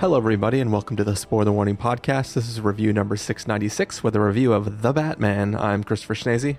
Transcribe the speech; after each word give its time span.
Hello, 0.00 0.16
everybody, 0.16 0.60
and 0.60 0.72
welcome 0.72 0.96
to 0.96 1.04
the 1.04 1.14
Spoiler 1.14 1.52
Warning 1.52 1.76
Podcast. 1.76 2.32
This 2.32 2.48
is 2.48 2.58
review 2.58 2.90
number 2.90 3.18
696 3.18 4.02
with 4.02 4.16
a 4.16 4.20
review 4.20 4.54
of 4.54 4.80
The 4.80 4.94
Batman. 4.94 5.54
I'm 5.54 5.84
Christopher 5.84 6.14
Schnese. 6.14 6.56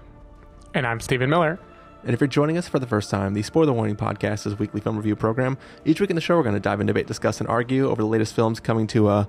And 0.76 0.86
I'm 0.86 1.00
Stephen 1.00 1.28
Miller. 1.28 1.60
And 2.04 2.14
if 2.14 2.22
you're 2.22 2.28
joining 2.28 2.60
us 2.60 2.68
for 2.68 2.78
the 2.78 2.86
first 2.86 3.10
time, 3.10 3.34
the 3.34 3.42
Spoiler 3.42 3.74
Warning 3.74 3.96
Podcast 3.96 4.46
is 4.46 4.54
a 4.54 4.58
weekly 4.58 4.80
film 4.80 4.96
review 4.96 5.16
program. 5.16 5.58
Each 5.86 6.00
week 6.00 6.12
in 6.12 6.16
the 6.16 6.22
show, 6.22 6.38
we're 6.38 6.44
going 6.44 6.54
to 6.54 6.60
dive 6.60 6.82
in, 6.82 6.86
debate, 6.86 7.08
discuss, 7.08 7.40
and 7.40 7.50
argue 7.50 7.90
over 7.90 8.04
the 8.04 8.08
latest 8.08 8.36
films 8.36 8.60
coming 8.60 8.86
to 8.86 9.10
a 9.10 9.28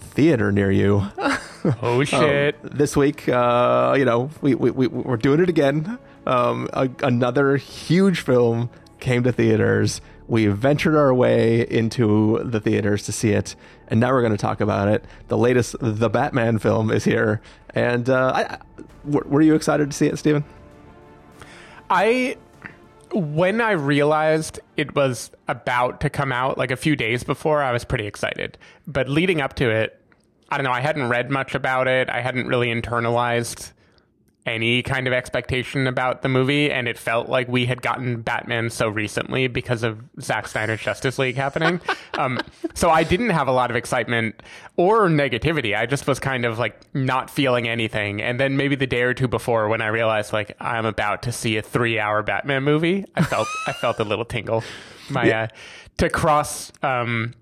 theater 0.00 0.50
near 0.50 0.72
you. 0.72 1.06
Oh, 1.82 2.04
shit. 2.04 2.54
Um, 2.62 2.70
this 2.74 2.96
week, 2.96 3.28
uh, 3.28 3.96
you 3.98 4.04
know, 4.04 4.30
we, 4.40 4.54
we, 4.54 4.70
we, 4.70 4.86
we're 4.86 5.16
doing 5.16 5.40
it 5.40 5.48
again. 5.48 5.98
Um, 6.24 6.68
a, 6.72 6.88
another 7.02 7.56
huge 7.56 8.20
film 8.20 8.70
came 9.00 9.24
to 9.24 9.32
theaters. 9.32 10.00
We 10.28 10.46
ventured 10.46 10.96
our 10.96 11.14
way 11.14 11.60
into 11.68 12.40
the 12.44 12.60
theaters 12.60 13.04
to 13.04 13.12
see 13.12 13.30
it, 13.30 13.54
and 13.88 14.00
now 14.00 14.12
we're 14.12 14.22
going 14.22 14.32
to 14.32 14.38
talk 14.38 14.60
about 14.60 14.88
it. 14.88 15.04
The 15.28 15.38
latest 15.38 15.76
The 15.80 16.08
Batman 16.08 16.58
film 16.58 16.90
is 16.90 17.04
here. 17.04 17.40
And 17.70 18.08
uh, 18.08 18.32
I, 18.34 18.58
were 19.04 19.42
you 19.42 19.54
excited 19.54 19.90
to 19.90 19.96
see 19.96 20.06
it, 20.06 20.18
Stephen? 20.18 20.44
I 21.88 22.36
when 23.12 23.60
I 23.60 23.70
realized 23.72 24.58
it 24.76 24.94
was 24.94 25.30
about 25.48 26.00
to 26.00 26.10
come 26.10 26.32
out 26.32 26.58
like 26.58 26.70
a 26.70 26.76
few 26.76 26.96
days 26.96 27.22
before, 27.22 27.62
I 27.62 27.72
was 27.72 27.84
pretty 27.84 28.06
excited. 28.06 28.58
But 28.86 29.08
leading 29.08 29.40
up 29.40 29.54
to 29.54 29.70
it, 29.70 30.00
I 30.50 30.56
don't 30.56 30.64
know, 30.64 30.72
I 30.72 30.80
hadn't 30.80 31.08
read 31.08 31.30
much 31.30 31.54
about 31.54 31.88
it. 31.88 32.10
I 32.10 32.20
hadn't 32.20 32.46
really 32.46 32.68
internalized 32.68 33.72
any 34.46 34.80
kind 34.82 35.08
of 35.08 35.12
expectation 35.12 35.86
about 35.88 36.22
the 36.22 36.28
movie, 36.28 36.70
and 36.70 36.86
it 36.86 36.96
felt 36.96 37.28
like 37.28 37.48
we 37.48 37.66
had 37.66 37.82
gotten 37.82 38.22
Batman 38.22 38.70
so 38.70 38.88
recently 38.88 39.48
because 39.48 39.82
of 39.82 40.00
Zack 40.20 40.46
Snyder's 40.46 40.80
Justice 40.80 41.18
League 41.18 41.34
happening. 41.34 41.80
um, 42.14 42.40
so 42.74 42.88
I 42.90 43.02
didn't 43.02 43.30
have 43.30 43.48
a 43.48 43.52
lot 43.52 43.70
of 43.70 43.76
excitement 43.76 44.40
or 44.76 45.08
negativity. 45.08 45.76
I 45.76 45.86
just 45.86 46.06
was 46.06 46.20
kind 46.20 46.44
of 46.44 46.58
like 46.58 46.80
not 46.94 47.28
feeling 47.28 47.68
anything. 47.68 48.22
And 48.22 48.38
then 48.38 48.56
maybe 48.56 48.76
the 48.76 48.86
day 48.86 49.02
or 49.02 49.14
two 49.14 49.28
before, 49.28 49.68
when 49.68 49.82
I 49.82 49.88
realized 49.88 50.32
like 50.32 50.56
I'm 50.60 50.86
about 50.86 51.22
to 51.24 51.32
see 51.32 51.56
a 51.56 51.62
three-hour 51.62 52.22
Batman 52.22 52.62
movie, 52.62 53.04
I 53.16 53.24
felt 53.24 53.48
I 53.66 53.72
felt 53.72 53.98
a 53.98 54.04
little 54.04 54.24
tingle. 54.24 54.62
My 55.10 55.30
uh, 55.30 55.48
to 55.98 56.08
cross. 56.08 56.72
Um, 56.82 57.34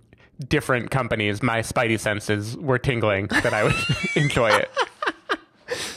different 0.48 0.90
companies 0.90 1.44
my 1.44 1.60
spidey 1.60 1.98
senses 1.98 2.56
were 2.56 2.76
tingling 2.76 3.28
that 3.28 3.54
i 3.54 3.62
would 3.62 3.74
enjoy 4.16 4.50
it 4.50 4.68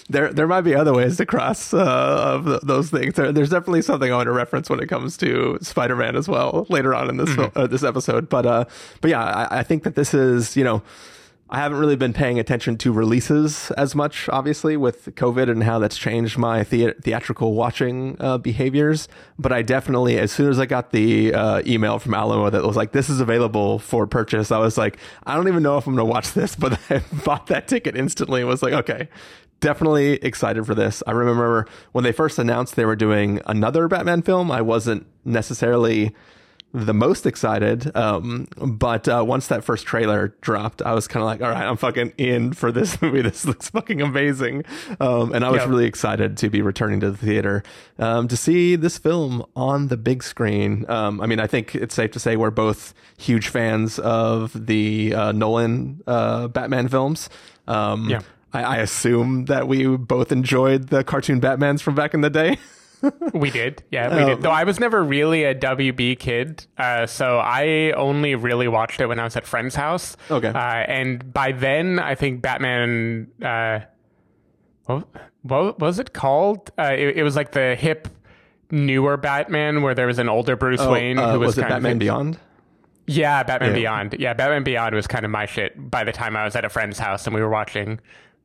There, 0.09 0.31
there 0.31 0.47
might 0.47 0.61
be 0.61 0.73
other 0.73 0.93
ways 0.93 1.17
to 1.17 1.25
cross 1.25 1.73
uh, 1.73 1.79
of 1.79 2.45
th- 2.45 2.61
those 2.61 2.89
things. 2.89 3.15
There, 3.15 3.31
there's 3.31 3.49
definitely 3.49 3.81
something 3.81 4.11
I 4.11 4.15
want 4.15 4.27
to 4.27 4.31
reference 4.31 4.69
when 4.69 4.79
it 4.79 4.87
comes 4.87 5.17
to 5.17 5.57
Spider-Man 5.61 6.15
as 6.15 6.29
well 6.29 6.65
later 6.69 6.95
on 6.95 7.09
in 7.09 7.17
this 7.17 7.33
fil- 7.33 7.51
uh, 7.55 7.67
this 7.67 7.83
episode. 7.83 8.29
But 8.29 8.45
uh, 8.45 8.65
but 9.01 9.11
yeah, 9.11 9.23
I, 9.23 9.59
I 9.59 9.63
think 9.63 9.83
that 9.83 9.95
this 9.95 10.13
is 10.13 10.55
you 10.55 10.63
know. 10.63 10.81
I 11.49 11.59
haven't 11.59 11.79
really 11.79 11.95
been 11.95 12.11
paying 12.11 12.39
attention 12.39 12.77
to 12.79 12.91
releases 12.91 13.71
as 13.71 13.95
much, 13.95 14.27
obviously, 14.27 14.75
with 14.75 15.15
COVID 15.15 15.49
and 15.49 15.63
how 15.63 15.79
that's 15.79 15.97
changed 15.97 16.37
my 16.37 16.65
thea- 16.65 16.95
theatrical 16.95 17.53
watching 17.53 18.17
uh, 18.19 18.37
behaviors. 18.37 19.07
But 19.39 19.53
I 19.53 19.61
definitely, 19.61 20.19
as 20.19 20.33
soon 20.33 20.49
as 20.49 20.59
I 20.59 20.65
got 20.65 20.91
the 20.91 21.33
uh, 21.33 21.61
email 21.65 21.99
from 21.99 22.15
Alamo 22.15 22.49
that 22.49 22.63
was 22.63 22.75
like, 22.75 22.91
this 22.91 23.07
is 23.07 23.21
available 23.21 23.79
for 23.79 24.05
purchase, 24.07 24.51
I 24.51 24.57
was 24.57 24.77
like, 24.77 24.97
I 25.25 25.35
don't 25.35 25.47
even 25.47 25.63
know 25.63 25.77
if 25.77 25.87
I'm 25.87 25.95
going 25.95 26.05
to 26.05 26.11
watch 26.11 26.33
this, 26.33 26.53
but 26.57 26.77
I 26.89 27.01
bought 27.23 27.47
that 27.47 27.69
ticket 27.69 27.95
instantly 27.95 28.41
and 28.41 28.49
was 28.49 28.61
like, 28.61 28.73
okay, 28.73 29.07
definitely 29.59 30.13
excited 30.13 30.65
for 30.65 30.75
this. 30.75 31.01
I 31.07 31.11
remember 31.11 31.67
when 31.91 32.03
they 32.03 32.11
first 32.11 32.37
announced 32.39 32.75
they 32.75 32.85
were 32.85 32.95
doing 32.95 33.41
another 33.45 33.87
Batman 33.87 34.21
film, 34.21 34.51
I 34.51 34.61
wasn't 34.61 35.05
necessarily 35.25 36.13
the 36.73 36.93
most 36.93 37.25
excited. 37.25 37.95
Um, 37.95 38.47
but 38.57 39.07
uh, 39.07 39.23
once 39.25 39.47
that 39.47 39.63
first 39.63 39.85
trailer 39.87 40.35
dropped, 40.41 40.81
I 40.81 40.93
was 40.93 41.07
kind 41.07 41.21
of 41.23 41.27
like, 41.27 41.41
all 41.41 41.49
right, 41.49 41.65
I'm 41.65 41.77
fucking 41.77 42.13
in 42.17 42.51
for 42.53 42.71
this 42.73 43.01
movie. 43.01 43.21
This 43.21 43.45
looks 43.45 43.69
fucking 43.69 44.01
amazing. 44.01 44.63
Um, 44.99 45.33
and 45.33 45.45
I 45.45 45.49
was 45.49 45.61
Yeah. 45.63 45.69
really 45.69 45.85
excited 45.85 46.37
to 46.37 46.49
be 46.49 46.61
returning 46.61 46.99
to 46.99 47.09
the 47.11 47.17
theater 47.17 47.63
um, 47.97 48.27
to 48.27 48.35
see 48.37 48.75
this 48.75 48.97
film 48.97 49.45
on 49.55 49.87
the 49.87 49.97
big 49.97 50.21
screen. 50.23 50.85
Um, 50.89 51.21
I 51.21 51.25
mean, 51.25 51.39
I 51.39 51.47
think 51.47 51.73
it's 51.73 51.95
safe 51.95 52.11
to 52.11 52.19
say 52.19 52.35
we're 52.35 52.51
both 52.51 52.93
huge 53.17 53.47
fans 53.47 53.97
of 53.99 54.67
the 54.67 55.15
uh, 55.15 55.31
Nolan 55.31 56.01
uh, 56.05 56.49
Batman 56.49 56.89
films. 56.89 57.29
Um, 57.67 58.09
Yeah. 58.09 58.19
I, 58.57 58.75
I 58.75 58.77
assume 58.77 59.45
that 59.45 59.67
we 59.67 59.85
both 59.97 60.31
enjoyed 60.31 60.87
the 60.89 61.03
cartoon 61.03 61.39
Batmans 61.41 61.81
from 61.81 61.95
back 61.95 62.13
in 62.13 62.21
the 62.21 62.29
day. 62.29 62.57
We 63.31 63.51
did, 63.51 63.83
yeah, 63.91 64.17
we 64.17 64.25
did. 64.25 64.41
Though 64.41 64.49
I 64.49 64.63
was 64.63 64.79
never 64.79 65.03
really 65.03 65.43
a 65.43 65.53
WB 65.53 66.17
kid, 66.17 66.65
uh, 66.79 67.05
so 67.05 67.37
I 67.37 67.91
only 67.91 68.33
really 68.33 68.67
watched 68.67 68.99
it 68.99 69.05
when 69.05 69.19
I 69.19 69.23
was 69.23 69.35
at 69.35 69.45
friend's 69.45 69.75
house. 69.75 70.17
Okay. 70.31 70.47
uh, 70.47 70.57
and 70.57 71.31
by 71.31 71.51
then 71.51 71.99
I 71.99 72.15
think 72.15 72.41
Batman. 72.41 73.27
Uh, 73.39 73.81
what, 74.85 75.07
what 75.43 75.79
was 75.79 75.99
it 75.99 76.13
called? 76.13 76.71
Uh, 76.77 76.93
it, 76.97 77.17
it 77.17 77.23
was 77.23 77.35
like 77.35 77.51
the 77.51 77.75
hip, 77.75 78.07
newer 78.71 79.15
Batman, 79.15 79.83
where 79.83 79.93
there 79.93 80.07
was 80.07 80.17
an 80.17 80.27
older 80.27 80.55
Bruce 80.55 80.83
Wayne 80.83 81.19
Uh, 81.19 81.33
who 81.33 81.39
was, 81.39 81.49
was 81.49 81.57
it 81.59 81.61
kind 81.61 81.73
Batman 81.73 81.91
of 81.93 81.99
Beyond? 81.99 82.39
Yeah, 83.05 83.43
Batman 83.43 83.69
Yeah. 83.69 83.75
Beyond. 83.75 84.15
Yeah, 84.17 84.33
Batman 84.33 84.63
Beyond 84.63 84.95
was 84.95 85.05
kind 85.05 85.23
of 85.23 85.29
my 85.29 85.45
shit 85.45 85.91
by 85.91 86.03
the 86.03 86.11
time 86.11 86.35
I 86.35 86.45
was 86.45 86.55
at 86.55 86.65
a 86.65 86.69
friend's 86.69 86.97
house 86.97 87.27
and 87.27 87.35
we 87.35 87.41
were 87.41 87.49
watching 87.49 87.99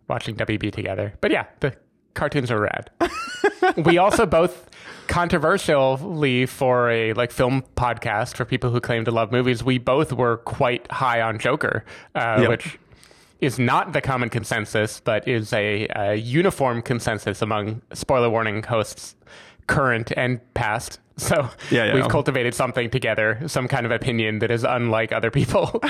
watching 0.09 0.37
WB 0.37 0.73
together. 0.73 1.15
But 1.21 1.31
yeah, 1.31 1.47
the 1.61 1.75
cartoons 2.15 2.51
are 2.51 2.61
rad. 2.61 2.91
we 3.85 3.99
also 3.99 4.27
both 4.27 4.69
controversially 5.09 6.47
for 6.47 6.91
a 6.91 7.13
like 7.15 7.31
film 7.31 7.63
podcast 7.77 8.37
for 8.37 8.45
people 8.45 8.71
who 8.71 8.81
claim 8.81 9.05
to 9.05 9.11
love 9.11 9.33
movies, 9.33 9.63
we 9.65 9.79
both 9.79 10.13
were 10.13 10.39
quite 10.39 10.91
high 10.91 11.21
on 11.21 11.39
Joker, 11.39 11.85
uh, 12.15 12.39
Yep. 12.41 12.49
which 12.49 12.79
is 13.41 13.59
not 13.59 13.93
the 13.93 14.01
common 14.01 14.29
consensus, 14.29 15.01
but 15.01 15.27
is 15.27 15.53
a, 15.53 15.89
a 15.97 16.15
uniform 16.15 16.81
consensus 16.83 17.43
among 17.43 17.83
spoiler 17.93 18.31
warning 18.31 18.63
hosts, 18.63 19.17
current 19.67 20.13
and 20.17 20.41
past. 20.55 20.99
So 21.17 21.51
Yeah, 21.71 21.87
yeah. 21.87 21.95
we've 21.95 22.09
cultivated 22.09 22.55
something 22.55 22.89
together, 22.89 23.41
some 23.47 23.69
kind 23.69 23.85
of 23.85 23.93
opinion 23.93 24.39
that 24.39 24.51
is 24.51 24.65
unlike 24.65 25.13
other 25.13 25.31
people. 25.31 25.83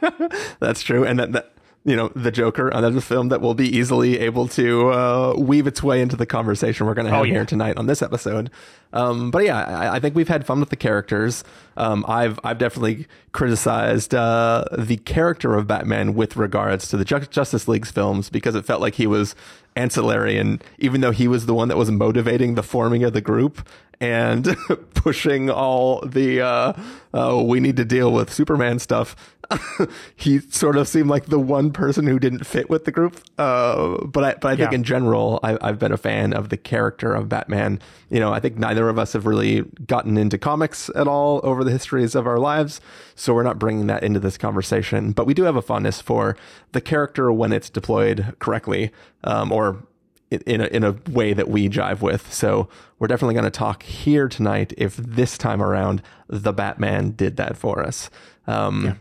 That's 0.60 0.82
true, 0.82 1.04
and 1.04 1.18
that, 1.18 1.32
that 1.32 1.52
you 1.84 1.96
know 1.96 2.10
the 2.14 2.30
Joker, 2.30 2.68
another 2.68 3.00
film 3.00 3.28
that 3.30 3.40
will 3.40 3.54
be 3.54 3.66
easily 3.76 4.18
able 4.20 4.46
to 4.48 4.92
uh, 4.92 5.34
weave 5.36 5.66
its 5.66 5.82
way 5.82 6.00
into 6.00 6.16
the 6.16 6.26
conversation 6.26 6.86
we're 6.86 6.94
going 6.94 7.06
to 7.06 7.10
have 7.12 7.20
Oh, 7.20 7.24
yeah. 7.24 7.32
here 7.34 7.44
tonight 7.46 7.76
on 7.76 7.86
this 7.86 8.02
episode. 8.02 8.50
Um, 8.92 9.30
but 9.30 9.44
yeah, 9.44 9.64
I, 9.64 9.96
I 9.96 10.00
think 10.00 10.14
we've 10.14 10.28
had 10.28 10.46
fun 10.46 10.60
with 10.60 10.68
the 10.70 10.76
characters. 10.76 11.42
Um, 11.76 12.04
I've 12.06 12.38
I've 12.44 12.58
definitely 12.58 13.06
criticized 13.32 14.14
uh, 14.14 14.64
the 14.78 14.98
character 14.98 15.54
of 15.56 15.66
Batman 15.66 16.14
with 16.14 16.36
regards 16.36 16.86
to 16.88 16.96
the 16.96 17.04
Ju- 17.04 17.20
Justice 17.20 17.66
League's 17.66 17.90
films 17.90 18.30
because 18.30 18.54
it 18.54 18.64
felt 18.64 18.80
like 18.80 18.94
he 18.94 19.06
was 19.06 19.34
ancillary, 19.74 20.36
and 20.36 20.62
even 20.78 21.00
though 21.00 21.10
he 21.10 21.26
was 21.26 21.46
the 21.46 21.54
one 21.54 21.68
that 21.68 21.76
was 21.78 21.90
motivating 21.90 22.54
the 22.54 22.62
forming 22.62 23.02
of 23.02 23.12
the 23.14 23.20
group 23.22 23.66
and 24.00 24.56
pushing 24.94 25.48
all 25.50 26.00
the 26.02 26.40
uh, 26.42 26.72
uh, 27.14 27.42
we 27.42 27.58
need 27.60 27.76
to 27.78 27.84
deal 27.84 28.12
with 28.12 28.32
Superman 28.32 28.78
stuff. 28.78 29.16
he 30.16 30.38
sort 30.40 30.76
of 30.76 30.86
seemed 30.88 31.08
like 31.08 31.26
the 31.26 31.38
one 31.38 31.70
person 31.72 32.06
who 32.06 32.18
didn't 32.18 32.44
fit 32.46 32.68
with 32.70 32.84
the 32.84 32.92
group. 32.92 33.20
Uh, 33.38 34.04
but 34.04 34.24
I, 34.24 34.34
but 34.34 34.52
I 34.52 34.56
think 34.56 34.70
Yeah. 34.72 34.76
in 34.76 34.84
general, 34.84 35.40
I, 35.42 35.58
I've 35.60 35.78
been 35.78 35.92
a 35.92 35.96
fan 35.96 36.32
of 36.32 36.48
the 36.48 36.56
character 36.56 37.14
of 37.14 37.28
Batman. 37.28 37.80
You 38.10 38.20
know, 38.20 38.32
I 38.32 38.40
think 38.40 38.56
neither 38.58 38.88
of 38.88 38.98
us 38.98 39.12
have 39.14 39.26
really 39.26 39.62
gotten 39.86 40.16
into 40.16 40.38
comics 40.38 40.90
at 40.94 41.06
all 41.08 41.40
over 41.42 41.64
the 41.64 41.70
histories 41.70 42.14
of 42.14 42.26
our 42.26 42.38
lives, 42.38 42.80
so 43.14 43.34
we're 43.34 43.42
not 43.42 43.58
bringing 43.58 43.86
that 43.88 44.02
into 44.02 44.20
this 44.20 44.36
conversation. 44.38 45.12
But 45.12 45.26
we 45.26 45.34
do 45.34 45.42
have 45.44 45.56
a 45.56 45.62
fondness 45.62 46.00
for 46.00 46.36
the 46.72 46.80
character 46.80 47.32
when 47.32 47.52
it's 47.52 47.70
deployed 47.70 48.34
correctly, 48.38 48.90
um, 49.24 49.50
or 49.52 49.82
in- 50.30 50.60
a, 50.62 50.66
in 50.66 50.82
a 50.84 50.96
way 51.10 51.32
that 51.34 51.48
we 51.48 51.68
jive 51.68 52.00
with. 52.00 52.32
So 52.32 52.68
we're 52.98 53.08
definitely 53.08 53.34
going 53.34 53.44
to 53.44 53.50
talk 53.50 53.82
here 53.82 54.28
tonight 54.28 54.72
if 54.78 54.96
this 54.96 55.36
time 55.36 55.62
around 55.62 56.02
the 56.28 56.52
Batman 56.52 57.10
did 57.10 57.36
that 57.36 57.56
for 57.56 57.82
us. 57.82 58.08
Um, 58.46 58.98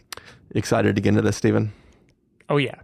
Excited 0.53 0.95
to 0.95 1.01
get 1.01 1.09
into 1.09 1.21
this, 1.21 1.37
Stephen? 1.37 1.73
oh 2.49 2.57
yeah. 2.57 2.75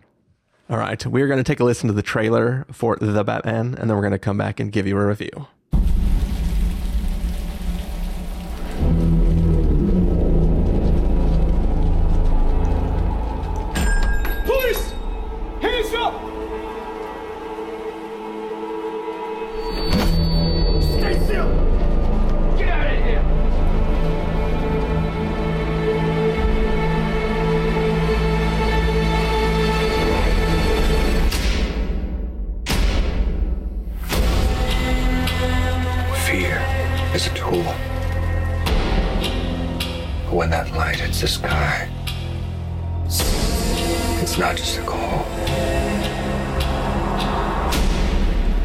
All 0.69 0.78
right. 0.78 1.06
We're 1.06 1.28
going 1.28 1.38
to 1.38 1.44
take 1.44 1.60
a 1.60 1.64
listen 1.64 1.88
to 1.88 1.94
the 1.94 2.02
trailer 2.02 2.66
for 2.72 2.98
The 2.98 3.24
Batman, 3.24 3.75
and 3.78 3.90
then 3.90 3.96
we're 3.96 4.02
going 4.02 4.12
to 4.12 4.19
come 4.19 4.38
back 4.38 4.60
and 4.60 4.72
give 4.72 4.86
you 4.86 4.98
a 4.98 5.06
review. 5.06 5.48
It's 37.18 37.25
a 37.25 37.34
tool. 37.34 37.64
But 40.25 40.34
when 40.36 40.52
that 40.52 40.72
light 40.74 41.00
hits 41.00 41.22
the 41.22 41.28
sky, 41.28 41.90
it's 44.22 44.38
not 44.38 44.56
just 44.56 44.78
a 44.78 44.84
call, 44.84 45.25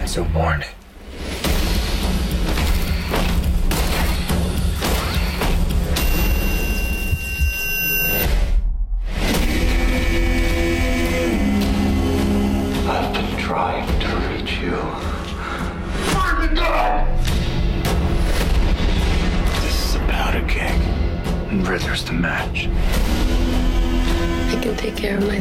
it's 0.02 0.18
a 0.18 0.22
warning. 0.34 0.68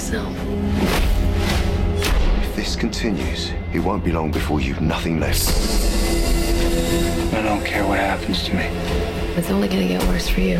Myself. 0.01 0.35
If 2.43 2.55
this 2.55 2.75
continues, 2.75 3.51
it 3.71 3.79
won't 3.79 4.03
be 4.03 4.11
long 4.11 4.31
before 4.31 4.59
you've 4.59 4.81
nothing 4.81 5.19
left. 5.19 5.47
I 7.35 7.41
don't 7.43 7.63
care 7.63 7.85
what 7.85 7.99
happens 7.99 8.43
to 8.45 8.55
me. 8.55 8.63
It's 9.37 9.51
only 9.51 9.67
gonna 9.67 9.87
get 9.87 10.01
worse 10.07 10.27
for 10.27 10.41
you. 10.41 10.57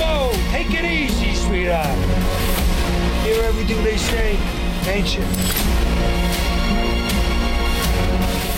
Whoa, 0.00 0.32
take 0.50 0.70
it 0.70 0.84
easy, 0.86 1.34
sweetheart. 1.34 1.98
Hear 3.24 3.42
everything 3.44 3.84
they 3.84 3.98
say, 3.98 4.38
ain't 4.88 5.14
you? 5.14 5.24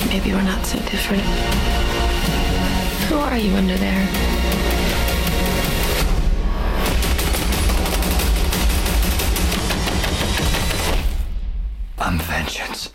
Maybe 0.08 0.32
we're 0.32 0.42
not 0.42 0.64
so 0.64 0.78
different. 0.90 1.24
Who 3.08 3.16
are 3.16 3.36
you 3.36 3.56
under 3.56 3.76
there? 3.76 4.43
Vengeance. 12.44 12.93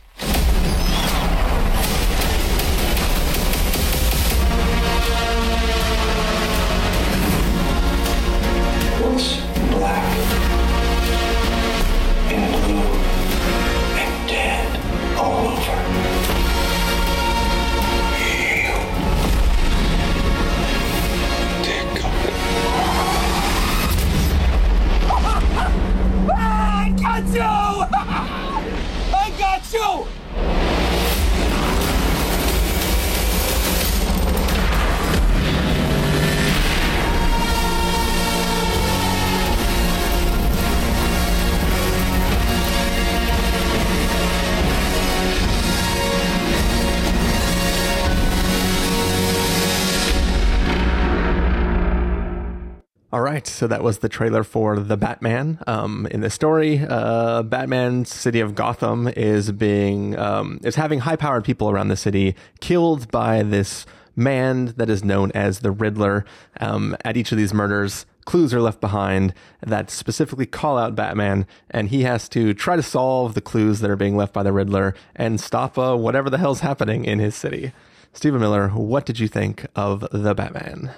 So 53.59 53.67
that 53.67 53.83
was 53.83 53.97
the 53.97 54.07
trailer 54.07 54.45
for 54.45 54.79
the 54.79 54.95
Batman. 54.95 55.59
Um, 55.67 56.07
in 56.11 56.21
the 56.21 56.29
story, 56.29 56.79
uh, 56.88 57.44
Batman's 57.44 58.09
city 58.09 58.39
of 58.39 58.56
Gotham 58.56 59.09
is 59.09 59.51
being 59.51 60.17
um, 60.17 60.61
is 60.63 60.75
having 60.75 61.00
high-powered 61.00 61.44
people 61.44 61.69
around 61.69 61.89
the 61.89 61.97
city 61.97 62.35
killed 62.61 63.11
by 63.11 63.44
this 63.44 63.85
man 64.15 64.67
that 64.77 64.89
is 64.89 65.03
known 65.03 65.33
as 65.33 65.59
the 65.59 65.71
Riddler. 65.71 66.23
Um, 66.61 66.95
at 67.03 67.17
each 67.17 67.33
of 67.33 67.38
these 67.38 67.53
murders, 67.53 68.06
clues 68.23 68.53
are 68.53 68.61
left 68.61 68.79
behind 68.79 69.33
that 69.59 69.91
specifically 69.91 70.45
call 70.45 70.77
out 70.77 70.95
Batman, 70.95 71.45
and 71.69 71.89
he 71.89 72.03
has 72.03 72.29
to 72.29 72.53
try 72.53 72.77
to 72.77 72.83
solve 72.83 73.33
the 73.33 73.41
clues 73.41 73.81
that 73.81 73.91
are 73.91 73.97
being 73.97 74.15
left 74.15 74.31
by 74.31 74.44
the 74.44 74.53
Riddler 74.53 74.95
and 75.17 75.41
stop 75.41 75.77
uh, 75.77 75.97
whatever 75.97 76.29
the 76.29 76.38
hell's 76.38 76.61
happening 76.61 77.03
in 77.03 77.19
his 77.19 77.35
city. 77.35 77.73
Stephen 78.13 78.39
Miller, 78.39 78.69
what 78.69 79.06
did 79.06 79.19
you 79.19 79.27
think 79.27 79.65
of 79.75 80.07
the 80.13 80.33
Batman? 80.33 80.91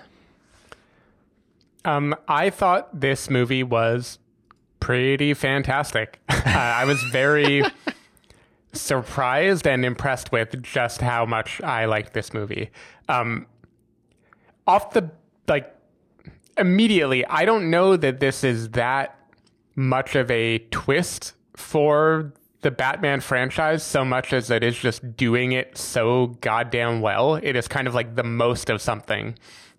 Um, 1.83 2.15
I 2.27 2.49
thought 2.49 2.99
this 2.99 3.29
movie 3.29 3.63
was 3.63 4.19
pretty 4.79 5.33
fantastic. 5.33 6.19
uh, 6.29 6.41
I 6.45 6.85
was 6.85 7.01
very 7.03 7.63
surprised 8.73 9.67
and 9.67 9.85
impressed 9.85 10.31
with 10.31 10.61
just 10.61 11.01
how 11.01 11.25
much 11.25 11.61
I 11.61 11.85
liked 11.85 12.13
this 12.13 12.33
movie. 12.33 12.69
Um, 13.09 13.47
off 14.67 14.91
the 14.91 15.11
like 15.47 15.75
immediately, 16.57 17.25
I 17.25 17.45
don't 17.45 17.69
know 17.69 17.97
that 17.97 18.19
this 18.19 18.43
is 18.43 18.69
that 18.69 19.17
much 19.75 20.15
of 20.15 20.29
a 20.29 20.59
twist 20.71 21.33
for 21.55 22.33
the 22.61 22.71
Batman 22.71 23.21
franchise 23.21 23.83
so 23.83 24.05
much 24.05 24.33
as 24.33 24.51
it 24.51 24.63
is 24.63 24.77
just 24.77 25.15
doing 25.17 25.51
it 25.51 25.77
so 25.77 26.27
goddamn 26.41 27.01
well. 27.01 27.35
It 27.35 27.55
is 27.55 27.67
kind 27.67 27.87
of 27.87 27.95
like 27.95 28.15
the 28.15 28.23
most 28.23 28.69
of 28.69 28.81
something 28.81 29.35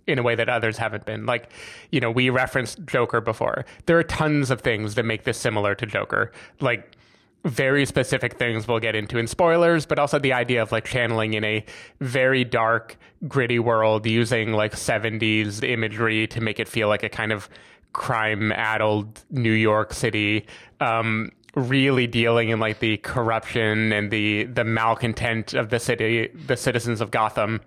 in 0.06 0.18
a 0.18 0.22
way 0.22 0.34
that 0.34 0.48
others 0.48 0.78
haven't 0.78 1.04
been. 1.04 1.26
Like, 1.26 1.50
you 1.90 2.00
know, 2.00 2.10
we 2.10 2.30
referenced 2.30 2.84
Joker 2.86 3.20
before. 3.20 3.64
There 3.86 3.98
are 3.98 4.02
tons 4.02 4.50
of 4.50 4.60
things 4.60 4.94
that 4.96 5.04
make 5.04 5.24
this 5.24 5.38
similar 5.38 5.74
to 5.76 5.86
Joker. 5.86 6.32
Like, 6.60 6.96
very 7.44 7.84
specific 7.84 8.38
things 8.38 8.68
we'll 8.68 8.78
get 8.78 8.94
into 8.94 9.18
in 9.18 9.26
spoilers, 9.26 9.84
but 9.84 9.98
also 9.98 10.18
the 10.18 10.32
idea 10.32 10.62
of 10.62 10.70
like 10.70 10.84
channeling 10.84 11.34
in 11.34 11.42
a 11.44 11.64
very 12.00 12.44
dark, 12.44 12.96
gritty 13.26 13.58
world 13.58 14.06
using 14.06 14.52
like 14.52 14.74
70s 14.74 15.68
imagery 15.68 16.26
to 16.28 16.40
make 16.40 16.60
it 16.60 16.68
feel 16.68 16.88
like 16.88 17.02
a 17.02 17.08
kind 17.08 17.32
of 17.32 17.48
crime 17.92 18.52
addled 18.52 19.24
New 19.30 19.52
York 19.52 19.92
City. 19.92 20.46
Um, 20.80 21.32
really 21.54 22.06
dealing 22.06 22.48
in 22.48 22.58
like 22.60 22.78
the 22.78 22.96
corruption 22.98 23.92
and 23.92 24.10
the 24.10 24.44
the 24.44 24.64
malcontent 24.64 25.52
of 25.52 25.68
the 25.68 25.78
city, 25.78 26.28
the 26.46 26.56
citizens 26.56 27.00
of 27.00 27.10
Gotham 27.10 27.60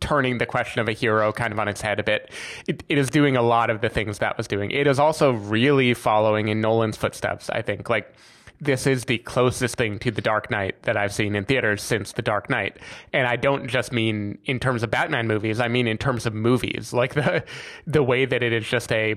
turning 0.00 0.38
the 0.38 0.46
question 0.46 0.80
of 0.80 0.88
a 0.88 0.92
hero 0.92 1.32
kind 1.32 1.52
of 1.52 1.58
on 1.58 1.68
its 1.68 1.80
head 1.80 1.98
a 1.98 2.02
bit. 2.02 2.30
It, 2.68 2.82
it 2.88 2.98
is 2.98 3.08
doing 3.08 3.36
a 3.36 3.42
lot 3.42 3.70
of 3.70 3.80
the 3.80 3.88
things 3.88 4.18
that 4.18 4.36
was 4.36 4.46
doing. 4.46 4.70
It 4.70 4.86
is 4.86 4.98
also 4.98 5.32
really 5.32 5.94
following 5.94 6.48
in 6.48 6.60
Nolan's 6.60 6.96
footsteps, 6.96 7.48
I 7.50 7.62
think. 7.62 7.88
Like, 7.88 8.12
this 8.60 8.86
is 8.86 9.04
the 9.04 9.18
closest 9.18 9.76
thing 9.76 9.98
to 9.98 10.10
The 10.10 10.22
Dark 10.22 10.50
Knight 10.50 10.82
that 10.82 10.96
I've 10.96 11.12
seen 11.12 11.34
in 11.34 11.44
theaters 11.44 11.82
since 11.82 12.12
The 12.12 12.22
Dark 12.22 12.48
Knight. 12.48 12.78
And 13.12 13.26
I 13.26 13.36
don't 13.36 13.68
just 13.68 13.92
mean 13.92 14.38
in 14.44 14.60
terms 14.60 14.82
of 14.82 14.90
Batman 14.90 15.26
movies, 15.26 15.60
I 15.60 15.68
mean 15.68 15.86
in 15.86 15.98
terms 15.98 16.26
of 16.26 16.34
movies. 16.34 16.92
Like, 16.92 17.14
the, 17.14 17.44
the 17.86 18.02
way 18.02 18.24
that 18.24 18.42
it 18.42 18.52
is 18.52 18.66
just 18.66 18.92
a 18.92 19.16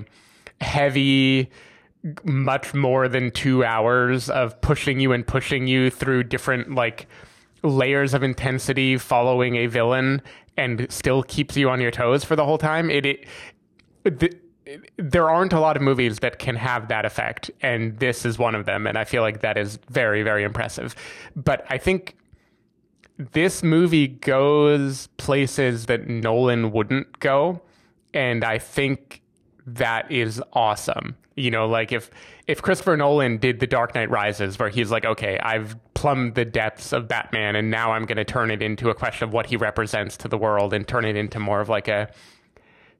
heavy, 0.59 1.49
much 2.23 2.73
more 2.73 3.07
than 3.07 3.31
two 3.31 3.63
hours 3.63 4.29
of 4.29 4.59
pushing 4.61 4.99
you 4.99 5.11
and 5.11 5.25
pushing 5.25 5.67
you 5.67 5.89
through 5.89 6.23
different, 6.23 6.73
like, 6.73 7.07
layers 7.61 8.13
of 8.13 8.23
intensity 8.23 8.97
following 8.97 9.57
a 9.57 9.67
villain 9.67 10.21
and 10.59 10.85
still 10.91 11.23
keeps 11.23 11.55
you 11.55 11.69
on 11.69 11.79
your 11.79 11.89
toes 11.89 12.23
for 12.23 12.35
the 12.35 12.43
whole 12.43 12.57
time. 12.57 12.91
It, 12.91 13.05
it 13.05 13.25
the, 14.03 14.35
there 14.97 15.29
aren't 15.29 15.53
a 15.53 15.59
lot 15.59 15.77
of 15.77 15.81
movies 15.81 16.19
that 16.19 16.37
can 16.37 16.55
have 16.55 16.89
that 16.89 17.05
effect, 17.05 17.49
and 17.61 17.97
this 17.99 18.25
is 18.25 18.37
one 18.37 18.53
of 18.53 18.65
them. 18.65 18.85
And 18.85 18.97
I 18.97 19.05
feel 19.05 19.21
like 19.23 19.41
that 19.41 19.57
is 19.57 19.79
very, 19.89 20.21
very 20.21 20.43
impressive. 20.43 20.95
But 21.35 21.65
I 21.69 21.77
think 21.77 22.17
this 23.17 23.63
movie 23.63 24.07
goes 24.07 25.07
places 25.17 25.87
that 25.87 26.07
Nolan 26.07 26.71
wouldn't 26.71 27.19
go, 27.19 27.61
and 28.13 28.43
I 28.43 28.59
think 28.59 29.21
that 29.65 30.11
is 30.11 30.41
awesome. 30.53 31.15
You 31.39 31.51
know, 31.51 31.67
like 31.67 31.91
if 31.91 32.11
if 32.47 32.61
Christopher 32.61 32.97
Nolan 32.97 33.37
did 33.37 33.59
The 33.59 33.67
Dark 33.67 33.95
Knight 33.95 34.09
Rises, 34.09 34.59
where 34.59 34.69
he's 34.69 34.91
like, 34.91 35.05
okay, 35.05 35.39
I've 35.39 35.75
plumbed 35.93 36.35
the 36.35 36.45
depths 36.45 36.91
of 36.93 37.07
Batman, 37.07 37.55
and 37.55 37.71
now 37.71 37.91
I'm 37.93 38.05
going 38.05 38.17
to 38.17 38.25
turn 38.25 38.51
it 38.51 38.61
into 38.61 38.89
a 38.89 38.93
question 38.95 39.27
of 39.27 39.33
what 39.33 39.45
he 39.47 39.55
represents 39.55 40.17
to 40.17 40.27
the 40.27 40.37
world, 40.37 40.73
and 40.73 40.87
turn 40.87 41.05
it 41.05 41.15
into 41.15 41.39
more 41.39 41.61
of 41.61 41.69
like 41.69 41.87
a 41.87 42.09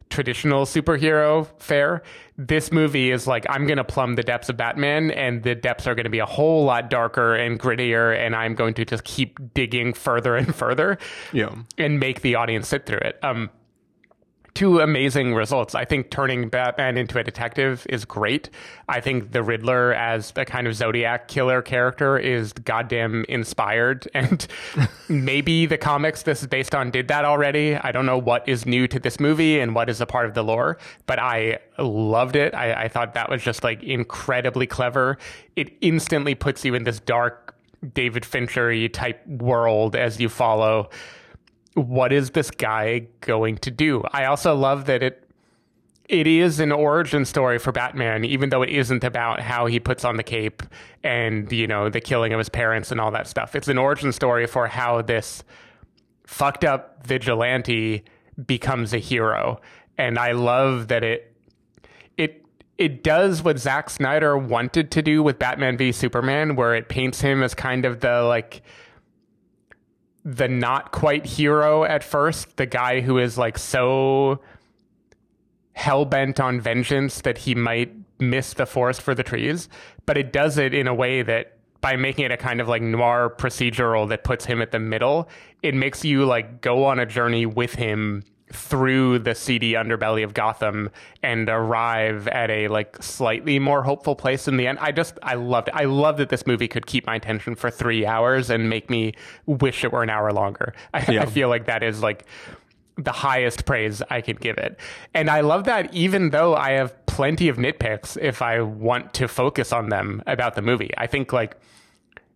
traditional 0.09 0.65
superhero 0.65 1.47
fare. 1.59 2.01
This 2.37 2.71
movie 2.71 3.11
is 3.11 3.27
like, 3.27 3.45
I'm 3.47 3.67
going 3.67 3.77
to 3.77 3.83
plumb 3.83 4.15
the 4.15 4.23
depths 4.23 4.49
of 4.49 4.57
Batman, 4.57 5.11
and 5.11 5.43
the 5.43 5.53
depths 5.53 5.85
are 5.85 5.93
going 5.93 6.05
to 6.05 6.09
be 6.09 6.19
a 6.19 6.25
whole 6.25 6.63
lot 6.65 6.89
darker 6.89 7.35
and 7.35 7.59
grittier, 7.59 8.17
and 8.17 8.35
I'm 8.35 8.55
going 8.55 8.73
to 8.75 8.85
just 8.85 9.03
keep 9.03 9.37
digging 9.53 9.93
further 9.93 10.35
and 10.35 10.55
further 10.55 10.97
Yeah. 11.31 11.53
and 11.77 11.99
make 11.99 12.21
the 12.21 12.35
audience 12.35 12.67
sit 12.69 12.85
through 12.87 12.99
it. 12.99 13.19
Um, 13.23 13.51
two 14.53 14.79
amazing 14.79 15.33
results. 15.35 15.75
I 15.75 15.85
think 15.85 16.09
turning 16.09 16.49
Batman 16.49 16.97
into 16.97 17.19
a 17.19 17.23
detective 17.23 17.85
is 17.89 18.05
great. 18.05 18.49
I 18.87 18.99
think 18.99 19.31
the 19.31 19.43
Riddler 19.43 19.93
as 19.93 20.33
a 20.35 20.45
kind 20.45 20.67
of 20.67 20.75
Zodiac 20.75 21.27
killer 21.27 21.61
character 21.61 22.17
is 22.17 22.53
goddamn 22.53 23.25
inspired. 23.29 24.07
And 24.19 24.45
maybe 25.07 25.65
the 25.65 25.77
comics 25.77 26.23
this 26.23 26.41
is 26.41 26.47
based 26.47 26.75
on 26.75 26.91
did 26.91 27.07
that 27.07 27.23
already. 27.23 27.75
I 27.75 27.93
don't 27.93 28.05
know 28.05 28.17
what 28.17 28.47
is 28.49 28.65
new 28.65 28.85
to 28.89 28.99
this 28.99 29.17
movie 29.17 29.61
and 29.61 29.73
what 29.73 29.89
is 29.89 30.01
a 30.01 30.05
part 30.05 30.25
of 30.25 30.33
the 30.33 30.43
lore, 30.43 30.77
but 31.05 31.19
I 31.19 31.59
loved 31.77 32.35
it. 32.35 32.53
I, 32.53 32.83
I 32.83 32.87
thought 32.89 33.13
that 33.13 33.29
was 33.29 33.41
just 33.41 33.63
like 33.63 33.81
incredibly 33.81 34.67
clever. 34.67 35.17
It 35.55 35.71
instantly 35.79 36.35
puts 36.35 36.65
you 36.65 36.75
in 36.75 36.83
this 36.83 36.99
dark 36.99 37.55
David 37.93 38.25
Fincher 38.25 38.89
type 38.89 39.25
world 39.25 39.95
as 39.95 40.19
you 40.19 40.27
follow 40.27 40.89
what 41.73 42.11
is 42.11 42.31
this 42.31 42.51
guy 42.51 43.07
going 43.21 43.57
to 43.59 43.71
do? 43.71 44.03
I 44.11 44.25
also 44.25 44.55
love 44.55 44.85
that 44.85 45.03
it 45.03 45.29
it 46.09 46.25
is 46.25 46.59
an 46.59 46.71
origin 46.71 47.23
story 47.23 47.59
for 47.59 47.71
Batman, 47.71 48.25
even 48.25 48.49
though 48.49 48.63
it 48.63 48.71
isn't 48.71 49.03
about 49.03 49.41
how 49.41 49.67
he 49.67 49.79
puts 49.79 50.03
on 50.03 50.17
the 50.17 50.23
cape 50.23 50.63
and, 51.03 51.51
you 51.51 51.67
know, 51.67 51.87
the 51.87 52.01
killing 52.01 52.33
of 52.33 52.39
his 52.39 52.49
parents 52.49 52.91
and 52.91 52.99
all 52.99 53.11
that 53.11 53.27
stuff. 53.27 53.55
It's 53.55 53.67
an 53.67 53.77
origin 53.77 54.11
story 54.11 54.47
for 54.47 54.65
how 54.65 55.03
this 55.03 55.43
fucked 56.25 56.65
up 56.65 57.05
vigilante 57.05 58.03
becomes 58.47 58.91
a 58.91 58.97
hero. 58.97 59.61
And 59.99 60.17
I 60.17 60.31
love 60.31 60.87
that 60.87 61.03
it 61.03 61.31
it 62.17 62.43
it 62.79 63.03
does 63.03 63.43
what 63.43 63.59
Zack 63.59 63.91
Snyder 63.91 64.35
wanted 64.35 64.89
to 64.89 65.03
do 65.03 65.21
with 65.21 65.37
Batman 65.37 65.77
v 65.77 65.91
Superman, 65.91 66.55
where 66.55 66.73
it 66.73 66.89
paints 66.89 67.21
him 67.21 67.43
as 67.43 67.53
kind 67.53 67.85
of 67.85 67.99
the 67.99 68.23
like 68.23 68.63
the 70.35 70.47
not 70.47 70.91
quite 70.91 71.25
hero 71.25 71.83
at 71.83 72.03
first, 72.03 72.57
the 72.57 72.65
guy 72.65 73.01
who 73.01 73.17
is 73.17 73.37
like 73.37 73.57
so 73.57 74.39
hell 75.73 76.05
bent 76.05 76.39
on 76.39 76.59
vengeance 76.59 77.21
that 77.21 77.39
he 77.39 77.55
might 77.55 77.93
miss 78.19 78.53
the 78.53 78.65
forest 78.65 79.01
for 79.01 79.15
the 79.15 79.23
trees, 79.23 79.69
but 80.05 80.17
it 80.17 80.31
does 80.31 80.57
it 80.57 80.73
in 80.73 80.87
a 80.87 80.93
way 80.93 81.21
that 81.21 81.57
by 81.81 81.95
making 81.95 82.25
it 82.25 82.31
a 82.31 82.37
kind 82.37 82.59
of 82.59 82.67
like 82.67 82.81
noir 82.81 83.33
procedural 83.37 84.09
that 84.09 84.23
puts 84.23 84.45
him 84.45 84.61
at 84.61 84.71
the 84.71 84.79
middle, 84.79 85.29
it 85.63 85.73
makes 85.73 86.03
you 86.03 86.25
like 86.25 86.61
go 86.61 86.85
on 86.85 86.99
a 86.99 87.05
journey 87.05 87.45
with 87.45 87.75
him 87.75 88.23
through 88.51 89.19
the 89.19 89.35
seedy 89.35 89.73
underbelly 89.73 90.23
of 90.23 90.33
Gotham 90.33 90.89
and 91.21 91.47
arrive 91.49 92.27
at 92.29 92.49
a 92.49 92.67
like 92.67 93.01
slightly 93.01 93.59
more 93.59 93.83
hopeful 93.83 94.15
place 94.15 94.47
in 94.47 94.57
the 94.57 94.67
end. 94.67 94.79
I 94.79 94.91
just 94.91 95.17
I 95.23 95.35
loved 95.35 95.67
it. 95.67 95.75
I 95.75 95.85
love 95.85 96.17
that 96.17 96.29
this 96.29 96.47
movie 96.47 96.67
could 96.67 96.85
keep 96.85 97.05
my 97.05 97.15
attention 97.15 97.55
for 97.55 97.69
three 97.69 98.05
hours 98.05 98.49
and 98.49 98.69
make 98.69 98.89
me 98.89 99.13
wish 99.45 99.83
it 99.83 99.91
were 99.91 100.03
an 100.03 100.09
hour 100.09 100.31
longer. 100.31 100.73
I, 100.93 101.11
Yeah. 101.11 101.23
I 101.23 101.25
feel 101.25 101.49
like 101.49 101.65
that 101.65 101.83
is 101.83 102.01
like 102.01 102.25
the 102.97 103.11
highest 103.11 103.65
praise 103.65 104.01
I 104.09 104.21
could 104.21 104.41
give 104.41 104.57
it. 104.57 104.79
And 105.13 105.29
I 105.29 105.41
love 105.41 105.63
that 105.65 105.93
even 105.93 106.31
though 106.31 106.55
I 106.55 106.71
have 106.71 107.05
plenty 107.05 107.49
of 107.49 107.57
nitpicks 107.57 108.17
if 108.21 108.41
I 108.41 108.61
want 108.61 109.13
to 109.15 109.27
focus 109.27 109.71
on 109.71 109.89
them 109.89 110.21
about 110.27 110.55
the 110.55 110.61
movie. 110.61 110.91
I 110.97 111.07
think 111.07 111.31
like 111.33 111.57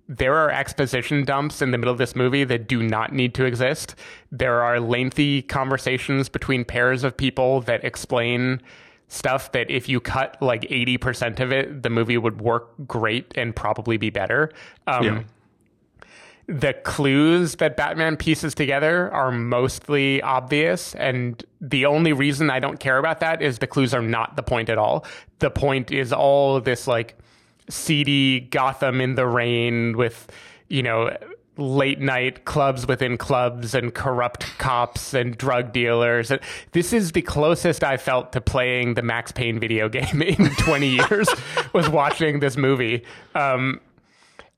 there 0.10 0.36
are 0.36 0.50
exposition 0.52 1.24
dumps 1.24 1.62
in 1.62 1.72
the 1.72 1.78
middle 1.78 1.92
of 1.92 1.98
this 1.98 2.16
movie 2.16 2.44
that 2.44 2.68
do 2.68 2.84
not 2.84 3.14
need 3.14 3.34
to 3.36 3.46
exist. 3.46 3.96
There 4.32 4.62
are 4.62 4.80
lengthy 4.80 5.42
conversations 5.42 6.28
between 6.30 6.66
pairs 6.66 7.04
of 7.04 7.16
people 7.16 7.62
that 7.62 7.84
explain 7.86 8.62
stuff 9.08 9.52
that 9.54 9.70
if 9.70 9.88
you 9.88 10.00
cut 10.00 10.36
like 10.42 10.64
80% 10.64 11.40
of 11.40 11.52
it, 11.52 11.84
the 11.84 11.90
movie 11.90 12.18
would 12.18 12.42
work 12.42 12.72
great 12.88 13.32
and 13.36 13.56
probably 13.56 13.98
be 13.98 14.10
better. 14.10 14.52
Um, 14.88 15.04
Yeah. 15.06 15.24
the 16.48 16.74
clues 16.74 17.56
that 17.56 17.78
Batman 17.78 18.18
pieces 18.18 18.54
together 18.54 19.10
are 19.14 19.32
mostly 19.32 20.22
obvious. 20.22 20.94
And 20.96 21.42
the 21.62 21.86
only 21.86 22.12
reason 22.12 22.50
I 22.50 22.60
don't 22.60 22.80
care 22.82 22.98
about 22.98 23.22
that 23.22 23.42
is 23.42 23.60
the 23.60 23.68
clues 23.68 23.94
are 23.94 24.02
not 24.02 24.36
the 24.36 24.44
point 24.44 24.70
at 24.70 24.78
all. 24.78 25.06
The 25.40 25.50
point 25.50 25.90
is 25.92 26.12
all 26.12 26.60
this 26.60 26.86
like 26.86 27.18
seedy 27.74 28.42
Gotham 28.42 29.02
in 29.02 29.16
the 29.16 29.28
rain 29.28 29.98
with, 29.98 30.28
you 30.70 30.84
know, 30.84 31.16
late 31.58 32.00
night 32.00 32.46
clubs 32.46 32.88
within 32.88 33.18
clubs 33.18 33.76
and 33.76 33.94
corrupt 33.94 34.46
cops 34.58 35.14
and 35.14 35.38
drug 35.38 35.72
dealers. 35.72 36.32
This 36.72 36.94
is 36.94 37.12
the 37.12 37.22
closest 37.22 37.84
I 37.84 37.98
felt 37.98 38.32
to 38.34 38.42
playing 38.42 38.96
the 38.96 39.04
Max 39.04 39.32
Payne 39.32 39.60
video 39.60 39.88
game 39.90 40.22
in 40.22 40.50
20 40.56 40.88
years 40.88 41.28
was 41.74 41.90
watching 41.90 42.40
this 42.40 42.58
movie. 42.58 43.04
Um, 43.36 43.80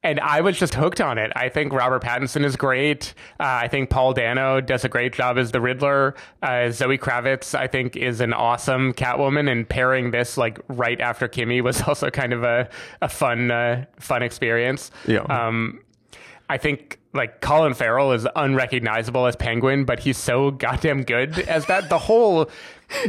and 0.05 0.19
I 0.19 0.41
was 0.41 0.57
just 0.59 0.75
hooked 0.75 1.01
on 1.01 1.17
it. 1.17 1.31
I 1.35 1.50
think 1.50 1.74
Robert 1.74 2.03
Pattinson 2.03 2.45
is 2.45 2.55
great. 2.55 3.15
Uh, 3.39 3.43
I 3.63 3.67
think 3.67 3.89
Paul 3.89 4.13
Dano 4.13 4.62
does 4.62 4.85
a 4.85 4.89
great 4.89 5.13
job 5.13 5.39
as 5.39 5.51
the 5.51 5.59
Riddler. 5.59 6.13
Uh, 6.43 6.69
Zoe 6.69 7.00
Kravitz, 7.00 7.57
I 7.57 7.65
think, 7.65 7.97
is 7.97 8.21
an 8.21 8.31
awesome 8.31 8.93
Catwoman, 8.93 9.51
and 9.51 9.67
pairing 9.67 10.12
this 10.12 10.38
like 10.38 10.59
right 10.67 11.01
after 11.01 11.27
Kimi 11.27 11.59
was 11.59 11.81
also 11.88 12.12
kind 12.12 12.33
of 12.33 12.43
a 12.43 12.69
a 13.01 13.09
fun 13.09 13.50
uh, 13.50 13.85
fun 14.00 14.21
experience. 14.21 14.91
Yeah. 15.07 15.21
Um, 15.21 15.81
I 16.47 16.59
think 16.59 17.00
like 17.13 17.41
Colin 17.41 17.74
Farrell 17.74 18.12
is 18.12 18.27
unrecognizable 18.35 19.25
as 19.25 19.35
Penguin, 19.35 19.85
but 19.85 20.00
he's 20.00 20.19
so 20.19 20.51
goddamn 20.51 21.01
good 21.01 21.39
as 21.39 21.65
that. 21.65 21.89
The 21.89 21.97
whole 21.97 22.51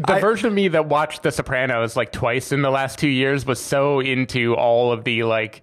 the 0.06 0.18
version 0.18 0.46
of 0.46 0.54
me 0.54 0.68
that 0.68 0.86
watched 0.86 1.22
The 1.22 1.30
Sopranos 1.30 1.96
like 1.96 2.12
twice 2.12 2.52
in 2.52 2.62
the 2.62 2.70
last 2.70 2.98
two 2.98 3.08
years 3.08 3.44
was 3.44 3.60
so 3.60 4.00
into 4.00 4.54
all 4.54 4.92
of 4.92 5.04
the 5.04 5.24
like 5.24 5.60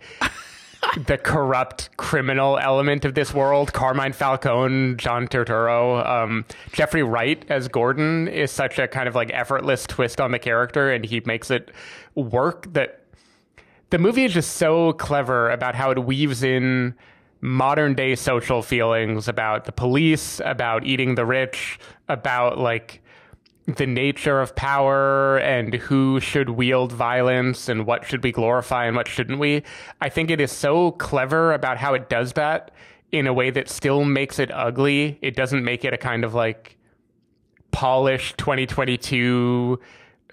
the 1.07 1.17
corrupt 1.17 1.95
criminal 1.97 2.57
element 2.57 3.05
of 3.05 3.15
this 3.15 3.33
world. 3.33 3.73
Carmine 3.73 4.13
Falcone, 4.13 4.95
John 4.95 5.27
Turturro, 5.27 6.05
um, 6.07 6.45
Jeffrey 6.71 7.03
Wright 7.03 7.43
as 7.49 7.67
Gordon 7.67 8.27
is 8.27 8.51
such 8.51 8.79
a 8.79 8.87
kind 8.87 9.07
of 9.07 9.15
like 9.15 9.31
effortless 9.33 9.85
twist 9.85 10.19
on 10.19 10.31
the 10.31 10.39
character, 10.39 10.91
and 10.91 11.05
he 11.05 11.21
makes 11.25 11.51
it 11.51 11.71
work. 12.15 12.71
That 12.73 13.05
the 13.89 13.99
movie 13.99 14.25
is 14.25 14.33
just 14.33 14.55
so 14.57 14.93
clever 14.93 15.49
about 15.51 15.75
how 15.75 15.91
it 15.91 16.03
weaves 16.03 16.43
in 16.43 16.95
modern 17.41 17.93
day 17.93 18.15
social 18.15 18.61
feelings 18.61 19.27
about 19.27 19.65
the 19.65 19.71
police, 19.71 20.41
about 20.45 20.85
eating 20.85 21.15
the 21.15 21.25
rich, 21.25 21.77
about 22.07 22.57
like 22.57 23.02
the 23.65 23.87
nature 23.87 24.41
of 24.41 24.55
power 24.55 25.37
and 25.37 25.73
who 25.73 26.19
should 26.19 26.49
wield 26.49 26.91
violence 26.91 27.69
and 27.69 27.85
what 27.85 28.05
should 28.05 28.23
we 28.23 28.31
glorify 28.31 28.85
and 28.85 28.95
what 28.95 29.07
shouldn't 29.07 29.39
we. 29.39 29.63
I 30.01 30.09
think 30.09 30.29
it 30.29 30.41
is 30.41 30.51
so 30.51 30.91
clever 30.91 31.53
about 31.53 31.77
how 31.77 31.93
it 31.93 32.09
does 32.09 32.33
that 32.33 32.71
in 33.11 33.27
a 33.27 33.33
way 33.33 33.51
that 33.51 33.69
still 33.69 34.03
makes 34.03 34.39
it 34.39 34.51
ugly. 34.51 35.17
It 35.21 35.35
doesn't 35.35 35.63
make 35.63 35.85
it 35.85 35.93
a 35.93 35.97
kind 35.97 36.25
of 36.25 36.33
like 36.33 36.77
polished 37.71 38.37
2022 38.37 39.79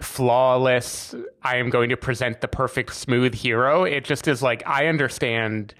flawless 0.01 1.13
I 1.43 1.57
am 1.57 1.69
going 1.69 1.89
to 1.89 1.97
present 1.97 2.41
the 2.41 2.47
perfect 2.47 2.93
smooth 2.93 3.35
hero. 3.35 3.83
It 3.83 4.03
just 4.03 4.27
is 4.27 4.41
like 4.41 4.63
I 4.67 4.87
understand 4.87 5.73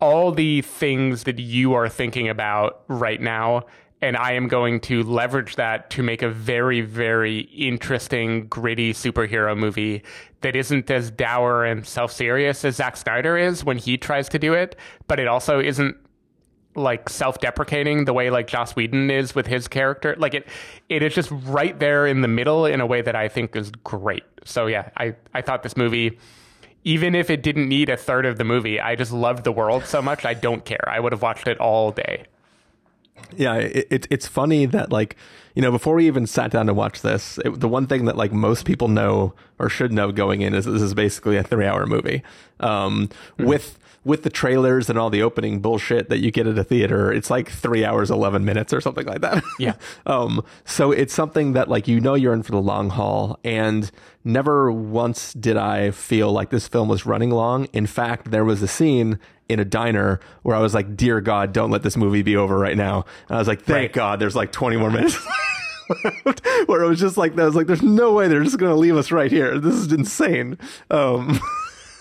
all 0.00 0.32
the 0.32 0.62
things 0.62 1.22
that 1.24 1.38
you 1.38 1.74
are 1.74 1.88
thinking 1.88 2.28
about 2.28 2.82
right 2.88 3.20
now 3.20 3.64
and 4.00 4.16
I 4.16 4.32
am 4.32 4.48
going 4.48 4.80
to 4.80 5.02
leverage 5.02 5.56
that 5.56 5.90
to 5.90 6.02
make 6.02 6.22
a 6.22 6.28
very, 6.28 6.80
very 6.82 7.40
interesting, 7.40 8.46
gritty 8.48 8.92
superhero 8.92 9.56
movie 9.56 10.02
that 10.42 10.54
isn't 10.54 10.90
as 10.90 11.10
dour 11.10 11.64
and 11.64 11.86
self 11.86 12.12
serious 12.12 12.64
as 12.64 12.76
Zack 12.76 12.96
Snyder 12.96 13.36
is 13.36 13.64
when 13.64 13.78
he 13.78 13.96
tries 13.96 14.28
to 14.30 14.38
do 14.38 14.52
it, 14.52 14.76
but 15.06 15.18
it 15.18 15.26
also 15.26 15.58
isn't 15.58 15.96
like 16.76 17.08
self 17.08 17.40
deprecating 17.40 18.04
the 18.04 18.12
way 18.12 18.30
like 18.30 18.46
Joss 18.46 18.74
Whedon 18.76 19.10
is 19.10 19.34
with 19.34 19.46
his 19.46 19.68
character. 19.68 20.14
Like 20.18 20.34
it 20.34 20.48
it 20.88 21.02
is 21.02 21.14
just 21.14 21.30
right 21.30 21.78
there 21.78 22.06
in 22.06 22.20
the 22.20 22.28
middle 22.28 22.66
in 22.66 22.80
a 22.80 22.86
way 22.86 23.00
that 23.00 23.16
I 23.16 23.28
think 23.28 23.56
is 23.56 23.70
great. 23.70 24.24
So 24.44 24.66
yeah, 24.66 24.90
I, 24.96 25.14
I 25.32 25.40
thought 25.40 25.62
this 25.62 25.76
movie 25.76 26.18
even 26.84 27.14
if 27.14 27.30
it 27.30 27.42
didn't 27.42 27.68
need 27.68 27.88
a 27.88 27.96
third 27.96 28.26
of 28.26 28.36
the 28.36 28.44
movie, 28.44 28.78
I 28.78 28.94
just 28.94 29.10
loved 29.10 29.44
the 29.44 29.52
world 29.52 29.86
so 29.86 30.02
much 30.02 30.26
I 30.26 30.34
don't 30.34 30.64
care. 30.64 30.86
I 30.86 31.00
would 31.00 31.12
have 31.12 31.22
watched 31.22 31.48
it 31.48 31.58
all 31.58 31.90
day. 31.90 32.26
Yeah 33.36 33.54
it, 33.54 33.86
it, 33.90 34.06
it's 34.10 34.26
funny 34.26 34.66
that 34.66 34.90
like 34.90 35.16
you 35.54 35.62
know 35.62 35.70
before 35.70 35.94
we 35.94 36.06
even 36.06 36.26
sat 36.26 36.50
down 36.50 36.66
to 36.66 36.74
watch 36.74 37.02
this 37.02 37.38
it, 37.44 37.60
the 37.60 37.68
one 37.68 37.86
thing 37.86 38.04
that 38.04 38.16
like 38.16 38.32
most 38.32 38.64
people 38.64 38.88
know 38.88 39.34
or 39.58 39.68
should 39.68 39.92
know 39.92 40.12
going 40.12 40.42
in 40.42 40.54
is 40.54 40.64
this 40.64 40.82
is 40.82 40.94
basically 40.94 41.36
a 41.36 41.42
three 41.42 41.66
hour 41.66 41.86
movie. 41.86 42.22
Um 42.60 43.08
with 43.38 43.78
with 44.04 44.22
the 44.22 44.30
trailers 44.30 44.90
and 44.90 44.98
all 44.98 45.08
the 45.08 45.22
opening 45.22 45.60
bullshit 45.60 46.10
that 46.10 46.18
you 46.18 46.30
get 46.30 46.46
at 46.46 46.58
a 46.58 46.64
theater 46.64 47.10
it's 47.10 47.30
like 47.30 47.50
three 47.50 47.84
hours 47.84 48.10
11 48.10 48.44
minutes 48.44 48.72
or 48.72 48.80
something 48.80 49.06
like 49.06 49.20
that. 49.20 49.42
Yeah. 49.58 49.74
um 50.06 50.44
so 50.64 50.90
it's 50.92 51.14
something 51.14 51.52
that 51.52 51.68
like 51.68 51.88
you 51.88 52.00
know 52.00 52.14
you're 52.14 52.34
in 52.34 52.42
for 52.42 52.52
the 52.52 52.60
long 52.60 52.90
haul 52.90 53.38
and 53.44 53.90
never 54.24 54.72
once 54.72 55.32
did 55.34 55.56
i 55.56 55.90
feel 55.90 56.32
like 56.32 56.50
this 56.50 56.66
film 56.68 56.88
was 56.88 57.06
running 57.06 57.30
long. 57.30 57.66
In 57.72 57.86
fact 57.86 58.30
there 58.30 58.44
was 58.44 58.60
a 58.62 58.68
scene 58.68 59.18
in 59.48 59.60
a 59.60 59.64
diner 59.64 60.20
where 60.42 60.56
I 60.56 60.60
was 60.60 60.74
like, 60.74 60.96
"Dear 60.96 61.20
God, 61.20 61.52
don't 61.52 61.70
let 61.70 61.82
this 61.82 61.96
movie 61.96 62.22
be 62.22 62.36
over 62.36 62.58
right 62.58 62.76
now." 62.76 63.04
And 63.28 63.36
I 63.36 63.38
was 63.38 63.48
like, 63.48 63.62
"Thank 63.62 63.82
Right. 63.82 63.92
God, 63.92 64.20
there's 64.20 64.36
like 64.36 64.52
20 64.52 64.76
more 64.76 64.90
minutes." 64.90 65.18
left," 66.24 66.46
where 66.66 66.82
it 66.82 66.88
was 66.88 67.00
just 67.00 67.16
like, 67.16 67.38
I 67.38 67.44
was 67.44 67.54
like, 67.54 67.66
"There's 67.66 67.82
no 67.82 68.12
way 68.12 68.28
they're 68.28 68.44
just 68.44 68.58
going 68.58 68.72
to 68.72 68.78
leave 68.78 68.96
us 68.96 69.12
right 69.12 69.30
here. 69.30 69.58
This 69.58 69.74
is 69.74 69.92
insane." 69.92 70.58
Um, 70.90 71.38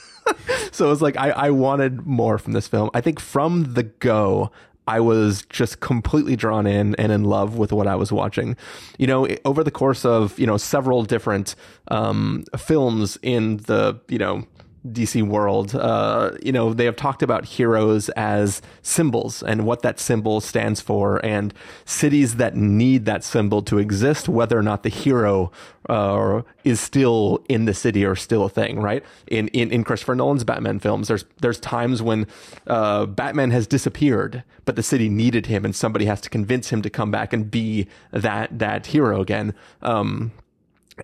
so 0.72 0.86
it 0.86 0.90
was 0.90 1.02
like 1.02 1.18
I, 1.18 1.32
I 1.32 1.50
wanted 1.52 2.06
more 2.06 2.38
from 2.38 2.54
this 2.54 2.68
film. 2.68 2.90
I 2.94 3.02
think 3.02 3.20
from 3.20 3.74
the 3.74 3.84
go, 3.84 4.52
I 4.88 5.00
was 5.00 5.44
just 5.50 5.80
completely 5.80 6.36
drawn 6.36 6.68
in 6.68 6.96
and 6.96 7.12
in 7.12 7.24
love 7.24 7.58
with 7.58 7.72
what 7.72 7.88
I 7.88 7.96
was 7.96 8.12
watching. 8.12 8.58
You 8.98 9.08
know, 9.08 9.28
over 9.46 9.64
the 9.64 9.72
course 9.72 10.04
of, 10.06 10.38
you 10.38 10.46
know, 10.46 10.58
several 10.58 11.04
different 11.04 11.56
um, 11.90 12.44
films 12.58 13.18
in 13.22 13.58
the, 13.58 14.00
you 14.10 14.18
know, 14.18 14.46
DC 14.86 15.24
world, 15.24 15.76
uh, 15.76 16.32
you 16.42 16.52
know, 16.52 16.74
they 16.74 16.84
have 16.86 16.98
talked 16.98 17.24
about 17.24 17.46
heroes 17.46 18.10
as 18.10 18.62
symbols 18.82 19.42
and 19.42 19.66
what 19.66 19.82
that 19.82 19.98
symbol 19.98 20.42
stands 20.42 20.82
for, 20.82 21.24
and 21.26 21.54
cities 21.86 22.36
that 22.36 22.56
need 22.56 23.06
that 23.06 23.24
symbol 23.24 23.62
to 23.62 23.78
exist, 23.78 24.28
whether 24.28 24.58
or 24.58 24.62
not 24.62 24.84
the 24.84 24.90
hero 24.90 25.52
uh, 25.90 26.42
is 26.66 26.82
still 26.82 27.44
in 27.48 27.64
the 27.64 27.74
city 27.74 28.06
or 28.06 28.16
still 28.16 28.44
a 28.44 28.50
thing, 28.50 28.82
right? 28.82 29.04
In 29.28 29.48
in, 29.50 29.72
in 29.72 29.86
Christopher 29.86 30.16
Nolan's 30.16 30.44
Batman 30.44 30.80
films, 30.80 31.08
there's 31.08 31.24
there's 31.40 31.60
times 31.60 32.02
when 32.02 32.28
uh, 32.68 33.06
Batman 33.06 33.52
has 33.52 33.68
disappeared, 33.68 34.44
but 34.66 34.76
the 34.76 34.84
city 34.84 35.08
needed 35.08 35.46
him, 35.46 35.64
and 35.64 35.74
somebody 35.74 36.06
has 36.06 36.20
to 36.22 36.30
convince 36.30 36.70
him 36.70 36.82
to 36.82 36.90
come 36.90 37.10
back 37.10 37.32
and 37.32 37.50
be 37.50 37.88
that 38.12 38.60
that 38.60 38.88
hero 38.88 39.22
again. 39.22 39.54
Um, 39.82 40.34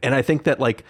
and 0.03 0.13
I 0.13 0.21
think 0.21 0.43
that 0.43 0.59
like 0.59 0.83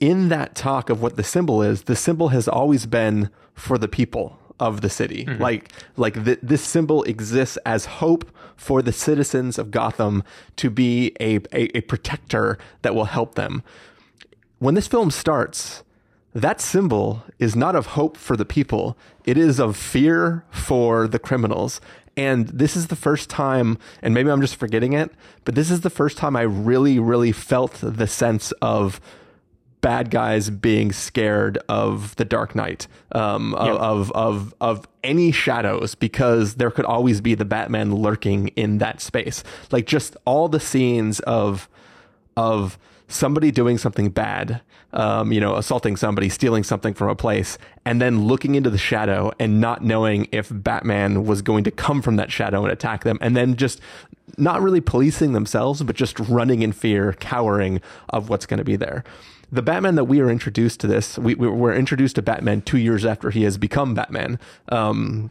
in 0.00 0.28
that 0.28 0.54
talk 0.54 0.90
of 0.90 1.02
what 1.02 1.16
the 1.16 1.24
symbol 1.24 1.62
is, 1.62 1.82
the 1.82 1.96
symbol 1.96 2.28
has 2.28 2.48
always 2.48 2.86
been 2.86 3.30
for 3.54 3.78
the 3.78 3.88
people 3.88 4.38
of 4.60 4.80
the 4.80 4.90
city. 4.90 5.24
Mm-hmm. 5.24 5.42
Like, 5.42 5.72
like 5.96 6.24
th- 6.24 6.38
this 6.42 6.62
symbol 6.62 7.02
exists 7.04 7.56
as 7.64 7.84
hope 7.86 8.30
for 8.56 8.82
the 8.82 8.92
citizens 8.92 9.58
of 9.58 9.70
Gotham 9.70 10.24
to 10.56 10.70
be 10.70 11.12
a, 11.20 11.36
a, 11.52 11.76
a 11.76 11.80
protector 11.82 12.58
that 12.82 12.94
will 12.94 13.06
help 13.06 13.34
them. 13.34 13.62
When 14.58 14.74
this 14.74 14.88
film 14.88 15.10
starts, 15.10 15.84
that 16.34 16.60
symbol 16.60 17.22
is 17.38 17.54
not 17.54 17.76
of 17.76 17.86
hope 17.86 18.16
for 18.16 18.36
the 18.36 18.44
people. 18.44 18.96
It 19.24 19.38
is 19.38 19.58
of 19.60 19.76
fear 19.76 20.44
for 20.50 21.06
the 21.06 21.18
criminals. 21.18 21.80
And 22.16 22.48
this 22.48 22.76
is 22.76 22.88
the 22.88 22.96
first 22.96 23.30
time, 23.30 23.78
and 24.02 24.12
maybe 24.12 24.28
I'm 24.28 24.40
just 24.40 24.56
forgetting 24.56 24.92
it, 24.92 25.12
but 25.44 25.54
this 25.54 25.70
is 25.70 25.82
the 25.82 25.90
first 25.90 26.18
time 26.18 26.34
I 26.34 26.42
really, 26.42 26.98
really 26.98 27.30
felt 27.30 27.78
the 27.80 28.08
sense 28.08 28.50
of 28.60 29.00
bad 29.80 30.10
guys 30.10 30.50
being 30.50 30.92
scared 30.92 31.58
of 31.68 32.16
the 32.16 32.24
Dark 32.24 32.54
Knight, 32.54 32.86
um, 33.12 33.54
yep. 33.58 33.76
of, 33.76 34.10
of 34.12 34.54
of 34.60 34.88
any 35.04 35.32
shadows, 35.32 35.94
because 35.94 36.54
there 36.56 36.70
could 36.70 36.84
always 36.84 37.20
be 37.20 37.34
the 37.34 37.44
Batman 37.44 37.94
lurking 37.94 38.48
in 38.48 38.78
that 38.78 39.00
space. 39.00 39.44
Like 39.70 39.86
just 39.86 40.16
all 40.24 40.48
the 40.48 40.60
scenes 40.60 41.20
of 41.20 41.68
of 42.36 42.78
somebody 43.08 43.50
doing 43.50 43.78
something 43.78 44.10
bad, 44.10 44.60
um, 44.92 45.32
you 45.32 45.40
know, 45.40 45.56
assaulting 45.56 45.96
somebody, 45.96 46.28
stealing 46.28 46.62
something 46.62 46.94
from 46.94 47.08
a 47.08 47.16
place, 47.16 47.56
and 47.84 48.00
then 48.00 48.26
looking 48.26 48.54
into 48.54 48.70
the 48.70 48.78
shadow 48.78 49.32
and 49.38 49.60
not 49.60 49.82
knowing 49.82 50.28
if 50.32 50.50
Batman 50.52 51.24
was 51.24 51.40
going 51.40 51.64
to 51.64 51.70
come 51.70 52.02
from 52.02 52.16
that 52.16 52.30
shadow 52.30 52.62
and 52.62 52.72
attack 52.72 53.04
them, 53.04 53.18
and 53.20 53.36
then 53.36 53.56
just 53.56 53.80
not 54.36 54.60
really 54.60 54.80
policing 54.80 55.32
themselves, 55.32 55.82
but 55.82 55.96
just 55.96 56.18
running 56.20 56.62
in 56.62 56.72
fear, 56.72 57.14
cowering 57.14 57.80
of 58.10 58.28
what's 58.28 58.44
going 58.44 58.58
to 58.58 58.64
be 58.64 58.76
there 58.76 59.04
the 59.50 59.62
Batman 59.62 59.94
that 59.94 60.04
we 60.04 60.20
are 60.20 60.30
introduced 60.30 60.80
to 60.80 60.86
this, 60.86 61.18
we, 61.18 61.34
we 61.34 61.48
were 61.48 61.74
introduced 61.74 62.16
to 62.16 62.22
Batman 62.22 62.62
two 62.62 62.78
years 62.78 63.04
after 63.04 63.30
he 63.30 63.44
has 63.44 63.58
become 63.58 63.94
Batman. 63.94 64.38
Um, 64.68 65.30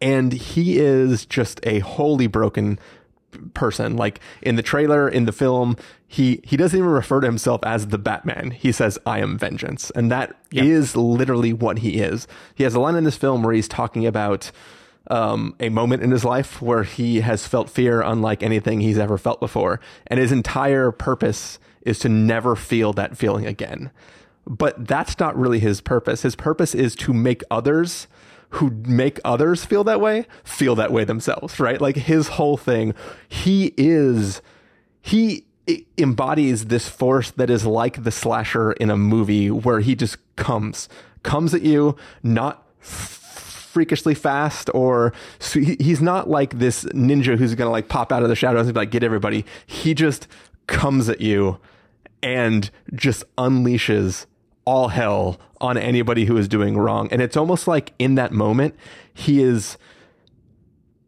and 0.00 0.32
he 0.32 0.78
is 0.78 1.26
just 1.26 1.60
a 1.64 1.80
wholly 1.80 2.26
broken 2.26 2.78
person. 3.54 3.96
Like 3.96 4.20
in 4.42 4.56
the 4.56 4.62
trailer, 4.62 5.08
in 5.08 5.24
the 5.24 5.32
film, 5.32 5.76
he 6.06 6.40
he 6.44 6.56
doesn't 6.56 6.78
even 6.78 6.90
refer 6.90 7.20
to 7.20 7.26
himself 7.26 7.60
as 7.64 7.88
the 7.88 7.98
Batman. 7.98 8.50
He 8.50 8.72
says, 8.72 8.98
"I 9.06 9.20
am 9.20 9.38
vengeance," 9.38 9.90
and 9.90 10.10
that 10.10 10.36
yep. 10.50 10.64
is 10.64 10.96
literally 10.96 11.52
what 11.52 11.78
he 11.78 12.00
is. 12.00 12.26
He 12.54 12.64
has 12.64 12.74
a 12.74 12.80
line 12.80 12.94
in 12.94 13.04
this 13.04 13.16
film 13.16 13.42
where 13.42 13.54
he's 13.54 13.68
talking 13.68 14.06
about 14.06 14.50
um, 15.10 15.54
a 15.60 15.68
moment 15.68 16.02
in 16.02 16.10
his 16.10 16.24
life 16.24 16.62
where 16.62 16.84
he 16.84 17.20
has 17.20 17.46
felt 17.46 17.68
fear 17.68 18.00
unlike 18.00 18.42
anything 18.42 18.80
he's 18.80 18.98
ever 18.98 19.18
felt 19.18 19.40
before, 19.40 19.80
and 20.06 20.20
his 20.20 20.32
entire 20.32 20.90
purpose 20.90 21.58
is 21.84 21.98
to 22.00 22.08
never 22.08 22.56
feel 22.56 22.92
that 22.94 23.16
feeling 23.16 23.46
again. 23.46 23.90
But 24.46 24.86
that's 24.86 25.18
not 25.18 25.38
really 25.38 25.58
his 25.58 25.80
purpose. 25.80 26.22
His 26.22 26.36
purpose 26.36 26.74
is 26.74 26.94
to 26.96 27.12
make 27.12 27.42
others 27.50 28.06
who 28.50 28.70
make 28.86 29.18
others 29.24 29.64
feel 29.64 29.82
that 29.82 30.00
way 30.00 30.26
feel 30.44 30.76
that 30.76 30.92
way 30.92 31.04
themselves, 31.04 31.58
right? 31.58 31.80
Like 31.80 31.96
his 31.96 32.28
whole 32.28 32.56
thing, 32.56 32.94
he 33.28 33.74
is, 33.76 34.42
he 35.02 35.44
embodies 35.98 36.66
this 36.66 36.88
force 36.88 37.30
that 37.32 37.50
is 37.50 37.66
like 37.66 38.04
the 38.04 38.10
slasher 38.10 38.72
in 38.72 38.90
a 38.90 38.96
movie 38.96 39.50
where 39.50 39.80
he 39.80 39.96
just 39.96 40.18
comes, 40.36 40.88
comes 41.22 41.52
at 41.52 41.62
you, 41.62 41.96
not 42.22 42.64
freakishly 42.78 44.14
fast 44.14 44.70
or 44.72 45.12
so 45.40 45.58
he's 45.58 46.00
not 46.00 46.30
like 46.30 46.60
this 46.60 46.84
ninja 46.84 47.36
who's 47.36 47.56
going 47.56 47.66
to 47.66 47.72
like 47.72 47.88
pop 47.88 48.12
out 48.12 48.22
of 48.22 48.28
the 48.28 48.36
shadows 48.36 48.66
and 48.66 48.74
be 48.74 48.80
like, 48.80 48.92
get 48.92 49.02
everybody. 49.02 49.44
He 49.66 49.94
just 49.94 50.28
comes 50.68 51.08
at 51.08 51.20
you 51.20 51.58
and 52.24 52.70
just 52.94 53.22
unleashes 53.36 54.24
all 54.64 54.88
hell 54.88 55.38
on 55.60 55.76
anybody 55.76 56.24
who 56.24 56.38
is 56.38 56.48
doing 56.48 56.76
wrong. 56.76 57.06
And 57.12 57.20
it's 57.20 57.36
almost 57.36 57.68
like 57.68 57.92
in 57.98 58.14
that 58.14 58.32
moment, 58.32 58.74
he 59.12 59.42
is 59.42 59.76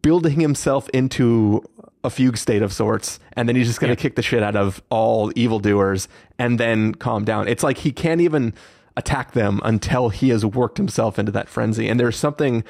building 0.03 0.39
himself 0.39 0.87
into 0.89 1.63
a 2.03 2.11
fugue 2.11 2.37
state 2.37 2.61
of 2.61 2.71
sorts, 2.71 3.19
and 3.33 3.49
then 3.49 3.55
he's 3.55 3.67
just 3.67 3.79
going 3.79 3.93
to 3.93 3.99
yeah. 3.99 4.03
kick 4.03 4.15
the 4.15 4.21
shit 4.21 4.43
out 4.43 4.55
of 4.55 4.81
all 4.89 5.31
evildoers 5.35 6.07
and 6.37 6.59
then 6.59 6.93
calm 6.93 7.25
down. 7.25 7.47
It's 7.47 7.63
like 7.63 7.79
he 7.79 7.91
can't 7.91 8.21
even 8.21 8.53
attack 8.95 9.31
them 9.31 9.59
until 9.63 10.09
he 10.09 10.29
has 10.29 10.45
worked 10.45 10.77
himself 10.77 11.17
into 11.17 11.31
that 11.31 11.49
frenzy. 11.49 11.89
And 11.89 11.99
there's 11.99 12.15
something 12.15 12.63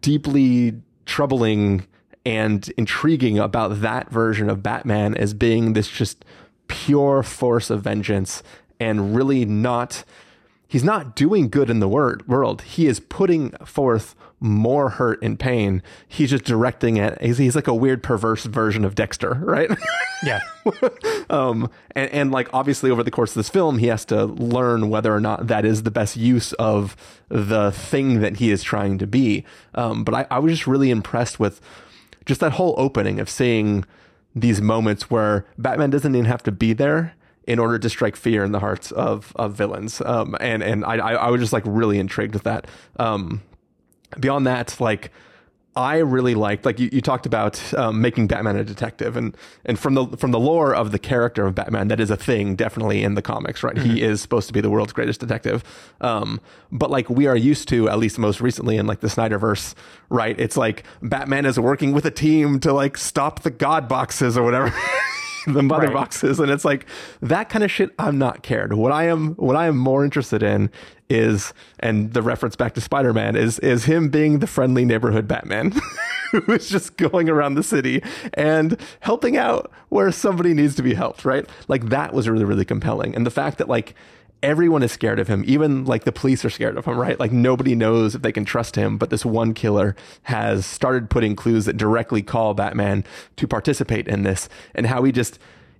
deeply 0.00 0.80
troubling 1.04 1.86
and 2.24 2.68
intriguing 2.78 3.38
about 3.38 3.82
that 3.82 4.10
version 4.10 4.48
of 4.48 4.62
Batman 4.62 5.14
as 5.14 5.34
being 5.34 5.74
this 5.74 5.88
just 5.88 6.24
pure 6.68 7.22
force 7.22 7.70
of 7.70 7.82
vengeance 7.82 8.42
and 8.78 9.16
really 9.16 9.44
not 9.44 10.04
he's 10.68 10.84
not 10.84 11.16
doing 11.16 11.48
good 11.48 11.70
in 11.70 11.80
the 11.80 11.88
word, 11.88 12.26
world. 12.28 12.62
He 12.62 12.86
is 12.86 13.00
putting 13.00 13.50
forth 13.64 14.14
more 14.40 14.90
hurt 14.90 15.20
and 15.22 15.38
pain. 15.38 15.82
He's 16.06 16.30
just 16.30 16.44
directing 16.44 16.96
it. 16.98 17.20
He's, 17.20 17.38
he's 17.38 17.56
like 17.56 17.66
a 17.66 17.74
weird, 17.74 18.02
perverse 18.02 18.44
version 18.44 18.84
of 18.84 18.94
Dexter, 18.94 19.34
right? 19.42 19.70
Yeah. 20.24 20.40
um, 21.30 21.70
and, 21.94 22.10
and 22.10 22.32
like 22.32 22.52
obviously 22.52 22.90
over 22.90 23.04
the 23.04 23.10
course 23.12 23.30
of 23.30 23.36
this 23.36 23.48
film, 23.48 23.78
he 23.78 23.86
has 23.86 24.04
to 24.06 24.24
learn 24.24 24.90
whether 24.90 25.14
or 25.14 25.20
not 25.20 25.46
that 25.46 25.64
is 25.64 25.84
the 25.84 25.92
best 25.92 26.16
use 26.16 26.52
of 26.54 26.96
the 27.28 27.70
thing 27.70 28.20
that 28.20 28.38
he 28.38 28.50
is 28.50 28.64
trying 28.64 28.98
to 28.98 29.06
be. 29.06 29.44
Um, 29.76 30.02
but 30.02 30.14
I, 30.14 30.26
I 30.28 30.40
was 30.40 30.54
just 30.54 30.66
really 30.66 30.90
impressed 30.90 31.38
with 31.38 31.60
just 32.26 32.40
that 32.40 32.54
whole 32.54 32.74
opening 32.78 33.20
of 33.20 33.30
seeing 33.30 33.84
these 34.40 34.60
moments 34.60 35.10
where 35.10 35.46
Batman 35.56 35.90
doesn't 35.90 36.14
even 36.14 36.26
have 36.26 36.42
to 36.44 36.52
be 36.52 36.72
there 36.72 37.14
in 37.46 37.58
order 37.58 37.78
to 37.78 37.88
strike 37.88 38.14
fear 38.14 38.44
in 38.44 38.52
the 38.52 38.60
hearts 38.60 38.92
of 38.92 39.32
of 39.36 39.54
villains. 39.54 40.02
Um, 40.04 40.36
and 40.40 40.62
and 40.62 40.84
I 40.84 40.96
I 40.96 41.30
was 41.30 41.40
just 41.40 41.52
like 41.52 41.64
really 41.66 41.98
intrigued 41.98 42.34
with 42.34 42.44
that. 42.44 42.66
Um, 42.98 43.42
beyond 44.20 44.46
that, 44.46 44.78
like 44.80 45.10
I 45.78 45.98
really 45.98 46.34
liked, 46.34 46.66
like 46.66 46.80
you, 46.80 46.90
you 46.92 47.00
talked 47.00 47.24
about 47.24 47.72
um, 47.74 48.00
making 48.00 48.26
Batman 48.26 48.56
a 48.56 48.64
detective, 48.64 49.16
and 49.16 49.36
and 49.64 49.78
from 49.78 49.94
the 49.94 50.08
from 50.16 50.32
the 50.32 50.40
lore 50.40 50.74
of 50.74 50.90
the 50.90 50.98
character 50.98 51.46
of 51.46 51.54
Batman, 51.54 51.86
that 51.86 52.00
is 52.00 52.10
a 52.10 52.16
thing 52.16 52.56
definitely 52.56 53.04
in 53.04 53.14
the 53.14 53.22
comics, 53.22 53.62
right? 53.62 53.76
Mm-hmm. 53.76 53.90
He 53.90 54.02
is 54.02 54.20
supposed 54.20 54.48
to 54.48 54.52
be 54.52 54.60
the 54.60 54.70
world's 54.70 54.92
greatest 54.92 55.20
detective, 55.20 55.62
um, 56.00 56.40
but 56.72 56.90
like 56.90 57.08
we 57.08 57.28
are 57.28 57.36
used 57.36 57.68
to, 57.68 57.88
at 57.88 57.96
least 58.00 58.18
most 58.18 58.40
recently 58.40 58.76
in 58.76 58.88
like 58.88 58.98
the 58.98 59.06
Snyderverse, 59.06 59.76
right? 60.08 60.38
It's 60.40 60.56
like 60.56 60.82
Batman 61.00 61.46
is 61.46 61.60
working 61.60 61.92
with 61.92 62.04
a 62.04 62.10
team 62.10 62.58
to 62.60 62.72
like 62.72 62.96
stop 62.96 63.42
the 63.42 63.50
God 63.50 63.88
boxes 63.88 64.36
or 64.36 64.42
whatever. 64.42 64.74
the 65.54 65.62
mother 65.62 65.86
right. 65.86 65.94
boxes. 65.94 66.40
And 66.40 66.50
it's 66.50 66.64
like 66.64 66.86
that 67.20 67.48
kind 67.48 67.64
of 67.64 67.70
shit 67.70 67.90
i'm 67.98 68.18
not 68.18 68.42
cared. 68.42 68.74
What 68.74 68.92
i 68.92 69.04
am 69.04 69.34
what 69.34 69.56
i 69.56 69.66
am 69.66 69.76
more 69.76 70.04
interested 70.04 70.42
in 70.42 70.70
is 71.10 71.54
and 71.80 72.12
the 72.12 72.20
reference 72.20 72.54
back 72.54 72.74
to 72.74 72.80
spider-man 72.80 73.34
is 73.34 73.58
is 73.60 73.84
him 73.84 74.10
being 74.10 74.40
the 74.40 74.46
friendly 74.46 74.84
neighborhood 74.84 75.26
batman 75.26 75.72
who 76.32 76.52
is 76.52 76.68
just 76.68 76.98
going 76.98 77.30
around 77.30 77.54
the 77.54 77.62
city 77.62 78.02
and 78.34 78.78
helping 79.00 79.36
out 79.36 79.72
where 79.88 80.12
somebody 80.12 80.52
needs 80.52 80.74
to 80.74 80.82
be 80.82 80.94
helped 80.94 81.24
right? 81.24 81.48
Like 81.66 81.86
that 81.86 82.12
was 82.12 82.28
really 82.28 82.44
really 82.44 82.64
compelling. 82.64 83.14
And 83.14 83.24
the 83.24 83.30
fact 83.30 83.58
that 83.58 83.68
like 83.68 83.94
everyone 84.42 84.82
is 84.82 84.92
scared 84.92 85.18
of 85.18 85.28
him. 85.28 85.42
Even 85.46 85.84
like 85.84 86.04
the 86.04 86.12
police 86.12 86.44
are 86.44 86.50
scared 86.50 86.76
of 86.76 86.84
him, 86.84 86.98
right? 86.98 87.18
Like 87.18 87.32
nobody 87.32 87.74
knows 87.74 88.14
if 88.14 88.22
they 88.22 88.32
can 88.32 88.44
trust 88.44 88.76
him, 88.76 88.98
but 88.98 89.10
this 89.10 89.24
one 89.24 89.54
killer 89.54 89.96
has 90.24 90.64
started 90.66 91.10
putting 91.10 91.34
clues 91.36 91.64
that 91.64 91.76
directly 91.76 92.22
call 92.22 92.54
Batman 92.54 93.04
to 93.36 93.48
participate 93.48 94.06
in 94.06 94.22
this 94.22 94.48
and 94.74 94.86
how 94.86 95.02
he 95.02 95.12
just 95.12 95.38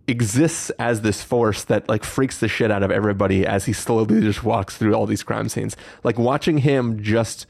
exists 0.08 0.70
as 0.78 1.02
this 1.02 1.22
force 1.22 1.64
that 1.64 1.86
like 1.88 2.02
freaks 2.02 2.40
the 2.40 2.48
shit 2.48 2.70
out 2.70 2.82
of 2.82 2.90
everybody 2.90 3.46
as 3.46 3.66
he 3.66 3.72
slowly 3.74 4.20
just 4.22 4.42
walks 4.42 4.76
through 4.76 4.94
all 4.94 5.06
these 5.06 5.22
crime 5.22 5.48
scenes. 5.48 5.76
Like 6.02 6.18
watching 6.18 6.58
him 6.58 7.02
just 7.02 7.46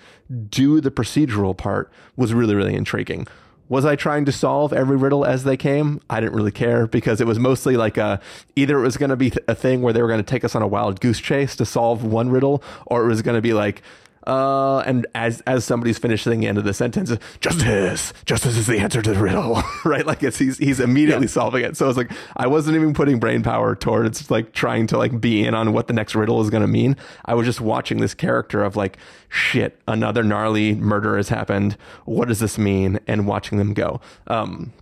do 0.51 0.81
the 0.81 0.90
procedural 0.90 1.57
part 1.57 1.90
was 2.16 2.35
really, 2.35 2.57
really 2.57 2.75
intriguing. 2.75 3.27
Was 3.69 3.85
I 3.85 3.97
trying 3.97 4.25
to 4.25 4.33
solve 4.33 4.73
every 4.73 4.97
riddle 4.97 5.27
as 5.27 5.45
they 5.45 5.57
came? 5.57 6.01
I 6.09 6.21
didn't 6.21 6.35
really 6.35 6.51
care 6.51 6.87
because 6.87 7.21
it 7.21 7.27
was 7.27 7.39
mostly 7.39 7.77
like 7.77 7.99
a 7.99 8.21
either 8.57 8.79
it 8.79 8.83
was 8.83 8.97
going 8.97 9.11
to 9.11 9.17
be 9.17 9.33
a 9.47 9.55
thing 9.55 9.83
where 9.83 9.93
they 9.93 10.01
were 10.01 10.09
going 10.09 10.23
to 10.23 10.31
take 10.31 10.43
us 10.45 10.55
on 10.55 10.63
a 10.63 10.67
wild 10.67 11.01
goose 11.01 11.21
chase 11.21 11.55
to 11.57 11.67
solve 11.67 12.03
one 12.03 12.31
riddle, 12.31 12.63
or 12.87 13.05
it 13.05 13.09
was 13.09 13.21
going 13.21 13.37
to 13.37 13.43
be 13.43 13.53
like 13.53 13.83
uh, 14.29 14.81
and 14.81 15.07
as 15.14 15.41
as 15.43 15.64
somebody's 15.64 15.99
finishing 15.99 16.38
the 16.41 16.47
end 16.47 16.59
of 16.59 16.64
the 16.64 16.75
sentence, 16.75 17.11
justice, 17.41 18.12
justice 18.27 18.57
is 18.57 18.67
the 18.67 18.79
answer 18.79 19.01
to 19.03 19.12
the 19.14 19.19
riddle, 19.21 19.62
right? 19.85 20.07
Like 20.07 20.23
it's 20.23 20.38
he's 20.38 20.59
he's 20.59 20.79
immediately 20.81 21.27
Yeah. 21.27 21.31
solving 21.33 21.64
it. 21.64 21.77
So 21.77 21.87
I 21.87 21.88
was 21.88 21.97
like, 21.97 22.12
I 22.37 22.47
wasn't 22.47 22.77
even 22.77 22.93
putting 22.95 23.19
brain 23.19 23.43
power 23.43 23.75
towards 23.75 24.31
like 24.31 24.53
trying 24.53 24.87
to 24.88 24.99
like 24.99 25.21
be 25.21 25.45
in 25.45 25.55
on 25.55 25.73
what 25.73 25.87
the 25.87 25.95
next 25.95 26.14
riddle 26.14 26.41
is 26.43 26.51
going 26.51 26.61
to 26.61 26.69
mean. 26.69 26.97
I 27.25 27.35
was 27.35 27.47
just 27.47 27.61
watching 27.61 27.99
this 28.01 28.14
character 28.14 28.62
of 28.62 28.77
like, 28.77 28.99
shit, 29.29 29.81
another 29.88 30.23
gnarly 30.23 30.75
murder 30.75 31.17
has 31.17 31.31
happened. 31.31 31.77
What 32.05 32.29
does 32.29 32.38
this 32.41 32.59
mean? 32.59 33.01
And 33.07 33.27
watching 33.27 33.57
them 33.59 33.73
go. 33.75 34.01
Um, 34.27 34.73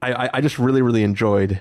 I, 0.00 0.12
I, 0.26 0.30
I 0.34 0.40
just 0.40 0.58
really, 0.58 0.82
really 0.82 1.02
enjoyed 1.02 1.60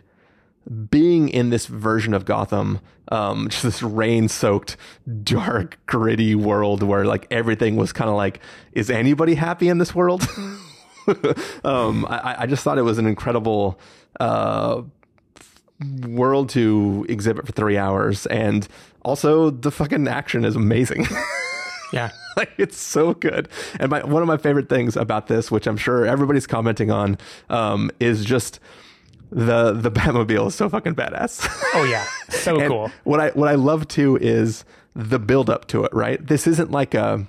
being 0.90 1.30
in 1.30 1.50
this 1.50 1.66
version 1.66 2.14
of 2.14 2.26
Gotham, 2.26 2.80
um, 3.12 3.48
just 3.52 3.64
this 3.64 3.84
rain 3.84 4.28
soaked, 4.28 4.78
dark, 5.24 5.80
gritty 5.86 6.36
world 6.36 6.84
where 6.84 7.06
like 7.06 7.28
everything 7.32 7.76
was 7.76 7.92
kind 7.92 8.10
of 8.10 8.16
like, 8.16 8.40
is 8.74 8.90
anybody 8.90 9.36
happy 9.36 9.70
in 9.70 9.78
this 9.78 9.94
world? 9.94 10.28
um, 11.64 12.06
I, 12.06 12.36
I 12.40 12.46
just 12.46 12.64
thought 12.64 12.78
it 12.78 12.84
was 12.84 12.98
an 12.98 13.06
incredible, 13.06 13.80
uh, 14.20 14.84
world 16.08 16.50
to 16.50 17.06
exhibit 17.10 17.46
for 17.46 17.52
three 17.54 17.78
hours. 17.78 18.26
And 18.28 18.68
also 19.04 19.50
the 19.50 19.72
fucking 19.72 20.08
action 20.08 20.46
is 20.46 20.56
amazing. 20.56 21.08
Yeah. 21.94 22.12
like 22.38 22.52
it's 22.58 22.78
so 22.78 23.14
good. 23.14 23.50
And 23.78 23.90
my 23.90 24.04
one 24.04 24.22
of 24.22 24.28
my 24.28 24.38
favorite 24.38 24.70
things 24.70 24.96
about 24.96 25.28
this, 25.28 25.52
which 25.52 25.68
I'm 25.68 25.76
sure 25.76 26.06
everybody's 26.06 26.48
commenting 26.48 26.90
on, 26.90 27.18
um, 27.50 27.92
is 28.00 28.24
just 28.24 28.62
the 29.32 29.72
the 29.72 29.90
Batmobile 29.90 30.48
is 30.48 30.56
so 30.56 30.70
fucking 30.70 30.96
badass. 30.96 31.48
Oh 31.74 31.84
yeah. 31.84 32.06
So 32.32 32.66
cool. 32.68 32.92
What 33.04 33.20
I 33.20 33.30
what 33.32 33.50
I 33.50 33.56
love 33.56 33.88
too 33.88 34.18
is 34.18 34.64
the 34.96 35.20
build 35.20 35.50
up 35.50 35.68
to 35.68 35.84
it. 35.84 35.94
Right. 35.94 36.26
This 36.26 36.48
isn't 36.48 36.72
like 36.72 36.94
a. 36.94 37.28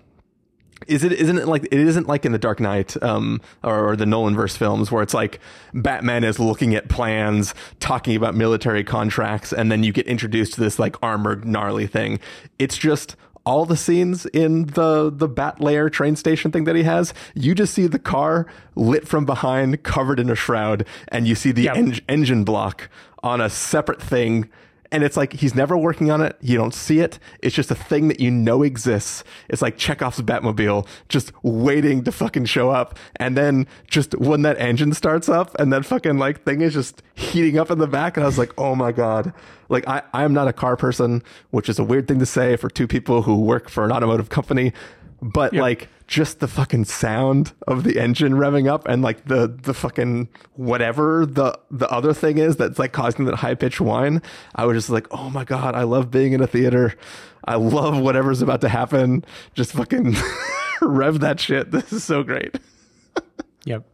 Is 0.87 1.05
it 1.05 1.13
isn't 1.13 1.39
it 1.39 1.47
like 1.47 1.65
it 1.65 1.75
isn't 1.75 2.09
like 2.09 2.25
in 2.25 2.33
the 2.33 2.39
Dark 2.39 2.61
Knight 2.61 3.01
um 3.03 3.41
or, 3.63 3.91
or 3.91 3.97
the 3.97 4.07
Nolan 4.07 4.35
verse 4.35 4.57
films 4.57 4.91
where 4.91 5.03
it's 5.03 5.13
like 5.13 5.39
Batman 5.75 6.25
is 6.25 6.39
looking 6.39 6.75
at 6.75 6.89
plans, 6.89 7.55
talking 7.79 8.17
about 8.17 8.35
military 8.35 8.85
contracts, 8.85 9.53
and 9.53 9.71
then 9.71 9.83
you 9.83 9.93
get 9.93 10.07
introduced 10.07 10.55
to 10.55 10.61
this 10.61 10.79
like 10.79 10.97
armored 11.03 11.45
gnarly 11.45 11.87
thing. 11.87 12.21
It's 12.59 12.79
just 12.79 13.17
all 13.45 13.67
the 13.67 13.77
scenes 13.77 14.27
in 14.27 14.67
the 14.67 15.11
the 15.11 15.29
Bat 15.29 15.61
Lair 15.61 15.91
train 15.91 16.17
station 16.17 16.51
thing 16.53 16.65
that 16.65 16.77
he 16.77 16.83
has, 16.85 17.13
you 17.35 17.55
just 17.55 17.75
see 17.75 17.87
the 17.87 17.99
car 17.99 18.47
lit 18.77 19.07
from 19.09 19.25
behind, 19.27 19.83
covered 19.83 20.21
in 20.21 20.31
a 20.31 20.35
shroud, 20.35 20.87
and 21.09 21.27
you 21.27 21.35
see 21.35 21.53
the 21.53 21.63
Yep. 21.65 21.77
en- 21.77 22.01
engine 22.09 22.45
block 22.45 22.89
on 23.23 23.41
a 23.41 23.49
separate 23.51 24.01
thing. 24.03 24.49
And 24.93 25.03
it's 25.03 25.17
like 25.17 25.33
he's 25.33 25.55
never 25.55 25.77
working 25.77 26.11
on 26.11 26.21
it. 26.21 26.37
You 26.41 26.57
don't 26.57 26.75
see 26.75 27.01
it. 27.01 27.19
It's 27.41 27.57
just 27.57 27.71
a 27.71 27.75
thing 27.75 28.09
that 28.09 28.21
you 28.21 28.31
know 28.31 28.63
exists. 28.63 29.25
It's 29.49 29.63
like 29.63 29.79
Chekhov's 29.79 30.21
Batmobile 30.21 30.87
just 31.09 31.33
waiting 31.43 32.05
to 32.05 32.13
fucking 32.13 32.45
show 32.45 32.71
up. 32.71 32.99
And 33.17 33.37
then 33.37 33.67
just 33.89 34.15
when 34.19 34.43
that 34.43 34.59
engine 34.61 34.93
starts 34.93 35.29
up 35.29 35.55
and 35.59 35.73
that 35.73 35.85
fucking 35.87 36.19
like 36.19 36.45
thing 36.45 36.61
is 36.61 36.75
just 36.75 37.03
heating 37.15 37.59
up 37.59 37.71
in 37.71 37.79
the 37.79 37.87
back. 37.89 38.17
And 38.17 38.25
I 38.25 38.27
was 38.27 38.39
like, 38.39 38.53
oh 38.59 38.75
my 38.75 38.93
God. 38.93 39.33
Like 39.69 39.89
I, 39.89 40.03
I'm 40.13 40.35
not 40.35 40.47
a 40.47 40.53
car 40.53 40.77
person, 40.77 41.23
which 41.51 41.69
is 41.69 41.79
a 41.79 41.85
weird 41.85 42.07
thing 42.07 42.19
to 42.19 42.27
say 42.27 42.57
for 42.57 42.69
two 42.69 42.87
people 42.87 43.23
who 43.23 43.41
work 43.41 43.69
for 43.71 43.85
an 43.85 43.93
automotive 43.93 44.29
company. 44.29 44.73
But 45.23 45.55
like 45.55 45.89
just 46.13 46.41
the 46.41 46.47
fucking 46.47 46.85
sound 46.85 47.55
of 47.67 47.85
the 47.85 47.99
engine 47.99 48.35
revving 48.35 48.71
up 48.71 48.87
and 48.87 49.01
like 49.01 49.25
the 49.25 49.47
the 49.47 49.73
fucking 49.73 50.29
whatever 50.57 51.25
the 51.25 51.59
the 51.71 51.91
other 51.91 52.13
thing 52.13 52.37
is 52.37 52.57
that's 52.57 52.79
like 52.79 52.93
causing 52.93 53.25
that 53.25 53.37
high 53.37 53.55
pitched 53.55 53.81
whine, 53.81 54.21
I 54.55 54.67
was 54.67 54.77
just 54.77 54.91
like, 54.91 55.07
oh 55.11 55.31
my 55.31 55.45
god, 55.45 55.75
I 55.75 55.85
love 55.85 56.11
being 56.11 56.35
in 56.35 56.43
a 56.43 56.47
theater. 56.47 56.95
I 57.47 57.55
love 57.55 57.99
whatever's 57.99 58.43
about 58.43 58.61
to 58.61 58.69
happen. 58.69 59.25
Just 59.55 59.73
fucking 59.73 60.15
rev 60.83 61.21
that 61.21 61.41
shit. 61.41 61.71
This 61.71 61.91
is 61.95 62.05
so 62.05 62.23
great. 62.23 62.59
Yep. 63.65 63.85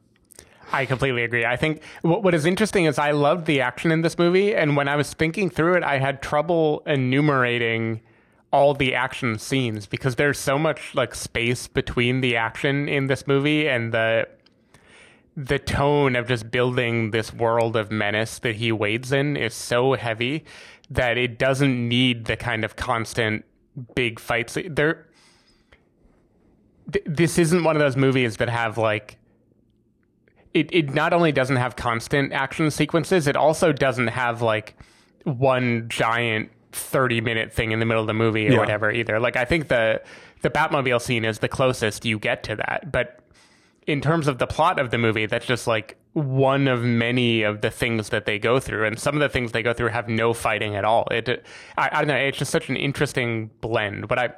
I 0.72 0.86
completely 0.86 1.24
agree. 1.24 1.44
I 1.44 1.56
think 1.56 1.82
what, 2.00 2.22
what 2.22 2.32
is 2.32 2.46
interesting 2.46 2.86
is 2.86 2.98
I 2.98 3.10
loved 3.10 3.44
the 3.44 3.60
action 3.60 3.92
in 3.92 4.00
this 4.00 4.16
movie, 4.16 4.54
and 4.54 4.76
when 4.76 4.88
I 4.88 4.96
was 4.96 5.12
thinking 5.12 5.50
through 5.50 5.74
it, 5.74 5.82
I 5.82 5.98
had 5.98 6.22
trouble 6.22 6.82
enumerating 6.86 8.00
all 8.52 8.74
the 8.74 8.94
action 8.94 9.38
scenes 9.38 9.86
because 9.86 10.16
there's 10.16 10.38
so 10.38 10.58
much 10.58 10.94
like 10.94 11.14
space 11.14 11.66
between 11.66 12.20
the 12.20 12.36
action 12.36 12.88
in 12.88 13.06
this 13.06 13.26
movie 13.26 13.68
and 13.68 13.92
the 13.92 14.26
the 15.36 15.58
tone 15.58 16.16
of 16.16 16.26
just 16.26 16.50
building 16.50 17.12
this 17.12 17.32
world 17.32 17.76
of 17.76 17.92
menace 17.92 18.40
that 18.40 18.56
he 18.56 18.72
wades 18.72 19.12
in 19.12 19.36
is 19.36 19.54
so 19.54 19.92
heavy 19.92 20.44
that 20.90 21.16
it 21.16 21.38
doesn't 21.38 21.88
need 21.88 22.24
the 22.24 22.36
kind 22.36 22.64
of 22.64 22.74
constant 22.74 23.44
big 23.94 24.18
fights. 24.18 24.58
There, 24.66 25.06
th- 26.92 27.04
this 27.06 27.38
isn't 27.38 27.62
one 27.62 27.76
of 27.76 27.80
those 27.80 27.96
movies 27.96 28.38
that 28.38 28.48
have 28.48 28.78
like 28.78 29.18
it, 30.54 30.70
it 30.72 30.92
not 30.92 31.12
only 31.12 31.30
doesn't 31.30 31.56
have 31.56 31.76
constant 31.76 32.32
action 32.32 32.70
sequences, 32.70 33.28
it 33.28 33.36
also 33.36 33.72
doesn't 33.72 34.08
have 34.08 34.42
like 34.42 34.74
one 35.22 35.88
giant 35.88 36.50
30 36.78 37.20
minute 37.20 37.52
thing 37.52 37.72
in 37.72 37.80
the 37.80 37.86
middle 37.86 38.02
of 38.02 38.06
the 38.06 38.14
movie 38.14 38.48
or 38.48 38.52
Yeah. 38.52 38.58
whatever 38.58 38.90
either. 38.90 39.18
Like 39.20 39.36
I 39.36 39.44
think 39.44 39.68
the 39.68 40.00
the 40.42 40.50
Batmobile 40.50 41.00
scene 41.00 41.24
is 41.24 41.40
the 41.40 41.48
closest 41.48 42.04
you 42.04 42.18
get 42.18 42.42
to 42.44 42.56
that. 42.56 42.92
But 42.92 43.20
in 43.86 44.00
terms 44.00 44.28
of 44.28 44.38
the 44.38 44.46
plot 44.46 44.78
of 44.78 44.90
the 44.90 44.98
movie, 44.98 45.26
that's 45.26 45.46
just 45.46 45.66
like 45.66 45.96
one 46.12 46.68
of 46.68 46.82
many 46.82 47.42
of 47.42 47.60
the 47.60 47.70
things 47.70 48.10
that 48.10 48.24
they 48.26 48.38
go 48.38 48.60
through. 48.60 48.84
And 48.86 48.98
some 48.98 49.14
of 49.14 49.20
the 49.20 49.28
things 49.28 49.52
they 49.52 49.62
go 49.62 49.72
through 49.72 49.88
have 49.88 50.08
no 50.08 50.32
fighting 50.32 50.76
at 50.76 50.84
all. 50.84 51.06
It 51.10 51.44
I, 51.76 51.88
I 51.92 51.98
don't 51.98 52.08
know, 52.08 52.16
it's 52.16 52.38
just 52.38 52.50
such 52.50 52.68
an 52.68 52.76
interesting 52.76 53.50
blend. 53.60 54.06
But 54.08 54.18
I 54.18 54.30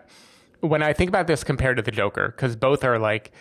when 0.61 0.83
I 0.83 0.93
think 0.93 1.09
about 1.09 1.27
this 1.27 1.43
compared 1.45 1.77
to 1.77 1.83
the 1.83 1.91
Joker, 1.91 2.29
because 2.35 2.55
both 2.57 2.85
are 2.85 2.99
like 2.99 3.33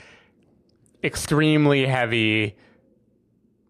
extremely 1.04 1.86
heavy 1.86 2.56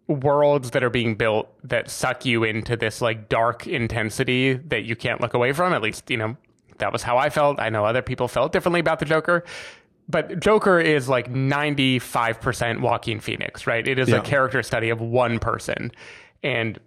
worlds 0.09 0.71
that 0.71 0.83
are 0.83 0.89
being 0.89 1.15
built 1.15 1.47
that 1.63 1.89
suck 1.89 2.25
you 2.25 2.43
into 2.43 2.75
this 2.75 2.99
like 2.99 3.29
dark 3.29 3.67
intensity 3.67 4.53
that 4.53 4.83
you 4.83 4.95
can't 4.95 5.21
look 5.21 5.33
away 5.35 5.53
from. 5.53 5.71
At 5.71 5.81
least, 5.81 6.09
you 6.09 6.17
know, 6.17 6.35
that 6.79 6.91
was 6.91 7.03
how 7.03 7.17
I 7.17 7.29
felt. 7.29 7.59
I 7.59 7.69
know 7.69 7.85
other 7.85 8.01
people 8.01 8.27
felt 8.27 8.51
differently 8.51 8.79
about 8.79 8.99
the 8.99 9.05
Joker. 9.05 9.45
But 10.09 10.39
Joker 10.39 10.79
is 10.79 11.07
like 11.07 11.31
95% 11.31 12.81
Joaquin 12.81 13.19
Phoenix, 13.19 13.67
right? 13.67 13.87
It 13.87 13.99
is 13.99 14.09
Yeah. 14.09 14.17
a 14.17 14.21
character 14.21 14.63
study 14.63 14.89
of 14.89 14.99
one 14.99 15.37
person. 15.37 15.91
And 16.41 16.79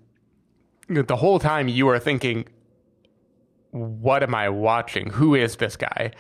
the 0.88 1.14
whole 1.16 1.38
time 1.38 1.68
you 1.68 1.88
are 1.88 2.00
thinking, 2.00 2.46
what 3.70 4.24
am 4.24 4.34
I 4.34 4.48
watching? 4.48 5.10
Who 5.10 5.36
is 5.36 5.56
this 5.56 5.76
guy? 5.76 6.10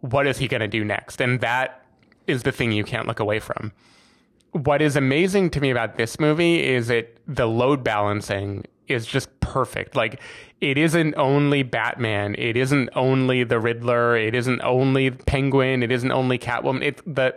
What 0.00 0.26
is 0.26 0.36
he 0.36 0.46
going 0.48 0.60
to 0.60 0.68
do 0.68 0.84
next? 0.84 1.20
And 1.22 1.40
that 1.40 1.82
is 2.26 2.42
the 2.42 2.52
thing 2.52 2.72
you 2.72 2.84
can't 2.84 3.06
look 3.08 3.20
away 3.20 3.38
from. 3.40 3.72
What 4.52 4.82
is 4.82 4.96
amazing 4.96 5.50
to 5.50 5.60
me 5.60 5.70
about 5.70 5.96
this 5.96 6.18
movie 6.18 6.66
is 6.66 6.90
it 6.90 7.18
the 7.26 7.46
load 7.46 7.84
balancing 7.84 8.64
is 8.88 9.06
just 9.06 9.28
perfect. 9.40 9.94
Like 9.94 10.20
it 10.60 10.76
isn't 10.76 11.14
only 11.16 11.62
Batman, 11.62 12.34
it 12.36 12.56
isn't 12.56 12.90
only 12.94 13.44
the 13.44 13.60
Riddler, 13.60 14.16
it 14.16 14.34
isn't 14.34 14.60
only 14.62 15.10
Penguin, 15.10 15.82
it 15.82 15.92
isn't 15.92 16.10
only 16.10 16.38
Catwoman. 16.38 16.82
It 16.82 17.14
the 17.14 17.34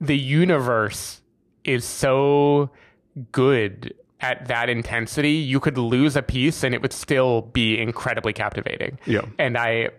the 0.00 0.16
universe 0.16 1.20
is 1.64 1.84
so 1.84 2.70
good 3.32 3.94
at 4.20 4.46
that 4.48 4.68
intensity. 4.68 5.32
You 5.32 5.60
could 5.60 5.78
lose 5.78 6.16
a 6.16 6.22
piece 6.22 6.64
and 6.64 6.74
it 6.74 6.82
would 6.82 6.92
still 6.92 7.42
be 7.42 7.78
incredibly 7.78 8.32
captivating. 8.32 8.98
Yeah. 9.06 9.22
And 9.38 9.56
I 9.58 9.90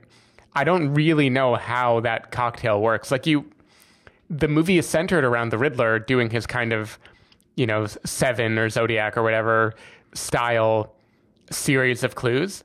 I 0.55 0.63
don't 0.63 0.93
really 0.93 1.29
know 1.29 1.55
how 1.55 1.99
that 2.01 2.31
cocktail 2.31 2.81
works. 2.81 3.11
Like 3.11 3.27
you 3.27 3.45
the 4.29 4.47
movie 4.47 4.77
is 4.77 4.87
centered 4.87 5.23
around 5.23 5.51
the 5.51 5.57
Riddler 5.57 5.99
doing 5.99 6.29
his 6.29 6.45
kind 6.47 6.73
of, 6.73 6.97
you 7.55 7.65
know, 7.65 7.85
Seven 7.85 8.57
or 8.57 8.69
Zodiac 8.69 9.17
or 9.17 9.23
whatever 9.23 9.73
style 10.13 10.93
series 11.51 12.03
of 12.03 12.15
clues. 12.15 12.63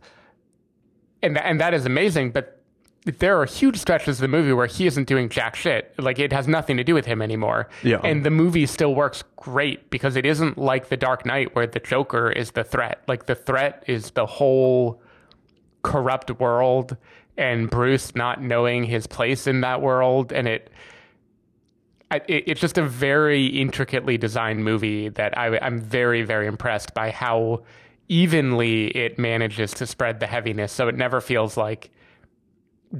And 1.22 1.34
th- 1.34 1.44
and 1.46 1.60
that 1.60 1.74
is 1.74 1.84
amazing, 1.84 2.30
but 2.30 2.60
there 3.04 3.40
are 3.40 3.46
huge 3.46 3.76
stretches 3.78 4.18
of 4.18 4.20
the 4.20 4.28
movie 4.28 4.52
where 4.52 4.66
he 4.66 4.86
isn't 4.86 5.08
doing 5.08 5.28
jack 5.28 5.56
shit. 5.56 5.94
Like 5.98 6.18
it 6.18 6.32
has 6.32 6.46
nothing 6.46 6.76
to 6.76 6.84
do 6.84 6.94
with 6.94 7.06
him 7.06 7.22
anymore. 7.22 7.68
Yeah. 7.82 8.00
And 8.04 8.24
the 8.24 8.30
movie 8.30 8.66
still 8.66 8.94
works 8.94 9.24
great 9.36 9.90
because 9.90 10.16
it 10.16 10.26
isn't 10.26 10.58
like 10.58 10.88
The 10.88 10.96
Dark 10.96 11.24
Knight 11.24 11.54
where 11.54 11.66
the 11.66 11.80
Joker 11.80 12.30
is 12.30 12.52
the 12.52 12.64
threat. 12.64 13.02
Like 13.08 13.26
the 13.26 13.34
threat 13.34 13.84
is 13.86 14.10
the 14.10 14.26
whole 14.26 15.02
corrupt 15.82 16.30
world 16.40 16.96
and 17.38 17.70
Bruce 17.70 18.14
not 18.14 18.42
knowing 18.42 18.84
his 18.84 19.06
place 19.06 19.46
in 19.46 19.62
that 19.62 19.80
world 19.80 20.30
and 20.30 20.46
it 20.46 20.70
I, 22.10 22.16
it, 22.26 22.44
it's 22.46 22.60
just 22.60 22.78
a 22.78 22.82
very 22.82 23.46
intricately 23.46 24.18
designed 24.18 24.64
movie 24.64 25.08
that 25.10 25.36
I, 25.38 25.58
I'm 25.58 25.78
very, 25.78 26.22
very 26.22 26.46
impressed 26.46 26.92
by 26.94 27.10
how 27.10 27.62
evenly 28.08 28.88
it 28.88 29.18
manages 29.18 29.72
to 29.74 29.86
spread 29.86 30.18
the 30.20 30.26
heaviness. 30.26 30.72
So 30.72 30.88
it 30.88 30.96
never 30.96 31.20
feels 31.20 31.56
like 31.56 31.90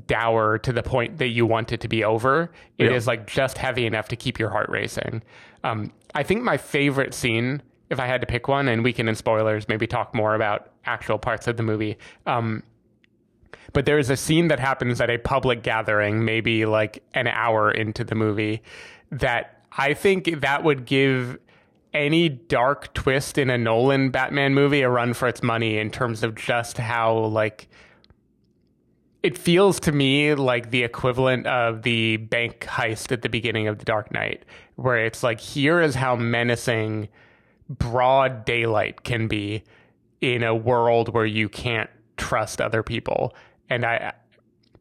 dour 0.06 0.56
to 0.58 0.72
the 0.72 0.82
point 0.84 1.18
that 1.18 1.28
you 1.28 1.44
want 1.44 1.72
it 1.72 1.80
to 1.80 1.88
be 1.88 2.04
over. 2.04 2.52
It 2.78 2.92
is 2.92 3.06
Yeah. 3.06 3.10
like 3.10 3.26
just 3.26 3.58
heavy 3.58 3.86
enough 3.86 4.08
to 4.08 4.16
keep 4.16 4.38
your 4.38 4.50
heart 4.50 4.68
racing. 4.68 5.22
Um, 5.64 5.92
I 6.14 6.22
think 6.22 6.42
my 6.44 6.56
favorite 6.56 7.12
scene, 7.12 7.60
if 7.90 7.98
I 7.98 8.06
had 8.06 8.20
to 8.20 8.26
pick 8.28 8.46
one, 8.46 8.68
and 8.68 8.84
we 8.84 8.92
can 8.92 9.08
in 9.08 9.16
spoilers 9.16 9.66
maybe 9.68 9.88
talk 9.88 10.14
more 10.14 10.36
about 10.36 10.70
actual 10.84 11.18
parts 11.18 11.48
of 11.48 11.56
the 11.56 11.64
movie. 11.64 11.98
Um, 12.26 12.62
but 13.72 13.84
there 13.84 13.98
is 13.98 14.10
a 14.10 14.16
scene 14.16 14.46
that 14.48 14.60
happens 14.60 15.00
at 15.00 15.10
a 15.10 15.18
public 15.18 15.64
gathering, 15.64 16.24
maybe 16.24 16.66
like 16.66 17.02
an 17.14 17.26
hour 17.26 17.70
into 17.70 18.04
the 18.04 18.14
movie, 18.14 18.62
that 19.10 19.64
I 19.72 19.94
think 19.94 20.40
that 20.40 20.64
would 20.64 20.84
give 20.84 21.38
any 21.92 22.28
dark 22.28 22.92
twist 22.94 23.38
in 23.38 23.50
a 23.50 23.58
Nolan 23.58 24.10
Batman 24.10 24.54
movie 24.54 24.82
a 24.82 24.88
run 24.88 25.12
for 25.12 25.26
its 25.28 25.42
money 25.42 25.78
in 25.78 25.90
terms 25.90 26.22
of 26.22 26.34
just 26.34 26.78
how 26.78 27.16
like 27.16 27.68
it 29.22 29.36
feels 29.36 29.80
to 29.80 29.92
me 29.92 30.34
like 30.34 30.70
the 30.70 30.82
equivalent 30.82 31.46
of 31.46 31.82
the 31.82 32.16
bank 32.16 32.60
heist 32.60 33.12
at 33.12 33.22
the 33.22 33.28
beginning 33.28 33.68
of 33.68 33.78
The 33.78 33.84
Dark 33.84 34.12
Knight, 34.12 34.44
where 34.76 35.04
it's 35.04 35.22
like, 35.22 35.40
here 35.40 35.80
is 35.80 35.94
how 35.94 36.16
menacing 36.16 37.08
broad 37.68 38.44
daylight 38.44 39.04
can 39.04 39.28
be 39.28 39.62
in 40.20 40.42
a 40.42 40.54
world 40.54 41.12
where 41.12 41.26
you 41.26 41.48
can't 41.48 41.90
trust 42.16 42.60
other 42.60 42.82
people. 42.82 43.34
And 43.68 43.84
I, 43.84 44.12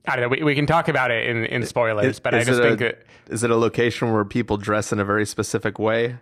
I 0.07 0.15
don't 0.15 0.23
know. 0.23 0.29
We, 0.29 0.43
we 0.43 0.55
can 0.55 0.65
talk 0.65 0.87
about 0.87 1.11
it 1.11 1.27
in, 1.27 1.45
in 1.45 1.65
spoilers, 1.65 2.05
Is- 2.05 2.19
but 2.19 2.33
I 2.33 2.43
just 2.43 2.59
it 2.59 2.63
think 2.63 2.81
a, 2.81 2.83
that 2.85 3.05
is 3.29 3.43
it 3.43 3.51
a 3.51 3.55
location 3.55 4.11
where 4.11 4.25
people 4.25 4.57
dress 4.57 4.91
in 4.91 4.99
a 4.99 5.05
very 5.05 5.25
specific 5.25 5.77
way? 5.77 6.17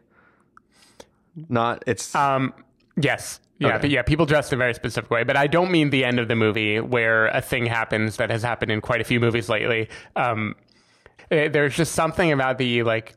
Not 1.50 1.84
it's 1.88 2.14
Um, 2.16 2.54
yes. 2.96 3.40
Yeah, 3.60 3.70
Okay. 3.70 3.78
but 3.82 3.90
yeah, 3.90 4.02
people 4.04 4.26
dress 4.28 4.52
in 4.52 4.58
a 4.58 4.60
very 4.60 4.74
specific 4.76 5.10
way. 5.10 5.24
But 5.24 5.36
I 5.36 5.48
don't 5.48 5.72
mean 5.72 5.90
the 5.90 6.06
end 6.06 6.20
of 6.20 6.28
the 6.28 6.36
movie 6.36 6.80
where 6.80 7.28
a 7.28 7.42
thing 7.42 7.66
happens 7.66 8.18
that 8.18 8.30
has 8.30 8.44
happened 8.44 8.72
in 8.72 8.82
quite 8.82 9.02
a 9.02 9.04
few 9.04 9.20
movies 9.20 9.50
lately. 9.50 9.90
Um, 10.16 10.56
eh, 11.32 11.48
there's 11.48 11.76
just 11.76 11.94
something 11.94 12.32
about 12.32 12.58
the 12.60 12.84
like, 12.84 13.16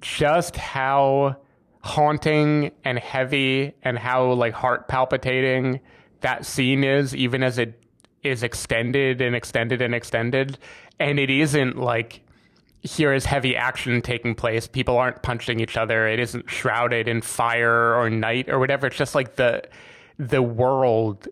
just 0.00 0.56
how 0.56 1.36
haunting 1.82 2.70
and 2.84 2.98
heavy 2.98 3.72
and 3.82 3.98
how 3.98 4.32
like 4.32 4.52
heart 4.52 4.88
palpitating 4.88 5.80
that 6.20 6.44
scene 6.46 6.84
is, 6.84 7.14
even 7.16 7.42
as 7.42 7.58
it 7.58 7.81
is 8.22 8.42
extended 8.42 9.20
and 9.20 9.34
extended 9.34 9.82
and 9.82 9.94
extended, 9.94 10.58
and 10.98 11.18
it 11.18 11.30
isn't 11.30 11.76
like 11.76 12.22
here 12.82 13.12
is 13.12 13.24
heavy 13.24 13.56
action 13.56 14.02
taking 14.02 14.34
place. 14.34 14.66
People 14.66 14.98
aren't 14.98 15.22
punching 15.22 15.60
each 15.60 15.76
other. 15.76 16.08
It 16.08 16.18
isn't 16.18 16.50
shrouded 16.50 17.06
in 17.06 17.22
fire 17.22 17.94
or 17.94 18.10
night 18.10 18.48
or 18.48 18.58
whatever. 18.58 18.88
It's 18.88 18.96
just 18.96 19.14
like 19.14 19.36
the 19.36 19.62
the 20.18 20.42
world 20.42 21.28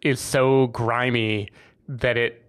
is 0.00 0.20
so 0.20 0.68
grimy 0.68 1.50
that 1.88 2.16
it 2.16 2.42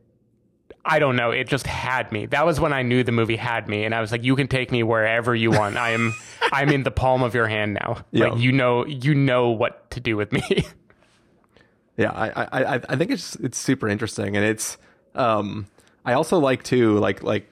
I 0.89 0.99
don't 0.99 1.17
know, 1.17 1.31
it 1.31 1.49
just 1.49 1.67
had 1.67 2.11
me. 2.13 2.27
That 2.27 2.45
was 2.45 2.61
when 2.61 2.71
I 2.71 2.81
knew 2.81 3.03
the 3.03 3.11
movie 3.11 3.35
had 3.35 3.67
me 3.67 3.83
and 3.83 3.93
I 3.93 4.01
was 4.01 4.11
like 4.11 4.23
you 4.23 4.35
can 4.35 4.47
take 4.47 4.71
me 4.71 4.83
wherever 4.83 5.35
you 5.35 5.51
want. 5.51 5.75
I 5.75 5.91
am 5.91 6.13
I'm 6.51 6.69
in 6.69 6.83
the 6.83 6.91
palm 6.91 7.23
of 7.23 7.33
your 7.33 7.47
hand 7.47 7.73
now. 7.73 8.05
Yeah. 8.11 8.27
Like 8.27 8.39
you 8.39 8.51
know 8.51 8.85
you 8.85 9.15
know 9.15 9.49
what 9.49 9.89
to 9.91 9.99
do 9.99 10.15
with 10.15 10.31
me. 10.31 10.65
Yeah, 11.97 12.11
I, 12.11 12.29
I, 12.51 12.81
I- 12.89 12.95
think 12.95 13.11
it's 13.11 13.35
it's 13.37 13.57
super 13.57 13.89
interesting, 13.89 14.35
and 14.37 14.45
it's 14.45 14.77
um, 15.15 15.67
I 16.05 16.13
also 16.13 16.37
like 16.39 16.63
to 16.65 16.97
like 16.99 17.23
like 17.23 17.51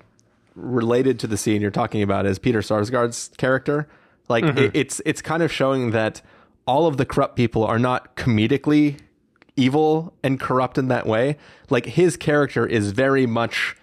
related 0.56 1.20
to 1.20 1.28
the 1.28 1.36
scene 1.38 1.62
you're 1.62 1.72
talking 1.72 2.02
about 2.02 2.26
is 2.26 2.40
Peter 2.40 2.60
Sarsgaard's 2.62 3.32
character. 3.38 3.88
Like 4.30 4.46
it, 4.46 4.72
it's 4.74 5.02
it's 5.06 5.22
kind 5.22 5.44
of 5.44 5.52
showing 5.52 5.92
that 5.92 6.22
all 6.68 6.88
of 6.88 6.98
the 6.98 7.06
corrupt 7.06 7.36
people 7.36 7.64
are 7.64 7.80
not 7.80 8.16
comedically 8.16 9.00
evil 9.56 10.14
and 10.24 10.40
corrupt 10.40 10.78
in 10.78 10.88
that 10.90 11.06
way. 11.06 11.38
Like 11.70 11.86
his 11.86 12.18
character 12.18 12.66
is 12.66 12.92
very 12.92 13.26
much 13.26 13.76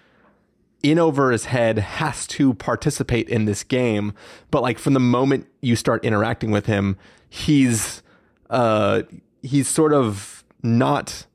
in 0.81 0.99
over 0.99 1.31
his 1.31 1.45
head 1.45 1.77
has 1.79 2.27
to 2.27 2.53
participate 2.55 3.29
in 3.29 3.45
this 3.45 3.63
game 3.63 4.11
but 4.51 4.61
like 4.61 4.77
from 4.77 4.93
the 4.93 4.99
moment 4.99 5.47
you 5.61 5.77
start 5.77 6.03
interacting 6.03 6.51
with 6.51 6.65
him 6.65 6.97
he's 7.29 8.03
uh 8.49 9.01
he's 9.41 9.69
sort 9.69 9.93
of 9.93 10.42
not 10.63 11.25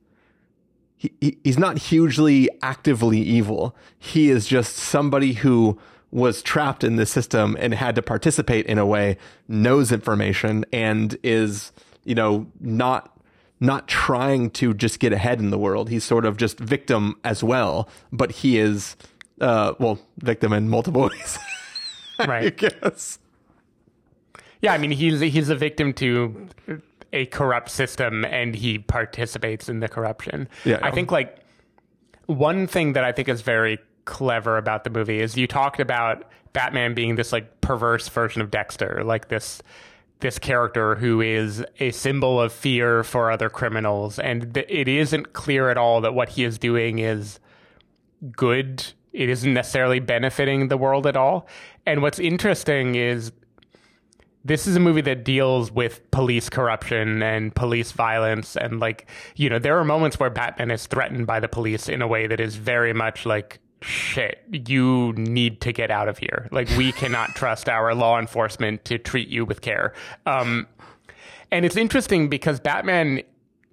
he, 0.97 1.13
he- 1.21 1.37
he's 1.45 1.57
not 1.57 1.77
hugely 1.77 2.49
actively 2.61 3.19
evil. 3.19 3.73
He 3.97 4.29
is 4.29 4.45
just 4.47 4.75
somebody 4.75 5.33
who 5.33 5.77
was 6.11 6.41
trapped 6.41 6.83
in 6.83 6.95
the 6.97 7.05
system 7.05 7.55
and 7.59 7.73
had 7.73 7.95
to 7.95 8.01
participate 8.01 8.65
in 8.65 8.77
a 8.77 8.85
way 8.85 9.15
knows 9.47 9.91
information 9.91 10.65
and 10.73 11.17
is 11.23 11.71
you 12.03 12.15
know 12.15 12.47
not 12.59 13.15
not 13.61 13.87
trying 13.87 14.49
to 14.49 14.73
just 14.73 14.99
get 14.99 15.13
ahead 15.13 15.39
in 15.39 15.51
the 15.51 15.57
world. 15.59 15.89
He's 15.89 16.03
sort 16.03 16.25
of 16.25 16.35
just 16.37 16.59
victim 16.59 17.15
as 17.23 17.43
well 17.43 17.87
but 18.11 18.31
he 18.31 18.57
is 18.57 18.95
uh 19.39 19.73
well 19.79 19.99
victim 20.17 20.51
in 20.51 20.67
multiple 20.67 21.01
ways 21.09 21.37
right. 22.27 22.45
i 22.47 22.49
guess. 22.49 23.19
Yeah, 24.61 24.73
I 24.73 24.77
mean 24.77 24.91
he's 24.91 25.21
he's 25.21 25.47
a 25.49 25.55
victim 25.55 25.93
to 25.93 26.47
a 27.13 27.25
corrupt 27.27 27.69
system 27.69 28.25
and 28.25 28.55
he 28.55 28.79
participates 28.79 29.69
in 29.69 29.79
the 29.79 29.87
corruption. 29.87 30.47
Yeah. 30.65 30.79
I 30.81 30.91
think 30.91 31.11
like 31.11 31.39
one 32.27 32.67
thing 32.67 32.93
that 32.93 33.03
I 33.03 33.11
think 33.11 33.27
is 33.27 33.41
very 33.41 33.79
clever 34.05 34.57
about 34.57 34.83
the 34.83 34.89
movie 34.89 35.19
is 35.19 35.37
you 35.37 35.47
talked 35.47 35.79
about 35.79 36.23
Batman 36.53 36.93
being 36.93 37.15
this 37.15 37.31
like 37.31 37.61
perverse 37.61 38.07
version 38.07 38.41
of 38.41 38.51
Dexter, 38.51 39.03
like 39.03 39.29
this 39.29 39.61
this 40.19 40.37
character 40.37 40.95
who 40.95 41.21
is 41.21 41.63
a 41.79 41.91
symbol 41.91 42.41
of 42.41 42.51
fear 42.51 43.03
for 43.05 43.31
other 43.31 43.49
criminals 43.49 44.19
and 44.19 44.53
th- 44.53 44.65
it 44.67 44.89
isn't 44.89 45.31
clear 45.31 45.69
at 45.69 45.77
all 45.77 46.01
that 46.01 46.13
what 46.13 46.29
he 46.29 46.43
is 46.43 46.59
doing 46.59 46.99
is 46.99 47.39
good. 48.31 48.85
It 49.13 49.29
isn't 49.29 49.53
necessarily 49.53 49.99
benefiting 49.99 50.67
the 50.67 50.77
world 50.77 51.07
at 51.07 51.15
all. 51.15 51.47
And 51.85 52.01
what's 52.01 52.19
interesting 52.19 52.95
is 52.95 53.31
this 54.43 54.67
is 54.67 54.75
a 54.75 54.79
movie 54.79 55.01
that 55.01 55.23
deals 55.23 55.71
with 55.71 56.09
police 56.11 56.49
corruption 56.49 57.21
and 57.21 57.53
police 57.53 57.91
violence. 57.91 58.55
And 58.55 58.79
like 58.79 59.09
you 59.35 59.49
know 59.49 59.59
there 59.59 59.77
are 59.77 59.85
moments 59.85 60.19
where 60.19 60.29
batman 60.29 60.71
is 60.71 60.87
threatened 60.87 61.27
by 61.27 61.39
the 61.39 61.47
police 61.47 61.89
in 61.89 62.01
a 62.01 62.07
way 62.07 62.27
that 62.27 62.39
is 62.39 62.55
very 62.55 62.93
much 62.93 63.25
like 63.25 63.59
shit 63.81 64.43
you 64.51 65.13
need 65.15 65.61
to 65.61 65.71
get 65.71 65.91
out 65.91 66.07
of 66.07 66.17
here. 66.17 66.47
Like 66.51 66.69
we 66.77 66.91
cannot 66.91 67.35
trust 67.35 67.69
our 67.69 67.93
law 67.95 68.19
enforcement 68.19 68.85
to 68.85 68.97
treat 68.97 69.29
you 69.29 69.45
with 69.45 69.61
care. 69.61 69.93
Um 70.25 70.67
and 71.51 71.65
it's 71.65 71.77
interesting 71.77 72.29
because 72.29 72.59
batman 72.59 73.21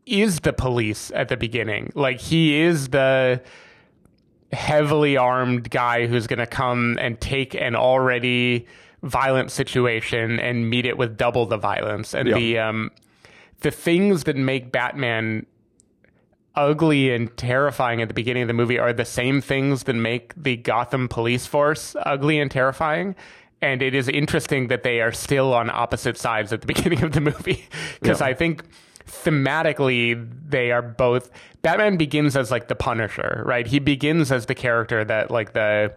is 0.06 0.40
the 0.40 0.52
police 0.52 1.10
at 1.14 1.28
the 1.28 1.36
beginning. 1.36 1.92
Like 1.94 2.20
he 2.20 2.60
is 2.60 2.88
the 2.88 3.42
heavily 4.52 5.16
armed 5.16 5.70
guy 5.70 6.06
who's 6.06 6.26
going 6.26 6.38
to 6.38 6.46
come 6.46 6.96
and 7.00 7.20
take 7.20 7.54
an 7.54 7.74
already 7.74 8.66
violent 9.06 9.50
situation 9.50 10.38
and 10.40 10.68
meet 10.70 10.84
it 10.86 10.98
with 10.98 11.16
double 11.16 11.46
the 11.46 11.56
violence 11.56 12.14
and 12.14 12.28
Yeah. 12.28 12.34
the 12.34 12.58
um 12.58 12.90
the 13.60 13.70
things 13.70 14.24
that 14.24 14.36
make 14.36 14.70
Batman 14.72 15.46
ugly 16.54 17.10
and 17.14 17.34
terrifying 17.36 18.00
at 18.02 18.08
the 18.08 18.14
beginning 18.14 18.42
of 18.42 18.48
the 18.48 18.54
movie 18.54 18.78
are 18.78 18.92
the 18.92 19.04
same 19.04 19.40
things 19.40 19.84
that 19.84 19.94
make 19.94 20.32
the 20.36 20.56
Gotham 20.56 21.08
police 21.08 21.46
force 21.46 21.94
ugly 22.04 22.38
and 22.40 22.50
terrifying. 22.50 23.14
And 23.62 23.82
it 23.82 23.94
is 23.94 24.08
interesting 24.08 24.68
that 24.68 24.82
they 24.82 25.00
are 25.00 25.12
still 25.12 25.54
on 25.54 25.70
opposite 25.70 26.16
sides 26.18 26.52
at 26.52 26.60
the 26.62 26.66
beginning 26.74 27.02
of 27.02 27.12
the 27.12 27.20
movie 27.20 27.66
because 28.00 28.20
Yeah. 28.20 28.26
I 28.28 28.34
think 28.34 28.62
thematically 29.06 30.28
they 30.48 30.72
are 30.72 30.82
both 30.82 31.30
Batman 31.62 31.96
begins 31.96 32.36
as 32.36 32.50
like 32.50 32.68
the 32.68 32.74
Punisher, 32.74 33.42
right? 33.46 33.66
He 33.66 33.78
begins 33.78 34.30
as 34.32 34.46
the 34.46 34.54
character 34.54 35.04
that 35.04 35.30
like 35.30 35.52
the 35.52 35.94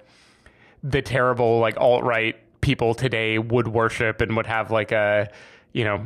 the 0.84 1.02
terrible 1.02 1.60
like 1.60 1.76
alt 1.78 2.04
right 2.04 2.36
people 2.70 2.94
today 2.94 3.40
would 3.40 3.68
worship 3.68 4.22
and 4.22 4.36
would 4.36 4.46
have 4.46 4.70
like 4.70 4.92
a 4.92 5.28
you 5.74 5.84
know 5.84 6.06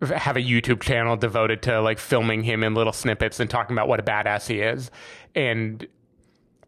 have 0.00 0.38
a 0.38 0.40
YouTube 0.40 0.80
channel 0.80 1.16
devoted 1.16 1.60
to 1.60 1.82
like 1.82 1.98
filming 1.98 2.42
him 2.42 2.64
in 2.64 2.72
little 2.72 2.94
snippets 2.94 3.40
and 3.40 3.50
talking 3.50 3.76
about 3.76 3.88
what 3.88 4.00
a 4.00 4.02
badass 4.02 4.46
he 4.46 4.60
is. 4.60 4.90
And 5.34 5.86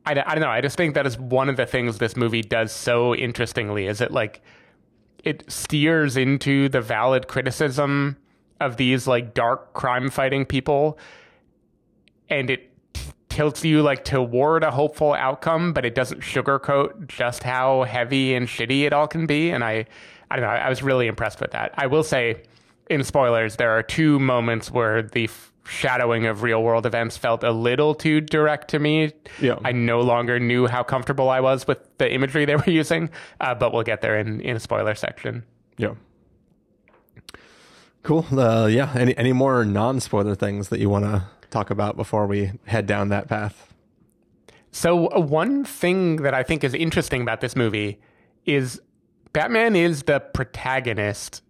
I, 0.04 0.10
I 0.10 0.34
don't 0.34 0.40
know. 0.40 0.50
I 0.50 0.60
just 0.60 0.76
think 0.76 0.94
that 0.94 1.06
is 1.06 1.18
one 1.18 1.48
of 1.48 1.56
the 1.56 1.64
things 1.64 1.96
this 1.96 2.16
movie 2.18 2.42
does 2.42 2.70
so 2.70 3.14
interestingly 3.14 3.86
is 3.86 4.02
it 4.02 4.10
like 4.10 4.42
it 5.24 5.50
steers 5.50 6.18
into 6.18 6.68
the 6.68 6.82
valid 6.82 7.26
criticism 7.26 8.18
of 8.60 8.76
these 8.76 9.06
like 9.06 9.32
dark 9.32 9.72
crime 9.72 10.10
fighting 10.10 10.44
people 10.44 10.98
and 12.28 12.50
it 12.50 12.69
tilts 13.40 13.64
you 13.64 13.80
like 13.80 14.04
toward 14.04 14.62
a 14.62 14.70
hopeful 14.70 15.14
outcome, 15.14 15.72
but 15.72 15.86
it 15.86 15.94
doesn't 15.94 16.20
sugarcoat 16.20 17.06
just 17.06 17.42
how 17.42 17.84
heavy 17.84 18.34
and 18.34 18.46
shitty 18.46 18.82
it 18.82 18.92
all 18.92 19.08
can 19.08 19.24
be. 19.24 19.48
And 19.50 19.64
I, 19.64 19.86
I 20.30 20.36
don't 20.36 20.44
know. 20.44 20.50
I 20.50 20.68
was 20.68 20.82
really 20.82 21.06
impressed 21.06 21.40
with 21.40 21.52
that. 21.52 21.72
I 21.78 21.86
will 21.86 22.02
say, 22.02 22.42
in 22.90 23.02
spoilers, 23.02 23.56
there 23.56 23.70
are 23.70 23.82
two 23.82 24.18
moments 24.18 24.70
where 24.70 25.02
the 25.02 25.24
f- 25.24 25.54
shadowing 25.64 26.26
of 26.26 26.42
real 26.42 26.62
world 26.62 26.84
events 26.84 27.16
felt 27.16 27.42
a 27.42 27.50
little 27.50 27.94
too 27.94 28.20
direct 28.20 28.68
to 28.72 28.78
me. 28.78 29.12
Yeah. 29.40 29.58
I 29.64 29.72
no 29.72 30.02
longer 30.02 30.38
knew 30.38 30.66
how 30.66 30.82
comfortable 30.82 31.30
I 31.30 31.40
was 31.40 31.66
with 31.66 31.78
the 31.96 32.12
imagery 32.12 32.44
they 32.44 32.56
were 32.56 32.68
using, 32.70 33.08
uh, 33.40 33.54
but 33.54 33.72
we'll 33.72 33.84
get 33.84 34.02
there 34.02 34.18
in 34.18 34.42
in 34.42 34.56
a 34.56 34.60
spoiler 34.60 34.94
section. 34.94 35.44
Yeah. 35.78 35.94
Cool. 38.02 38.26
Uh, 38.38 38.66
yeah. 38.66 38.92
Any 38.94 39.16
any 39.16 39.32
more 39.32 39.64
non 39.64 39.98
spoiler 39.98 40.34
things 40.34 40.68
that 40.68 40.78
you 40.78 40.90
want 40.90 41.06
to 41.06 41.22
talk 41.50 41.70
about 41.70 41.96
before 41.96 42.26
we 42.26 42.52
head 42.66 42.86
down 42.86 43.08
that 43.08 43.28
path? 43.28 43.74
So 44.72 45.08
uh, 45.08 45.20
one 45.20 45.64
thing 45.64 46.16
that 46.16 46.34
I 46.34 46.42
think 46.42 46.64
is 46.64 46.74
interesting 46.74 47.22
about 47.22 47.40
this 47.40 47.56
movie 47.56 48.00
is 48.46 48.80
Batman 49.32 49.76
is 49.76 50.04
the 50.04 50.20
protagonist, 50.20 51.42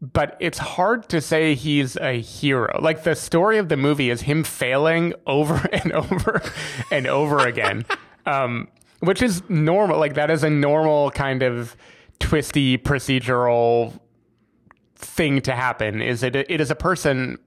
but 0.00 0.36
it's 0.40 0.58
hard 0.58 1.08
to 1.10 1.20
say 1.20 1.54
he's 1.54 1.96
a 1.96 2.20
hero. 2.20 2.78
Like 2.80 3.04
the 3.04 3.14
story 3.14 3.58
of 3.58 3.68
the 3.68 3.76
movie 3.76 4.10
is 4.10 4.22
him 4.22 4.44
failing 4.44 5.14
over 5.26 5.66
and 5.72 5.92
over 5.92 6.42
and 6.90 7.06
over 7.06 7.38
again, 7.46 7.84
um, 8.26 8.68
which 9.00 9.22
is 9.22 9.42
normal. 9.48 9.98
Like 9.98 10.14
that 10.14 10.30
is 10.30 10.42
a 10.42 10.50
normal 10.50 11.10
kind 11.10 11.42
of 11.42 11.76
twisty 12.18 12.78
procedural 12.78 13.98
thing 14.96 15.40
to 15.42 15.54
happen. 15.54 16.00
Is 16.00 16.22
it? 16.22 16.36
It 16.36 16.60
is 16.60 16.70
a 16.70 16.76
person 16.76 17.38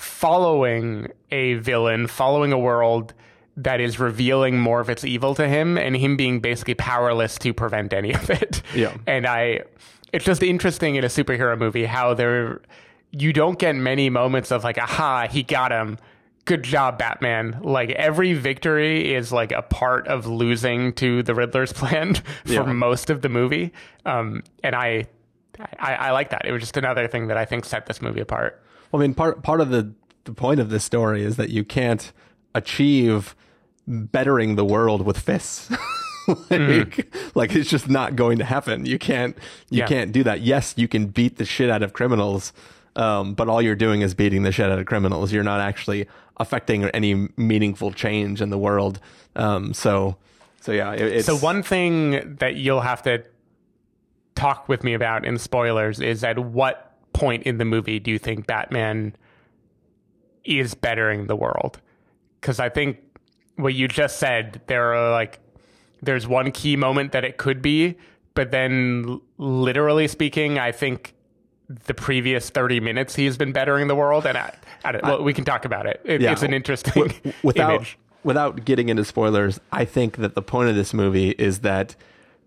following 0.00 1.08
a 1.30 1.54
villain, 1.54 2.06
following 2.06 2.52
a 2.52 2.58
world 2.58 3.12
that 3.56 3.80
is 3.80 3.98
revealing 3.98 4.58
more 4.58 4.80
of 4.80 4.88
its 4.88 5.04
evil 5.04 5.34
to 5.34 5.46
him, 5.48 5.76
and 5.76 5.96
him 5.96 6.16
being 6.16 6.40
basically 6.40 6.74
powerless 6.74 7.36
to 7.38 7.52
prevent 7.52 7.92
any 7.92 8.14
of 8.14 8.30
it. 8.30 8.62
Yeah. 8.74 8.96
and 9.06 9.26
I 9.26 9.60
it's 10.12 10.24
just 10.24 10.42
interesting 10.42 10.96
in 10.96 11.04
a 11.04 11.08
superhero 11.08 11.56
movie 11.58 11.84
how 11.84 12.14
there 12.14 12.60
you 13.12 13.32
don't 13.32 13.58
get 13.58 13.74
many 13.76 14.08
moments 14.10 14.50
of 14.50 14.64
like 14.64 14.76
aha 14.78 15.26
he 15.30 15.42
got 15.42 15.70
him 15.72 15.98
good 16.46 16.62
job 16.64 16.98
batman 16.98 17.60
like 17.62 17.90
every 17.90 18.32
victory 18.32 19.14
is 19.14 19.30
like 19.32 19.52
a 19.52 19.62
part 19.62 20.06
of 20.08 20.26
losing 20.26 20.92
to 20.94 21.22
the 21.22 21.34
riddler's 21.34 21.72
plan 21.80 22.14
for 22.14 22.22
Yeah. 22.52 22.62
most 22.72 23.08
of 23.10 23.22
the 23.22 23.28
movie 23.28 23.72
um, 24.04 24.42
and 24.64 24.74
I, 24.74 25.06
I 25.78 25.94
i 25.94 26.10
like 26.10 26.30
that 26.30 26.44
it 26.44 26.50
was 26.52 26.60
just 26.62 26.76
another 26.76 27.06
thing 27.06 27.28
that 27.28 27.36
i 27.36 27.44
think 27.44 27.64
set 27.64 27.86
this 27.86 28.00
movie 28.02 28.20
apart 28.20 28.60
Well, 28.90 29.00
I 29.02 29.06
mean, 29.06 29.14
part 29.14 29.42
part 29.42 29.60
of 29.60 29.70
the 29.70 29.92
the 30.24 30.32
point 30.32 30.60
of 30.60 30.70
this 30.70 30.84
story 30.84 31.22
is 31.22 31.36
that 31.36 31.50
you 31.50 31.64
can't 31.64 32.12
achieve 32.54 33.34
bettering 33.86 34.56
the 34.56 34.64
world 34.64 35.04
with 35.06 35.18
fists. 35.18 35.70
like, 36.50 37.14
like 37.34 37.54
it's 37.54 37.70
just 37.70 37.88
not 37.88 38.14
going 38.16 38.38
to 38.38 38.44
happen. 38.44 38.86
You 38.86 38.98
can't 38.98 39.36
you 39.70 39.78
Yeah. 39.80 39.86
can't 39.86 40.12
do 40.12 40.22
that. 40.24 40.40
Yes, 40.40 40.74
you 40.76 40.88
can 40.88 41.06
beat 41.06 41.36
the 41.38 41.44
shit 41.44 41.70
out 41.70 41.82
of 41.82 41.92
criminals, 41.92 42.52
um, 42.96 43.34
but 43.34 43.48
all 43.48 43.62
you're 43.62 43.74
doing 43.74 44.02
is 44.02 44.14
beating 44.14 44.42
the 44.42 44.52
shit 44.52 44.70
out 44.70 44.78
of 44.78 44.86
criminals. 44.86 45.32
You're 45.32 45.42
not 45.44 45.60
actually 45.60 46.06
affecting 46.38 46.84
any 46.86 47.28
meaningful 47.36 47.92
change 47.92 48.40
in 48.40 48.50
the 48.50 48.58
world. 48.58 49.00
Um, 49.36 49.72
so, 49.74 50.16
so 50.60 50.72
yeah, 50.72 50.92
it, 50.92 51.00
it's 51.00 51.26
So 51.26 51.36
one 51.36 51.62
thing 51.62 52.36
that 52.36 52.56
you'll 52.56 52.80
have 52.82 53.02
to 53.04 53.24
talk 54.34 54.68
with 54.68 54.84
me 54.84 54.94
about 54.94 55.24
in 55.24 55.38
spoilers 55.38 56.00
is 56.00 56.22
at 56.24 56.38
what 56.38 56.89
point 57.12 57.42
in 57.44 57.58
the 57.58 57.64
movie 57.64 57.98
do 57.98 58.10
you 58.10 58.18
think 58.18 58.46
Batman 58.46 59.14
is 60.44 60.74
bettering 60.74 61.26
the 61.26 61.36
world? 61.36 61.80
Because 62.40 62.58
I 62.60 62.68
think 62.68 62.98
what 63.56 63.74
you 63.74 63.88
just 63.88 64.18
said, 64.18 64.60
there 64.66 64.94
are 64.94 65.10
like 65.10 65.38
there's 66.02 66.26
one 66.26 66.50
key 66.50 66.76
moment 66.76 67.12
that 67.12 67.24
it 67.24 67.36
could 67.36 67.60
be, 67.60 67.96
but 68.34 68.50
then 68.50 69.20
literally 69.38 70.08
speaking, 70.08 70.58
I 70.58 70.72
think 70.72 71.14
the 71.68 71.94
previous 71.94 72.50
30 72.50 72.80
minutes 72.80 73.14
he's 73.14 73.36
been 73.36 73.52
bettering 73.52 73.86
the 73.86 73.94
world 73.94 74.26
and 74.26 74.36
I, 74.36 74.52
I 74.84 74.92
don't, 74.92 75.04
well, 75.04 75.22
we 75.22 75.32
can 75.34 75.44
talk 75.44 75.64
about 75.64 75.86
it. 75.86 76.00
It- 76.04 76.20
Yeah. 76.20 76.32
It's 76.32 76.42
an 76.42 76.54
interesting 76.54 76.92
W- 77.08 77.32
without 77.42 77.74
image. 77.76 77.98
without 78.24 78.64
getting 78.64 78.88
into 78.88 79.04
spoilers, 79.04 79.60
I 79.70 79.84
think 79.84 80.16
that 80.16 80.34
the 80.34 80.42
point 80.42 80.68
of 80.70 80.74
this 80.74 80.92
movie 80.94 81.30
is 81.30 81.60
that 81.60 81.94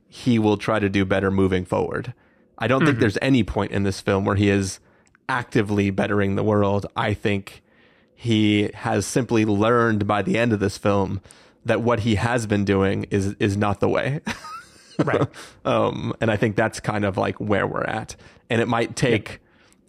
he 0.09 0.39
will 0.39 0.57
try 0.57 0.79
to 0.79 0.89
do 0.89 1.05
better 1.05 1.31
moving 1.31 1.63
forward. 1.63 2.13
I 2.57 2.67
don't 2.67 2.79
Mm-hmm. 2.81 2.87
think 2.87 2.99
there's 2.99 3.17
any 3.21 3.43
point 3.43 3.71
in 3.71 3.83
this 3.83 3.99
film 4.01 4.25
where 4.25 4.35
he 4.35 4.49
is 4.49 4.79
actively 5.29 5.89
bettering 5.89 6.35
the 6.35 6.43
world. 6.43 6.85
I 6.95 7.13
think 7.13 7.61
he 8.15 8.69
has 8.73 9.05
simply 9.05 9.45
learned 9.45 10.05
by 10.07 10.21
the 10.21 10.37
end 10.37 10.53
of 10.53 10.59
this 10.59 10.77
film 10.77 11.21
that 11.65 11.81
what 11.81 12.01
he 12.01 12.15
has 12.15 12.45
been 12.45 12.65
doing 12.65 13.05
is 13.09 13.35
is 13.39 13.57
not 13.57 13.79
the 13.79 13.89
way. 13.89 14.21
Right. 15.03 15.27
um, 15.65 16.13
and 16.21 16.29
I 16.29 16.35
think 16.37 16.55
that's 16.55 16.79
kind 16.79 17.03
of 17.03 17.17
like 17.17 17.39
where 17.39 17.65
we're 17.65 17.83
at. 17.83 18.15
And 18.51 18.61
it 18.61 18.67
might 18.67 18.95
take 18.95 19.39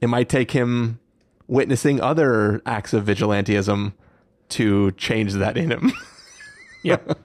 it 0.01 0.09
might 0.09 0.31
take 0.31 0.53
him 0.53 0.99
witnessing 1.47 2.01
other 2.01 2.63
acts 2.65 2.95
of 2.95 3.05
vigilantism 3.05 3.93
to 4.49 4.93
change 4.93 5.35
that 5.35 5.59
in 5.59 5.71
him. 5.71 5.93
Yep. 6.85 7.19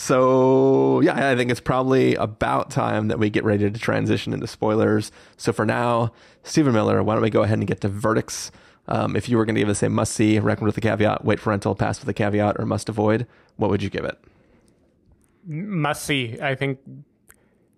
So 0.00 1.02
yeah, 1.02 1.30
I 1.30 1.36
think 1.36 1.50
it's 1.50 1.60
probably 1.60 2.14
about 2.14 2.70
time 2.70 3.08
that 3.08 3.18
we 3.18 3.28
get 3.28 3.44
ready 3.44 3.70
to 3.70 3.78
transition 3.78 4.32
into 4.32 4.46
spoilers. 4.46 5.12
So 5.36 5.52
for 5.52 5.66
now, 5.66 6.14
Stephen 6.42 6.72
Miller, 6.72 7.02
why 7.02 7.14
don't 7.14 7.22
we 7.22 7.28
go 7.28 7.42
ahead 7.42 7.58
and 7.58 7.66
get 7.68 7.82
to 7.82 7.88
verdicts? 7.88 8.50
Um, 8.88 9.14
if 9.14 9.28
you 9.28 9.36
were 9.36 9.44
going 9.44 9.56
to 9.56 9.60
give 9.60 9.68
this 9.68 9.82
a 9.82 9.90
must 9.90 10.14
see, 10.14 10.38
recommend 10.38 10.68
with 10.68 10.78
a 10.78 10.80
caveat, 10.80 11.22
wait 11.26 11.38
for 11.38 11.50
rental, 11.50 11.74
pass 11.74 12.00
with 12.00 12.08
a 12.08 12.14
caveat, 12.14 12.56
or 12.58 12.64
must 12.64 12.88
avoid, 12.88 13.26
what 13.56 13.68
would 13.68 13.82
you 13.82 13.90
give 13.90 14.06
it? 14.06 14.18
must 15.46 16.06
see. 16.06 16.38
I 16.40 16.54
think 16.54 16.78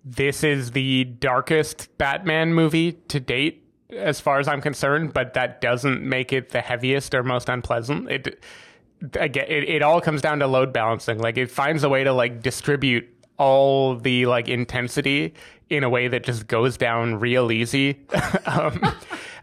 this 0.04 0.44
is 0.44 0.70
the 0.70 1.02
darkest 1.02 1.88
Batman 1.98 2.54
movie 2.54 2.92
to 3.08 3.18
date, 3.18 3.64
as 3.90 4.20
far 4.20 4.38
as 4.38 4.46
I'm 4.46 4.60
concerned. 4.60 5.12
But 5.12 5.34
that 5.34 5.60
doesn't 5.60 6.08
make 6.08 6.32
it 6.32 6.50
the 6.50 6.60
heaviest 6.60 7.16
or 7.16 7.24
most 7.24 7.48
unpleasant. 7.48 8.08
It 8.08 8.44
again, 9.14 9.46
it, 9.48 9.68
it 9.68 9.82
all 9.82 10.00
comes 10.00 10.22
down 10.22 10.38
to 10.40 10.46
load 10.46 10.72
balancing. 10.72 11.18
Like 11.18 11.36
it 11.36 11.50
finds 11.50 11.84
a 11.84 11.88
way 11.88 12.04
to 12.04 12.12
like 12.12 12.42
distribute 12.42 13.08
all 13.38 13.96
the 13.96 14.26
like 14.26 14.48
intensity 14.48 15.34
in 15.70 15.84
a 15.84 15.88
way 15.88 16.08
that 16.08 16.22
just 16.22 16.46
goes 16.46 16.76
down 16.76 17.18
real 17.18 17.50
easy. 17.50 18.00
um, 18.46 18.94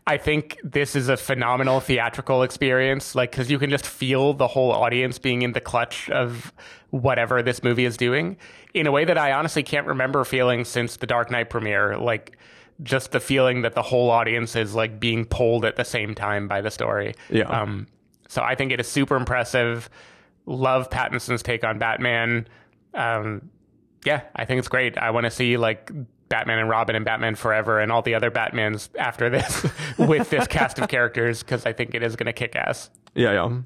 I 0.08 0.18
think 0.18 0.58
this 0.64 0.96
is 0.96 1.10
a 1.10 1.18
phenomenal 1.18 1.80
theatrical 1.80 2.44
experience, 2.44 3.14
like 3.14 3.32
because 3.32 3.52
you 3.52 3.60
can 3.60 3.70
just 3.70 3.86
feel 3.86 4.34
the 4.34 4.48
whole 4.48 4.72
audience 4.72 5.20
being 5.20 5.42
in 5.42 5.54
the 5.54 5.62
clutch 5.62 6.10
of 6.10 6.54
whatever 6.90 7.44
this 7.44 7.64
movie 7.64 7.86
is 7.86 7.98
doing 7.98 8.38
in 8.74 8.88
a 8.88 8.92
way 8.92 9.06
that 9.06 9.18
I 9.18 9.34
honestly 9.34 9.62
can't 9.62 9.86
remember 9.86 10.24
feeling 10.24 10.66
since 10.66 10.98
the 10.98 11.06
Dark 11.06 11.30
Knight 11.30 11.50
premiere. 11.50 11.98
Like 11.98 12.38
just 12.82 13.12
the 13.12 13.20
feeling 13.20 13.62
that 13.62 13.76
the 13.76 13.82
whole 13.82 14.10
audience 14.10 14.56
is 14.56 14.74
like 14.74 15.00
being 15.00 15.26
pulled 15.26 15.66
at 15.66 15.76
the 15.76 15.84
same 15.84 16.16
time 16.16 16.48
by 16.48 16.62
the 16.62 16.72
story. 16.72 17.14
Yeah. 17.30 17.44
Um, 17.44 17.88
so 18.30 18.42
I 18.42 18.56
think 18.56 18.72
it 18.72 18.80
is 18.80 18.88
super 18.88 19.18
impressive. 19.18 19.90
Love 20.46 20.90
Pattinson's 20.90 21.44
take 21.44 21.66
on 21.66 21.78
Batman. 21.80 22.48
Um, 22.94 23.50
yeah, 24.06 24.22
I 24.36 24.46
think 24.46 24.60
it's 24.60 24.70
great. 24.70 24.98
I 24.98 25.12
want 25.12 25.26
to 25.26 25.32
see 25.32 25.58
like 25.58 25.92
Batman 26.30 26.60
and 26.60 26.70
Robin 26.70 26.96
and 26.96 27.04
Batman 27.04 27.36
Forever 27.36 27.80
and 27.80 27.92
all 27.92 28.02
the 28.02 28.14
other 28.14 28.32
Batmans 28.32 28.90
after 28.98 29.30
this 29.30 29.66
with 29.98 30.30
this 30.30 30.48
cast 30.48 30.80
of 30.80 30.88
characters 30.88 31.44
because 31.44 31.66
I 31.66 31.74
think 31.74 31.94
it 31.94 32.04
is 32.04 32.16
going 32.16 32.28
to 32.28 32.34
kick 32.34 32.56
ass. 32.56 32.90
Yeah, 33.16 33.34
yeah. 33.34 33.62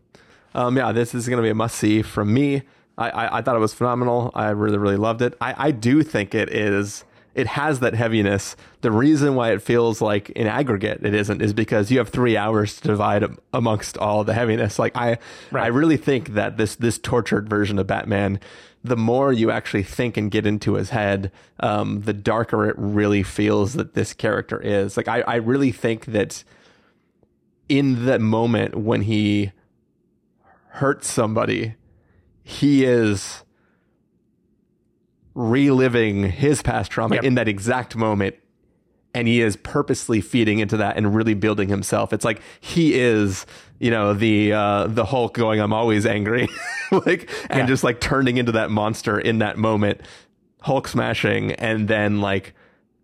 Um, 0.56 0.78
yeah, 0.78 0.92
this 0.92 1.14
is 1.14 1.28
going 1.28 1.38
to 1.38 1.44
be 1.44 1.50
a 1.50 1.56
must 1.56 1.76
see 1.76 2.02
from 2.02 2.34
me. 2.34 2.64
I, 2.98 3.10
I, 3.10 3.38
I 3.38 3.42
thought 3.42 3.56
it 3.56 3.60
was 3.60 3.74
phenomenal. 3.74 4.32
I 4.34 4.50
really, 4.50 4.78
really 4.78 4.98
loved 4.98 5.22
it. 5.22 5.36
I, 5.42 5.68
I 5.68 5.72
do 5.72 6.04
think 6.04 6.34
it 6.34 6.50
is, 6.50 7.04
it 7.36 7.48
has 7.48 7.80
that 7.80 7.96
heaviness. 7.96 8.56
The 8.82 8.92
reason 8.92 9.36
why 9.36 9.52
it 9.52 9.62
feels 9.62 10.02
like 10.02 10.30
in 10.32 10.48
aggregate 10.48 11.06
it 11.06 11.14
isn't 11.14 11.42
is 11.42 11.54
because 11.54 11.90
you 11.90 11.98
have 11.98 12.10
three 12.10 12.38
hours 12.38 12.80
to 12.82 12.88
divide 12.88 13.26
amongst 13.54 13.98
all 13.98 14.24
the 14.24 14.34
heaviness. 14.34 14.78
Like 14.78 14.96
I, 14.96 15.18
I 15.52 15.68
really 15.68 15.98
think 15.98 16.30
that 16.30 16.58
this, 16.58 16.76
this 16.76 17.00
tortured 17.00 17.50
version 17.50 17.80
of 17.80 17.88
Batman, 17.88 18.40
the 18.84 18.98
more 18.98 19.34
you 19.34 19.50
actually 19.50 19.84
think 19.84 20.18
and 20.18 20.30
get 20.30 20.46
into 20.46 20.74
his 20.74 20.92
head, 20.92 21.32
um, 21.60 22.02
the 22.02 22.14
darker 22.14 22.70
it 22.70 22.76
really 22.78 23.24
feels 23.24 23.74
that 23.74 23.94
this 23.94 24.14
character 24.14 24.60
is. 24.62 24.98
Like 24.98 25.08
I, 25.08 25.22
I 25.22 25.36
really 25.36 25.72
think 25.72 26.06
that 26.06 26.44
in 27.70 28.06
the 28.06 28.20
moment 28.20 28.76
when 28.76 29.02
he 29.02 29.52
hurts 30.68 31.10
somebody, 31.10 31.76
he 32.44 32.84
is 32.84 33.44
reliving 35.36 36.24
his 36.30 36.62
past 36.62 36.92
trauma 36.92 37.16
Yep. 37.16 37.24
in 37.24 37.36
that 37.36 37.48
exact 37.48 37.96
moment. 37.96 38.36
And 39.16 39.28
he 39.28 39.42
is 39.42 39.56
purposely 39.58 40.22
feeding 40.22 40.58
into 40.60 40.78
that 40.78 40.98
and 40.98 41.14
really 41.16 41.36
building 41.36 41.70
himself. 41.70 42.14
It's 42.14 42.26
like 42.26 42.42
he 42.60 42.96
is, 43.00 43.46
you 43.80 43.92
know, 43.92 44.14
the 44.16 44.54
uh, 44.54 44.88
the 44.88 45.06
Hulk 45.06 45.36
going, 45.36 45.60
"I'm 45.60 45.72
always 45.74 46.08
angry," 46.08 46.50
like, 46.92 47.30
and 47.50 47.60
Yeah. 47.60 47.66
just 47.68 47.84
like 47.84 48.00
turning 48.02 48.38
into 48.38 48.54
that 48.54 48.72
monster 48.72 49.20
in 49.20 49.38
that 49.38 49.56
moment, 49.60 50.02
Hulk 50.62 50.88
smashing, 50.88 51.52
and 51.54 51.88
then 51.88 52.22
like 52.22 52.56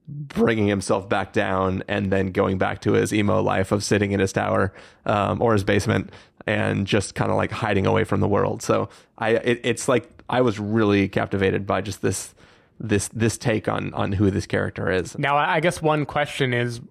bringing 0.08 0.66
himself 0.66 1.08
back 1.08 1.32
down 1.32 1.84
and 1.88 2.12
then 2.12 2.32
going 2.32 2.58
back 2.58 2.82
to 2.82 2.94
his 2.94 3.14
emo 3.14 3.44
life 3.44 3.72
of 3.72 3.84
sitting 3.84 4.12
in 4.12 4.20
his 4.20 4.34
tower 4.34 4.74
um, 5.06 5.40
or 5.40 5.54
his 5.54 5.64
basement 5.64 6.10
and 6.48 6.88
just 6.88 7.14
kind 7.14 7.30
of 7.30 7.38
like 7.38 7.52
hiding 7.52 7.86
away 7.86 8.04
from 8.04 8.20
the 8.20 8.28
world. 8.28 8.64
So 8.64 8.90
I, 9.20 9.34
it, 9.36 9.62
it's 9.64 9.88
like 9.88 10.10
I 10.30 10.42
was 10.42 10.60
really 10.60 11.08
captivated 11.08 11.66
by 11.66 11.82
just 11.82 12.02
this, 12.02 12.34
this, 12.80 13.08
this 13.10 13.38
take 13.38 13.68
on 13.68 13.94
on 13.94 14.12
who 14.12 14.30
this 14.32 14.46
character 14.46 14.92
is. 14.92 15.18
Now, 15.18 15.38
I 15.38 15.60
guess 15.60 15.82
one 15.82 16.06
question 16.06 16.54
is 16.54 16.82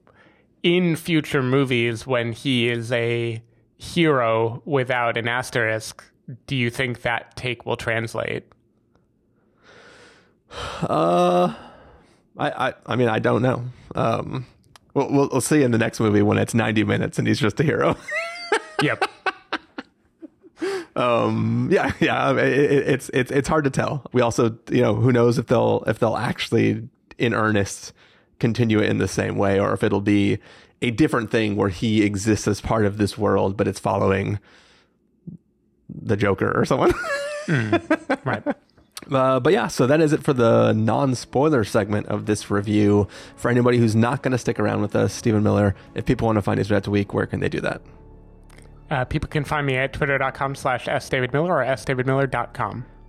in 0.62 0.96
future 0.96 1.42
movies 1.42 2.06
when 2.06 2.32
he 2.32 2.68
is 2.68 2.90
a 2.92 3.42
hero 3.76 4.62
without 4.64 5.16
an 5.16 5.28
asterisk, 5.28 6.04
do 6.46 6.56
you 6.56 6.68
think 6.68 7.02
that 7.02 7.36
take 7.36 7.64
will 7.66 7.76
translate? 7.76 8.44
Uh, 10.82 11.54
I, 12.38 12.68
I, 12.68 12.74
I 12.86 12.96
mean, 12.96 13.08
I 13.08 13.18
don't 13.18 13.42
know. 13.42 13.64
Um, 13.94 14.46
we'll, 14.94 15.10
we'll, 15.10 15.28
we'll 15.30 15.40
see 15.40 15.62
in 15.62 15.72
the 15.72 15.78
next 15.78 16.00
movie 16.00 16.22
when 16.22 16.38
it's 16.38 16.54
90 16.54 16.84
minutes 16.84 17.18
and 17.18 17.26
he's 17.26 17.40
just 17.40 17.60
a 17.60 17.64
hero. 17.64 17.96
Yep. 18.82 19.04
Um 20.98 21.68
yeah 21.70 21.92
yeah 22.00 22.32
it, 22.32 22.38
it, 22.38 22.88
it's 22.88 23.10
it's 23.14 23.30
it's 23.30 23.48
hard 23.48 23.64
to 23.64 23.70
tell 23.70 24.04
we 24.12 24.20
also 24.20 24.58
you 24.70 24.82
know 24.82 24.94
who 24.94 25.12
knows 25.12 25.38
if 25.38 25.46
they'll 25.46 25.82
if 25.86 25.98
they'll 25.98 26.16
actually 26.16 26.88
in 27.18 27.34
earnest 27.34 27.92
continue 28.38 28.78
it 28.78 28.88
in 28.88 28.98
the 28.98 29.08
same 29.08 29.36
way, 29.36 29.58
or 29.58 29.72
if 29.72 29.82
it'll 29.82 30.00
be 30.00 30.38
a 30.80 30.90
different 30.90 31.30
thing 31.30 31.56
where 31.56 31.68
he 31.68 32.02
exists 32.02 32.46
as 32.46 32.60
part 32.60 32.84
of 32.84 32.98
this 32.98 33.18
world, 33.18 33.56
but 33.56 33.66
it's 33.66 33.80
following 33.80 34.38
the 35.88 36.16
Joker 36.16 36.52
or 36.56 36.64
someone. 36.64 36.92
Right. 38.24 38.42
Uh, 39.12 39.40
but 39.40 39.54
yeah, 39.54 39.68
so 39.68 39.86
that 39.86 40.02
is 40.02 40.12
it 40.12 40.22
for 40.22 40.34
the 40.34 40.72
non 40.72 41.14
spoiler 41.14 41.64
segment 41.64 42.06
of 42.08 42.26
this 42.26 42.50
review. 42.50 43.08
For 43.36 43.50
anybody 43.50 43.78
who's 43.78 43.96
not 43.96 44.22
going 44.22 44.32
to 44.32 44.38
stick 44.38 44.58
around 44.58 44.82
with 44.82 44.94
us, 44.94 45.14
Stephen 45.14 45.42
Miller, 45.42 45.74
if 45.94 46.04
people 46.04 46.26
want 46.26 46.36
to 46.36 46.42
find 46.42 46.58
his 46.58 46.68
Vets 46.68 46.88
Week, 46.88 47.14
where 47.14 47.24
can 47.24 47.40
they 47.40 47.48
do 47.48 47.60
that? 47.60 47.80
Uh, 48.90 49.04
people 49.04 49.28
can 49.28 49.44
find 49.44 49.66
me 49.66 49.76
at 49.76 49.92
twitter.com 49.92 50.54
slash 50.54 50.86
sdavidmiller 50.86 51.48
or 51.48 51.64
sdavidmiller.com. 51.64 52.86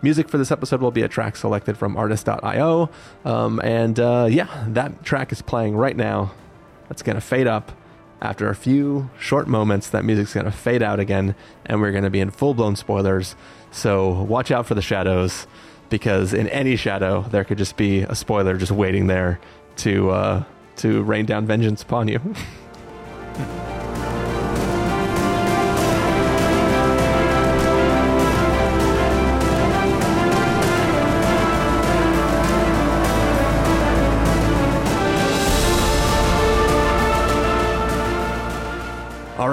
Music 0.00 0.28
for 0.28 0.38
this 0.38 0.52
episode 0.52 0.80
will 0.80 0.92
be 0.92 1.02
a 1.02 1.08
track 1.08 1.34
selected 1.36 1.76
from 1.76 1.96
artlist.io. 1.96 2.88
Um, 3.24 3.60
and 3.64 3.98
uh, 3.98 4.28
yeah, 4.30 4.64
that 4.68 5.04
track 5.04 5.32
is 5.32 5.42
playing 5.42 5.76
right 5.76 5.96
now. 5.96 6.32
That's 6.88 7.02
going 7.02 7.16
to 7.16 7.20
fade 7.20 7.46
up. 7.46 7.72
After 8.20 8.48
a 8.48 8.54
few 8.54 9.10
short 9.20 9.46
moments, 9.46 9.90
that 9.90 10.04
music's 10.04 10.34
going 10.34 10.46
to 10.46 10.50
fade 10.50 10.82
out 10.82 10.98
again, 10.98 11.36
and 11.64 11.80
we're 11.80 11.92
going 11.92 12.02
to 12.02 12.10
be 12.10 12.18
in 12.18 12.30
full 12.32 12.52
blown 12.52 12.74
spoilers. 12.74 13.36
So 13.70 14.10
watch 14.10 14.50
out 14.50 14.66
for 14.66 14.74
the 14.74 14.82
shadows, 14.82 15.46
because 15.88 16.34
in 16.34 16.48
any 16.48 16.74
shadow, 16.74 17.22
there 17.30 17.44
could 17.44 17.58
just 17.58 17.76
be 17.76 18.00
a 18.00 18.16
spoiler 18.16 18.56
just 18.56 18.72
waiting 18.72 19.06
there 19.06 19.38
to, 19.76 20.10
uh, 20.10 20.44
to 20.78 21.04
rain 21.04 21.26
down 21.26 21.46
vengeance 21.46 21.82
upon 21.82 22.08
you. 22.08 22.20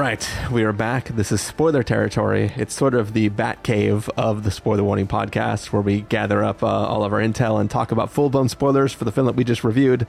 right, 0.05 0.29
we 0.51 0.63
are 0.63 0.71
back. 0.71 1.07
This 1.07 1.31
is 1.31 1.41
spoiler 1.41 1.81
territory. 1.81 2.51
It's 2.57 2.75
sort 2.75 2.93
of 2.93 3.13
the 3.13 3.29
bat 3.29 3.63
cave 3.63 4.07
of 4.15 4.43
the 4.43 4.51
spoiler 4.51 4.83
warning 4.83 5.07
podcast, 5.07 5.73
where 5.73 5.81
we 5.81 6.01
gather 6.01 6.43
up 6.43 6.61
uh, 6.61 6.67
all 6.67 7.03
of 7.03 7.11
our 7.11 7.17
intel 7.19 7.59
and 7.59 7.71
talk 7.71 7.91
about 7.91 8.11
full 8.11 8.29
blown 8.29 8.47
spoilers 8.47 8.93
for 8.93 9.03
the 9.03 9.11
film 9.11 9.25
that 9.25 9.35
we 9.35 9.43
just 9.43 9.63
reviewed. 9.63 10.03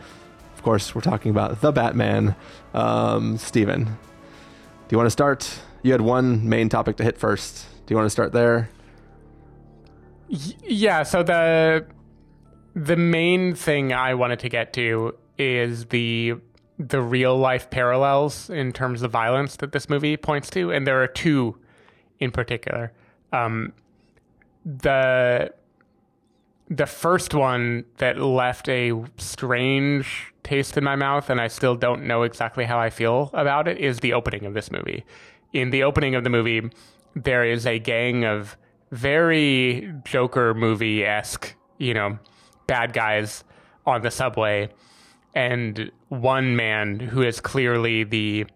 Of 0.54 0.62
course, 0.62 0.94
we're 0.94 1.00
talking 1.00 1.30
about 1.30 1.62
the 1.62 1.72
Batman. 1.72 2.36
Um, 2.74 3.38
Stephen, 3.38 3.84
do 3.84 3.90
you 4.90 4.98
want 4.98 5.06
to 5.06 5.10
start? 5.10 5.60
You 5.82 5.92
had 5.92 6.02
one 6.02 6.46
main 6.46 6.68
topic 6.68 6.98
to 6.98 7.02
hit 7.02 7.16
first. 7.16 7.64
Do 7.86 7.94
you 7.94 7.96
want 7.96 8.04
to 8.04 8.10
start 8.10 8.34
there? 8.34 8.68
Yeah, 10.28 11.04
so 11.04 11.22
the 11.22 11.86
the 12.74 12.96
main 12.96 13.54
thing 13.54 13.94
I 13.94 14.12
wanted 14.12 14.40
to 14.40 14.50
get 14.50 14.74
to 14.74 15.16
is 15.38 15.86
the 15.86 16.34
the 16.78 17.00
real 17.00 17.36
life 17.36 17.70
parallels 17.70 18.50
in 18.50 18.72
terms 18.72 19.02
of 19.02 19.10
violence 19.10 19.56
that 19.56 19.72
this 19.72 19.88
movie 19.88 20.16
points 20.16 20.50
to, 20.50 20.70
and 20.70 20.86
there 20.86 21.02
are 21.02 21.06
two 21.06 21.58
in 22.18 22.30
particular. 22.30 22.92
Um, 23.32 23.72
the 24.64 25.52
the 26.68 26.86
first 26.86 27.32
one 27.32 27.84
that 27.98 28.18
left 28.18 28.68
a 28.68 28.92
strange 29.18 30.32
taste 30.42 30.76
in 30.76 30.82
my 30.82 30.96
mouth, 30.96 31.30
and 31.30 31.40
I 31.40 31.46
still 31.46 31.76
don't 31.76 32.06
know 32.06 32.22
exactly 32.24 32.64
how 32.64 32.78
I 32.78 32.90
feel 32.90 33.30
about 33.34 33.68
it, 33.68 33.78
is 33.78 34.00
the 34.00 34.12
opening 34.12 34.44
of 34.46 34.54
this 34.54 34.72
movie. 34.72 35.04
In 35.52 35.70
the 35.70 35.84
opening 35.84 36.16
of 36.16 36.24
the 36.24 36.30
movie, 36.30 36.68
there 37.14 37.44
is 37.44 37.66
a 37.66 37.78
gang 37.78 38.24
of 38.24 38.56
very 38.90 39.92
Joker 40.04 40.54
movie 40.54 41.04
esque, 41.04 41.54
you 41.78 41.94
know, 41.94 42.18
bad 42.66 42.92
guys 42.92 43.44
on 43.86 44.02
the 44.02 44.10
subway, 44.10 44.68
and 45.36 45.92
one 46.08 46.56
man 46.56 46.98
who 46.98 47.22
is 47.22 47.40
clearly 47.40 48.02
the 48.02 48.46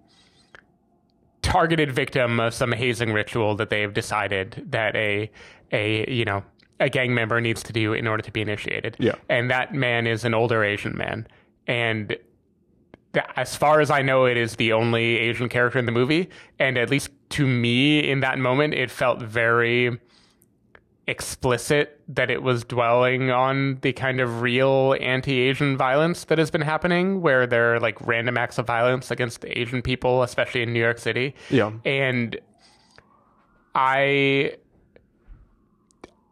targeted 1.42 1.92
victim 1.92 2.40
of 2.40 2.54
some 2.54 2.72
hazing 2.72 3.12
ritual 3.12 3.54
that 3.56 3.70
they 3.70 3.82
have 3.82 3.94
decided 3.94 4.66
that 4.70 4.96
a 4.96 5.30
a 5.72 6.10
you 6.10 6.24
know 6.24 6.42
a 6.80 6.88
gang 6.88 7.14
member 7.14 7.40
needs 7.40 7.62
to 7.62 7.72
do 7.72 7.92
in 7.92 8.06
order 8.06 8.22
to 8.22 8.32
be 8.32 8.40
initiated. 8.40 8.96
Yeah. 8.98 9.14
And 9.28 9.50
that 9.50 9.74
man 9.74 10.06
is 10.06 10.24
an 10.24 10.32
older 10.32 10.64
Asian 10.64 10.96
man. 10.96 11.26
And 11.66 12.16
th- 13.12 13.26
as 13.36 13.54
far 13.54 13.82
as 13.82 13.90
I 13.90 14.00
know, 14.00 14.24
it 14.24 14.38
is 14.38 14.56
the 14.56 14.72
only 14.72 15.18
Asian 15.18 15.50
character 15.50 15.78
in 15.78 15.84
the 15.84 15.92
movie. 15.92 16.30
And 16.58 16.78
at 16.78 16.88
least 16.88 17.10
to 17.30 17.46
me, 17.46 18.10
in 18.10 18.20
that 18.20 18.38
moment, 18.38 18.72
it 18.72 18.90
felt 18.90 19.20
very 19.20 20.00
explicit 21.10 22.00
that 22.06 22.30
it 22.30 22.42
was 22.42 22.62
dwelling 22.62 23.32
on 23.32 23.78
the 23.82 23.92
kind 23.92 24.20
of 24.20 24.40
real 24.40 24.94
anti-Asian 25.00 25.76
violence 25.76 26.24
that 26.24 26.38
has 26.38 26.50
been 26.50 26.60
happening, 26.60 27.20
where 27.20 27.48
there 27.48 27.74
are 27.74 27.80
like 27.80 28.00
random 28.06 28.38
acts 28.38 28.58
of 28.58 28.66
violence 28.66 29.10
against 29.10 29.44
Asian 29.44 29.82
people, 29.82 30.22
especially 30.22 30.62
in 30.62 30.72
New 30.72 30.80
York 30.80 30.98
City. 30.98 31.34
Yeah. 31.50 31.72
And 31.84 32.38
I 33.74 34.56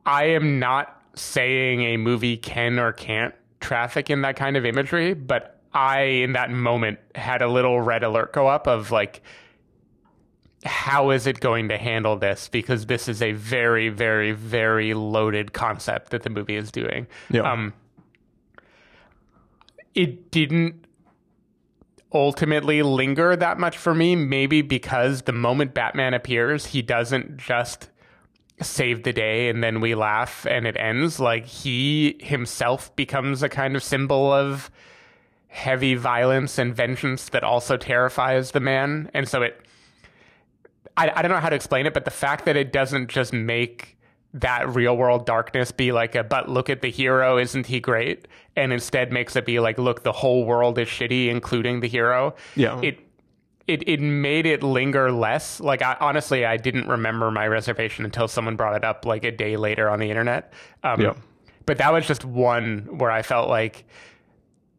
I 0.07 0.25
am 0.27 0.59
not 0.59 1.03
saying 1.15 1.83
a 1.83 1.97
movie 1.97 2.37
can 2.37 2.79
or 2.79 2.93
can't 2.93 3.35
traffic 3.61 4.09
in 4.09 4.23
that 4.23 4.37
kind 4.37 4.57
of 4.57 4.65
imagery, 4.65 5.13
but 5.13 5.61
I 5.75 6.01
in 6.01 6.33
that 6.33 6.51
moment 6.51 7.01
had 7.17 7.43
a 7.43 7.49
little 7.49 7.81
red 7.81 8.05
alert 8.05 8.33
go 8.33 8.47
up 8.47 8.69
of 8.69 8.91
like 8.93 9.23
how 10.69 11.11
is 11.11 11.27
it 11.27 11.41
going 11.41 11.69
to 11.71 11.79
handle 11.79 12.17
this 12.17 12.49
because 12.49 12.87
this 12.87 13.09
is 13.09 13.23
a 13.23 13.33
very 13.33 13.89
very 13.89 14.33
very 14.33 14.95
loaded 14.95 15.53
concept 15.53 16.11
that 16.11 16.23
the 16.23 16.31
movie 16.31 16.57
is 16.57 16.71
doing. 16.71 17.07
Yeah. 17.31 17.51
Um 17.51 17.73
it 19.95 20.31
didn't 20.31 20.85
ultimately 22.13 22.83
linger 22.83 23.35
that 23.35 23.59
much 23.59 23.77
for 23.77 23.95
me 23.95 24.15
maybe 24.15 24.63
because 24.63 25.23
the 25.23 25.33
moment 25.33 25.75
Batman 25.75 26.15
appears 26.15 26.67
he 26.67 26.83
doesn't 26.83 27.37
just 27.37 27.89
save 28.61 29.03
the 29.03 29.13
day 29.13 29.49
and 29.49 29.63
then 29.63 29.81
we 29.81 29.95
laugh 29.95 30.47
and 30.47 30.67
it 30.67 30.77
ends 30.77 31.21
like 31.21 31.47
he 31.47 32.19
himself 32.21 32.95
becomes 32.97 33.43
a 33.43 33.49
kind 33.49 33.77
of 33.77 33.83
symbol 33.83 34.33
of 34.33 34.71
heavy 35.49 35.95
violence 35.95 36.59
and 36.59 36.75
vengeance 36.75 37.29
that 37.31 37.45
also 37.45 37.77
terrifies 37.77 38.51
the 38.53 38.61
man 38.61 39.11
and 39.15 39.29
so 39.29 39.43
it 39.43 39.61
I, 40.99 41.13
I 41.17 41.23
don't 41.23 41.31
know 41.31 41.39
how 41.41 41.49
to 41.49 41.57
explain 41.57 41.87
it 41.87 41.95
but 41.95 42.05
the 42.05 42.11
fact 42.11 42.45
that 42.45 42.57
it 42.57 42.73
doesn't 42.73 43.09
just 43.09 43.33
make 43.33 43.97
that 44.35 44.69
real 44.75 44.97
world 44.97 45.25
darkness 45.25 45.73
be 45.73 45.91
like 45.93 46.15
a 46.15 46.23
but 46.23 46.49
look 46.51 46.69
at 46.69 46.83
the 46.83 46.91
hero 46.91 47.39
isn't 47.39 47.67
he 47.67 47.81
great 47.81 48.29
and 48.57 48.73
instead 48.73 49.11
makes 49.13 49.35
it 49.37 49.47
be 49.47 49.59
like 49.61 49.79
look 49.79 50.03
the 50.03 50.13
whole 50.13 50.45
world 50.45 50.79
is 50.79 50.87
shitty 50.89 51.29
including 51.29 51.81
the 51.81 51.89
hero 51.89 52.35
Yeah. 52.55 52.79
it 52.83 52.99
it 53.67 53.87
it 53.87 54.01
made 54.01 54.47
it 54.47 54.63
linger 54.63 55.13
less. 55.13 55.61
Like 55.61 55.83
I, 55.83 55.95
honestly, 56.01 56.47
I 56.47 56.57
didn't 56.57 56.89
remember 56.89 57.31
my 57.31 57.47
reservation 57.47 58.07
until 58.07 58.27
someone 58.27 58.57
brought 58.57 58.75
it 58.77 58.83
up 58.83 59.05
like 59.05 59.25
a 59.25 59.31
day 59.31 59.59
later 59.59 59.91
on 59.91 59.99
the 60.01 60.09
internet. 60.09 60.55
Um, 60.83 60.99
Yeah. 61.03 61.13
But 61.67 61.77
that 61.77 61.93
was 61.93 62.07
just 62.07 62.25
one 62.25 62.89
where 62.97 63.11
I 63.11 63.21
felt 63.21 63.51
like, 63.51 63.85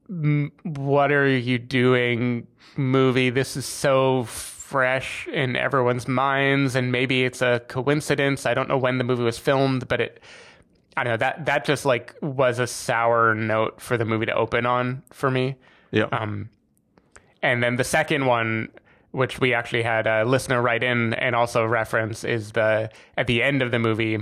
what 0.08 1.12
are 1.12 1.28
you 1.28 1.60
doing, 1.60 2.48
movie? 2.78 3.30
This 3.30 3.56
is 3.56 3.66
so 3.68 4.24
fresh 4.70 5.28
in 5.28 5.56
everyone's 5.56 6.08
minds, 6.08 6.76
and 6.76 6.92
maybe 6.92 7.26
it's 7.26 7.42
a 7.42 7.60
coincidence. 7.68 8.46
I 8.46 8.54
don't 8.54 8.70
know 8.70 8.78
when 8.78 9.00
the 9.00 9.04
movie 9.04 9.24
was 9.24 9.40
filmed, 9.40 9.88
but 9.88 10.00
it. 10.00 10.24
I 10.96 11.04
don't 11.04 11.14
know 11.14 11.18
that 11.18 11.46
that 11.46 11.66
just 11.66 11.86
like 11.86 12.16
was 12.22 12.60
a 12.60 12.68
sour 12.68 13.34
note 13.34 13.82
for 13.82 13.98
the 13.98 14.06
movie 14.06 14.28
to 14.28 14.34
open 14.34 14.66
on 14.66 15.02
for 15.12 15.32
me. 15.32 15.56
Yeah. 15.92 16.08
Um, 16.12 16.50
and 17.42 17.64
then 17.64 17.78
the 17.78 17.84
second 17.84 18.28
one, 18.28 18.70
which 19.12 19.40
we 19.40 19.54
actually 19.54 19.84
had 19.84 20.06
a 20.06 20.24
listener 20.24 20.62
write 20.62 20.84
in 20.84 21.16
and 21.16 21.36
also 21.36 21.66
reference, 21.66 22.24
is 22.24 22.52
the 22.52 22.92
at 23.18 23.26
the 23.26 23.42
end 23.42 23.64
of 23.64 23.72
the 23.72 23.80
movie. 23.80 24.20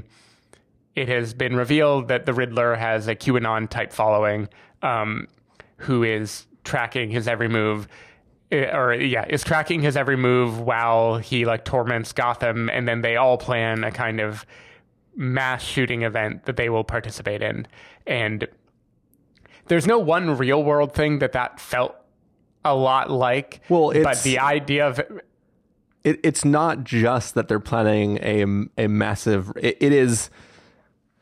It 0.96 1.10
has 1.10 1.34
been 1.34 1.56
revealed 1.56 2.08
that 2.08 2.26
the 2.26 2.34
Riddler 2.34 2.76
has 2.76 3.08
a 3.08 3.16
QAnon 3.16 3.70
type 3.70 3.92
following, 3.92 4.48
um, 4.82 5.28
who 5.78 6.04
is 6.04 6.48
tracking 6.64 7.12
his 7.12 7.28
every 7.28 7.48
move, 7.48 7.88
eh, 8.52 8.76
or 8.76 8.94
yeah, 8.94 9.26
is 9.30 9.44
tracking 9.44 9.82
his 9.82 9.96
every 9.96 10.18
move 10.18 10.60
while 10.60 11.18
he 11.18 11.46
like 11.46 11.66
torments 11.66 12.14
Gotham, 12.14 12.70
and 12.70 12.88
then 12.88 13.02
they 13.02 13.16
all 13.16 13.38
plan 13.38 13.84
a 13.84 13.92
kind 13.92 14.20
of 14.20 14.46
mass 15.16 15.64
shooting 15.64 16.04
event 16.04 16.46
that 16.46 16.58
they 16.58 16.70
will 16.70 16.84
participate 16.84 17.42
in, 17.42 17.68
and 18.06 18.48
there's 19.68 19.88
no 19.88 20.00
one 20.00 20.38
real 20.38 20.64
world 20.64 20.94
thing 20.94 21.20
that 21.20 21.34
that 21.34 21.60
felt 21.60 21.96
a 22.64 22.76
lot 22.76 23.10
like. 23.10 23.62
Well, 23.70 23.92
but 24.04 24.24
the 24.24 24.40
idea 24.40 24.88
of 24.88 25.00
it, 26.04 26.20
it's 26.24 26.46
not 26.46 26.84
just 26.84 27.36
that 27.36 27.48
they're 27.48 27.60
planning 27.60 28.18
a 28.22 28.84
a 28.84 28.88
massive. 28.88 29.52
It, 29.58 29.78
it 29.80 29.92
is 29.92 30.30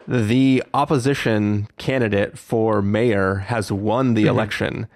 the 0.08 0.64
opposition 0.74 1.68
candidate 1.78 2.38
for 2.38 2.82
mayor 2.82 3.36
has 3.36 3.72
won 3.72 4.14
the 4.14 4.26
election, 4.26 4.88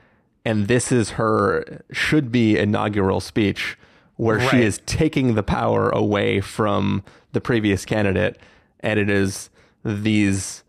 and 0.50 0.68
this 0.68 0.91
is 0.91 1.12
her 1.12 1.84
should 1.91 2.32
be 2.32 2.58
inaugural 2.58 3.20
speech 3.20 3.78
where 4.16 4.41
she 4.50 4.62
is 4.64 4.82
taking 4.86 5.36
the 5.36 5.43
power 5.43 5.89
away 5.91 6.41
from 6.41 7.04
the 7.32 7.39
previous 7.39 7.86
candidate, 7.86 8.38
and 8.80 9.00
it 9.00 9.10
is 9.10 9.50
these 9.86 10.64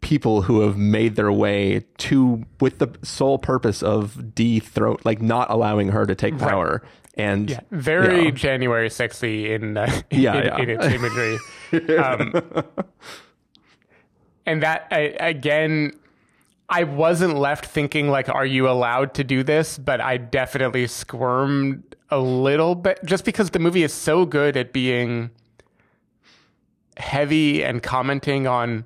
people 0.00 0.42
who 0.42 0.62
have 0.62 0.76
made 0.78 1.14
their 1.14 1.30
way 1.30 1.84
to 1.98 2.44
with 2.58 2.78
the 2.78 2.88
sole 3.02 3.38
purpose 3.38 3.82
of 3.82 4.34
dethrone 4.34 4.96
like 5.04 5.20
not 5.20 5.50
allowing 5.50 5.88
her 5.88 6.06
to 6.06 6.14
take 6.14 6.38
power 6.38 6.82
and 7.14 7.50
Yeah, 7.50 7.60
very 7.70 8.26
Yeah. 8.26 8.30
January 8.30 8.88
60 8.88 9.52
in 9.52 9.76
uh, 9.76 10.02
Yeah, 10.10 10.36
in, 10.36 10.44
yeah. 10.46 10.58
in 10.58 10.70
its 10.70 10.86
imagery. 10.86 11.38
um, 11.98 12.32
and 14.46 14.62
that 14.62 14.86
I, 14.90 15.14
again, 15.20 15.92
I 16.68 16.84
wasn't 16.84 17.36
left 17.36 17.66
thinking 17.66 18.08
like, 18.08 18.28
"Are 18.28 18.46
you 18.46 18.68
allowed 18.68 19.14
to 19.14 19.24
do 19.24 19.42
this?" 19.42 19.78
But 19.78 20.00
I 20.00 20.16
definitely 20.18 20.86
squirmed 20.86 21.96
a 22.10 22.18
little 22.18 22.74
bit 22.74 23.00
just 23.04 23.24
because 23.24 23.50
the 23.50 23.58
movie 23.58 23.82
is 23.82 23.92
so 23.92 24.24
good 24.24 24.56
at 24.56 24.72
being 24.72 25.30
heavy 26.96 27.62
and 27.62 27.82
commenting 27.82 28.46
on 28.46 28.84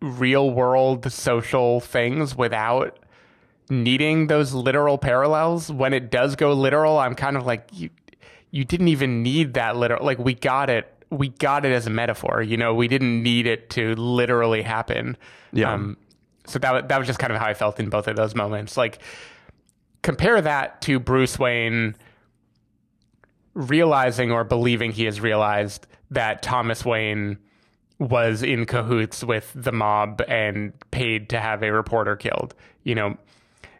real 0.00 0.50
world 0.50 1.10
social 1.12 1.80
things 1.80 2.36
without 2.36 2.98
needing 3.70 4.26
those 4.26 4.52
literal 4.52 4.98
parallels. 4.98 5.70
When 5.70 5.92
it 5.92 6.10
does 6.10 6.36
go 6.36 6.52
literal, 6.52 6.98
I'm 6.98 7.14
kind 7.14 7.36
of 7.36 7.46
like 7.46 7.68
you 7.72 7.90
you 8.50 8.64
didn't 8.64 8.88
even 8.88 9.22
need 9.22 9.54
that 9.54 9.76
literal 9.76 10.04
like 10.04 10.18
we 10.18 10.34
got 10.34 10.68
it 10.70 10.92
we 11.12 11.28
got 11.28 11.64
it 11.64 11.72
as 11.72 11.86
a 11.86 11.90
metaphor, 11.90 12.42
you 12.42 12.56
know, 12.56 12.74
we 12.74 12.88
didn't 12.88 13.22
need 13.22 13.46
it 13.46 13.68
to 13.70 13.94
literally 13.96 14.62
happen. 14.62 15.16
Yeah. 15.52 15.72
Um, 15.72 15.98
so 16.46 16.58
that 16.58 16.88
that 16.88 16.98
was 16.98 17.06
just 17.06 17.18
kind 17.18 17.32
of 17.32 17.38
how 17.38 17.46
I 17.46 17.54
felt 17.54 17.78
in 17.80 17.88
both 17.88 18.08
of 18.08 18.16
those 18.16 18.34
moments. 18.34 18.76
Like 18.76 18.98
compare 20.02 20.40
that 20.40 20.82
to 20.82 20.98
Bruce 20.98 21.38
Wayne 21.38 21.94
realizing 23.54 24.32
or 24.32 24.44
believing 24.44 24.92
he 24.92 25.04
has 25.04 25.20
realized 25.20 25.86
that 26.10 26.42
Thomas 26.42 26.84
Wayne 26.84 27.38
was 27.98 28.42
in 28.42 28.66
cahoots 28.66 29.22
with 29.22 29.52
the 29.54 29.72
mob 29.72 30.22
and 30.26 30.72
paid 30.90 31.28
to 31.30 31.40
have 31.40 31.62
a 31.62 31.70
reporter 31.70 32.16
killed. 32.16 32.54
You 32.82 32.94
know, 32.94 33.16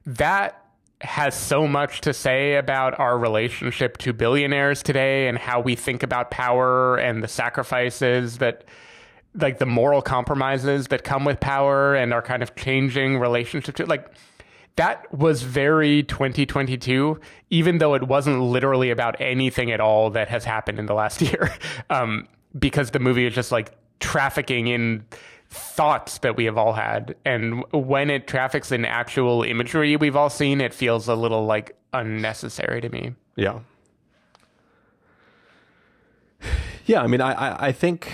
that 0.06 0.58
has 1.00 1.34
so 1.34 1.66
much 1.66 2.00
to 2.02 2.12
say 2.12 2.54
about 2.54 2.98
our 3.00 3.18
relationship 3.18 3.98
to 3.98 4.12
billionaires 4.12 4.82
today 4.82 5.26
and 5.26 5.36
how 5.36 5.60
we 5.60 5.74
think 5.74 6.02
about 6.02 6.30
power 6.30 6.96
and 6.96 7.22
the 7.22 7.28
sacrifices 7.28 8.38
that 8.38 8.64
like 9.34 9.58
the 9.58 9.66
moral 9.66 10.02
compromises 10.02 10.88
that 10.88 11.04
come 11.04 11.24
with 11.24 11.40
power 11.40 11.94
and 11.94 12.12
our 12.12 12.22
kind 12.22 12.42
of 12.42 12.54
changing 12.54 13.18
relationship 13.18 13.74
to 13.76 13.86
like 13.86 14.06
that 14.76 15.12
was 15.12 15.42
very 15.42 16.02
2022 16.02 17.18
even 17.50 17.78
though 17.78 17.94
it 17.94 18.02
wasn't 18.04 18.40
literally 18.40 18.90
about 18.90 19.18
anything 19.20 19.70
at 19.70 19.80
all 19.80 20.10
that 20.10 20.28
has 20.28 20.44
happened 20.44 20.78
in 20.78 20.86
the 20.86 20.94
last 20.94 21.20
year 21.22 21.54
um, 21.90 22.26
because 22.58 22.90
the 22.90 22.98
movie 22.98 23.26
is 23.26 23.34
just 23.34 23.52
like 23.52 23.72
trafficking 24.00 24.66
in 24.66 25.04
thoughts 25.48 26.18
that 26.18 26.36
we 26.36 26.44
have 26.46 26.56
all 26.58 26.72
had 26.72 27.14
and 27.24 27.62
when 27.72 28.10
it 28.10 28.26
traffics 28.26 28.72
in 28.72 28.84
actual 28.84 29.42
imagery 29.42 29.96
we've 29.96 30.16
all 30.16 30.30
seen 30.30 30.60
it 30.60 30.72
feels 30.74 31.08
a 31.08 31.14
little 31.14 31.44
like 31.46 31.76
unnecessary 31.92 32.80
to 32.80 32.88
me 32.88 33.14
Yeah. 33.36 33.60
Yeah, 36.84 37.00
I 37.02 37.06
mean, 37.06 37.20
I, 37.20 37.32
I, 37.32 37.66
I 37.68 37.72
think, 37.72 38.10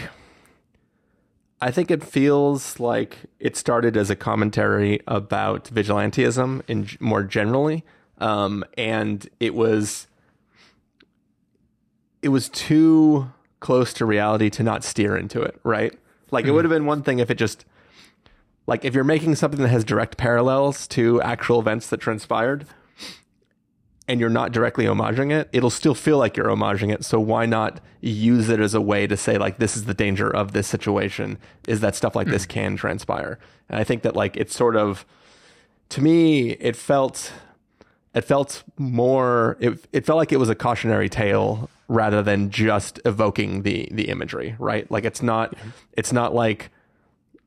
I 1.60 1.70
think 1.70 1.90
it 1.90 2.04
feels 2.04 2.78
like 2.78 3.18
it 3.40 3.56
started 3.56 3.96
as 3.96 4.10
a 4.10 4.16
commentary 4.16 5.00
about 5.08 5.64
vigilantism 5.64 6.62
in 6.68 6.88
more 7.00 7.24
generally, 7.24 7.84
um, 8.18 8.64
and 8.76 9.28
it 9.40 9.54
was, 9.54 10.06
it 12.22 12.28
was 12.28 12.48
too 12.48 13.30
close 13.60 13.92
to 13.94 14.06
reality 14.06 14.50
to 14.50 14.62
not 14.62 14.84
steer 14.84 15.16
into 15.16 15.42
it, 15.42 15.58
right? 15.64 15.92
Like 16.30 16.44
it 16.44 16.52
would 16.52 16.64
have 16.64 16.70
been 16.70 16.86
one 16.86 17.02
thing 17.02 17.18
if 17.18 17.30
it 17.30 17.36
just, 17.36 17.64
like 18.68 18.84
if 18.84 18.94
you're 18.94 19.02
making 19.02 19.34
something 19.34 19.60
that 19.60 19.68
has 19.68 19.84
direct 19.84 20.16
parallels 20.16 20.86
to 20.88 21.20
actual 21.22 21.58
events 21.58 21.88
that 21.88 21.98
transpired, 21.98 22.66
and 24.08 24.18
you're 24.18 24.30
not 24.30 24.52
directly 24.52 24.86
homaging 24.86 25.30
it, 25.30 25.48
it'll 25.52 25.70
still 25.70 25.94
feel 25.94 26.16
like 26.16 26.36
you're 26.36 26.46
homaging 26.46 26.92
it. 26.92 27.04
So 27.04 27.20
why 27.20 27.44
not 27.44 27.80
use 28.00 28.48
it 28.48 28.58
as 28.58 28.74
a 28.74 28.80
way 28.80 29.06
to 29.06 29.16
say 29.16 29.36
like 29.36 29.58
this 29.58 29.76
is 29.76 29.84
the 29.84 29.94
danger 29.94 30.34
of 30.34 30.52
this 30.52 30.66
situation 30.66 31.36
is 31.68 31.80
that 31.80 31.94
stuff 31.94 32.16
like 32.16 32.26
this 32.26 32.44
hmm. 32.44 32.50
can 32.50 32.76
transpire. 32.76 33.38
And 33.68 33.78
I 33.78 33.84
think 33.84 34.02
that 34.02 34.16
like 34.16 34.36
it's 34.36 34.56
sort 34.56 34.76
of 34.76 35.04
to 35.90 36.00
me 36.00 36.52
it 36.52 36.74
felt 36.74 37.32
it 38.14 38.22
felt 38.22 38.64
more 38.78 39.58
it, 39.60 39.78
it 39.92 40.06
felt 40.06 40.16
like 40.16 40.32
it 40.32 40.38
was 40.38 40.48
a 40.48 40.54
cautionary 40.54 41.10
tale 41.10 41.68
rather 41.88 42.22
than 42.22 42.50
just 42.50 43.00
evoking 43.04 43.62
the 43.62 43.88
the 43.92 44.08
imagery, 44.08 44.56
right? 44.58 44.90
Like 44.90 45.04
it's 45.04 45.22
not 45.22 45.54
it's 45.92 46.12
not 46.12 46.34
like 46.34 46.70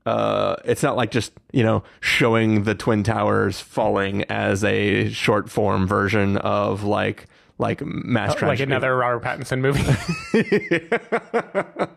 uh, 0.05 0.55
it's 0.65 0.83
not 0.83 0.95
like 0.95 1.11
just 1.11 1.33
you 1.51 1.63
know 1.63 1.83
showing 1.99 2.63
the 2.63 2.75
twin 2.75 3.03
towers 3.03 3.59
falling 3.59 4.23
as 4.25 4.63
a 4.63 5.09
short 5.11 5.49
form 5.49 5.87
version 5.87 6.37
of 6.37 6.83
like 6.83 7.25
like 7.57 7.83
mass 7.85 8.29
like 8.29 8.37
tragedy. 8.39 8.71
another 8.71 8.95
robert 8.95 9.23
pattinson 9.23 9.59
movie 9.59 9.81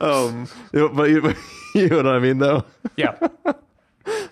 um, 0.00 0.48
but 0.72 1.10
you, 1.10 1.34
you 1.74 1.88
know 1.88 1.96
what 1.96 2.06
I 2.06 2.18
mean 2.18 2.38
though. 2.38 2.64
yeah 2.96 3.18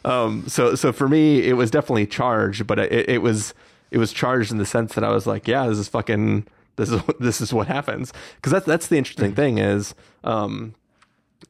Um, 0.04 0.48
so 0.48 0.74
so 0.74 0.92
for 0.92 1.08
me, 1.08 1.42
it 1.42 1.54
was 1.54 1.70
definitely 1.70 2.06
charged, 2.06 2.66
but 2.66 2.78
it, 2.78 3.08
it 3.08 3.22
was 3.22 3.52
it 3.90 3.98
was 3.98 4.12
charged 4.12 4.50
in 4.50 4.58
the 4.58 4.66
sense 4.66 4.94
that 4.94 5.04
I 5.04 5.10
was 5.10 5.26
like, 5.26 5.46
yeah, 5.46 5.66
this 5.66 5.78
is 5.78 5.88
fucking 5.88 6.46
this 6.76 6.90
is 6.90 7.02
this 7.20 7.40
is 7.40 7.52
what 7.52 7.66
happens 7.66 8.12
because 8.36 8.52
that's 8.52 8.66
that's 8.66 8.86
the 8.86 8.96
interesting 8.96 9.34
thing 9.34 9.58
is. 9.58 9.94
Um, 10.24 10.74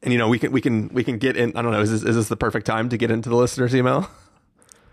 and 0.03 0.11
you 0.13 0.19
know 0.19 0.27
we 0.27 0.39
can 0.39 0.51
we 0.51 0.61
can 0.61 0.89
we 0.89 1.03
can 1.03 1.17
get 1.17 1.37
in. 1.37 1.55
I 1.55 1.61
don't 1.61 1.71
know. 1.71 1.81
Is 1.81 1.91
this, 1.91 2.03
is 2.03 2.15
this 2.15 2.27
the 2.29 2.37
perfect 2.37 2.65
time 2.65 2.89
to 2.89 2.97
get 2.97 3.11
into 3.11 3.29
the 3.29 3.35
listeners' 3.35 3.75
email? 3.75 4.09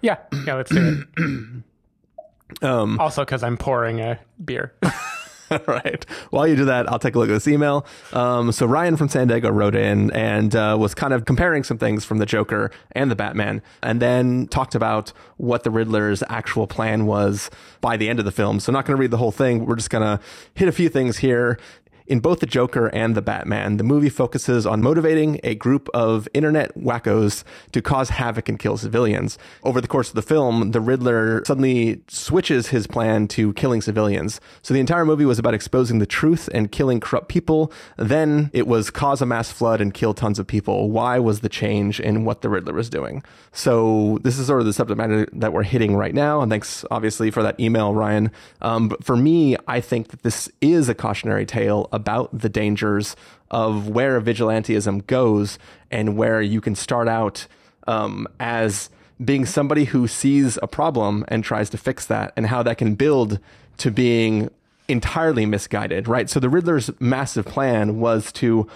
yeah 0.03 0.19
yeah 0.45 0.55
let's 0.55 0.71
do 0.71 1.05
it 1.17 2.63
um 2.63 3.01
also 3.01 3.25
because 3.25 3.43
i'm 3.43 3.57
pouring 3.57 3.99
a 4.01 4.19
beer 4.45 4.75
All 4.83 4.91
right. 5.69 6.05
While 6.31 6.49
you 6.49 6.57
do 6.57 6.65
that, 6.65 6.91
I'll 6.91 6.99
take 6.99 7.15
a 7.15 7.19
look 7.19 7.29
at 7.29 7.33
this 7.33 7.47
email. 7.47 7.87
Um, 8.13 8.51
so 8.51 8.67
Ryan 8.67 8.97
from 8.97 9.09
San 9.09 9.29
Diego 9.29 9.49
wrote 9.51 9.77
in 9.77 10.11
and 10.11 10.55
uh, 10.57 10.77
was 10.79 10.95
kind 10.95 11.13
of 11.13 11.25
comparing 11.25 11.63
some 11.63 11.79
things 11.79 12.05
from 12.05 12.19
the 12.19 12.27
Joker 12.27 12.71
and 12.93 13.11
the 13.11 13.17
Batman, 13.17 13.63
and 13.83 14.03
then 14.03 14.49
talked 14.49 14.75
about 14.75 15.13
what 15.37 15.63
the 15.63 15.71
Riddler's 15.71 16.25
actual 16.29 16.67
plan 16.67 17.07
was 17.07 17.49
by 17.81 17.97
the 17.97 18.09
end 18.09 18.19
of 18.19 18.25
the 18.25 18.33
film. 18.33 18.59
So 18.59 18.71
I'm 18.71 18.75
not 18.75 18.87
going 18.87 18.97
to 18.97 19.01
read 19.01 19.13
the 19.13 19.19
whole 19.19 19.31
thing. 19.33 19.67
We're 19.67 19.77
just 19.77 19.91
going 19.91 20.03
to 20.03 20.23
hit 20.55 20.67
a 20.67 20.73
few 20.73 20.89
things 20.89 21.19
here. 21.19 21.59
In 22.07 22.21
both 22.21 22.39
the 22.39 22.47
Joker 22.47 22.87
and 22.89 23.17
the 23.17 23.23
Batman, 23.23 23.79
the 23.79 23.85
movie 23.85 24.09
focuses 24.09 24.65
on 24.65 24.81
motivating 24.81 25.41
a 25.43 25.57
group 25.57 25.89
of 25.93 26.29
internet 26.33 26.77
wackos 26.79 27.43
to 27.73 27.83
cause 27.83 28.11
havoc 28.11 28.49
and 28.49 28.59
kill 28.59 28.77
civilians. 28.77 29.39
Over 29.65 29.81
the 29.81 29.89
course 29.89 30.09
of 30.09 30.15
the 30.15 30.23
film, 30.23 30.71
the 30.71 30.81
Riddler 30.81 31.45
suddenly 31.45 32.03
switches 32.07 32.69
his 32.69 32.87
plan 32.87 33.27
to 33.29 33.53
killing 33.55 33.83
civilians. 33.83 34.41
So 34.63 34.73
the 34.73 34.81
entire 34.81 35.05
movie 35.05 35.25
was 35.25 35.41
about 35.41 35.55
exposing 35.55 35.99
the 35.99 36.07
truth 36.07 36.49
and 36.55 36.71
killing 36.71 37.01
corrupt 37.01 37.29
people. 37.29 37.73
Then 37.97 38.51
it 38.53 38.69
was 38.69 38.91
cause 38.91 39.21
a 39.21 39.27
mass 39.27 39.51
flood 39.51 39.81
and 39.81 39.93
kill 39.93 40.15
tons 40.15 40.39
of 40.39 40.47
people. 40.47 40.91
Why 40.91 41.19
was 41.19 41.41
the 41.41 41.49
change 41.49 41.99
in 41.99 42.25
what 42.25 42.43
the 42.43 42.49
Riddler 42.49 42.75
was 42.75 42.89
doing? 42.89 43.25
So 43.51 44.21
this 44.23 44.39
is 44.39 44.47
sort 44.47 44.61
of 44.61 44.67
the 44.67 44.73
subject 44.73 44.99
matter 44.99 45.27
that 45.33 45.53
we're 45.53 45.65
hitting 45.65 45.97
right 45.97 46.15
now. 46.15 46.41
And 46.41 46.51
thanks 46.51 46.85
obviously 46.91 47.33
for 47.33 47.43
that 47.43 47.59
email, 47.59 47.95
Ryan. 47.95 48.31
Um, 48.63 48.89
but 48.89 49.03
for 49.03 49.17
me, 49.17 49.57
I 49.67 49.81
think 49.81 50.09
that 50.09 50.23
this 50.23 50.49
is 50.61 50.89
a 50.89 50.95
cautionary 50.95 51.47
tale 51.47 51.89
about 51.97 52.39
the 52.39 52.49
dangers 52.49 53.17
of 53.51 53.89
where 53.89 54.21
vigilantism 54.21 55.05
goes 55.09 55.59
and 55.91 56.17
where 56.17 56.41
you 56.41 56.61
can 56.61 56.77
start 56.77 57.09
out 57.09 57.47
um, 57.89 58.29
as 58.39 58.91
being 59.25 59.47
somebody 59.47 59.85
who 59.85 60.07
sees 60.07 60.59
a 60.63 60.69
problem 60.69 61.25
and 61.29 61.43
tries 61.43 61.71
to 61.71 61.79
fix 61.79 62.07
that, 62.07 62.33
and 62.37 62.47
how 62.47 62.63
that 62.63 62.77
can 62.77 62.95
build 62.95 63.41
to 63.79 63.91
being 63.91 64.51
entirely 64.89 65.47
misguided, 65.47 66.07
right? 66.07 66.29
So 66.29 66.39
the 66.39 66.51
Riddler's 66.51 66.91
massive 67.01 67.47
plan 67.47 67.99
was 67.99 68.31
to 68.33 68.69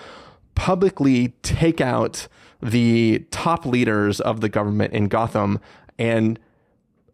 publicly 0.55 1.35
take 1.43 1.81
out 1.81 2.27
the 2.63 3.25
top 3.31 3.65
leaders 3.67 4.21
of 4.21 4.41
the 4.41 4.49
government 4.49 4.93
in 4.95 5.09
Gotham 5.09 5.61
and 5.99 6.39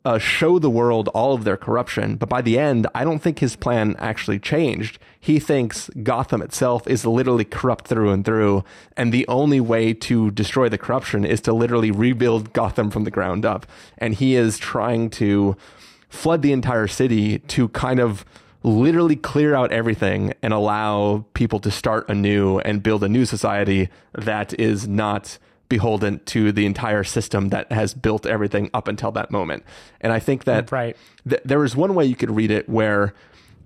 uh, 0.07 0.19
show 0.19 0.61
the 0.61 0.71
world 0.71 1.09
all 1.09 1.35
of 1.35 1.43
their 1.43 1.57
corruption. 1.57 2.15
But 2.15 2.29
by 2.29 2.41
the 2.41 2.61
end, 2.61 2.87
I 2.95 3.03
don't 3.03 3.19
think 3.19 3.41
his 3.41 3.57
plan 3.57 3.97
actually 3.99 4.39
changed. 4.39 5.01
He 5.19 5.41
thinks 5.41 5.91
Gotham 6.05 6.43
itself 6.43 6.87
is 6.87 7.05
literally 7.05 7.45
corrupt 7.45 7.89
through 7.89 8.13
and 8.13 8.25
through. 8.25 8.63
And 8.97 9.13
the 9.13 9.27
only 9.27 9.59
way 9.59 9.93
to 9.95 10.31
destroy 10.31 10.69
the 10.69 10.79
corruption 10.79 11.25
is 11.25 11.41
to 11.41 11.53
literally 11.53 11.91
rebuild 11.91 12.53
Gotham 12.53 12.89
from 12.93 13.03
the 13.03 13.11
ground 13.11 13.45
up. 13.45 13.67
And 13.99 14.15
he 14.15 14.37
is 14.37 14.59
trying 14.59 15.11
to 15.11 15.57
flood 16.09 16.43
the 16.43 16.53
entire 16.53 16.87
city 16.87 17.41
to 17.41 17.67
kind 17.71 17.99
of 17.99 18.25
literally 18.63 19.17
clear 19.17 19.57
out 19.57 19.73
everything 19.73 20.35
and 20.41 20.53
allow 20.53 21.25
people 21.35 21.59
to 21.59 21.71
start 21.73 22.09
anew 22.09 22.61
and 22.61 22.81
build 22.81 23.03
a 23.03 23.09
new 23.09 23.25
society 23.25 23.89
that 24.13 24.55
is 24.55 24.87
not 24.87 25.39
beholden 25.69 26.21
to 26.27 26.53
the 26.53 26.65
entire 26.67 27.05
system 27.05 27.49
that 27.49 27.71
has 27.73 27.95
built 27.95 28.27
everything 28.27 28.71
up 28.73 28.89
until 28.89 29.11
that 29.13 29.31
moment. 29.31 29.65
And 30.01 30.13
I 30.13 30.19
think 30.19 30.45
that 30.45 30.71
Right. 30.71 30.97
th- 31.29 31.43
there 31.45 31.59
was 31.59 31.75
one 31.75 31.95
way 31.95 32.05
you 32.05 32.15
could 32.17 32.31
read 32.31 32.51
it 32.51 32.69
where 32.69 33.15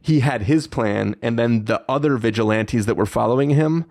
he 0.02 0.20
had 0.20 0.42
his 0.42 0.66
plan 0.66 1.14
and 1.20 1.38
then 1.38 1.66
the 1.66 1.82
other 1.88 2.16
vigilantes 2.16 2.86
that 2.86 2.96
were 2.96 3.06
following 3.06 3.50
him 3.50 3.84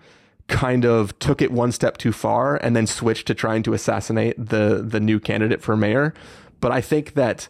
kind 0.47 0.84
of 0.84 1.18
took 1.20 1.41
it 1.41 1.51
one 1.51 1.72
step 1.72 1.97
too 1.97 2.12
far 2.12 2.55
and 2.57 2.76
then 2.76 2.88
switched 2.88 3.28
to 3.28 3.36
trying 3.36 3.62
to 3.62 3.74
assassinate 3.74 4.34
the 4.38 4.84
the 4.84 4.99
new 4.99 5.20
candidate 5.20 5.62
for 5.62 5.78
mayor. 5.78 6.12
But 6.60 6.72
I 6.72 6.82
think 6.82 7.14
that 7.14 7.47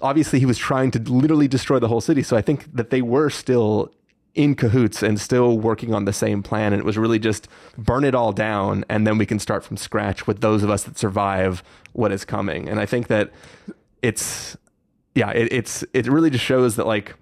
obviously 0.00 0.38
he 0.38 0.46
was 0.46 0.58
trying 0.58 0.92
to 0.92 1.00
literally 1.00 1.48
destroy 1.48 1.78
the 1.80 1.88
whole 1.88 2.00
city. 2.00 2.22
So 2.22 2.36
I 2.36 2.42
think 2.42 2.72
that 2.72 2.90
they 2.90 3.02
were 3.02 3.30
still 3.30 3.90
in 4.36 4.54
cahoots 4.54 5.02
and 5.02 5.18
still 5.20 5.58
working 5.58 5.94
on 5.94 6.04
the 6.04 6.12
same 6.12 6.42
plan. 6.42 6.72
And 6.72 6.78
it 6.78 6.84
was 6.84 6.96
really 6.96 7.18
just 7.18 7.48
burn 7.76 8.04
it 8.04 8.14
all 8.14 8.32
down 8.32 8.84
and 8.88 9.06
then 9.06 9.18
we 9.18 9.26
can 9.26 9.38
start 9.38 9.64
from 9.64 9.76
scratch 9.76 10.26
with 10.26 10.40
those 10.40 10.62
of 10.62 10.70
us 10.70 10.84
that 10.84 10.98
survive 10.98 11.64
what 11.92 12.12
is 12.12 12.24
coming. 12.24 12.68
And 12.68 12.78
I 12.78 12.86
think 12.86 13.08
that 13.08 13.32
it's 14.02 14.56
yeah, 15.14 15.30
it, 15.30 15.50
it's 15.50 15.82
it 15.94 16.06
really 16.06 16.30
just 16.30 16.44
shows 16.44 16.76
that 16.76 16.86
like 16.86 17.14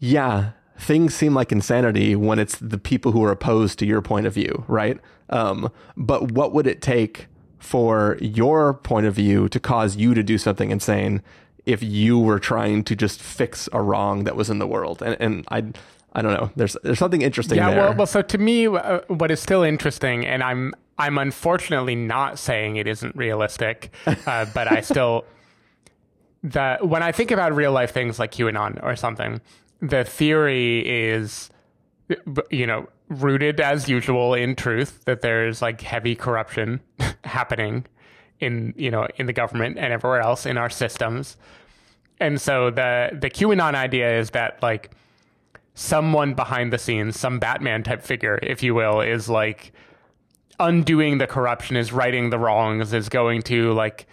yeah, 0.00 0.52
things 0.78 1.14
seem 1.14 1.34
like 1.34 1.52
insanity 1.52 2.16
when 2.16 2.38
it's 2.38 2.56
the 2.56 2.78
people 2.78 3.12
who 3.12 3.22
are 3.22 3.30
opposed 3.30 3.78
to 3.78 3.86
your 3.86 4.02
point 4.02 4.26
of 4.26 4.34
view, 4.34 4.64
right? 4.66 4.98
Um, 5.28 5.70
but 5.96 6.32
what 6.32 6.52
would 6.52 6.66
it 6.66 6.82
take 6.82 7.28
for 7.58 8.16
your 8.20 8.74
point 8.74 9.06
of 9.06 9.14
view 9.14 9.48
to 9.50 9.60
cause 9.60 9.96
you 9.96 10.14
to 10.14 10.22
do 10.22 10.38
something 10.38 10.70
insane 10.70 11.22
if 11.66 11.82
you 11.82 12.18
were 12.18 12.38
trying 12.38 12.84
to 12.84 12.96
just 12.96 13.20
fix 13.20 13.68
a 13.72 13.80
wrong 13.82 14.24
that 14.24 14.36
was 14.36 14.50
in 14.50 14.58
the 14.58 14.66
world? 14.66 15.02
And, 15.02 15.16
and 15.20 15.44
I, 15.50 15.64
I 16.12 16.22
don't 16.22 16.32
know. 16.32 16.50
There's 16.56 16.76
there's 16.82 16.98
something 16.98 17.22
interesting 17.22 17.58
Yeah, 17.58 17.70
there. 17.70 17.80
well, 17.80 17.94
well, 17.94 18.06
so 18.06 18.22
to 18.22 18.38
me, 18.38 18.66
uh, 18.66 19.00
what 19.08 19.30
is 19.30 19.40
still 19.40 19.62
interesting, 19.62 20.26
and 20.26 20.42
I'm 20.42 20.74
I'm 20.98 21.18
unfortunately 21.18 21.94
not 21.94 22.38
saying 22.38 22.76
it 22.76 22.86
isn't 22.86 23.14
realistic, 23.16 23.92
uh, 24.26 24.46
but 24.54 24.70
I 24.70 24.80
still 24.80 25.24
the 26.42 26.78
when 26.82 27.02
I 27.02 27.12
think 27.12 27.30
about 27.30 27.54
real 27.54 27.72
life 27.72 27.92
things 27.92 28.18
like 28.18 28.32
QAnon 28.32 28.82
or 28.82 28.96
something, 28.96 29.40
the 29.80 30.04
theory 30.04 30.80
is, 30.86 31.50
you 32.50 32.66
know, 32.66 32.88
rooted 33.08 33.60
as 33.60 33.88
usual 33.88 34.34
in 34.34 34.54
truth 34.56 35.04
that 35.04 35.20
there's 35.20 35.60
like 35.62 35.80
heavy 35.80 36.14
corruption 36.14 36.80
happening 37.24 37.84
in 38.40 38.74
you 38.76 38.90
know 38.90 39.06
in 39.16 39.26
the 39.26 39.32
government 39.32 39.78
and 39.78 39.92
everywhere 39.92 40.20
else 40.20 40.46
in 40.46 40.56
our 40.56 40.70
systems, 40.70 41.36
and 42.18 42.40
so 42.40 42.70
the 42.70 43.10
the 43.12 43.30
QAnon 43.30 43.74
idea 43.74 44.18
is 44.18 44.30
that 44.30 44.62
like 44.62 44.90
someone 45.74 46.34
behind 46.34 46.72
the 46.72 46.78
scenes, 46.78 47.18
some 47.18 47.38
Batman 47.38 47.82
type 47.82 48.02
figure, 48.02 48.38
if 48.42 48.62
you 48.62 48.74
will, 48.74 49.00
is 49.00 49.28
like 49.28 49.72
undoing 50.58 51.18
the 51.18 51.26
corruption, 51.26 51.76
is 51.76 51.92
righting 51.92 52.30
the 52.30 52.38
wrongs, 52.38 52.92
is 52.92 53.08
going 53.08 53.42
to 53.42 53.72
like 53.72 54.06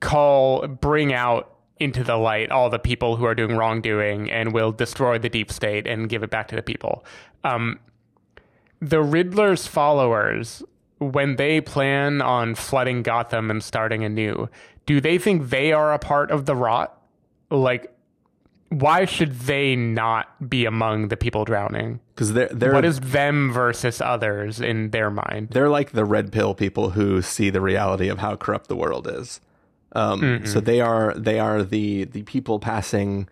call, 0.00 0.66
bring 0.66 1.12
out 1.12 1.54
into 1.78 2.04
the 2.04 2.16
light 2.16 2.50
all 2.50 2.70
the 2.70 2.78
people 2.78 3.16
who 3.16 3.24
are 3.24 3.34
doing 3.34 3.56
wrongdoing 3.56 4.30
and 4.30 4.52
will 4.52 4.70
destroy 4.70 5.18
the 5.18 5.28
deep 5.28 5.50
state 5.50 5.86
and 5.86 6.08
give 6.08 6.22
it 6.22 6.30
back 6.30 6.46
to 6.48 6.56
the 6.56 6.62
people. 6.62 7.04
Um, 7.42 7.80
the 8.80 9.02
Riddler's 9.02 9.66
followers, 9.66 10.62
when 11.10 11.36
they 11.36 11.60
plan 11.60 12.22
on 12.22 12.54
flooding 12.54 13.02
Gotham 13.02 13.50
and 13.50 13.62
starting 13.62 14.04
anew, 14.04 14.48
do 14.86 15.00
they 15.00 15.18
think 15.18 15.50
they 15.50 15.72
are 15.72 15.92
a 15.92 15.98
part 15.98 16.30
of 16.30 16.46
the 16.46 16.54
rot? 16.56 17.00
Like, 17.50 17.90
why 18.70 19.04
should 19.04 19.32
they 19.40 19.76
not 19.76 20.48
be 20.50 20.64
among 20.64 21.08
the 21.08 21.16
people 21.16 21.44
drowning? 21.44 22.00
because 22.14 22.32
they're 22.32 22.48
they're 22.52 22.72
What 22.72 22.84
is 22.84 23.00
them 23.00 23.52
versus 23.52 24.00
others 24.00 24.60
in 24.60 24.90
their 24.90 25.10
mind? 25.10 25.48
they're 25.50 25.68
like 25.68 25.92
the 25.92 26.04
red 26.04 26.30
pill 26.32 26.54
people 26.54 26.90
who 26.90 27.22
see 27.22 27.50
the 27.50 27.60
reality 27.60 28.08
of 28.08 28.18
how 28.18 28.36
corrupt 28.36 28.68
the 28.68 28.76
world 28.76 29.06
is. 29.08 29.40
Um, 29.92 30.44
So 30.46 30.60
they 30.60 30.80
are 30.80 31.14
they 31.14 31.38
are 31.38 31.62
the 31.62 32.04
the 32.04 32.22
people 32.22 32.58
passing 32.58 33.28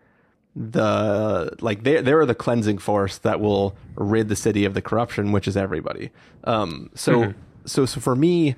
the 0.55 1.51
like 1.61 1.83
they 1.83 2.01
they 2.03 2.13
are 2.13 2.27
the 2.27 2.35
cleansing 2.35 2.79
force 2.79 3.19
that 3.19 3.41
will 3.41 3.75
rid 3.97 4.29
the 4.29 4.37
city 4.37 4.65
of 4.65 4.75
the 4.75 4.83
corruption, 4.83 5.33
which 5.33 5.49
is 5.49 5.57
everybody. 5.57 6.11
Um, 6.45 6.91
so 6.95 7.35
so 7.65 7.87
so 7.87 8.01
for 8.01 8.15
me, 8.17 8.57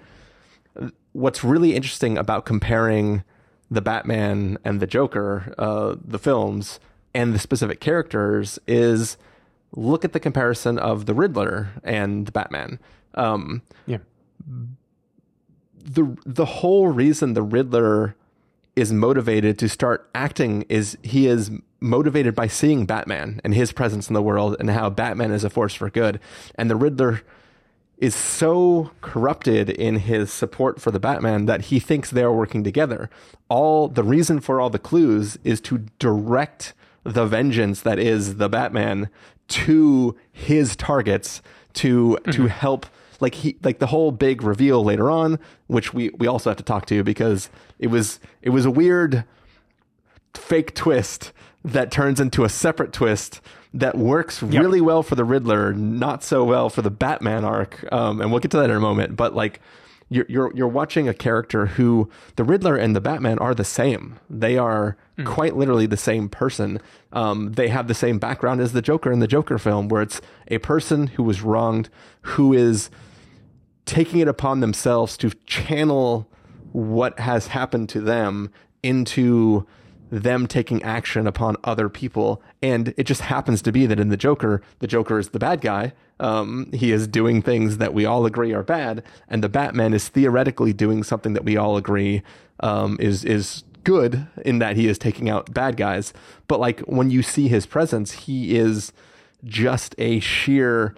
what's 1.13 1.45
really 1.45 1.75
interesting 1.75 2.19
about 2.19 2.45
comparing 2.45 3.23
the 3.71 3.81
Batman 3.81 4.59
and 4.65 4.81
the 4.81 4.87
Joker, 4.87 5.55
uh, 5.59 5.97
the 6.05 6.19
films, 6.19 6.81
and 7.15 7.33
the 7.35 7.39
specific 7.39 7.81
characters 7.81 8.59
is 8.67 9.17
look 9.77 10.05
at 10.05 10.13
the 10.13 10.21
comparison 10.21 10.79
of 10.79 11.07
the 11.07 11.15
Riddler 11.15 11.69
and 11.83 12.27
the 12.27 12.33
Batman. 12.33 12.79
Um, 13.15 13.63
Yeah. 13.87 13.99
the 15.85 16.17
the 16.25 16.45
whole 16.45 16.89
reason 16.89 17.35
the 17.35 17.43
Riddler 17.43 18.17
is 18.77 18.93
motivated 18.93 19.59
to 19.59 19.69
start 19.69 20.09
acting 20.15 20.63
is 20.69 20.99
he 21.03 21.27
is 21.29 21.51
motivated 21.81 22.35
by 22.35 22.47
seeing 22.49 22.87
Batman 22.87 23.41
and 23.45 23.55
his 23.55 23.71
presence 23.73 24.09
in 24.09 24.15
the 24.15 24.23
world 24.23 24.57
and 24.59 24.71
how 24.71 24.91
Batman 24.91 25.31
is 25.31 25.45
a 25.45 25.51
force 25.51 25.75
for 25.75 25.91
good. 25.91 26.19
And 26.57 26.69
the 26.71 26.75
Riddler 26.77 27.23
is 27.99 28.15
so 28.15 28.91
corrupted 29.01 29.71
in 29.71 29.97
his 29.97 30.33
support 30.33 30.81
for 30.81 30.91
the 30.91 30.99
Batman 30.99 31.47
that 31.47 31.63
he 31.63 31.79
thinks 31.79 32.11
they 32.11 32.23
are 32.23 32.33
working 32.33 32.65
together. 32.65 33.09
All 33.49 33.89
the 33.89 34.03
reason 34.03 34.41
for 34.41 34.61
all 34.61 34.71
the 34.71 34.79
clues 34.79 35.39
is 35.45 35.61
to 35.63 35.87
direct 35.99 36.75
the 37.05 37.27
vengeance 37.27 37.83
that 37.83 37.99
is 37.99 38.37
the 38.37 38.49
Batman 38.49 39.09
to 39.47 40.17
his 40.33 40.75
targets 40.75 41.43
to 41.75 42.19
to 42.25 42.31
mm-hmm. 42.31 42.47
help 42.47 42.87
like 43.21 43.35
he 43.37 43.57
like 43.63 43.79
the 43.79 43.89
whole 43.89 44.11
big 44.11 44.43
reveal 44.43 44.83
later 44.83 45.11
on 45.11 45.39
which 45.67 45.93
we 45.93 46.09
we 46.11 46.27
also 46.27 46.51
have 46.51 46.57
to 46.57 46.63
talk 46.63 46.87
to 46.87 47.05
because 47.05 47.51
it 47.79 47.89
was 47.89 48.21
it 48.43 48.51
was 48.51 48.65
a 48.65 48.71
weird 48.71 49.25
fake 50.33 50.75
twist 50.75 51.33
that 51.65 51.91
turns 51.91 52.21
into 52.21 52.45
a 52.45 52.49
separate 52.49 52.93
twist 52.93 53.41
that 53.75 53.99
works 53.99 54.41
really 54.41 54.81
well 54.81 55.03
for 55.03 55.17
the 55.17 55.25
Riddler, 55.25 55.75
not 55.75 56.23
so 56.23 56.45
well 56.45 56.71
for 56.71 56.81
the 56.81 56.91
Batman 56.91 57.45
arc. 57.45 57.85
Um, 57.93 58.21
and 58.21 58.31
we'll 58.31 58.41
get 58.41 58.53
to 58.53 58.57
that 58.59 58.71
in 58.71 58.77
a 58.77 58.81
moment. 58.81 59.17
But 59.17 59.35
like, 59.35 59.61
you're 60.09 60.27
you're 60.29 60.53
you're 60.55 60.69
watching 60.69 61.09
a 61.09 61.15
character 61.15 61.67
who 61.67 62.09
the 62.37 62.45
Riddler 62.45 62.77
and 62.77 62.95
the 62.95 63.01
Batman 63.01 63.39
are 63.41 63.55
the 63.55 63.65
same. 63.65 64.21
They 64.31 64.57
are 64.57 64.97
quite 65.25 65.57
literally 65.57 65.87
the 65.87 65.97
same 65.97 66.29
person. 66.29 66.81
Um, 67.13 67.53
they 67.53 67.69
have 67.69 67.89
the 67.89 67.95
same 67.95 68.19
background 68.19 68.61
as 68.61 68.73
the 68.73 68.83
Joker 68.83 69.11
in 69.11 69.19
the 69.19 69.27
Joker 69.27 69.59
film, 69.59 69.89
where 69.89 70.03
it's 70.03 70.21
a 70.49 70.59
person 70.59 71.09
who 71.09 71.25
was 71.25 71.43
wronged, 71.43 71.89
who 72.23 72.53
is 72.53 72.91
taking 73.87 74.21
it 74.21 74.29
upon 74.29 74.61
themselves 74.61 75.17
to 75.19 75.31
channel 75.47 76.29
what 76.73 77.19
has 77.19 77.49
happened 77.49 77.89
to 77.89 78.01
them 78.01 78.51
into 78.83 79.67
them 80.11 80.47
taking 80.47 80.83
action 80.83 81.27
upon 81.27 81.57
other 81.65 81.89
people. 81.89 82.43
And 82.63 82.95
it 82.97 83.05
just 83.05 83.23
happens 83.23 83.63
to 83.63 83.73
be 83.73 83.87
that 83.87 83.99
in 84.01 84.09
the 84.09 84.17
Joker, 84.17 84.63
the 84.79 84.87
Joker 84.87 85.19
is 85.19 85.31
the 85.31 85.39
bad 85.39 85.61
guy. 85.61 85.93
Um, 86.21 86.71
he 86.73 86.93
is 86.93 87.09
doing 87.09 87.43
things 87.43 87.79
that 87.79 87.93
we 87.93 88.05
all 88.05 88.25
agree 88.25 88.53
are 88.53 88.63
bad, 88.63 89.03
and 89.29 89.43
the 89.43 89.49
Batman 89.49 89.93
is 89.93 90.09
theoretically 90.09 90.73
doing 90.73 91.03
something 91.03 91.33
that 91.33 91.45
we 91.45 91.57
all 91.57 91.77
agree 91.77 92.23
um, 92.61 92.97
is 93.01 93.25
is 93.25 93.65
good 93.83 94.27
in 94.45 94.61
that 94.61 94.77
he 94.77 94.87
is 94.87 94.97
taking 94.97 95.29
out 95.29 95.53
bad 95.53 95.77
guys. 95.77 96.13
But 96.47 96.61
like 96.61 96.81
when 96.81 97.11
you 97.11 97.23
see 97.23 97.49
his 97.49 97.67
presence, 97.67 98.13
he 98.13 98.57
is 98.57 98.93
just 99.45 99.95
a 99.99 100.21
sheer 100.21 100.95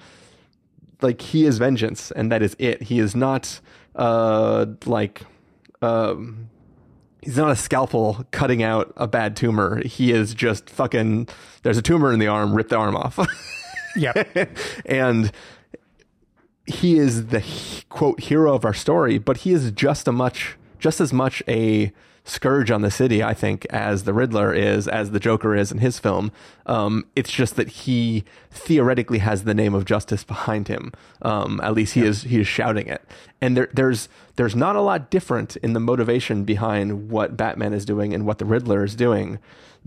like 1.03 1.21
he 1.21 1.45
is 1.45 1.59
vengeance 1.59 2.11
and 2.13 2.31
that 2.33 2.43
is 2.43 2.57
it 2.59 2.83
he 2.83 2.99
is 2.99 3.15
not 3.15 3.61
uh 3.97 4.67
like 4.87 5.23
um 5.83 6.49
he's 7.27 7.37
not 7.37 7.51
a 7.51 7.57
scalpel 7.57 8.25
cutting 8.31 8.63
out 8.63 8.93
a 8.97 9.07
bad 9.07 9.37
tumor 9.37 9.83
he 9.85 10.11
is 10.13 10.33
just 10.33 10.71
fucking 10.71 11.29
there's 11.63 11.77
a 11.77 11.83
tumor 11.83 12.11
in 12.13 12.19
the 12.19 12.27
arm 12.27 12.55
rip 12.55 12.71
the 12.71 12.77
arm 12.77 12.97
off 12.97 13.19
yeah. 13.97 14.13
and 14.87 15.31
he 16.67 16.99
is 16.99 17.27
the 17.27 17.45
quote 17.89 18.21
hero 18.21 18.55
of 18.55 18.65
our 18.65 18.75
story, 18.75 19.19
but 19.19 19.39
he 19.39 19.53
is 19.53 19.71
just 19.71 20.09
a 20.09 20.13
much 20.13 20.57
just 20.79 21.01
as 21.01 21.13
much 21.13 21.43
a 21.49 21.93
scourge 22.27 22.71
on 22.71 22.83
the 22.83 22.91
city, 22.91 23.23
I 23.23 23.33
think, 23.33 23.67
as 23.71 24.03
the 24.03 24.13
Riddler 24.13 24.53
is, 24.53 24.89
as 24.89 25.13
the 25.13 25.21
Joker 25.21 25.55
is 25.55 25.71
in 25.71 25.79
his 25.79 25.99
film. 25.99 26.33
Um, 26.67 27.07
it's 27.15 27.31
just 27.31 27.57
that 27.57 27.69
he 27.69 28.25
theoretically 28.51 29.19
has 29.19 29.45
the 29.45 29.55
name 29.55 29.75
of 29.75 29.85
justice 29.85 30.25
behind 30.25 30.69
him. 30.69 30.93
Um, 31.23 31.61
at 31.63 31.73
least 31.73 31.95
he 31.95 32.03
is 32.03 32.23
he 32.23 32.41
is 32.41 32.47
shouting 32.47 32.89
it, 32.89 33.03
and 33.41 33.57
there, 33.57 33.69
there's 33.73 34.09
there's 34.35 34.57
not 34.57 34.77
a 34.77 34.81
lot 34.81 35.09
different 35.11 35.57
in 35.57 35.73
the 35.73 35.81
motivation 35.81 36.45
behind 36.45 37.11
what 37.11 37.37
Batman 37.37 37.73
is 37.73 37.85
doing 37.85 38.13
and 38.13 38.27
what 38.27 38.39
the 38.39 38.45
Riddler 38.45 38.85
is 38.85 38.95
doing. 38.95 39.39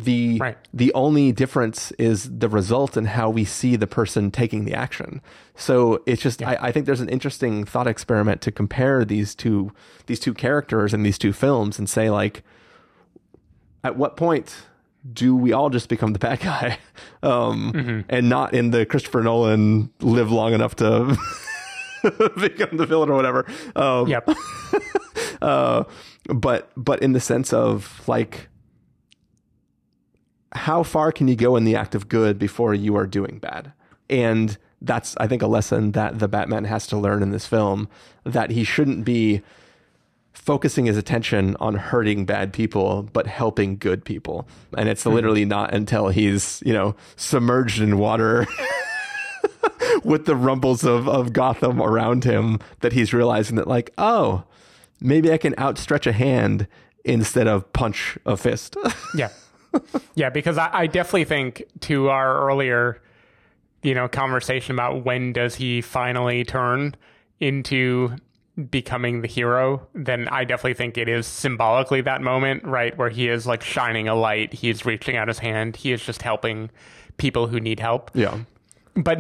The 0.04 0.38
Right. 0.39 0.58
the 0.74 0.93
only 0.93 1.32
difference 1.34 1.91
is 2.00 2.39
the 2.39 2.47
result 2.47 2.95
and 2.95 3.08
how 3.10 3.30
we 3.30 3.43
see 3.43 3.76
the 3.76 3.88
person 3.88 4.32
taking 4.32 4.64
the 4.66 4.74
action. 4.74 5.22
So 5.56 6.02
it's 6.06 6.22
just 6.22 6.41
I, 6.41 6.58
I 6.62 6.72
think 6.72 6.86
there's 6.86 7.02
an 7.02 7.10
interesting 7.10 7.66
thought 7.66 7.86
experiment 7.88 8.41
to 8.43 8.52
compare 8.52 9.04
these 9.04 9.36
two 9.36 9.72
these 10.06 10.20
two 10.20 10.34
characters 10.34 10.93
and 10.93 11.06
these 11.06 11.18
two 11.18 11.34
films 11.34 11.78
and 11.80 11.89
say 11.89 12.10
like 12.10 12.43
at 13.84 13.97
what 13.97 14.16
point 14.16 14.56
do 15.14 15.36
we 15.36 15.54
all 15.54 15.70
just 15.70 15.89
become 15.89 16.14
the 16.14 16.20
bad 16.20 16.39
guy 16.39 16.78
um, 17.24 18.06
and 18.10 18.30
not 18.30 18.54
in 18.54 18.72
the 18.72 18.86
Christopher 18.86 19.22
Nolan 19.22 19.89
live 20.02 20.32
long 20.32 20.54
enough 20.54 20.76
to 20.78 21.18
become 22.39 22.78
the 22.78 22.86
villain 22.86 23.10
or 23.10 23.16
whatever? 23.16 23.45
Um, 23.76 24.08
Yep. 24.08 24.30
uh, 25.41 25.84
but 26.34 26.72
but 26.78 27.02
in 27.02 27.14
the 27.14 27.20
sense 27.20 27.54
of 27.54 28.02
like 28.08 28.47
how 30.54 30.84
far 30.84 31.12
can 31.12 31.28
you 31.28 31.36
go 31.36 31.56
in 31.56 31.64
the 31.64 31.76
act 31.76 31.95
of 31.95 32.08
good 32.10 32.39
before 32.39 32.74
you 32.74 32.95
are 32.95 33.08
doing 33.08 33.39
bad? 33.39 33.72
And 34.10 34.58
that's 34.82 35.16
i 35.18 35.28
think 35.28 35.41
a 35.41 35.47
lesson 35.47 35.91
that 35.91 36.20
the 36.20 36.28
batman 36.28 36.64
has 36.64 36.88
to 36.88 36.97
learn 36.97 37.22
in 37.22 37.32
this 37.32 37.45
film 37.45 37.89
that 38.24 38.50
he 38.52 38.64
shouldn't 38.64 39.04
be 39.04 39.41
focusing 40.32 40.86
his 40.86 40.97
attention 40.97 41.56
on 41.60 41.76
hurting 41.76 42.26
bad 42.26 42.54
people 42.54 43.04
but 43.14 43.28
helping 43.28 43.78
good 43.78 44.06
people. 44.06 44.47
And 44.78 44.88
it's 44.88 45.04
hmm. 45.04 45.12
literally 45.12 45.45
not 45.45 45.74
until 45.74 46.10
he's 46.10 46.64
you 46.66 46.74
know 46.74 46.95
submerged 47.16 47.82
in 47.82 47.97
water 47.97 48.47
with 50.04 50.26
the 50.26 50.36
rumbles 50.36 50.84
of, 50.84 51.08
of 51.08 51.34
gotham 51.34 51.82
around 51.82 52.24
him 52.24 52.60
that 52.80 52.93
he's 52.93 53.14
realizing 53.14 53.58
that 53.58 53.68
like 53.68 53.91
oh 53.97 54.43
maybe 55.02 55.32
i 55.32 55.38
can 55.38 55.54
outstretch 55.58 56.08
a 56.08 56.14
hand 56.14 56.68
instead 57.04 57.47
of 57.47 57.72
punch 57.74 58.18
a 58.26 58.38
fist. 58.38 58.78
Yeah. 59.16 59.30
Yeah, 60.16 60.30
because 60.30 60.58
I, 60.58 60.70
I 60.72 60.88
definitely 60.88 61.26
think 61.26 61.64
to 61.82 62.10
our 62.10 62.48
earlier, 62.48 63.02
you 63.84 63.94
know, 63.94 64.08
conversation 64.08 64.76
about 64.76 65.06
when 65.06 65.34
does 65.34 65.56
he 65.56 65.82
finally 65.82 66.44
turn 66.44 66.96
into 67.40 68.16
becoming 68.72 69.22
the 69.22 69.28
hero, 69.28 69.88
then 69.94 70.28
I 70.28 70.44
definitely 70.44 70.74
think 70.74 70.98
it 70.98 71.08
is 71.08 71.26
symbolically 71.26 72.02
that 72.02 72.22
moment, 72.22 72.64
right? 72.66 72.98
Where 72.98 73.10
he 73.10 73.30
is 73.30 73.48
like 73.48 73.64
shining 73.64 74.08
a 74.08 74.16
light, 74.16 74.54
he's 74.54 74.86
reaching 74.86 75.16
out 75.16 75.28
his 75.28 75.40
hand, 75.40 75.78
he 75.78 75.94
is 75.94 76.04
just 76.04 76.22
helping 76.22 76.70
people 77.18 77.48
who 77.48 77.60
need 77.60 77.80
help. 77.80 78.12
yeah 78.14 78.40
But 78.96 79.20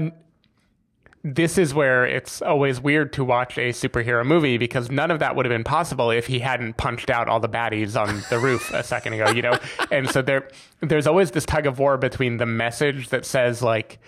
this 1.23 1.57
is 1.57 1.73
where 1.73 2.05
it's 2.05 2.41
always 2.41 2.79
weird 2.79 3.11
to 3.13 3.25
watch 3.25 3.57
a 3.57 3.69
superhero 3.69 4.25
movie 4.25 4.57
because 4.57 4.89
none 4.89 5.11
of 5.11 5.19
that 5.19 5.35
would 5.35 5.45
have 5.45 5.51
been 5.51 5.65
possible 5.65 6.11
if 6.11 6.27
he 6.27 6.39
hadn't 6.39 6.77
punched 6.77 7.09
out 7.09 7.27
all 7.27 7.41
the 7.41 7.49
baddies 7.49 7.99
on 7.99 8.23
the 8.29 8.39
roof 8.39 8.73
a 8.73 8.83
second 8.83 9.13
ago, 9.13 9.29
you 9.29 9.41
know? 9.41 9.57
And 9.91 10.09
so 10.09 10.21
there 10.21 10.47
there's 10.81 11.07
always 11.07 11.31
this 11.31 11.45
tug 11.45 11.65
of 11.65 11.79
war 11.79 11.97
between 11.97 12.37
the 12.37 12.45
message 12.45 13.09
that 13.09 13.25
says 13.25 13.61
like 13.61 13.99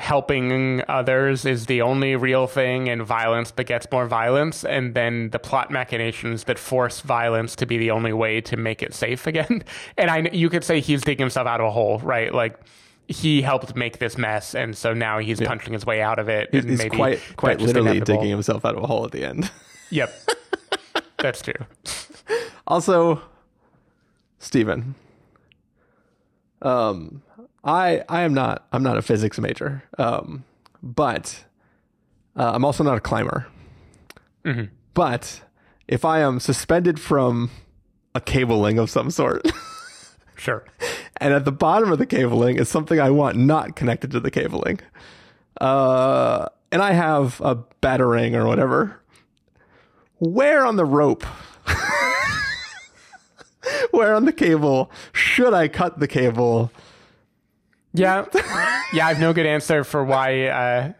helping 0.00 0.82
others 0.88 1.44
is 1.44 1.66
the 1.66 1.82
only 1.82 2.16
real 2.16 2.46
thing 2.46 2.88
and 2.88 3.02
violence 3.02 3.50
begets 3.50 3.86
more 3.92 4.06
violence 4.06 4.64
and 4.64 4.94
then 4.94 5.30
the 5.30 5.38
plot 5.38 5.70
machinations 5.70 6.44
that 6.44 6.58
force 6.58 7.00
violence 7.00 7.54
to 7.54 7.66
be 7.66 7.76
the 7.76 7.90
only 7.90 8.12
way 8.12 8.40
to 8.40 8.56
make 8.56 8.82
it 8.82 8.94
safe 8.94 9.26
again 9.26 9.62
and 9.98 10.10
i 10.10 10.26
you 10.32 10.48
could 10.48 10.64
say 10.64 10.80
he's 10.80 11.02
digging 11.02 11.24
himself 11.24 11.46
out 11.46 11.60
of 11.60 11.66
a 11.66 11.70
hole 11.70 11.98
right 11.98 12.32
like 12.32 12.58
he 13.10 13.42
helped 13.42 13.74
make 13.76 13.98
this 13.98 14.16
mess 14.16 14.54
and 14.54 14.76
so 14.76 14.94
now 14.94 15.18
he's 15.18 15.40
punching 15.40 15.72
his 15.72 15.84
way 15.84 16.00
out 16.00 16.18
of 16.18 16.28
it 16.28 16.48
he's, 16.52 16.62
and 16.62 16.70
he's 16.70 16.78
maybe 16.78 16.96
quite 16.96 17.20
quite 17.36 17.60
literally 17.60 17.90
inevitable. 17.90 18.20
digging 18.20 18.30
himself 18.30 18.64
out 18.64 18.76
of 18.76 18.82
a 18.82 18.86
hole 18.86 19.04
at 19.04 19.10
the 19.10 19.24
end 19.24 19.50
yep 19.90 20.12
that's 21.18 21.42
true 21.42 21.52
Also, 22.66 23.20
Stephen. 24.38 24.94
Um, 26.62 27.22
I 27.64 28.04
I 28.08 28.22
am 28.22 28.32
not 28.32 28.66
I'm 28.72 28.82
not 28.82 28.96
a 28.96 29.02
physics 29.02 29.38
major. 29.40 29.82
Um, 29.98 30.44
but 30.82 31.44
uh, 32.36 32.52
I'm 32.54 32.64
also 32.64 32.84
not 32.84 32.96
a 32.96 33.00
climber. 33.00 33.46
But 34.94 35.42
if 35.88 36.04
I 36.04 36.20
am 36.20 36.40
suspended 36.40 37.00
from 37.00 37.50
a 38.14 38.20
cabling 38.20 38.78
of 38.78 38.88
some 38.88 39.10
sort, 39.10 39.42
sure 40.40 40.64
and 41.18 41.34
at 41.34 41.44
the 41.44 41.52
bottom 41.52 41.92
of 41.92 41.98
the 41.98 42.06
cabling 42.06 42.56
is 42.56 42.68
something 42.68 42.98
I 42.98 43.10
want 43.10 43.36
not 43.36 43.76
connected 43.76 44.10
to 44.12 44.20
the 44.20 44.30
cabling, 44.30 44.80
uh, 45.60 46.46
and 46.72 46.82
I 46.82 46.92
have 46.92 47.40
a 47.42 47.56
batarang 47.82 48.34
or 48.34 48.46
whatever, 48.46 49.00
where 50.18 50.64
on 50.64 50.76
the 50.76 50.84
rope? 50.84 51.24
Where 53.90 54.14
on 54.14 54.24
the 54.24 54.32
cable 54.32 54.90
should 55.12 55.52
I 55.52 55.68
cut 55.68 55.98
the 55.98 56.08
cable? 56.08 56.72
Yeah, 57.92 58.24
yeah. 58.92 59.06
I 59.06 59.08
have 59.08 59.20
no 59.20 59.32
good 59.32 59.46
answer 59.46 59.84
for 59.84 60.04
why 60.04 60.46
uh, 60.46 60.92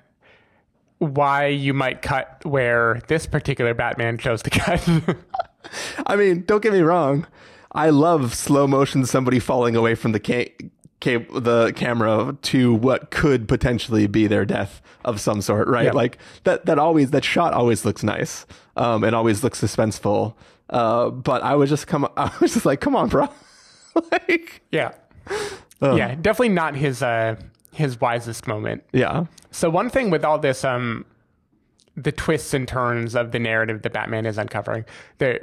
why 0.98 1.46
you 1.46 1.72
might 1.72 2.02
cut 2.02 2.44
where 2.44 3.00
this 3.08 3.26
particular 3.26 3.74
Batman 3.74 4.18
chose 4.18 4.42
to 4.42 4.50
cut. 4.50 4.86
I 6.06 6.16
mean, 6.16 6.44
don't 6.46 6.62
get 6.62 6.72
me 6.72 6.80
wrong. 6.80 7.26
I 7.72 7.90
love 7.90 8.34
slow 8.34 8.66
motion 8.66 9.04
somebody 9.06 9.38
falling 9.38 9.76
away 9.76 9.94
from 9.94 10.12
the 10.12 10.20
ca- 10.20 10.54
ca- 11.00 11.26
the 11.32 11.72
camera 11.76 12.36
to 12.42 12.74
what 12.74 13.10
could 13.10 13.46
potentially 13.48 14.06
be 14.06 14.26
their 14.26 14.44
death 14.44 14.82
of 15.04 15.20
some 15.20 15.40
sort, 15.40 15.68
right? 15.68 15.86
Yeah. 15.86 15.92
Like 15.92 16.18
that 16.44 16.66
that 16.66 16.78
always 16.78 17.10
that 17.12 17.24
shot 17.24 17.52
always 17.52 17.84
looks 17.84 18.02
nice. 18.02 18.44
Um 18.76 19.04
it 19.04 19.14
always 19.14 19.42
looks 19.44 19.60
suspenseful. 19.60 20.34
Uh 20.68 21.10
but 21.10 21.42
I 21.42 21.54
was 21.54 21.70
just 21.70 21.86
come 21.86 22.08
I 22.16 22.32
was 22.40 22.54
just 22.54 22.66
like, 22.66 22.80
"Come 22.80 22.96
on, 22.96 23.08
bro." 23.08 23.28
like 24.12 24.62
yeah, 24.72 24.92
yeah. 25.82 26.14
Definitely 26.14 26.50
not 26.50 26.76
his 26.76 27.02
uh, 27.02 27.36
his 27.72 28.00
wisest 28.00 28.46
moment. 28.46 28.84
yeah. 28.92 29.24
So 29.50 29.68
one 29.70 29.90
thing 29.90 30.10
with 30.10 30.24
all 30.24 30.38
this, 30.38 30.64
um, 30.64 31.04
the 31.96 32.12
twists 32.12 32.54
and 32.54 32.68
turns 32.68 33.16
of 33.16 33.32
the 33.32 33.38
narrative 33.40 33.82
that 33.82 33.92
Batman 33.92 34.26
is 34.26 34.38
uncovering, 34.38 34.84
there, 35.18 35.40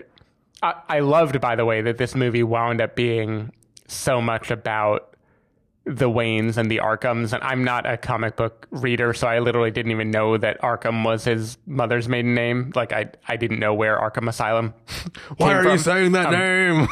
I, 0.61 0.73
I 0.89 0.99
loved, 0.99 1.39
by 1.41 1.55
the 1.55 1.65
way, 1.65 1.81
that 1.81 1.97
this 1.97 2.15
movie 2.15 2.43
wound 2.43 2.81
up 2.81 2.95
being 2.95 3.51
so 3.87 4.21
much 4.21 4.51
about 4.51 5.15
the 5.85 6.09
Waynes 6.09 6.57
and 6.57 6.69
the 6.69 6.77
Arkhams. 6.77 7.31
And 7.31 7.41
I'm 7.43 7.63
not 7.63 7.85
a 7.89 7.95
comic 7.97 8.35
book 8.35 8.67
reader, 8.71 9.13
so 9.13 9.27
I 9.27 9.39
literally 9.39 9.71
didn't 9.71 9.91
even 9.91 10.11
know 10.11 10.37
that 10.37 10.59
Arkham 10.61 11.05
was 11.05 11.23
his 11.23 11.57
mother's 11.65 12.09
maiden 12.09 12.33
name. 12.33 12.71
Like 12.75 12.91
I, 12.91 13.11
I 13.27 13.37
didn't 13.37 13.59
know 13.59 13.73
where 13.73 13.97
Arkham 13.97 14.27
Asylum. 14.27 14.73
Why 15.37 15.53
are 15.53 15.63
you 15.69 15.77
saying 15.77 16.11
that 16.11 16.33
um, 16.33 16.87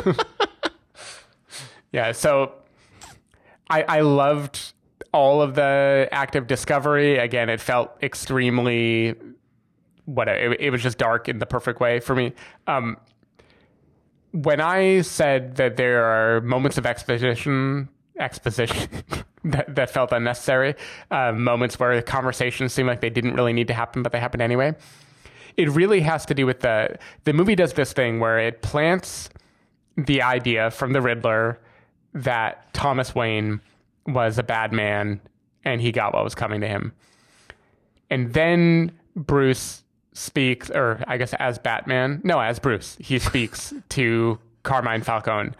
name? 0.00 0.16
Yeah, 1.94 2.10
so 2.10 2.50
I 3.70 3.84
I 3.84 4.00
loved 4.00 4.72
all 5.12 5.40
of 5.40 5.54
the 5.54 6.08
active 6.10 6.48
discovery. 6.48 7.18
Again, 7.18 7.48
it 7.48 7.60
felt 7.60 7.92
extremely 8.02 9.14
what 10.06 10.28
it, 10.28 10.60
it 10.60 10.70
was 10.70 10.82
just 10.82 10.98
dark 10.98 11.28
in 11.28 11.38
the 11.38 11.46
perfect 11.46 11.80
way 11.80 12.00
for 12.00 12.14
me. 12.14 12.32
Um, 12.66 12.96
when 14.32 14.60
I 14.60 15.02
said 15.02 15.56
that 15.56 15.76
there 15.76 16.04
are 16.04 16.40
moments 16.40 16.76
of 16.76 16.86
exposition, 16.86 17.88
exposition 18.18 18.88
that, 19.44 19.74
that 19.74 19.90
felt 19.90 20.12
unnecessary, 20.12 20.74
uh, 21.10 21.32
moments 21.32 21.78
where 21.78 22.02
conversations 22.02 22.72
seem 22.72 22.86
like 22.86 23.00
they 23.00 23.10
didn't 23.10 23.34
really 23.34 23.52
need 23.52 23.68
to 23.68 23.74
happen, 23.74 24.02
but 24.02 24.10
they 24.10 24.18
happened 24.18 24.42
anyway. 24.42 24.74
It 25.56 25.70
really 25.70 26.00
has 26.00 26.26
to 26.26 26.34
do 26.34 26.46
with 26.46 26.60
the 26.60 26.98
the 27.22 27.32
movie 27.32 27.54
does 27.54 27.74
this 27.74 27.92
thing 27.92 28.18
where 28.18 28.40
it 28.40 28.60
plants 28.60 29.30
the 29.96 30.20
idea 30.20 30.72
from 30.72 30.92
the 30.92 31.00
Riddler 31.00 31.60
that 32.12 32.74
Thomas 32.74 33.14
Wayne 33.14 33.60
was 34.04 34.36
a 34.36 34.42
bad 34.42 34.72
man 34.72 35.20
and 35.64 35.80
he 35.80 35.92
got 35.92 36.12
what 36.12 36.24
was 36.24 36.34
coming 36.34 36.60
to 36.60 36.66
him. 36.66 36.92
And 38.10 38.34
then 38.34 38.98
Bruce 39.14 39.83
speaks, 40.14 40.70
or 40.70 41.02
I 41.06 41.18
guess 41.18 41.34
as 41.34 41.58
Batman, 41.58 42.20
no, 42.24 42.40
as 42.40 42.58
Bruce, 42.58 42.96
he 43.00 43.18
speaks 43.18 43.74
to 43.90 44.38
Carmine 44.62 45.02
Falcone 45.02 45.50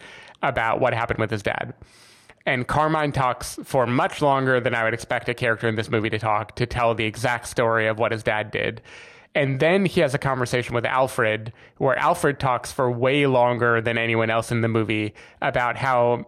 about 0.41 0.79
what 0.79 0.93
happened 0.93 1.19
with 1.19 1.29
his 1.29 1.43
dad. 1.43 1.73
And 2.47 2.67
Carmine 2.67 3.11
talks 3.11 3.57
for 3.63 3.87
much 3.87 4.21
longer 4.21 4.59
than 4.59 4.75
I 4.75 4.83
would 4.83 4.93
expect 4.93 5.29
a 5.29 5.33
character 5.33 5.67
in 5.67 5.75
this 5.75 5.89
movie 5.89 6.11
to 6.11 6.19
talk 6.19 6.55
to 6.55 6.65
tell 6.65 6.93
the 6.93 7.05
exact 7.05 7.47
story 7.47 7.87
of 7.87 7.97
what 7.97 8.11
his 8.11 8.23
dad 8.23 8.51
did. 8.51 8.81
And 9.33 9.59
then 9.59 9.85
he 9.85 9.99
has 10.01 10.13
a 10.13 10.19
conversation 10.19 10.75
with 10.75 10.85
Alfred 10.85 11.51
where 11.77 11.97
Alfred 11.97 12.39
talks 12.39 12.71
for 12.71 12.89
way 12.89 13.27
longer 13.27 13.81
than 13.81 13.97
anyone 13.97 14.29
else 14.29 14.51
in 14.51 14.61
the 14.61 14.67
movie 14.67 15.13
about 15.41 15.75
how 15.75 16.27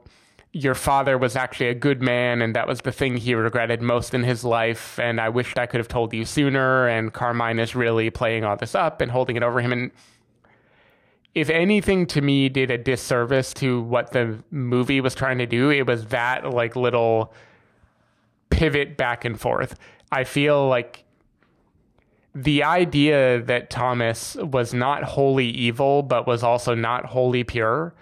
your 0.53 0.75
father 0.75 1.17
was 1.17 1.35
actually 1.35 1.67
a 1.67 1.75
good 1.75 2.01
man 2.01 2.41
and 2.41 2.55
that 2.55 2.67
was 2.67 2.81
the 2.81 2.91
thing 2.91 3.17
he 3.17 3.35
regretted 3.35 3.81
most 3.81 4.13
in 4.13 4.23
his 4.23 4.43
life 4.43 4.97
and 4.97 5.19
I 5.21 5.29
wished 5.29 5.57
I 5.57 5.65
could 5.65 5.79
have 5.79 5.87
told 5.87 6.13
you 6.13 6.25
sooner 6.25 6.87
and 6.87 7.13
Carmine 7.13 7.59
is 7.59 7.75
really 7.75 8.09
playing 8.09 8.43
all 8.43 8.55
this 8.55 8.73
up 8.73 9.01
and 9.01 9.11
holding 9.11 9.35
it 9.35 9.43
over 9.43 9.61
him 9.61 9.71
and 9.71 9.91
if 11.37 11.51
anything 11.51 12.07
to 12.07 12.21
me 12.21 12.49
did 12.49 12.71
a 12.71 12.79
disservice 12.79 13.53
to 13.53 13.79
what 13.81 14.11
the 14.11 14.43
movie 14.49 14.99
was 15.01 15.13
trying 15.13 15.37
to 15.37 15.45
do, 15.45 15.69
it 15.69 15.85
was 15.85 16.07
that 16.07 16.49
like 16.49 16.75
little 16.75 17.31
pivot 18.49 18.97
back 18.97 19.23
and 19.23 19.39
forth. 19.39 19.77
I 20.11 20.23
feel 20.23 20.67
like 20.67 21.03
the 22.33 22.63
idea 22.63 23.39
that 23.43 23.69
Thomas 23.69 24.33
was 24.35 24.73
not 24.73 25.03
wholly 25.03 25.47
evil, 25.47 26.01
but 26.01 26.25
was 26.25 26.41
also 26.41 26.73
not 26.73 27.05
wholly 27.05 27.43
pure, 27.43 27.93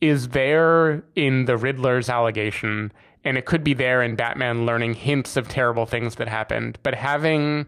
is 0.00 0.28
there 0.28 1.02
in 1.14 1.46
the 1.46 1.56
Riddler's 1.56 2.08
allegation, 2.08 2.92
and 3.24 3.36
it 3.36 3.46
could 3.46 3.64
be 3.64 3.74
there 3.74 4.02
in 4.02 4.16
Batman 4.16 4.66
learning 4.66 4.94
hints 4.94 5.36
of 5.36 5.48
terrible 5.48 5.86
things 5.86 6.16
that 6.16 6.28
happened. 6.28 6.78
But 6.82 6.94
having 6.94 7.66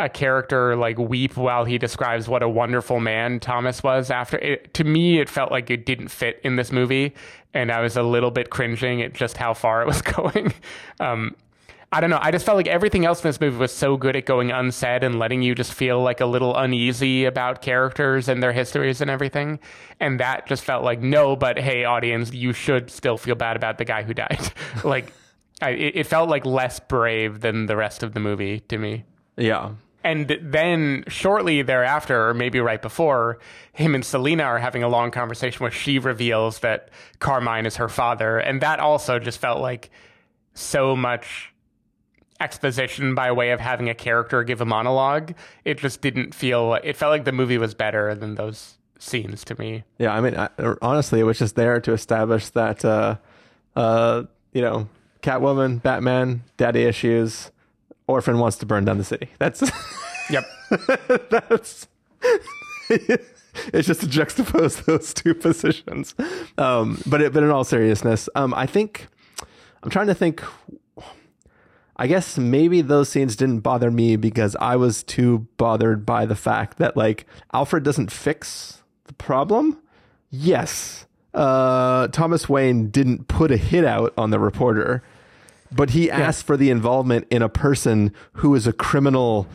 a 0.00 0.08
character 0.08 0.74
like 0.74 0.98
weep 0.98 1.36
while 1.36 1.64
he 1.64 1.78
describes 1.78 2.26
what 2.26 2.42
a 2.42 2.48
wonderful 2.48 2.98
man 2.98 3.38
Thomas 3.38 3.82
was 3.82 4.10
after 4.10 4.36
it 4.38 4.74
to 4.74 4.82
me 4.82 5.20
it 5.20 5.28
felt 5.28 5.52
like 5.52 5.70
it 5.70 5.86
didn't 5.86 6.08
fit 6.08 6.40
in 6.42 6.56
this 6.56 6.72
movie 6.72 7.14
and 7.52 7.70
I 7.70 7.80
was 7.80 7.96
a 7.96 8.02
little 8.02 8.32
bit 8.32 8.50
cringing 8.50 9.02
at 9.02 9.12
just 9.12 9.36
how 9.36 9.54
far 9.54 9.82
it 9.82 9.86
was 9.86 10.02
going 10.02 10.52
um, 10.98 11.36
I 11.94 12.00
don't 12.00 12.10
know 12.10 12.18
I 12.20 12.30
just 12.30 12.44
felt 12.44 12.56
like 12.56 12.66
everything 12.66 13.04
else 13.06 13.22
in 13.22 13.28
this 13.28 13.40
movie 13.40 13.56
was 13.56 13.72
so 13.72 13.96
good 13.96 14.16
at 14.16 14.26
going 14.26 14.50
unsaid 14.50 15.04
and 15.04 15.18
letting 15.18 15.42
you 15.42 15.54
just 15.54 15.72
feel 15.72 16.02
like 16.02 16.20
a 16.20 16.26
little 16.26 16.56
uneasy 16.56 17.24
about 17.24 17.62
characters 17.62 18.28
and 18.28 18.42
their 18.42 18.52
histories 18.52 19.00
and 19.00 19.10
everything 19.10 19.58
and 20.00 20.18
that 20.20 20.46
just 20.46 20.64
felt 20.64 20.82
like 20.84 21.00
no 21.00 21.36
but 21.36 21.58
hey 21.58 21.84
audience 21.84 22.32
you 22.32 22.52
should 22.52 22.90
still 22.90 23.16
feel 23.16 23.34
bad 23.36 23.56
about 23.56 23.78
the 23.78 23.84
guy 23.84 24.02
who 24.02 24.12
died 24.12 24.52
like 24.84 25.12
I, 25.62 25.70
it 25.70 25.96
it 25.96 26.06
felt 26.06 26.28
like 26.28 26.44
less 26.44 26.80
brave 26.80 27.40
than 27.40 27.66
the 27.66 27.76
rest 27.76 28.02
of 28.02 28.12
the 28.12 28.20
movie 28.20 28.60
to 28.68 28.76
me 28.76 29.04
Yeah. 29.36 29.70
and 30.02 30.36
then 30.42 31.04
shortly 31.08 31.62
thereafter, 31.62 32.28
or 32.28 32.34
maybe 32.34 32.58
right 32.60 32.82
before, 32.82 33.38
him 33.72 33.94
and 33.94 34.04
Selina 34.04 34.42
are 34.42 34.58
having 34.58 34.82
a 34.82 34.88
long 34.88 35.10
conversation 35.12 35.60
where 35.60 35.70
she 35.70 35.98
reveals 36.00 36.58
that 36.58 36.90
Carmine 37.20 37.64
is 37.66 37.76
her 37.76 37.88
father. 37.88 38.36
And 38.38 38.60
that 38.60 38.80
also 38.80 39.18
just 39.18 39.38
felt 39.38 39.60
like 39.62 39.90
so 40.52 40.94
much 40.94 41.53
exposition 42.44 43.14
by 43.14 43.32
way 43.32 43.50
of 43.50 43.60
having 43.60 43.88
a 43.88 43.94
character 43.94 44.44
give 44.44 44.60
a 44.60 44.66
monologue. 44.66 45.34
It 45.64 45.78
just 45.78 46.02
didn't 46.02 46.34
feel, 46.34 46.74
it 46.74 46.96
felt 46.96 47.10
like 47.10 47.24
the 47.24 47.32
movie 47.32 47.58
was 47.58 47.74
better 47.74 48.14
than 48.14 48.34
those 48.34 48.76
scenes 48.98 49.44
to 49.44 49.58
me. 49.58 49.84
Yeah, 49.98 50.14
I 50.14 50.20
mean, 50.20 50.36
I, 50.36 50.48
honestly, 50.82 51.20
it 51.20 51.24
was 51.24 51.38
just 51.38 51.56
there 51.56 51.80
to 51.80 51.92
establish 51.92 52.50
that, 52.50 52.84
uh, 52.84 53.16
uh, 53.74 54.24
you 54.52 54.60
know, 54.60 54.88
Catwoman, 55.22 55.82
Batman, 55.82 56.44
daddy 56.58 56.82
issues, 56.82 57.50
orphan 58.06 58.38
wants 58.38 58.58
to 58.58 58.66
burn 58.66 58.84
down 58.84 58.98
the 58.98 59.04
city. 59.04 59.30
That's 59.38 59.62
Yep. 60.30 60.44
that's. 61.30 61.88
it's 62.90 63.86
just 63.86 64.00
to 64.00 64.06
juxtapose 64.06 64.84
those 64.84 65.12
two 65.14 65.34
positions. 65.46 66.14
Um, 66.58 67.00
but 67.06 67.20
it, 67.20 67.32
but 67.32 67.42
in 67.42 67.50
all 67.50 67.64
seriousness, 67.64 68.28
um, 68.34 68.54
I 68.54 68.66
think 68.66 69.08
I'm 69.82 69.90
trying 69.90 70.06
to 70.08 70.14
think. 70.14 70.42
I 71.96 72.06
guess 72.08 72.36
maybe 72.38 72.80
those 72.82 73.08
scenes 73.08 73.36
didn't 73.36 73.60
bother 73.60 73.90
me 73.90 74.16
because 74.16 74.56
I 74.60 74.76
was 74.76 75.02
too 75.04 75.46
bothered 75.56 76.04
by 76.04 76.26
the 76.26 76.34
fact 76.34 76.78
that 76.78 76.96
like 76.96 77.26
Alfred 77.52 77.84
doesn't 77.84 78.10
fix 78.10 78.82
the 79.04 79.12
problem. 79.14 79.78
Yes, 80.30 81.06
uh, 81.34 82.08
Thomas 82.08 82.48
Wayne 82.48 82.90
didn't 82.90 83.28
put 83.28 83.50
a 83.52 83.56
hit 83.56 83.84
out 83.84 84.12
on 84.18 84.30
the 84.30 84.40
reporter, 84.40 85.04
but 85.70 85.90
he 85.90 86.10
asked 86.10 86.44
for 86.44 86.56
the 86.56 86.70
involvement 86.70 87.26
in 87.30 87.42
a 87.42 87.48
person 87.48 88.12
who 88.34 88.54
is 88.56 88.66
a 88.66 88.72
criminal, 88.72 89.46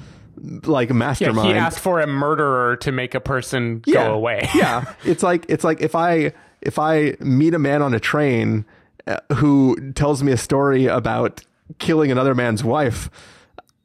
like 0.65 0.89
Yeah, 0.89 0.95
mastermind. 0.95 1.47
he 1.49 1.53
asked 1.55 1.79
for 1.79 1.99
a 1.99 2.07
murderer 2.07 2.77
to 2.77 2.91
make 2.93 3.13
a 3.15 3.19
person 3.19 3.79
go 3.79 4.13
away. 4.13 4.47
yeah, 4.55 4.93
it's 5.03 5.23
like 5.23 5.45
it's 5.49 5.65
like 5.65 5.81
if 5.81 5.95
I 5.95 6.31
if 6.61 6.79
I 6.79 7.15
meet 7.19 7.53
a 7.53 7.59
man 7.59 7.81
on 7.81 7.93
a 7.93 7.99
train 7.99 8.63
uh, 9.07 9.17
who 9.35 9.91
tells 9.93 10.23
me 10.23 10.31
a 10.31 10.37
story 10.37 10.85
about 10.85 11.41
killing 11.77 12.11
another 12.11 12.33
man's 12.35 12.63
wife, 12.63 13.09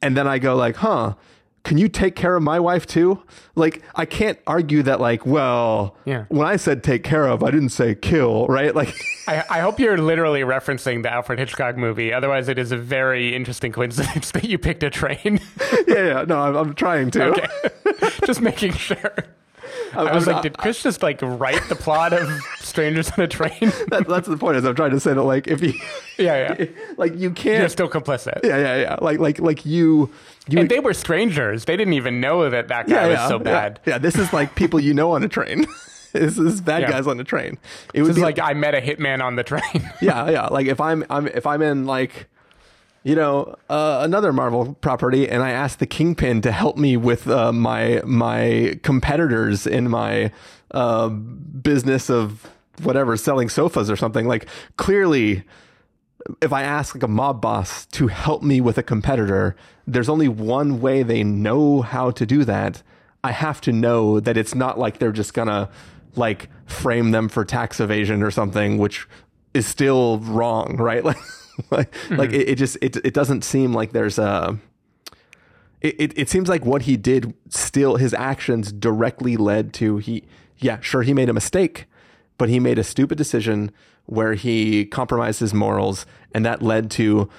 and 0.01 0.17
then 0.17 0.27
I 0.27 0.39
go 0.39 0.55
like, 0.55 0.77
"Huh." 0.77 1.15
Can 1.63 1.79
you 1.79 1.89
take 1.89 2.15
care 2.15 2.35
of 2.35 2.43
my 2.43 2.59
wife 2.59 2.85
too? 2.85 3.23
Like, 3.55 3.81
I 3.95 4.05
can't 4.05 4.37
argue 4.45 4.83
that, 4.83 4.99
like, 5.01 5.25
well, 5.25 5.97
Yeah. 6.05 6.25
when 6.29 6.45
I 6.45 6.57
said 6.57 6.83
take 6.83 7.03
care 7.03 7.25
of, 7.27 7.41
I 7.43 7.49
didn't 7.49 7.69
say 7.69 7.95
kill, 7.95 8.45
right? 8.45 8.75
Like, 8.75 8.93
I, 9.27 9.43
I 9.49 9.59
hope 9.61 9.79
you're 9.79 9.97
literally 9.97 10.41
referencing 10.41 11.01
the 11.01 11.11
Alfred 11.11 11.39
Hitchcock 11.39 11.75
movie. 11.75 12.13
Otherwise, 12.13 12.49
it 12.49 12.59
is 12.59 12.71
a 12.71 12.77
very 12.77 13.35
interesting 13.35 13.71
coincidence 13.71 14.29
that 14.33 14.43
you 14.43 14.59
picked 14.59 14.83
a 14.83 14.91
train. 14.91 15.39
yeah, 15.87 16.05
yeah, 16.05 16.25
no, 16.27 16.39
I'm, 16.39 16.55
I'm 16.55 16.73
trying 16.75 17.09
to. 17.09 17.23
okay. 17.31 17.47
Just 18.27 18.41
making 18.41 18.73
sure. 18.73 19.15
I 19.93 20.13
was 20.13 20.27
like, 20.27 20.41
did 20.41 20.57
Chris 20.57 20.81
just 20.83 21.01
like 21.03 21.19
write 21.21 21.61
the 21.69 21.75
plot 21.75 22.13
of 22.13 22.27
Strangers 22.59 23.11
on 23.11 23.23
a 23.23 23.27
Train? 23.27 23.51
that, 23.89 24.05
that's 24.07 24.27
the 24.27 24.37
point. 24.37 24.57
Is 24.57 24.65
I'm 24.65 24.75
trying 24.75 24.91
to 24.91 24.99
say 24.99 25.13
that, 25.13 25.23
like, 25.23 25.47
if 25.47 25.61
you, 25.61 25.73
yeah, 26.17 26.55
yeah. 26.59 26.65
like, 26.97 27.15
you 27.15 27.31
can't, 27.31 27.59
You're 27.59 27.69
still 27.69 27.89
complicit. 27.89 28.39
yeah, 28.43 28.57
yeah, 28.57 28.75
yeah, 28.81 28.95
like, 29.01 29.19
like, 29.19 29.39
like 29.39 29.65
you, 29.65 30.09
you, 30.47 30.59
And 30.59 30.69
they 30.69 30.79
were 30.79 30.93
strangers. 30.93 31.65
They 31.65 31.77
didn't 31.77 31.93
even 31.93 32.19
know 32.19 32.49
that 32.49 32.67
that 32.67 32.87
guy 32.87 33.07
was 33.07 33.27
so 33.27 33.39
bad. 33.39 33.79
Yeah, 33.85 33.93
yeah, 33.93 33.97
this 33.99 34.15
is 34.15 34.33
like 34.33 34.55
people 34.55 34.79
you 34.79 34.93
know 34.93 35.11
on 35.11 35.23
a 35.23 35.27
train. 35.27 35.65
this 36.13 36.37
is 36.37 36.61
bad 36.61 36.81
Yeah. 36.81 36.91
guys 36.91 37.07
on 37.07 37.19
a 37.19 37.23
train. 37.23 37.57
It 37.93 38.01
This 38.01 38.09
is 38.09 38.15
be 38.15 38.21
like 38.21 38.39
I 38.39 38.53
met 38.53 38.73
a 38.75 38.81
hitman 38.81 39.21
on 39.23 39.35
the 39.35 39.43
train. 39.43 39.61
yeah, 40.01 40.29
yeah. 40.29 40.45
Like 40.47 40.67
if 40.67 40.79
I'm, 40.81 41.03
I'm 41.09 41.27
if 41.27 41.45
I'm 41.45 41.61
in 41.61 41.85
like, 41.85 42.27
you 43.05 43.13
know, 43.13 43.55
uh, 43.69 43.99
another 44.01 44.33
Marvel 44.33 44.73
property, 44.81 45.29
and 45.29 45.43
I 45.43 45.51
asked 45.51 45.77
the 45.77 45.85
Kingpin 45.85 46.41
to 46.41 46.51
help 46.51 46.75
me 46.75 46.97
with 46.97 47.27
uh, 47.27 47.53
my 47.53 48.01
my 48.03 48.79
competitors 48.81 49.67
in 49.67 49.91
my 49.91 50.31
uh, 50.71 51.09
business 51.09 52.09
of 52.09 52.49
whatever 52.81 53.15
selling 53.15 53.47
sofas 53.47 53.91
or 53.91 53.95
something. 53.95 54.27
Like 54.27 54.47
clearly, 54.77 55.43
if 56.41 56.51
I 56.51 56.63
ask 56.63 56.95
like 56.95 57.03
a 57.03 57.07
mob 57.07 57.41
boss 57.41 57.85
to 57.87 58.07
help 58.07 58.41
me 58.41 58.59
with 58.59 58.79
a 58.79 58.83
competitor, 58.83 59.55
there's 59.85 60.09
only 60.09 60.27
one 60.27 60.81
way 60.81 61.03
they 61.03 61.23
know 61.23 61.83
how 61.83 62.09
to 62.09 62.25
do 62.25 62.43
that. 62.45 62.81
I 63.23 63.33
have 63.33 63.61
to 63.61 63.71
know 63.71 64.19
that 64.19 64.35
it's 64.35 64.55
not 64.55 64.79
like 64.79 64.97
they're 64.97 65.11
just 65.11 65.35
gonna 65.35 65.69
like 66.15 66.49
frame 66.65 67.11
them 67.11 67.29
for 67.29 67.45
tax 67.45 67.79
evasion 67.79 68.23
or 68.23 68.31
something, 68.31 68.79
which 68.79 69.07
is 69.53 69.67
still 69.67 70.17
wrong, 70.21 70.77
right? 70.77 71.03
Like, 71.15 71.17
like, 71.71 71.93
hmm. 71.95 72.15
like 72.15 72.31
it, 72.31 72.49
it 72.49 72.55
just 72.55 72.77
it 72.81 72.97
it 72.97 73.13
doesn't 73.13 73.43
seem 73.43 73.73
like 73.73 73.91
there's 73.91 74.19
a. 74.19 74.57
It, 75.81 75.95
it, 75.99 76.17
it 76.17 76.29
seems 76.29 76.49
like 76.49 76.65
what 76.65 76.83
he 76.83 76.97
did 76.97 77.33
still 77.49 77.97
his 77.97 78.13
actions 78.13 78.71
directly 78.71 79.37
led 79.37 79.71
to 79.73 79.97
he 79.97 80.23
yeah 80.57 80.79
sure 80.79 81.03
he 81.03 81.13
made 81.13 81.29
a 81.29 81.33
mistake 81.33 81.85
but 82.37 82.49
he 82.49 82.59
made 82.59 82.79
a 82.79 82.83
stupid 82.83 83.17
decision 83.17 83.71
where 84.05 84.33
he 84.33 84.85
compromised 84.85 85.41
his 85.41 85.53
morals 85.53 86.05
and 86.33 86.43
that 86.43 86.61
led 86.63 86.89
to 86.91 87.29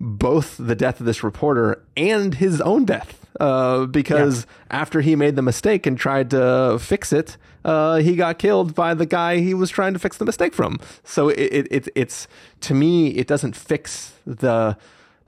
both 0.00 0.56
the 0.58 0.74
death 0.74 1.00
of 1.00 1.06
this 1.06 1.22
reporter 1.22 1.82
and 1.96 2.34
his 2.34 2.60
own 2.60 2.84
death 2.84 3.23
uh, 3.40 3.86
because 3.86 4.46
after 4.70 5.00
he 5.00 5.16
made 5.16 5.36
the 5.36 5.42
mistake 5.42 5.86
and 5.86 5.98
tried 5.98 6.30
to 6.30 6.78
fix 6.80 7.12
it 7.12 7.36
uh, 7.64 7.96
he 7.96 8.14
got 8.14 8.38
killed 8.38 8.74
by 8.74 8.94
the 8.94 9.06
guy 9.06 9.38
he 9.38 9.54
was 9.54 9.70
trying 9.70 9.92
to 9.92 9.98
fix 9.98 10.18
the 10.18 10.24
mistake 10.24 10.54
from 10.54 10.78
so 11.02 11.28
it, 11.28 11.38
it, 11.38 11.68
it 11.70 11.88
it's 11.94 12.28
to 12.60 12.74
me 12.74 13.08
it 13.08 13.26
doesn't 13.26 13.56
fix 13.56 14.14
the 14.26 14.76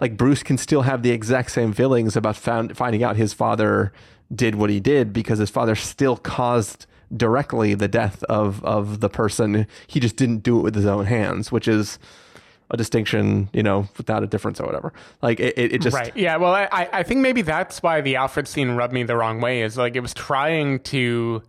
like 0.00 0.16
Bruce 0.16 0.42
can 0.42 0.58
still 0.58 0.82
have 0.82 1.02
the 1.02 1.10
exact 1.10 1.50
same 1.50 1.72
feelings 1.72 2.16
about 2.16 2.36
found, 2.36 2.76
finding 2.76 3.02
out 3.02 3.16
his 3.16 3.32
father 3.32 3.92
did 4.34 4.56
what 4.56 4.70
he 4.70 4.80
did 4.80 5.12
because 5.12 5.38
his 5.38 5.50
father 5.50 5.74
still 5.74 6.16
caused 6.16 6.86
directly 7.16 7.74
the 7.74 7.88
death 7.88 8.22
of 8.24 8.64
of 8.64 9.00
the 9.00 9.08
person. 9.08 9.66
He 9.86 10.00
just 10.00 10.16
didn't 10.16 10.38
do 10.38 10.58
it 10.58 10.62
with 10.62 10.74
his 10.74 10.86
own 10.86 11.06
hands, 11.06 11.52
which 11.52 11.68
is 11.68 11.98
a 12.70 12.76
distinction, 12.76 13.48
you 13.52 13.62
know, 13.62 13.88
without 13.96 14.22
a 14.22 14.26
difference 14.26 14.60
or 14.60 14.66
whatever. 14.66 14.92
Like 15.22 15.40
it, 15.40 15.56
it, 15.56 15.72
it 15.74 15.80
just 15.82 15.94
Right. 15.94 16.16
Yeah. 16.16 16.36
Well, 16.36 16.54
I, 16.54 16.68
I 16.72 16.88
I 16.92 17.02
think 17.02 17.20
maybe 17.20 17.42
that's 17.42 17.82
why 17.82 18.00
the 18.00 18.16
Alfred 18.16 18.48
scene 18.48 18.70
rubbed 18.72 18.92
me 18.92 19.04
the 19.04 19.16
wrong 19.16 19.40
way. 19.40 19.62
Is 19.62 19.76
like 19.76 19.96
it 19.96 20.00
was 20.00 20.14
trying 20.14 20.80
to 20.80 21.42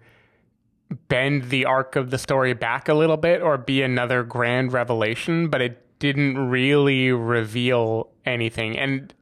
bend 1.09 1.49
the 1.49 1.65
arc 1.65 1.95
of 1.95 2.11
the 2.11 2.18
story 2.18 2.53
back 2.53 2.88
a 2.88 2.93
little 2.93 3.18
bit 3.18 3.41
or 3.41 3.57
be 3.57 3.82
another 3.82 4.24
grand 4.24 4.72
revelation, 4.72 5.49
but 5.49 5.61
it 5.61 5.99
didn't 5.99 6.38
really 6.38 7.11
reveal 7.11 8.09
anything. 8.26 8.78
And 8.78 9.13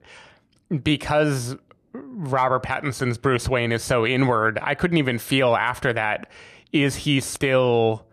because 0.84 1.56
Robert 1.94 2.64
Pattinson's 2.64 3.18
Bruce 3.18 3.48
Wayne 3.48 3.72
is 3.72 3.84
so 3.84 4.06
inward, 4.06 4.60
I 4.62 4.76
couldn't 4.76 4.98
even 4.98 5.18
feel 5.18 5.56
after 5.56 5.94
that. 5.94 6.30
Is 6.72 6.96
he 6.98 7.22
still 7.22 8.06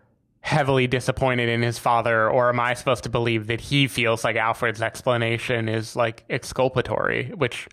heavily 0.43 0.87
disappointed 0.87 1.49
in 1.49 1.63
his 1.63 1.79
father, 1.79 2.29
or 2.29 2.49
am 2.49 2.61
I 2.61 2.75
supposed 2.75 3.05
to 3.05 3.09
believe 3.09 3.47
that 3.47 3.61
he 3.61 3.89
feels 3.89 4.25
like 4.25 4.37
Alfred's 4.37 4.83
explanation 4.83 5.69
is 5.69 5.97
like 5.97 6.25
exculpatory, 6.29 7.31
which 7.37 7.69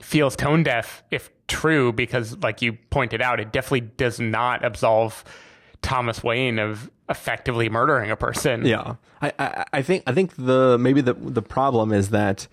feels 0.00 0.36
tone 0.36 0.62
deaf 0.62 1.02
if 1.10 1.30
true, 1.48 1.92
because 1.92 2.36
like 2.38 2.62
you 2.62 2.74
pointed 2.90 3.20
out, 3.20 3.40
it 3.40 3.52
definitely 3.52 3.80
does 3.80 4.20
not 4.20 4.64
absolve 4.64 5.24
Thomas 5.82 6.22
Wayne 6.22 6.58
of 6.58 6.88
effectively 7.08 7.68
murdering 7.68 8.10
a 8.10 8.16
person. 8.16 8.64
Yeah, 8.64 8.94
I, 9.20 9.32
I, 9.38 9.64
I 9.74 9.82
think 9.82 10.04
I 10.06 10.12
think 10.12 10.36
the 10.36 10.78
maybe 10.78 11.00
the 11.00 11.14
the 11.14 11.42
problem 11.42 11.92
is 11.92 12.10
that 12.10 12.46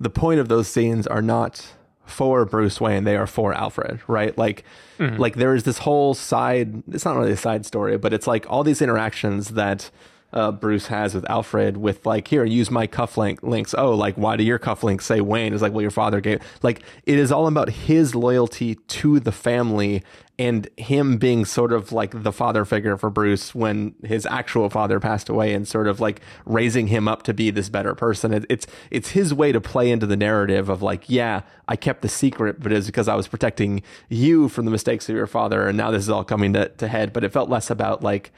the 0.00 0.10
point 0.10 0.40
of 0.40 0.48
those 0.48 0.68
scenes 0.68 1.06
are 1.06 1.22
not 1.22 1.66
for 2.06 2.44
Bruce 2.44 2.80
Wayne; 2.80 3.04
they 3.04 3.16
are 3.16 3.26
for 3.26 3.52
Alfred, 3.52 4.00
right? 4.06 4.36
Like, 4.38 4.64
mm. 4.98 5.18
like 5.18 5.36
there 5.36 5.54
is 5.54 5.64
this 5.64 5.78
whole 5.78 6.14
side. 6.14 6.82
It's 6.90 7.04
not 7.04 7.16
really 7.16 7.32
a 7.32 7.36
side 7.36 7.66
story, 7.66 7.98
but 7.98 8.12
it's 8.12 8.26
like 8.26 8.46
all 8.48 8.64
these 8.64 8.80
interactions 8.80 9.50
that 9.50 9.90
uh, 10.32 10.52
Bruce 10.52 10.88
has 10.88 11.14
with 11.14 11.28
Alfred, 11.30 11.76
with 11.76 12.04
like, 12.04 12.28
here, 12.28 12.44
use 12.44 12.70
my 12.70 12.86
cufflink 12.86 13.42
links. 13.42 13.74
Oh, 13.76 13.94
like, 13.94 14.16
why 14.16 14.36
do 14.36 14.44
your 14.44 14.58
cufflinks 14.58 15.02
say 15.02 15.20
Wayne? 15.20 15.52
It's 15.52 15.62
like, 15.62 15.72
well, 15.72 15.82
your 15.82 15.90
father 15.90 16.20
gave. 16.20 16.40
Like, 16.62 16.82
it 17.04 17.18
is 17.18 17.32
all 17.32 17.46
about 17.46 17.70
his 17.70 18.14
loyalty 18.14 18.74
to 18.74 19.20
the 19.20 19.32
family 19.32 20.02
and 20.38 20.68
him 20.76 21.16
being 21.16 21.46
sort 21.46 21.72
of 21.72 21.92
like 21.92 22.22
the 22.22 22.32
father 22.32 22.64
figure 22.66 22.98
for 22.98 23.08
Bruce 23.08 23.54
when 23.54 23.94
his 24.04 24.26
actual 24.26 24.68
father 24.68 25.00
passed 25.00 25.30
away, 25.30 25.54
and 25.54 25.66
sort 25.66 25.88
of 25.88 25.98
like 25.98 26.20
raising 26.44 26.88
him 26.88 27.08
up 27.08 27.22
to 27.22 27.32
be 27.32 27.50
this 27.50 27.70
better 27.70 27.94
person. 27.94 28.34
It, 28.34 28.44
it's 28.50 28.66
it's 28.90 29.10
his 29.10 29.32
way 29.32 29.52
to 29.52 29.60
play 29.60 29.90
into 29.90 30.04
the 30.04 30.16
narrative 30.16 30.68
of 30.68 30.82
like, 30.82 31.08
yeah, 31.08 31.42
I 31.68 31.76
kept 31.76 32.02
the 32.02 32.08
secret, 32.08 32.60
but 32.60 32.70
it's 32.70 32.86
because 32.86 33.08
I 33.08 33.14
was 33.14 33.28
protecting 33.28 33.82
you 34.10 34.50
from 34.50 34.66
the 34.66 34.70
mistakes 34.70 35.08
of 35.08 35.14
your 35.14 35.26
father, 35.26 35.66
and 35.66 35.76
now 35.76 35.90
this 35.90 36.02
is 36.02 36.10
all 36.10 36.24
coming 36.24 36.52
to, 36.52 36.68
to 36.68 36.88
head. 36.88 37.14
But 37.14 37.24
it 37.24 37.32
felt 37.32 37.48
less 37.48 37.70
about 37.70 38.02
like 38.02 38.30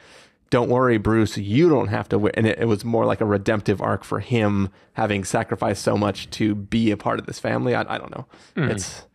don't 0.49 0.69
worry, 0.69 0.97
Bruce, 0.97 1.37
you 1.37 1.69
don't 1.69 1.89
have 1.89 2.09
to 2.09 2.19
win. 2.19 2.31
And 2.35 2.47
it, 2.47 2.59
it, 2.59 2.65
was 2.65 2.83
more 2.83 3.05
like 3.05 3.21
a 3.21 3.25
redemptive 3.25 3.81
arc 3.81 4.03
for 4.03 4.19
him 4.19 4.69
having 4.93 5.23
sacrificed 5.23 5.83
so 5.83 5.95
much 5.95 6.29
to 6.31 6.55
be 6.55 6.91
a 6.91 6.97
part 6.97 7.19
of 7.19 7.25
this 7.25 7.39
family. 7.39 7.75
I, 7.75 7.81
I 7.81 7.97
don't 7.97 8.11
know. 8.11 8.25
Mm. 8.55 8.71
It's 8.71 9.05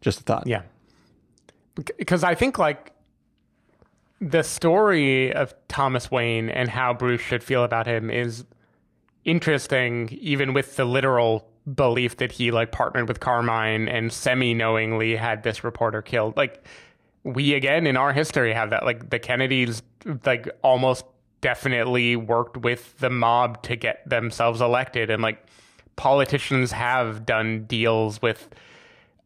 just 0.00 0.20
a 0.20 0.22
thought. 0.22 0.46
Yeah. 0.46 0.62
Because 1.98 2.22
I 2.22 2.34
think 2.34 2.58
like 2.58 2.92
the 4.20 4.42
story 4.42 5.32
of 5.32 5.54
Thomas 5.66 6.10
Wayne 6.10 6.48
and 6.48 6.68
how 6.68 6.94
Bruce 6.94 7.20
should 7.20 7.42
feel 7.42 7.64
about 7.64 7.86
him 7.86 8.10
is 8.10 8.44
interesting, 9.24 10.08
even 10.20 10.52
with 10.52 10.76
the 10.76 10.84
literal 10.84 11.48
belief 11.72 12.18
that 12.18 12.30
he 12.30 12.50
like 12.50 12.70
partnered 12.70 13.08
with 13.08 13.20
Carmine 13.20 13.88
and 13.88 14.12
semi 14.12 14.54
knowingly 14.54 15.16
had 15.16 15.42
this 15.42 15.64
reporter 15.64 16.02
killed. 16.02 16.36
Like, 16.36 16.64
we 17.24 17.54
again 17.54 17.86
in 17.86 17.96
our 17.96 18.12
history 18.12 18.52
have 18.52 18.70
that. 18.70 18.84
Like, 18.84 19.10
the 19.10 19.18
Kennedys 19.18 19.82
like 20.24 20.48
almost 20.62 21.04
definitely 21.44 22.16
worked 22.16 22.56
with 22.56 22.98
the 23.00 23.10
mob 23.10 23.62
to 23.62 23.76
get 23.76 24.08
themselves 24.08 24.62
elected. 24.62 25.10
And 25.10 25.22
like 25.22 25.44
politicians 25.94 26.72
have 26.72 27.26
done 27.26 27.64
deals 27.64 28.22
with 28.22 28.48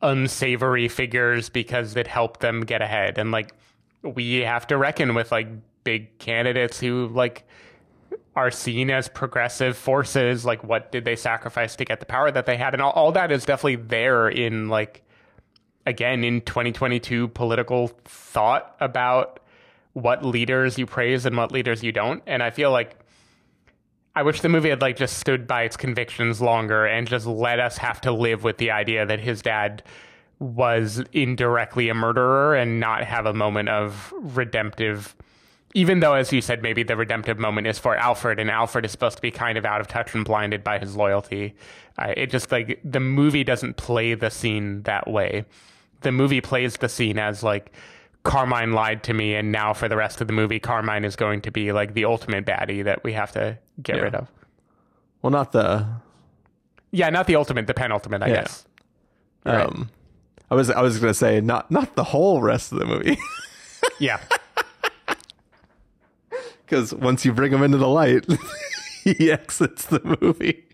unsavory 0.03 0.88
figures 0.88 1.49
because 1.49 1.94
it 1.94 2.09
helped 2.09 2.40
them 2.40 2.62
get 2.62 2.82
ahead. 2.82 3.18
And 3.18 3.30
like 3.30 3.55
we 4.03 4.40
have 4.40 4.66
to 4.66 4.76
reckon 4.76 5.14
with 5.14 5.30
like 5.30 5.46
big 5.84 6.18
candidates 6.18 6.80
who 6.80 7.07
like 7.07 7.44
are 8.34 8.51
seen 8.51 8.90
as 8.90 9.09
progressive 9.09 9.76
forces. 9.76 10.44
Like 10.44 10.64
what 10.64 10.90
did 10.90 11.05
they 11.05 11.14
sacrifice 11.14 11.76
to 11.76 11.84
get 11.84 12.01
the 12.01 12.07
power 12.07 12.32
that 12.32 12.46
they 12.46 12.57
had? 12.57 12.74
And 12.74 12.82
all, 12.82 12.90
all 12.92 13.12
that 13.12 13.30
is 13.30 13.44
definitely 13.44 13.76
there 13.76 14.28
in 14.28 14.68
like 14.68 15.05
again 15.89 16.22
in 16.22 16.43
2022 16.43 17.28
political 17.28 17.89
thought 18.05 18.76
about 18.80 19.41
what 19.95 20.24
leaders 20.24 20.78
you 20.78 20.86
praise 20.86 21.26
and 21.26 21.36
what 21.36 21.51
leaders 21.51 21.82
you 21.82 21.93
don't. 21.93 22.22
And 22.26 22.43
I 22.43 22.51
feel 22.51 22.70
like 22.70 22.97
I 24.14 24.22
wish 24.22 24.41
the 24.41 24.49
movie 24.49 24.68
had 24.68 24.80
like 24.80 24.97
just 24.97 25.18
stood 25.18 25.47
by 25.47 25.62
its 25.62 25.76
convictions 25.76 26.41
longer 26.41 26.86
and 26.86 27.07
just 27.07 27.26
let 27.26 27.59
us 27.59 27.78
have 27.78 28.01
to 28.03 28.12
live 28.12 28.45
with 28.45 28.59
the 28.59 28.70
idea 28.70 29.07
that 29.07 29.20
his 29.20 29.43
dad 29.43 29.82
was 30.39 31.03
indirectly 31.12 31.89
a 31.89 31.95
murderer 31.95 32.55
and 32.55 32.80
not 32.80 33.05
have 33.05 33.26
a 33.26 33.34
moment 33.34 33.68
of 33.68 34.12
redemptive 34.16 35.16
even 35.74 36.01
though 36.01 36.14
as 36.14 36.32
you 36.32 36.41
said 36.41 36.62
maybe 36.62 36.82
the 36.82 36.97
redemptive 36.97 37.39
moment 37.39 37.66
is 37.66 37.78
for 37.78 37.97
alfred 37.97 38.39
and 38.39 38.51
alfred 38.51 38.84
is 38.84 38.91
supposed 38.93 39.16
to 39.16 39.22
be 39.22 39.32
kind 39.32 39.59
of 39.59 39.64
out 39.64 39.80
of 39.80 39.89
touch 39.89 40.14
and 40.14 40.24
blinded 40.24 40.62
by 40.62 40.78
his 40.78 40.95
loyalty 40.95 41.55
uh, 41.99 42.12
it 42.16 42.30
just 42.30 42.53
like 42.53 42.80
the 42.84 43.01
movie 43.01 43.43
doesn't 43.43 43.76
play 43.76 44.14
the 44.14 44.30
scene 44.30 44.82
that 44.82 45.09
way 45.11 45.45
the 46.01 46.12
movie 46.12 46.40
plays 46.40 46.76
the 46.76 46.88
scene 46.88 47.18
as 47.18 47.42
like 47.42 47.72
Carmine 48.24 48.72
lied 48.72 49.03
to 49.05 49.14
me, 49.14 49.34
and 49.34 49.51
now 49.53 49.72
for 49.72 49.88
the 49.88 49.96
rest 49.96 50.20
of 50.20 50.26
the 50.26 50.32
movie, 50.32 50.61
Carmine 50.61 51.05
is 51.05 51.16
going 51.16 51.40
to 51.42 51.51
be 51.51 51.72
like 51.72 51.94
the 51.94 52.05
ultimate 52.05 52.44
baddie 52.44 52.84
that 52.84 53.03
we 53.05 53.12
have 53.12 53.32
to 53.32 53.59
get 53.82 53.96
yeah. 53.96 54.03
rid 54.03 54.14
of. 54.14 54.28
Well, 55.22 55.30
not 55.30 55.53
the. 55.53 55.86
Yeah, 56.90 57.11
not 57.11 57.26
the 57.26 57.36
ultimate, 57.36 57.66
the 57.66 57.74
penultimate, 57.74 58.22
I 58.22 58.28
yeah. 58.28 58.34
guess. 58.34 58.66
Um. 59.44 59.90
I 60.51 60.55
was 60.55 60.70
I 60.70 60.80
was 60.80 60.99
gonna 60.99 61.14
say 61.14 61.40
not 61.40 61.70
not 61.70 61.94
the 61.94 62.05
whole 62.05 62.40
rest 62.40 62.72
of 62.72 62.78
the 62.78 62.86
movie. 62.86 63.18
yeah. 63.99 64.18
Because 66.64 66.94
once 66.94 67.24
you 67.24 67.32
bring 67.32 67.53
him 67.53 67.62
into 67.62 67.78
the 67.78 67.88
light, 67.88 68.26
he 69.05 69.30
exits 69.30 69.86
the 69.86 70.18
movie. 70.20 70.64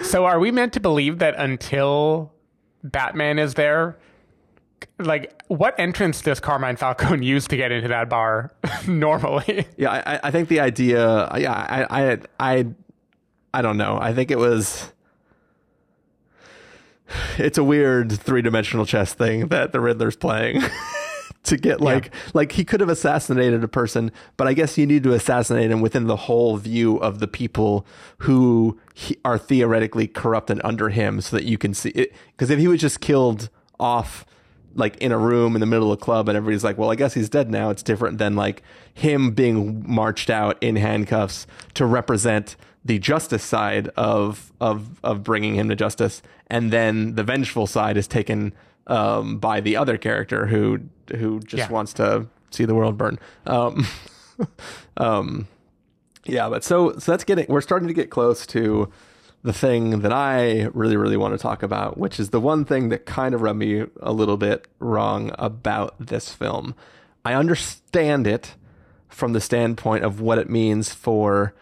So, 0.00 0.26
are 0.26 0.38
we 0.38 0.52
meant 0.52 0.72
to 0.74 0.80
believe 0.80 1.18
that 1.18 1.34
until 1.36 2.31
Batman 2.84 3.38
is 3.38 3.54
there, 3.54 3.96
like 4.98 5.42
what 5.48 5.78
entrance 5.78 6.20
does 6.20 6.40
Carmine 6.40 6.76
Falcone 6.76 7.24
use 7.34 7.46
to 7.48 7.56
get 7.56 7.72
into 7.72 7.88
that 7.88 8.08
bar 8.08 8.52
normally? 8.86 9.66
Yeah, 9.76 9.90
I, 9.90 10.20
I 10.24 10.30
think 10.30 10.48
the 10.48 10.60
idea. 10.60 11.30
Yeah, 11.36 11.52
I, 11.52 12.12
I, 12.12 12.18
I, 12.40 12.66
I 13.54 13.62
don't 13.62 13.76
know. 13.76 13.98
I 14.00 14.14
think 14.14 14.30
it 14.30 14.38
was. 14.38 14.92
It's 17.36 17.58
a 17.58 17.64
weird 17.64 18.10
three 18.10 18.40
dimensional 18.40 18.86
chess 18.86 19.12
thing 19.12 19.48
that 19.48 19.72
the 19.72 19.80
Riddler's 19.80 20.16
playing. 20.16 20.62
to 21.44 21.56
get 21.56 21.80
like 21.80 22.06
yeah. 22.06 22.30
like 22.34 22.52
he 22.52 22.64
could 22.64 22.80
have 22.80 22.88
assassinated 22.88 23.64
a 23.64 23.68
person 23.68 24.12
but 24.36 24.46
i 24.46 24.52
guess 24.52 24.78
you 24.78 24.86
need 24.86 25.02
to 25.02 25.12
assassinate 25.12 25.70
him 25.70 25.80
within 25.80 26.06
the 26.06 26.16
whole 26.16 26.56
view 26.56 26.96
of 26.98 27.18
the 27.18 27.26
people 27.26 27.84
who 28.18 28.78
he, 28.94 29.16
are 29.24 29.38
theoretically 29.38 30.06
corrupt 30.06 30.50
and 30.50 30.60
under 30.62 30.88
him 30.88 31.20
so 31.20 31.36
that 31.36 31.44
you 31.44 31.58
can 31.58 31.74
see 31.74 31.90
it 31.90 32.12
because 32.28 32.50
if 32.50 32.58
he 32.58 32.68
was 32.68 32.80
just 32.80 33.00
killed 33.00 33.50
off 33.80 34.24
like 34.74 34.96
in 34.98 35.12
a 35.12 35.18
room 35.18 35.54
in 35.54 35.60
the 35.60 35.66
middle 35.66 35.92
of 35.92 35.98
a 35.98 36.00
club 36.00 36.28
and 36.28 36.36
everybody's 36.36 36.64
like, 36.64 36.78
well, 36.78 36.90
I 36.90 36.94
guess 36.94 37.14
he's 37.14 37.28
dead 37.28 37.50
now. 37.50 37.70
It's 37.70 37.82
different 37.82 38.18
than 38.18 38.36
like 38.36 38.62
him 38.94 39.32
being 39.32 39.84
marched 39.86 40.30
out 40.30 40.56
in 40.62 40.76
handcuffs 40.76 41.46
to 41.74 41.86
represent 41.86 42.56
the 42.84 42.98
justice 42.98 43.44
side 43.44 43.88
of 43.96 44.52
of 44.60 45.00
of 45.04 45.22
bringing 45.22 45.54
him 45.54 45.68
to 45.68 45.76
justice, 45.76 46.20
and 46.48 46.72
then 46.72 47.14
the 47.14 47.22
vengeful 47.22 47.68
side 47.68 47.96
is 47.96 48.08
taken 48.08 48.52
um, 48.88 49.38
by 49.38 49.60
the 49.60 49.76
other 49.76 49.96
character 49.96 50.46
who 50.46 50.80
who 51.16 51.40
just 51.40 51.68
yeah. 51.68 51.70
wants 51.70 51.92
to 51.94 52.26
see 52.50 52.64
the 52.64 52.74
world 52.74 52.98
burn. 52.98 53.18
Um, 53.46 53.86
um, 54.96 55.48
yeah, 56.24 56.48
but 56.48 56.64
so 56.64 56.98
so 56.98 57.12
that's 57.12 57.24
getting 57.24 57.46
we're 57.48 57.60
starting 57.60 57.88
to 57.88 57.94
get 57.94 58.10
close 58.10 58.46
to 58.48 58.90
the 59.42 59.52
thing 59.52 60.00
that 60.00 60.12
I 60.12 60.68
really, 60.72 60.96
really 60.96 61.16
want 61.16 61.34
to 61.34 61.38
talk 61.38 61.62
about, 61.62 61.98
which 61.98 62.20
is 62.20 62.30
the 62.30 62.40
one 62.40 62.64
thing 62.64 62.90
that 62.90 63.06
kind 63.06 63.34
of 63.34 63.42
rubbed 63.42 63.58
me 63.58 63.84
a 64.00 64.12
little 64.12 64.36
bit 64.36 64.68
wrong 64.78 65.32
about 65.38 65.94
this 65.98 66.32
film. 66.32 66.74
I 67.24 67.34
understand 67.34 68.26
it 68.26 68.54
from 69.08 69.32
the 69.32 69.40
standpoint 69.40 70.04
of 70.04 70.20
what 70.20 70.38
it 70.38 70.48
means 70.48 70.94
for 70.94 71.54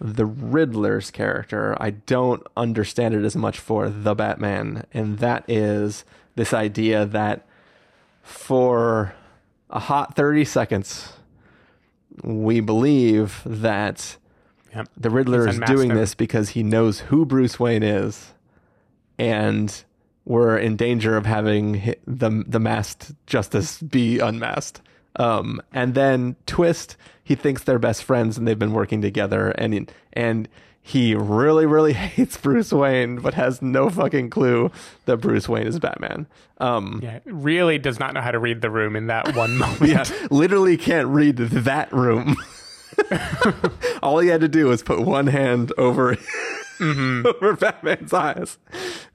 the 0.00 0.26
Riddler's 0.26 1.10
character. 1.10 1.76
I 1.80 1.90
don't 1.90 2.44
understand 2.56 3.14
it 3.14 3.24
as 3.24 3.36
much 3.36 3.58
for 3.58 3.88
the 3.88 4.14
Batman, 4.14 4.84
and 4.92 5.18
that 5.18 5.44
is 5.48 6.04
this 6.34 6.52
idea 6.52 7.06
that 7.06 7.46
for 8.24 9.14
a 9.70 9.78
hot 9.78 10.16
30 10.16 10.44
seconds, 10.44 11.12
we 12.24 12.60
believe 12.60 13.42
that 13.46 14.16
Yep. 14.74 14.88
The 14.96 15.10
Riddler 15.10 15.48
is 15.48 15.60
doing 15.60 15.94
this 15.94 16.14
because 16.14 16.50
he 16.50 16.62
knows 16.62 17.00
who 17.00 17.24
Bruce 17.24 17.60
Wayne 17.60 17.84
is, 17.84 18.34
and 19.18 19.84
we're 20.24 20.58
in 20.58 20.76
danger 20.76 21.16
of 21.16 21.26
having 21.26 21.94
the 22.06 22.44
the 22.46 22.58
masked 22.58 23.12
justice 23.26 23.80
be 23.80 24.18
unmasked. 24.18 24.80
Um, 25.16 25.62
and 25.72 25.94
then 25.94 26.34
Twist, 26.46 26.96
he 27.22 27.36
thinks 27.36 27.62
they're 27.62 27.78
best 27.78 28.02
friends 28.02 28.36
and 28.36 28.48
they've 28.48 28.58
been 28.58 28.72
working 28.72 29.00
together, 29.00 29.50
and 29.50 29.92
and 30.12 30.48
he 30.86 31.14
really 31.14 31.64
really 31.64 31.92
hates 31.94 32.36
Bruce 32.36 32.70
Wayne, 32.70 33.16
but 33.16 33.32
has 33.34 33.62
no 33.62 33.88
fucking 33.88 34.28
clue 34.28 34.70
that 35.06 35.16
Bruce 35.16 35.48
Wayne 35.48 35.66
is 35.66 35.78
Batman. 35.78 36.26
Um, 36.58 37.00
yeah, 37.02 37.20
really 37.24 37.78
does 37.78 37.98
not 37.98 38.12
know 38.12 38.20
how 38.20 38.30
to 38.30 38.38
read 38.38 38.60
the 38.60 38.70
room 38.70 38.94
in 38.94 39.06
that 39.06 39.34
one 39.34 39.56
moment. 39.58 39.90
yeah, 39.90 40.04
literally 40.30 40.76
can't 40.76 41.08
read 41.08 41.38
that 41.38 41.90
room. 41.90 42.36
All 44.02 44.18
he 44.18 44.28
had 44.28 44.42
to 44.42 44.48
do 44.48 44.66
was 44.66 44.82
put 44.82 45.00
one 45.00 45.26
hand 45.28 45.72
over 45.78 46.16
mm-hmm. 46.16 47.26
over 47.26 47.56
Batman's 47.56 48.12
eyes, 48.12 48.58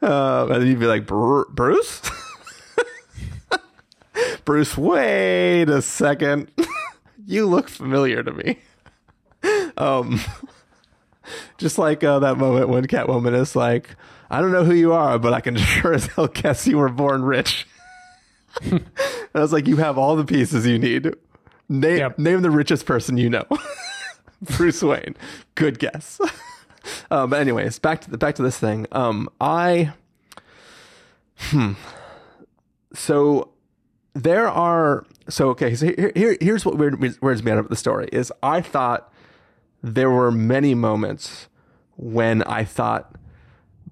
uh, 0.02 0.48
and 0.50 0.64
he'd 0.64 0.80
be 0.80 0.88
like, 0.88 1.06
"Bruce, 1.06 2.02
Bruce, 4.44 4.76
wait 4.76 5.70
a 5.70 5.84
second, 5.84 6.50
you 7.28 7.46
look 7.46 7.70
familiar 7.70 8.24
to 8.24 8.32
me." 8.32 8.58
Um, 9.78 10.20
just 11.58 11.78
like 11.78 12.04
uh, 12.04 12.20
that 12.20 12.38
moment 12.38 12.70
when 12.70 12.86
Catwoman 12.88 13.40
is 13.40 13.56
like, 13.56 13.96
"I 14.30 14.42
don't 14.42 14.52
know 14.52 14.64
who 14.64 14.74
you 14.74 14.94
are, 14.94 15.20
but 15.20 15.34
I 15.34 15.42
can 15.42 15.56
sure 15.58 15.94
as 15.94 16.08
hell 16.08 16.28
guess 16.28 16.68
you 16.68 16.78
were 16.78 16.90
born 16.90 17.24
rich." 17.24 17.68
I 18.72 18.82
was 19.34 19.54
like, 19.54 19.68
"You 19.68 19.78
have 19.78 19.98
all 19.98 20.16
the 20.16 20.26
pieces 20.26 20.66
you 20.66 20.80
need." 20.80 21.14
Name 21.70 21.98
yep. 21.98 22.18
name 22.18 22.42
the 22.42 22.50
richest 22.50 22.86
person 22.86 23.18
you 23.18 23.30
know. 23.30 23.46
Bruce 24.42 24.82
Wayne. 24.82 25.16
Good 25.56 25.80
guess. 25.80 26.20
um, 27.12 27.30
but 27.30 27.40
anyways, 27.40 27.78
back 27.80 28.02
to 28.02 28.10
the 28.10 28.18
back 28.18 28.36
to 28.36 28.42
this 28.42 28.58
thing. 28.58 28.88
Um, 28.92 29.30
I 29.40 29.94
hmm. 31.38 31.74
So 32.94 33.52
there 34.14 34.50
are 34.50 35.06
so 35.30 35.50
okay, 35.50 35.76
so 35.76 35.88
here, 35.88 36.12
here 36.16 36.38
here's 36.42 36.66
what 36.66 36.78
weird, 36.78 37.00
weirds 37.22 37.44
me 37.44 37.52
out 37.52 37.60
about 37.60 37.70
the 37.70 37.76
story 37.76 38.10
is 38.12 38.34
I 38.42 38.62
thought 38.62 39.14
there 39.82 40.10
were 40.10 40.32
many 40.32 40.76
moments 40.76 41.48
when 41.96 42.44
I 42.44 42.64
thought 42.64 43.16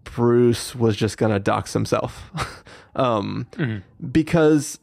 Bruce 0.03 0.75
was 0.75 0.95
just 0.95 1.17
gonna 1.17 1.39
dox 1.39 1.73
himself, 1.73 2.31
um, 2.95 3.47
because 4.11 4.79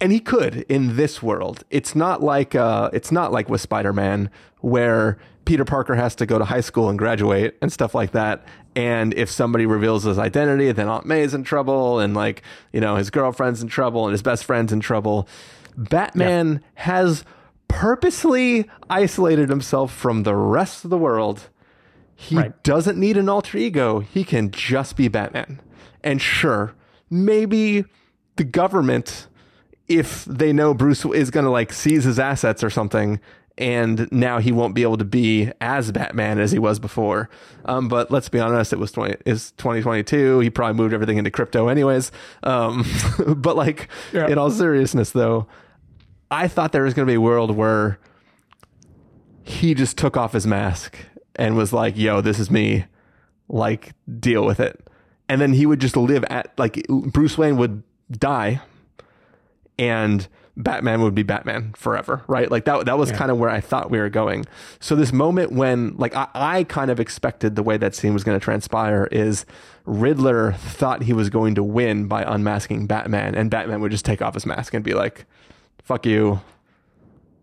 and 0.00 0.12
he 0.12 0.20
could 0.20 0.64
in 0.68 0.96
this 0.96 1.22
world. 1.22 1.64
It's 1.70 1.94
not 1.94 2.22
like 2.22 2.54
uh, 2.54 2.90
it's 2.92 3.12
not 3.12 3.32
like 3.32 3.48
with 3.48 3.60
Spider 3.60 3.92
Man 3.92 4.30
where 4.60 5.18
Peter 5.44 5.64
Parker 5.64 5.94
has 5.94 6.14
to 6.16 6.26
go 6.26 6.38
to 6.38 6.44
high 6.44 6.60
school 6.60 6.88
and 6.88 6.98
graduate 6.98 7.56
and 7.62 7.72
stuff 7.72 7.94
like 7.94 8.12
that. 8.12 8.44
And 8.74 9.14
if 9.14 9.30
somebody 9.30 9.64
reveals 9.64 10.04
his 10.04 10.18
identity, 10.18 10.70
then 10.72 10.88
Aunt 10.88 11.06
May's 11.06 11.32
in 11.32 11.44
trouble, 11.44 11.98
and 11.98 12.14
like 12.14 12.42
you 12.72 12.80
know 12.80 12.96
his 12.96 13.10
girlfriend's 13.10 13.62
in 13.62 13.68
trouble, 13.68 14.04
and 14.06 14.12
his 14.12 14.22
best 14.22 14.44
friend's 14.44 14.72
in 14.72 14.80
trouble. 14.80 15.28
Batman 15.76 16.62
has 16.74 17.24
purposely 17.68 18.68
isolated 18.88 19.48
himself 19.48 19.92
from 19.92 20.22
the 20.22 20.34
rest 20.34 20.84
of 20.84 20.90
the 20.90 20.98
world. 20.98 21.48
He 22.14 22.36
Right. 22.36 22.62
doesn't 22.62 22.98
need 22.98 23.16
an 23.16 23.28
alter 23.28 23.58
ego. 23.58 24.00
He 24.00 24.24
can 24.24 24.50
just 24.50 24.96
be 24.96 25.08
Batman. 25.08 25.60
And 26.02 26.20
sure, 26.22 26.72
maybe 27.10 27.84
the 28.36 28.44
government, 28.44 29.26
if 29.88 30.24
they 30.24 30.52
know 30.52 30.72
Bruce 30.74 31.04
is 31.04 31.30
going 31.30 31.44
to 31.44 31.50
like 31.50 31.72
seize 31.72 32.04
his 32.04 32.18
assets 32.18 32.64
or 32.64 32.70
something, 32.70 33.20
and 33.58 34.06
now 34.12 34.38
he 34.38 34.52
won't 34.52 34.74
be 34.74 34.82
able 34.82 34.98
to 34.98 35.04
be 35.04 35.50
as 35.62 35.90
Batman 35.90 36.38
as 36.38 36.52
he 36.52 36.58
was 36.58 36.78
before. 36.78 37.30
Um, 37.64 37.88
but 37.88 38.10
let's 38.10 38.28
be 38.28 38.38
honest, 38.38 38.72
it 38.74 38.78
was 38.78 38.92
20, 38.92 39.16
is 39.24 39.52
2022. 39.52 40.40
He 40.40 40.50
probably 40.50 40.74
moved 40.76 40.92
everything 40.92 41.16
into 41.16 41.30
crypto 41.30 41.68
anyways. 41.68 42.12
Um, 42.42 42.84
but 43.36 43.56
like, 43.56 43.88
Yeah. 44.12 44.26
in 44.28 44.36
all 44.38 44.50
seriousness 44.50 45.10
though, 45.10 45.46
I 46.30 46.48
thought 46.48 46.72
there 46.72 46.82
was 46.82 46.94
going 46.94 47.06
to 47.06 47.10
be 47.10 47.16
a 47.16 47.20
world 47.20 47.56
where 47.56 47.98
he 49.42 49.74
just 49.74 49.96
took 49.96 50.16
off 50.16 50.32
his 50.32 50.46
mask 50.46 50.98
and 51.36 51.56
was 51.56 51.72
like, 51.72 51.96
yo, 51.96 52.20
this 52.20 52.38
is 52.38 52.50
me. 52.50 52.86
Like, 53.48 53.92
deal 54.18 54.44
with 54.44 54.58
it. 54.58 54.88
And 55.28 55.40
then 55.40 55.52
he 55.52 55.66
would 55.66 55.80
just 55.80 55.96
live 55.96 56.24
at, 56.24 56.52
like, 56.58 56.84
Bruce 56.88 57.38
Wayne 57.38 57.56
would 57.56 57.82
die 58.10 58.60
and 59.78 60.26
Batman 60.56 61.02
would 61.02 61.14
be 61.14 61.22
Batman 61.22 61.74
forever, 61.76 62.22
right? 62.26 62.50
Like, 62.50 62.64
that, 62.64 62.86
that 62.86 62.98
was 62.98 63.12
kind 63.12 63.30
of 63.30 63.38
where 63.38 63.50
I 63.50 63.60
thought 63.60 63.90
we 63.90 63.98
were 63.98 64.08
going. 64.08 64.46
So, 64.80 64.96
this 64.96 65.12
moment 65.12 65.52
when, 65.52 65.96
like, 65.96 66.14
I, 66.16 66.28
I 66.34 66.64
kind 66.64 66.90
of 66.90 66.98
expected 66.98 67.56
the 67.56 67.62
way 67.62 67.76
that 67.76 67.94
scene 67.94 68.14
was 68.14 68.24
going 68.24 68.38
to 68.38 68.42
transpire 68.42 69.06
is 69.12 69.44
Riddler 69.84 70.52
thought 70.52 71.02
he 71.02 71.12
was 71.12 71.28
going 71.28 71.54
to 71.56 71.62
win 71.62 72.08
by 72.08 72.22
unmasking 72.22 72.86
Batman, 72.86 73.34
and 73.34 73.50
Batman 73.50 73.80
would 73.80 73.92
just 73.92 74.04
take 74.04 74.22
off 74.22 74.34
his 74.34 74.46
mask 74.46 74.72
and 74.74 74.82
be 74.82 74.94
like, 74.94 75.26
fuck 75.86 76.04
you. 76.04 76.40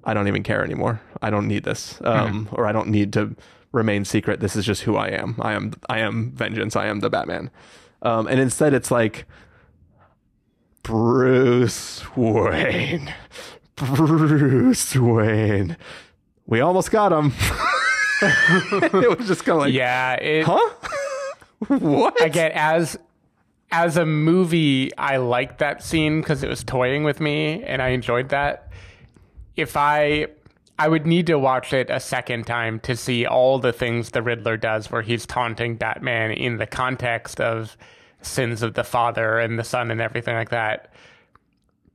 I 0.04 0.14
don't 0.14 0.28
even 0.28 0.44
care 0.44 0.64
anymore. 0.64 1.02
I 1.22 1.30
don't 1.30 1.48
need 1.48 1.64
this, 1.64 2.00
um, 2.04 2.50
or 2.52 2.68
I 2.68 2.74
don't 2.74 2.90
need 2.90 3.14
to 3.14 3.36
remain 3.72 4.04
secret. 4.04 4.42
This 4.42 4.56
is 4.58 4.66
just 4.66 4.82
who 4.82 4.98
I 4.98 5.08
am. 5.08 5.36
I 5.40 5.54
am. 5.54 5.72
I 5.90 6.00
am 6.00 6.32
vengeance. 6.32 6.76
I 6.76 6.88
am 6.88 7.00
the 7.00 7.10
Batman. 7.10 7.50
Um, 8.02 8.28
and 8.28 8.40
instead, 8.40 8.74
it's 8.74 8.92
like 8.92 9.26
Bruce 10.84 12.04
Wayne. 12.18 13.14
Bruce 13.78 14.96
Wayne. 14.96 15.78
We 16.46 16.60
almost 16.60 16.92
got 16.92 17.14
him. 17.14 17.32
it 18.22 19.18
was 19.18 19.28
just 19.28 19.46
kind 19.46 19.56
of 19.56 19.62
like, 19.64 19.74
Yeah, 19.74 20.16
it, 20.16 20.44
huh? 20.46 20.70
what? 21.80 22.22
again 22.22 22.52
as 22.54 23.00
as 23.76 23.98
a 23.98 24.06
movie 24.06 24.96
i 24.98 25.18
liked 25.18 25.58
that 25.58 25.84
scene 25.84 26.22
because 26.22 26.44
it 26.44 26.48
was 26.50 26.64
toying 26.64 27.04
with 27.04 27.20
me 27.20 27.62
and 27.64 27.82
i 27.82 27.90
enjoyed 27.90 28.30
that 28.30 28.70
if 29.56 29.76
i 29.76 30.28
i 30.80 30.88
would 30.88 31.06
need 31.08 31.26
to 31.28 31.38
watch 31.40 31.74
it 31.74 31.90
a 31.90 32.00
second 32.00 32.46
time 32.46 32.80
to 32.80 32.96
see 32.96 33.26
all 33.26 33.58
the 33.60 33.74
things 33.74 34.12
the 34.12 34.22
riddler 34.22 34.56
does 34.58 34.92
where 34.92 35.02
he's 35.02 35.26
taunting 35.26 35.76
batman 35.76 36.32
in 36.32 36.58
the 36.58 36.68
context 36.68 37.42
of 37.42 37.76
sins 38.22 38.62
of 38.62 38.76
the 38.76 38.84
father 38.84 39.40
and 39.40 39.58
the 39.60 39.64
son 39.64 39.90
and 39.92 40.00
everything 40.00 40.36
like 40.36 40.50
that 40.52 40.94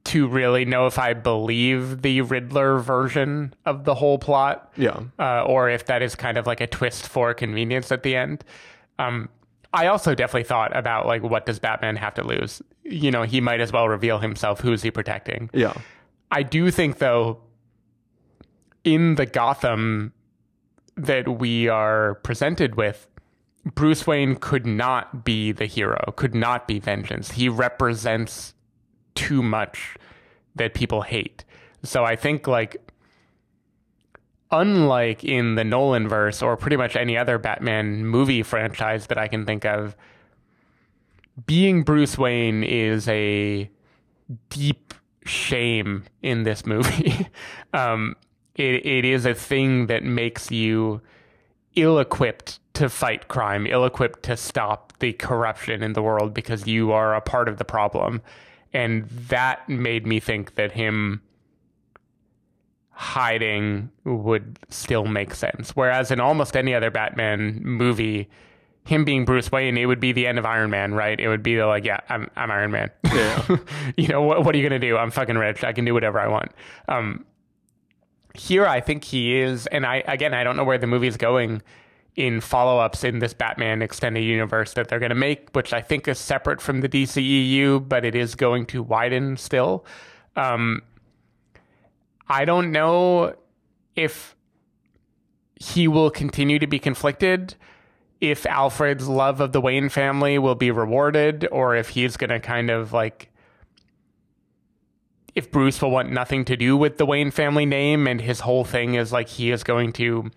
to 0.04 0.26
really 0.26 0.64
know 0.64 0.86
if 0.86 0.98
i 0.98 1.12
believe 1.14 2.02
the 2.02 2.20
riddler 2.22 2.78
version 2.78 3.54
of 3.66 3.84
the 3.84 3.94
whole 3.94 4.18
plot 4.18 4.72
Yeah. 4.76 5.00
uh, 5.18 5.44
or 5.44 5.68
if 5.70 5.86
that 5.86 6.02
is 6.02 6.14
kind 6.14 6.36
of 6.38 6.46
like 6.46 6.60
a 6.60 6.66
twist 6.66 7.06
for 7.08 7.34
convenience 7.34 7.92
at 7.92 8.02
the 8.02 8.16
end. 8.16 8.42
Um, 8.98 9.28
I 9.72 9.86
also 9.86 10.14
definitely 10.14 10.44
thought 10.44 10.74
about 10.76 11.06
like 11.06 11.22
what 11.22 11.46
does 11.46 11.58
Batman 11.58 11.96
have 11.96 12.14
to 12.14 12.24
lose? 12.26 12.62
You 12.84 13.10
know, 13.10 13.22
he 13.22 13.40
might 13.40 13.60
as 13.60 13.72
well 13.72 13.88
reveal 13.88 14.18
himself. 14.18 14.60
Who's 14.60 14.82
he 14.82 14.90
protecting? 14.90 15.50
Yeah. 15.52 15.74
I 16.30 16.42
do 16.42 16.70
think 16.70 16.98
though, 16.98 17.38
in 18.84 19.16
the 19.16 19.26
Gotham 19.26 20.12
that 20.96 21.38
we 21.38 21.68
are 21.68 22.14
presented 22.16 22.76
with, 22.76 23.06
Bruce 23.74 24.06
Wayne 24.06 24.36
could 24.36 24.66
not 24.66 25.24
be 25.24 25.52
the 25.52 25.66
hero, 25.66 26.12
could 26.16 26.34
not 26.34 26.66
be 26.66 26.78
vengeance. 26.78 27.32
He 27.32 27.48
represents 27.48 28.54
too 29.14 29.42
much 29.42 29.96
that 30.54 30.74
people 30.74 31.02
hate. 31.02 31.44
So 31.82 32.04
I 32.04 32.16
think 32.16 32.46
like 32.46 32.87
unlike 34.50 35.24
in 35.24 35.54
the 35.54 35.64
Nolan 35.64 36.08
verse 36.08 36.42
or 36.42 36.56
pretty 36.56 36.76
much 36.76 36.96
any 36.96 37.16
other 37.16 37.38
Batman 37.38 38.06
movie 38.06 38.42
franchise 38.42 39.06
that 39.08 39.18
I 39.18 39.28
can 39.28 39.44
think 39.44 39.64
of, 39.64 39.96
being 41.46 41.82
Bruce 41.82 42.18
Wayne 42.18 42.64
is 42.64 43.08
a 43.08 43.70
deep 44.50 44.94
shame 45.24 46.04
in 46.22 46.42
this 46.42 46.66
movie. 46.66 47.28
um, 47.72 48.16
it, 48.56 48.84
it 48.86 49.04
is 49.04 49.24
a 49.24 49.34
thing 49.34 49.86
that 49.86 50.02
makes 50.02 50.50
you 50.50 51.00
ill 51.76 51.98
equipped 51.98 52.58
to 52.74 52.88
fight 52.88 53.28
crime, 53.28 53.66
ill 53.66 53.84
equipped 53.84 54.22
to 54.24 54.36
stop 54.36 54.92
the 54.98 55.12
corruption 55.12 55.82
in 55.82 55.92
the 55.92 56.02
world 56.02 56.34
because 56.34 56.66
you 56.66 56.92
are 56.92 57.14
a 57.14 57.20
part 57.20 57.48
of 57.48 57.58
the 57.58 57.64
problem. 57.64 58.20
And 58.72 59.08
that 59.08 59.68
made 59.68 60.06
me 60.06 60.20
think 60.20 60.56
that 60.56 60.72
him 60.72 61.22
hiding 62.98 63.88
would 64.02 64.58
still 64.70 65.04
make 65.04 65.32
sense. 65.32 65.70
Whereas 65.76 66.10
in 66.10 66.18
almost 66.18 66.56
any 66.56 66.74
other 66.74 66.90
Batman 66.90 67.62
movie, 67.62 68.28
him 68.86 69.04
being 69.04 69.24
Bruce 69.24 69.52
Wayne, 69.52 69.78
it 69.78 69.86
would 69.86 70.00
be 70.00 70.10
the 70.10 70.26
end 70.26 70.36
of 70.36 70.44
Iron 70.44 70.68
Man, 70.70 70.92
right? 70.94 71.18
It 71.18 71.28
would 71.28 71.44
be 71.44 71.54
the, 71.54 71.66
like, 71.66 71.84
yeah, 71.84 72.00
I'm 72.08 72.28
I'm 72.34 72.50
Iron 72.50 72.72
Man. 72.72 72.90
Yeah. 73.04 73.56
you 73.96 74.08
know 74.08 74.22
what? 74.22 74.44
What 74.44 74.52
are 74.52 74.58
you 74.58 74.68
gonna 74.68 74.80
do? 74.80 74.96
I'm 74.96 75.12
fucking 75.12 75.38
rich. 75.38 75.62
I 75.62 75.72
can 75.72 75.84
do 75.84 75.94
whatever 75.94 76.18
I 76.18 76.26
want. 76.26 76.50
Um, 76.88 77.24
here, 78.34 78.66
I 78.66 78.80
think 78.80 79.04
he 79.04 79.38
is, 79.38 79.68
and 79.68 79.86
I 79.86 80.02
again, 80.08 80.34
I 80.34 80.42
don't 80.42 80.56
know 80.56 80.64
where 80.64 80.78
the 80.78 80.88
movie's 80.88 81.16
going 81.16 81.62
in 82.16 82.40
follow-ups 82.40 83.04
in 83.04 83.20
this 83.20 83.32
Batman 83.32 83.80
extended 83.80 84.24
universe 84.24 84.72
that 84.72 84.88
they're 84.88 84.98
gonna 84.98 85.14
make, 85.14 85.54
which 85.54 85.72
I 85.72 85.80
think 85.80 86.08
is 86.08 86.18
separate 86.18 86.60
from 86.60 86.80
the 86.80 86.88
DCEU, 86.88 87.88
but 87.88 88.04
it 88.04 88.16
is 88.16 88.34
going 88.34 88.66
to 88.66 88.82
widen 88.82 89.36
still. 89.36 89.86
Um, 90.34 90.82
I 92.28 92.44
don't 92.44 92.72
know 92.72 93.34
if 93.96 94.36
he 95.56 95.88
will 95.88 96.10
continue 96.10 96.58
to 96.58 96.66
be 96.66 96.78
conflicted, 96.78 97.54
if 98.20 98.46
Alfred's 98.46 99.08
love 99.08 99.40
of 99.40 99.52
the 99.52 99.60
Wayne 99.60 99.88
family 99.88 100.38
will 100.38 100.54
be 100.54 100.70
rewarded, 100.70 101.48
or 101.50 101.74
if 101.74 101.90
he's 101.90 102.16
going 102.16 102.30
to 102.30 102.40
kind 102.40 102.70
of 102.70 102.92
like. 102.92 103.30
If 105.34 105.52
Bruce 105.52 105.80
will 105.80 105.92
want 105.92 106.10
nothing 106.10 106.44
to 106.46 106.56
do 106.56 106.76
with 106.76 106.98
the 106.98 107.06
Wayne 107.06 107.30
family 107.30 107.64
name, 107.64 108.08
and 108.08 108.20
his 108.20 108.40
whole 108.40 108.64
thing 108.64 108.94
is 108.94 109.12
like 109.12 109.28
he 109.28 109.52
is 109.52 109.62
going 109.62 109.92
to 109.94 110.30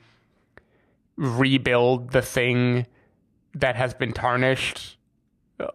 rebuild 1.15 2.11
the 2.11 2.21
thing 2.21 2.85
that 3.53 3.75
has 3.75 3.93
been 3.93 4.13
tarnished 4.13 4.97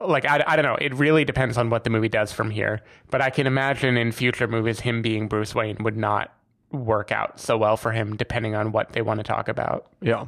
like 0.01 0.25
I, 0.25 0.43
I 0.47 0.57
don't 0.57 0.65
know 0.65 0.77
it 0.81 0.95
really 0.95 1.25
depends 1.25 1.57
on 1.59 1.71
what 1.71 1.85
the 1.85 1.91
movie 1.91 2.09
does 2.09 2.33
from 2.33 2.51
here 2.51 2.83
but 3.11 3.21
i 3.21 3.31
can 3.31 3.47
imagine 3.47 3.97
in 3.97 4.13
future 4.13 4.47
movies 4.49 4.81
him 4.81 5.03
being 5.03 5.29
bruce 5.29 5.55
wayne 5.55 5.77
would 5.81 5.97
not 5.97 6.33
work 6.73 7.13
out 7.13 7.39
so 7.41 7.57
well 7.57 7.77
for 7.77 7.93
him 7.93 8.17
depending 8.17 8.55
on 8.55 8.73
what 8.73 8.93
they 8.93 9.03
want 9.03 9.19
to 9.21 9.25
talk 9.25 9.49
about 9.49 9.87
Yeah. 10.01 10.25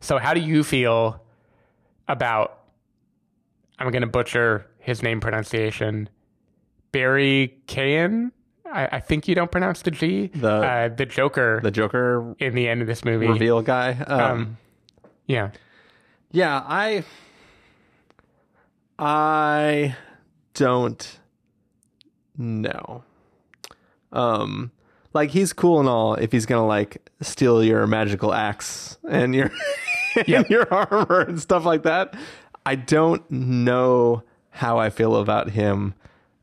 so 0.00 0.18
how 0.18 0.34
do 0.34 0.40
you 0.40 0.64
feel 0.64 1.22
about 2.08 2.58
i'm 3.78 3.90
going 3.90 4.02
to 4.02 4.08
butcher 4.08 4.66
his 4.78 5.02
name 5.02 5.20
pronunciation 5.20 6.08
barry 6.92 7.56
Keoghan? 7.66 8.32
I, 8.72 8.86
I 8.92 9.00
think 9.00 9.26
you 9.28 9.34
don't 9.34 9.50
pronounce 9.50 9.82
the 9.82 9.90
g 9.90 10.28
The- 10.34 10.48
uh, 10.48 10.88
the 10.88 11.06
joker 11.06 11.60
The 11.62 11.70
Joker 11.70 12.34
in 12.38 12.54
the 12.54 12.68
end 12.68 12.80
of 12.82 12.86
this 12.86 13.04
movie 13.04 13.26
reveal 13.26 13.62
guy. 13.62 13.92
Um, 14.06 14.20
um, 14.20 14.56
yeah 15.26 15.50
Yeah, 16.32 16.62
I 16.66 17.04
I 19.02 19.96
don't 20.54 21.18
know. 22.36 23.02
Um 24.12 24.70
like 25.12 25.30
he's 25.30 25.52
cool 25.52 25.80
and 25.80 25.88
all 25.88 26.14
if 26.14 26.30
he's 26.32 26.46
gonna 26.46 26.66
like 26.66 27.08
steal 27.20 27.64
your 27.64 27.86
magical 27.86 28.32
axe 28.34 28.98
and 29.08 29.34
your 29.34 29.50
and 30.26 30.48
your 30.50 30.72
armor 30.72 31.20
and 31.22 31.40
stuff 31.40 31.64
like 31.64 31.82
that. 31.84 32.14
I 32.66 32.74
don't 32.74 33.28
know 33.30 34.22
how 34.50 34.78
I 34.78 34.90
feel 34.90 35.16
about 35.16 35.50
him 35.50 35.94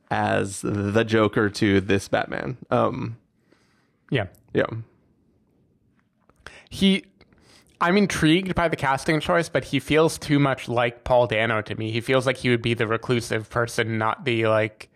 as 0.10 0.62
the 0.62 1.04
Joker 1.04 1.50
to 1.50 1.80
this 1.82 2.08
Batman. 2.08 2.58
Um, 2.72 3.18
Yeah. 4.10 4.28
yeah, 4.54 4.66
he 6.70 7.04
I'm 7.80 7.98
intrigued 7.98 8.56
by 8.56 8.68
the 8.68 8.76
casting 8.76 9.20
choice, 9.20 9.50
but 9.50 9.66
he 9.66 9.80
feels 9.80 10.18
too 10.18 10.40
much 10.40 10.68
like 10.68 11.04
Paul 11.04 11.28
Dano 11.28 11.62
to 11.62 11.76
me. 11.76 11.92
He 11.92 12.02
feels 12.02 12.26
like 12.26 12.38
he 12.38 12.50
would 12.50 12.62
be 12.62 12.74
the 12.74 12.88
reclusive 12.88 13.50
person, 13.50 13.98
not 13.98 14.26
the 14.26 14.48
like 14.48 14.90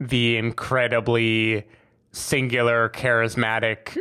the 0.00 0.36
incredibly 0.36 1.66
singular, 2.12 2.88
charismatic 2.88 3.98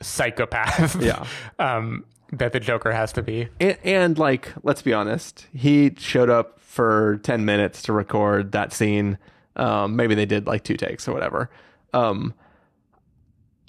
psychopath. 0.00 1.00
Yeah. 1.00 1.24
um, 1.58 2.04
that 2.32 2.52
the 2.52 2.60
Joker 2.60 2.92
has 2.92 3.12
to 3.14 3.22
be. 3.22 3.48
and, 3.58 3.78
and 3.84 4.18
like 4.18 4.52
let's 4.62 4.82
be 4.82 4.92
honest, 4.92 5.46
he 5.54 5.94
showed 5.98 6.30
up 6.30 6.60
for 6.60 7.20
ten 7.22 7.44
minutes 7.44 7.82
to 7.82 7.92
record 7.92 8.52
that 8.52 8.72
scene. 8.72 9.18
Um, 9.56 9.96
maybe 9.96 10.14
they 10.14 10.26
did 10.26 10.46
like 10.46 10.64
two 10.64 10.76
takes 10.76 11.08
or 11.08 11.12
whatever. 11.12 11.50
Um, 11.92 12.34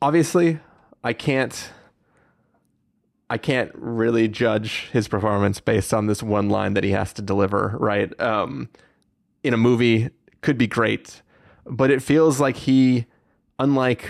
obviously, 0.01 0.60
I 1.03 1.14
can't. 1.14 1.72
I 3.30 3.38
can't 3.38 3.72
really 3.76 4.27
judge 4.27 4.89
his 4.91 5.07
performance 5.07 5.60
based 5.60 5.93
on 5.93 6.07
this 6.07 6.23
one 6.23 6.49
line 6.49 6.73
that 6.73 6.84
he 6.84 6.91
has 6.91 7.14
to 7.14 7.22
deliver, 7.22 7.76
right? 7.80 8.19
Um, 8.19 8.69
in 9.43 9.53
a 9.53 9.57
movie, 9.57 10.10
could 10.41 10.57
be 10.57 10.68
great, 10.68 11.22
but 11.65 11.91
it 11.91 12.01
feels 12.01 12.39
like 12.39 12.56
he, 12.57 13.06
unlike 13.60 14.10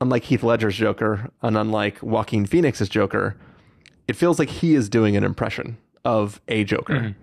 unlike 0.00 0.24
Heath 0.24 0.42
Ledger's 0.42 0.76
Joker 0.76 1.30
and 1.42 1.58
unlike 1.58 2.02
Joaquin 2.02 2.46
Phoenix's 2.46 2.88
Joker, 2.88 3.36
it 4.08 4.16
feels 4.16 4.38
like 4.38 4.48
he 4.48 4.74
is 4.74 4.88
doing 4.88 5.16
an 5.16 5.24
impression 5.24 5.76
of 6.04 6.40
a 6.48 6.64
Joker. 6.64 7.14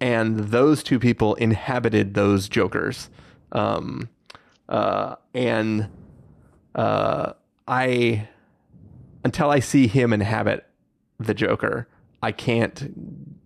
And 0.00 0.38
those 0.38 0.82
two 0.82 0.98
people 0.98 1.34
inhabited 1.34 2.14
those 2.14 2.48
Jokers. 2.48 3.10
Um, 3.52 4.08
uh, 4.68 5.16
and 5.34 5.88
uh, 6.74 7.32
I, 7.66 8.28
until 9.24 9.50
I 9.50 9.60
see 9.60 9.86
him 9.86 10.12
inhabit 10.12 10.66
the 11.18 11.34
Joker, 11.34 11.88
I 12.22 12.32
can't 12.32 12.94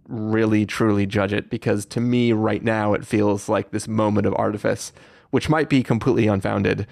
really 0.07 0.66
truly 0.66 1.07
judge 1.07 1.32
it 1.32 1.49
because 1.49 1.86
to 1.86 2.01
me 2.01 2.32
right 2.32 2.62
now 2.62 2.93
it 2.93 3.07
feels 3.07 3.49
like 3.49 3.70
this 3.70 3.89
moment 3.89 4.27
of 4.27 4.35
artifice, 4.36 4.93
which 5.31 5.49
might 5.49 5.69
be 5.69 5.82
completely 5.82 6.27
unfounded 6.27 6.86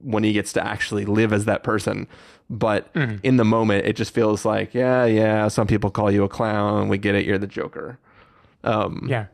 when 0.00 0.22
he 0.22 0.32
gets 0.32 0.52
to 0.52 0.64
actually 0.66 1.06
live 1.06 1.32
as 1.32 1.46
that 1.46 1.62
person. 1.62 2.06
But 2.50 2.90
in 2.94 3.38
the 3.38 3.44
moment, 3.44 3.86
it 3.86 3.96
just 3.96 4.12
feels 4.12 4.44
like, 4.44 4.74
yeah, 4.74 5.06
yeah, 5.06 5.48
some 5.48 5.66
people 5.66 5.90
call 5.90 6.10
you 6.10 6.24
a 6.24 6.28
clown. 6.28 6.88
We 6.88 6.98
get 6.98 7.14
it. 7.14 7.24
You're 7.24 7.38
the 7.38 7.46
Joker. 7.46 7.98
Um, 8.62 9.06
Yeah. 9.08 9.26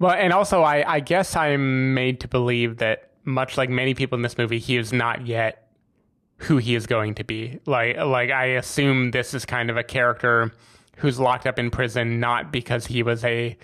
Well, 0.00 0.10
and 0.10 0.32
also, 0.32 0.62
I, 0.62 0.94
I 0.94 1.00
guess 1.00 1.36
I'm 1.36 1.94
made 1.94 2.20
to 2.20 2.28
believe 2.28 2.78
that, 2.78 3.10
much 3.24 3.56
like 3.56 3.70
many 3.70 3.94
people 3.94 4.16
in 4.16 4.22
this 4.22 4.36
movie, 4.36 4.58
he 4.58 4.76
is 4.76 4.92
not 4.92 5.26
yet 5.26 5.65
who 6.38 6.58
he 6.58 6.74
is 6.74 6.86
going 6.86 7.14
to 7.14 7.24
be. 7.24 7.60
Like, 7.66 7.96
like 7.96 8.30
I 8.30 8.46
assume 8.46 9.10
this 9.10 9.34
is 9.34 9.44
kind 9.44 9.70
of 9.70 9.76
a 9.76 9.82
character 9.82 10.52
who's 10.98 11.18
locked 11.18 11.46
up 11.46 11.58
in 11.58 11.70
prison 11.70 12.20
not 12.20 12.52
because 12.52 12.86
he 12.86 13.02
was 13.02 13.24
a 13.24 13.56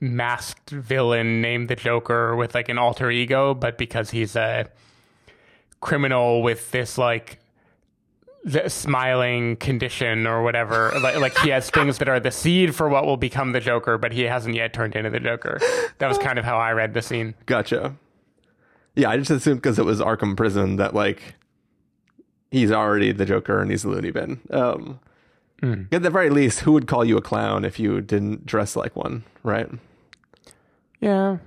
masked 0.00 0.70
villain 0.70 1.40
named 1.40 1.68
the 1.68 1.76
Joker 1.76 2.36
with 2.36 2.54
like 2.54 2.68
an 2.68 2.78
alter 2.78 3.10
ego, 3.10 3.54
but 3.54 3.78
because 3.78 4.10
he's 4.10 4.36
a 4.36 4.66
criminal 5.80 6.42
with 6.42 6.70
this 6.70 6.98
like 6.98 7.38
the 8.44 8.68
smiling 8.70 9.56
condition 9.56 10.26
or 10.26 10.42
whatever. 10.42 10.92
like, 11.02 11.16
like 11.16 11.38
he 11.38 11.50
has 11.50 11.70
things 11.70 11.98
that 11.98 12.08
are 12.08 12.20
the 12.20 12.30
seed 12.30 12.74
for 12.74 12.88
what 12.88 13.04
will 13.04 13.16
become 13.16 13.52
the 13.52 13.60
Joker, 13.60 13.98
but 13.98 14.12
he 14.12 14.22
hasn't 14.22 14.54
yet 14.54 14.72
turned 14.72 14.94
into 14.94 15.10
the 15.10 15.20
Joker. 15.20 15.58
That 15.98 16.08
was 16.08 16.18
kind 16.18 16.38
of 16.38 16.44
how 16.44 16.56
I 16.58 16.72
read 16.72 16.94
the 16.94 17.02
scene. 17.02 17.34
Gotcha. 17.46 17.96
Yeah, 18.94 19.10
I 19.10 19.16
just 19.16 19.30
assumed 19.30 19.60
because 19.62 19.78
it 19.78 19.84
was 19.84 20.00
Arkham 20.00 20.36
Prison 20.36 20.76
that 20.76 20.94
like 20.94 21.34
he's 22.50 22.70
already 22.72 23.12
the 23.12 23.24
Joker 23.26 23.60
and 23.60 23.70
he's 23.70 23.84
a 23.84 23.88
loony 23.88 24.10
bin. 24.10 24.40
Um, 24.50 25.00
At 25.92 26.02
the 26.02 26.10
very 26.10 26.30
least, 26.30 26.60
who 26.60 26.72
would 26.72 26.86
call 26.86 27.04
you 27.04 27.16
a 27.16 27.22
clown 27.22 27.64
if 27.64 27.78
you 27.80 28.00
didn't 28.00 28.46
dress 28.46 28.76
like 28.76 28.94
one, 28.94 29.24
right? 29.42 29.68
Yeah. 31.00 31.38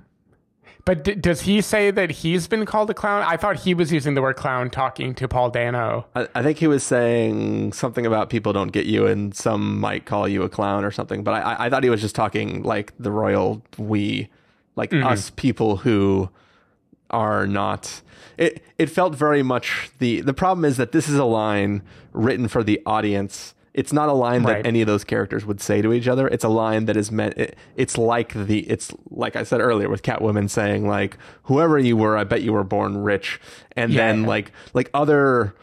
But 0.84 1.04
d- 1.04 1.14
does 1.14 1.42
he 1.42 1.60
say 1.60 1.90
that 1.92 2.10
he's 2.10 2.48
been 2.48 2.66
called 2.66 2.90
a 2.90 2.94
clown? 2.94 3.22
I 3.26 3.36
thought 3.36 3.60
he 3.60 3.72
was 3.72 3.92
using 3.92 4.14
the 4.14 4.22
word 4.22 4.34
clown 4.34 4.68
talking 4.68 5.14
to 5.14 5.28
Paul 5.28 5.48
Dano. 5.50 6.06
I, 6.16 6.26
I 6.34 6.42
think 6.42 6.58
he 6.58 6.66
was 6.66 6.82
saying 6.82 7.72
something 7.72 8.04
about 8.04 8.30
people 8.30 8.52
don't 8.52 8.72
get 8.72 8.86
you 8.86 9.06
and 9.06 9.32
some 9.34 9.78
might 9.78 10.06
call 10.06 10.26
you 10.26 10.42
a 10.42 10.48
clown 10.48 10.84
or 10.84 10.90
something. 10.90 11.22
But 11.22 11.34
I, 11.34 11.40
I- 11.52 11.66
I 11.66 11.70
thought 11.70 11.84
he 11.84 11.90
was 11.90 12.00
just 12.00 12.16
talking 12.16 12.64
like 12.64 12.92
the 12.98 13.12
royal 13.12 13.62
we, 13.78 14.28
like 14.74 14.92
us 14.92 15.30
people 15.30 15.76
who 15.78 16.28
are 17.12 17.46
not. 17.46 18.00
It 18.38 18.62
it 18.78 18.86
felt 18.90 19.14
very 19.14 19.42
much 19.42 19.90
the 19.98 20.20
the 20.20 20.34
problem 20.34 20.64
is 20.64 20.76
that 20.78 20.92
this 20.92 21.08
is 21.08 21.16
a 21.16 21.24
line 21.24 21.82
written 22.12 22.48
for 22.48 22.62
the 22.64 22.80
audience. 22.86 23.54
It's 23.74 23.92
not 23.92 24.10
a 24.10 24.12
line 24.12 24.42
that 24.42 24.66
any 24.66 24.82
of 24.82 24.86
those 24.86 25.02
characters 25.02 25.46
would 25.46 25.60
say 25.62 25.80
to 25.80 25.94
each 25.94 26.06
other. 26.06 26.28
It's 26.28 26.44
a 26.44 26.48
line 26.50 26.84
that 26.86 26.96
is 26.96 27.10
meant. 27.10 27.38
It, 27.38 27.56
it's 27.74 27.96
like 27.96 28.34
the. 28.34 28.60
It's 28.70 28.92
like 29.10 29.34
I 29.34 29.44
said 29.44 29.60
earlier 29.62 29.88
with 29.88 30.02
Catwoman 30.02 30.50
saying 30.50 30.86
like, 30.86 31.16
"Whoever 31.44 31.78
you 31.78 31.96
were, 31.96 32.16
I 32.18 32.24
bet 32.24 32.42
you 32.42 32.52
were 32.52 32.64
born 32.64 33.02
rich," 33.02 33.40
and 33.74 33.90
Yeah. 33.92 34.06
then 34.08 34.24
like 34.24 34.52
like 34.74 34.90
other 34.92 35.54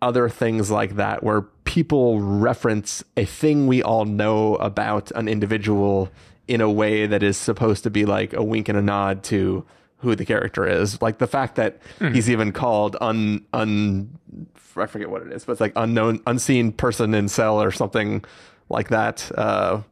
other 0.00 0.28
things 0.28 0.70
like 0.70 0.96
that 0.96 1.22
where 1.22 1.42
people 1.64 2.20
reference 2.20 3.02
a 3.16 3.24
thing 3.24 3.66
we 3.66 3.82
all 3.82 4.04
know 4.06 4.54
about 4.56 5.10
an 5.12 5.28
individual 5.28 6.08
in 6.46 6.60
a 6.62 6.70
way 6.70 7.04
that 7.06 7.22
is 7.22 7.36
supposed 7.36 7.82
to 7.82 7.90
be 7.90 8.06
like 8.06 8.32
a 8.32 8.42
wink 8.42 8.68
and 8.70 8.78
a 8.78 8.82
nod 8.82 9.22
to 9.24 9.64
who 9.98 10.14
the 10.14 10.24
character 10.24 10.66
is. 10.66 11.00
Like 11.02 11.18
the 11.18 11.26
fact 11.26 11.56
that 11.56 11.78
he's 12.12 12.30
even 12.30 12.52
called 12.52 12.96
un 13.00 13.44
un 13.52 14.18
I 14.76 14.86
forget 14.86 15.10
what 15.10 15.22
it 15.22 15.32
is, 15.32 15.44
but 15.44 15.52
it's 15.52 15.60
like 15.60 15.72
unknown 15.76 16.20
unseen 16.26 16.70
person 16.72 17.12
in 17.14 17.28
cell 17.28 17.60
or 17.60 17.70
something 17.72 18.24
like 18.68 18.88
that. 18.90 19.30
Uh 19.36 19.82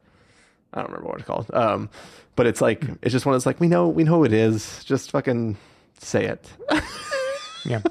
I 0.73 0.81
don't 0.81 0.91
remember 0.91 1.09
what 1.09 1.19
it's 1.19 1.27
called. 1.27 1.51
Um 1.53 1.91
but 2.37 2.47
it's 2.47 2.61
like 2.61 2.85
it's 3.03 3.13
just 3.13 3.27
one 3.27 3.35
of 3.35 3.41
those 3.41 3.47
like 3.47 3.59
we 3.61 3.69
know 3.69 3.89
we 3.89 4.05
know 4.05 4.17
who 4.19 4.25
it 4.25 4.33
is. 4.33 4.85
Just 4.85 5.11
fucking 5.11 5.57
say 5.99 6.25
it. 6.27 6.49
Yeah. 7.69 7.83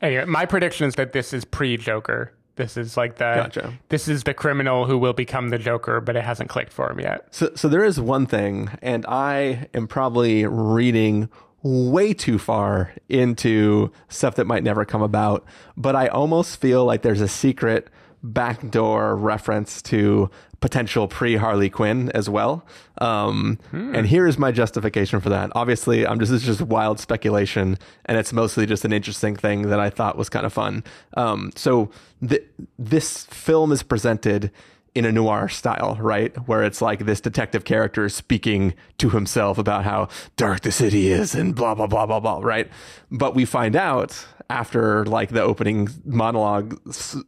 anyway, 0.00 0.24
my 0.26 0.46
prediction 0.46 0.86
is 0.86 0.94
that 0.94 1.12
this 1.12 1.32
is 1.32 1.44
pre 1.44 1.76
Joker. 1.76 2.32
This 2.56 2.76
is 2.76 2.96
like 2.96 3.16
the 3.16 3.34
Gotcha. 3.34 3.72
this 3.88 4.08
is 4.08 4.24
the 4.24 4.34
criminal 4.34 4.86
who 4.86 4.98
will 4.98 5.14
become 5.14 5.48
the 5.48 5.58
Joker, 5.58 6.00
but 6.00 6.16
it 6.16 6.24
hasn't 6.24 6.50
clicked 6.50 6.72
for 6.72 6.90
him 6.90 7.00
yet. 7.00 7.26
So, 7.30 7.50
so 7.54 7.68
there 7.68 7.84
is 7.84 7.98
one 8.00 8.26
thing, 8.26 8.70
and 8.82 9.06
I 9.06 9.68
am 9.72 9.86
probably 9.86 10.44
reading 10.46 11.28
way 11.62 12.12
too 12.12 12.38
far 12.38 12.92
into 13.08 13.90
stuff 14.08 14.34
that 14.34 14.46
might 14.46 14.64
never 14.64 14.84
come 14.84 15.02
about, 15.02 15.44
but 15.76 15.96
I 15.96 16.08
almost 16.08 16.60
feel 16.60 16.84
like 16.84 17.02
there's 17.02 17.20
a 17.20 17.28
secret 17.28 17.88
backdoor 18.22 19.16
reference 19.16 19.80
to 19.82 20.30
potential 20.62 21.06
pre 21.08 21.36
Harley 21.36 21.68
Quinn 21.68 22.10
as 22.14 22.30
well. 22.30 22.64
Um, 22.98 23.58
And 23.72 24.06
here 24.06 24.26
is 24.26 24.38
my 24.38 24.50
justification 24.52 25.20
for 25.20 25.28
that. 25.28 25.50
Obviously, 25.54 26.06
I'm 26.06 26.18
just 26.18 26.32
this 26.32 26.40
is 26.48 26.56
just 26.56 26.62
wild 26.62 26.98
speculation, 26.98 27.76
and 28.06 28.16
it's 28.16 28.32
mostly 28.32 28.64
just 28.64 28.84
an 28.86 28.92
interesting 28.94 29.36
thing 29.36 29.68
that 29.68 29.78
I 29.80 29.90
thought 29.90 30.16
was 30.16 30.30
kind 30.30 30.46
of 30.46 30.52
fun. 30.54 30.84
Um, 31.14 31.50
so 31.56 31.90
th- 32.26 32.44
this 32.78 33.24
film 33.26 33.72
is 33.72 33.82
presented 33.82 34.50
in 34.94 35.04
a 35.06 35.12
noir 35.12 35.48
style, 35.48 35.96
right? 36.00 36.36
Where 36.46 36.62
it's 36.62 36.82
like 36.82 37.06
this 37.06 37.20
detective 37.20 37.64
character 37.64 38.08
speaking 38.10 38.74
to 38.98 39.08
himself 39.08 39.56
about 39.58 39.84
how 39.84 40.08
dark 40.36 40.60
the 40.60 40.70
city 40.70 41.10
is 41.10 41.34
and 41.34 41.54
blah, 41.54 41.74
blah, 41.74 41.86
blah, 41.86 42.04
blah, 42.06 42.20
blah, 42.20 42.40
right? 42.42 42.68
But 43.10 43.34
we 43.34 43.46
find 43.46 43.74
out 43.74 44.26
after 44.52 45.04
like 45.06 45.30
the 45.30 45.40
opening 45.40 45.88
monologue 46.04 46.74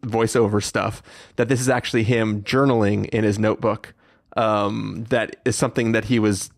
voiceover 0.02 0.62
stuff 0.62 1.02
that 1.36 1.48
this 1.48 1.58
is 1.60 1.68
actually 1.70 2.04
him 2.04 2.42
journaling 2.42 3.06
in 3.08 3.24
his 3.24 3.38
notebook. 3.38 3.94
Um, 4.36 5.06
that 5.08 5.36
is 5.46 5.56
something 5.56 5.92
that 5.92 6.04
he 6.06 6.18
was 6.18 6.50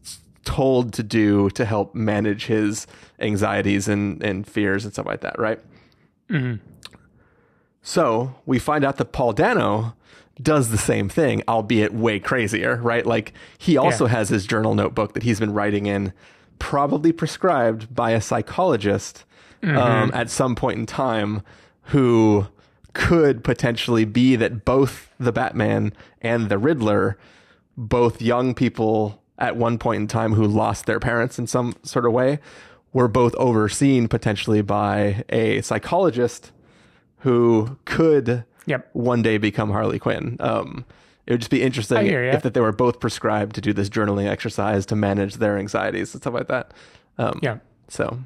told 0.45 0.93
to 0.95 1.03
do 1.03 1.51
to 1.51 1.65
help 1.65 1.95
manage 1.95 2.47
his 2.47 2.87
anxieties 3.21 3.87
and, 3.87 4.23
and 4.23 4.47
fears 4.47 4.85
and 4.85 4.93
stuff 4.93 5.07
like 5.07 5.21
that, 5.21 5.39
right? 5.39 5.61
So 7.83 8.35
we 8.47 8.59
find 8.59 8.85
out 8.85 8.97
that 8.97 9.13
Paul 9.13 9.33
Dano 9.33 9.95
does 10.43 10.71
the 10.71 10.79
same 10.79 11.09
thing, 11.09 11.43
albeit 11.49 11.95
way 11.95 12.19
crazier, 12.19 12.77
right? 12.77 13.07
Like 13.07 13.33
he 13.59 13.77
also 13.77 14.07
Yeah. 14.07 14.13
has 14.13 14.29
his 14.29 14.47
journal 14.47 14.75
notebook 14.75 15.15
that 15.15 15.23
he's 15.23 15.39
been 15.41 15.53
writing 15.53 15.87
in, 15.87 16.13
probably 16.59 17.13
prescribed 17.13 17.95
by 17.95 18.11
a 18.11 18.21
psychologist 18.21 19.25
um, 19.67 20.11
at 20.15 20.31
some 20.31 20.55
point 20.55 20.79
in 20.79 20.87
time 20.87 21.43
who 21.91 22.47
could 22.93 23.45
potentially 23.45 24.05
be 24.05 24.37
that 24.37 24.65
both 24.65 25.11
the 25.21 25.33
Batman 25.33 25.93
and 26.23 26.49
the 26.49 26.59
Riddler, 26.59 27.19
both 27.77 28.23
young 28.23 28.55
people 28.55 29.23
at 29.39 29.57
one 29.57 29.77
point 29.79 30.01
in 30.03 30.07
time 30.09 30.33
who 30.35 30.47
lost 30.47 30.87
their 30.87 30.99
parents 31.01 31.39
in 31.39 31.47
some 31.47 31.75
sort 31.83 32.07
of 32.07 32.13
way, 32.13 32.39
were 32.93 33.09
both 33.09 33.35
overseen 33.35 34.09
potentially 34.09 34.63
by 34.63 35.25
a 35.29 35.61
psychologist 35.63 36.53
who 37.19 37.77
could 37.85 38.45
Yep. 38.67 38.89
one 38.95 39.23
day 39.23 39.37
become 39.39 39.71
Harley 39.71 39.99
Quinn. 39.99 40.37
Um, 40.41 40.85
It 41.27 41.33
would 41.33 41.41
just 41.41 41.51
be 41.51 41.63
interesting 41.63 41.99
I 41.99 42.05
hear 42.05 42.25
ya. 42.25 42.33
if 42.35 42.43
that 42.43 42.55
they 42.55 42.61
were 42.61 42.73
both 42.73 42.99
prescribed 43.01 43.55
to 43.57 43.61
do 43.61 43.73
this 43.73 43.89
journaling 43.89 44.27
exercise 44.29 44.87
to 44.87 44.97
manage 44.97 45.35
their 45.37 45.59
anxieties 45.59 46.15
and 46.15 46.23
stuff 46.23 46.33
like 46.35 46.47
that. 46.49 46.73
Um, 47.19 47.39
Yeah. 47.43 47.59
So 47.89 48.19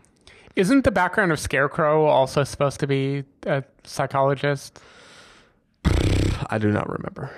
Isn't 0.57 0.85
the 0.85 0.91
background 0.91 1.33
of 1.33 1.39
Scarecrow 1.39 2.07
also 2.07 2.45
supposed 2.45 2.81
to 2.81 2.87
be 2.87 3.25
a 3.47 3.65
psychologist? 3.85 4.81
I 6.49 6.59
do 6.59 6.71
not 6.71 6.89
remember. 6.91 7.31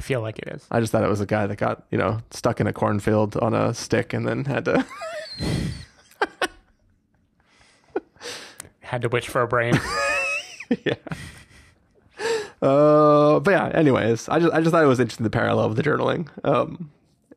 I 0.00 0.02
feel 0.02 0.22
like 0.22 0.38
it 0.38 0.48
is. 0.48 0.66
I 0.70 0.80
just 0.80 0.92
thought 0.92 1.04
it 1.04 1.10
was 1.10 1.20
a 1.20 1.26
guy 1.26 1.46
that 1.46 1.56
got 1.56 1.84
you 1.90 1.98
know 1.98 2.20
stuck 2.30 2.58
in 2.58 2.66
a 2.66 2.72
cornfield 2.72 3.36
on 3.36 3.52
a 3.52 3.74
stick 3.74 4.14
and 4.14 4.26
then 4.26 4.46
had 4.46 4.64
to. 4.64 4.86
Had 8.80 9.02
to 9.02 9.10
wish 9.10 9.28
for 9.28 9.42
a 9.42 9.46
brain. 9.46 9.78
yeah. 10.84 10.94
Uh, 12.62 13.40
but 13.40 13.50
yeah. 13.50 13.70
Anyways, 13.74 14.26
I 14.30 14.38
just 14.38 14.54
I 14.54 14.60
just 14.60 14.70
thought 14.70 14.82
it 14.82 14.86
was 14.86 15.00
interesting 15.00 15.24
the 15.24 15.30
parallel 15.30 15.66
of 15.66 15.76
the 15.76 15.82
journaling. 15.82 16.28
Um, 16.44 16.90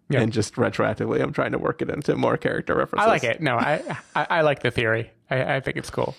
Yeah. 0.10 0.22
and 0.22 0.32
just 0.32 0.56
retroactively, 0.56 1.22
I'm 1.22 1.34
trying 1.34 1.54
to 1.54 1.58
work 1.58 1.82
it 1.82 1.90
into 1.90 2.16
more 2.16 2.38
character 2.38 2.76
references. 2.76 3.08
I 3.08 3.10
like 3.10 3.24
it. 3.24 3.42
No, 3.42 3.58
I, 3.58 3.82
I, 4.16 4.28
I 4.30 4.42
like 4.42 4.62
the 4.62 4.70
theory. 4.70 5.12
I, 5.30 5.56
I 5.56 5.60
think 5.60 5.78
it's 5.78 5.90
cool. 5.90 6.16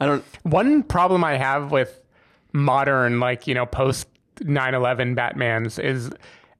I 0.00 0.06
don't. 0.06 0.24
One 0.42 0.82
problem 0.82 1.24
I 1.24 1.36
have 1.36 1.72
with 1.72 2.00
modern, 2.52 3.20
like, 3.20 3.46
you 3.46 3.54
know, 3.54 3.66
post 3.66 4.08
9 4.40 4.74
11 4.74 5.16
Batmans 5.16 5.82
is 5.82 6.10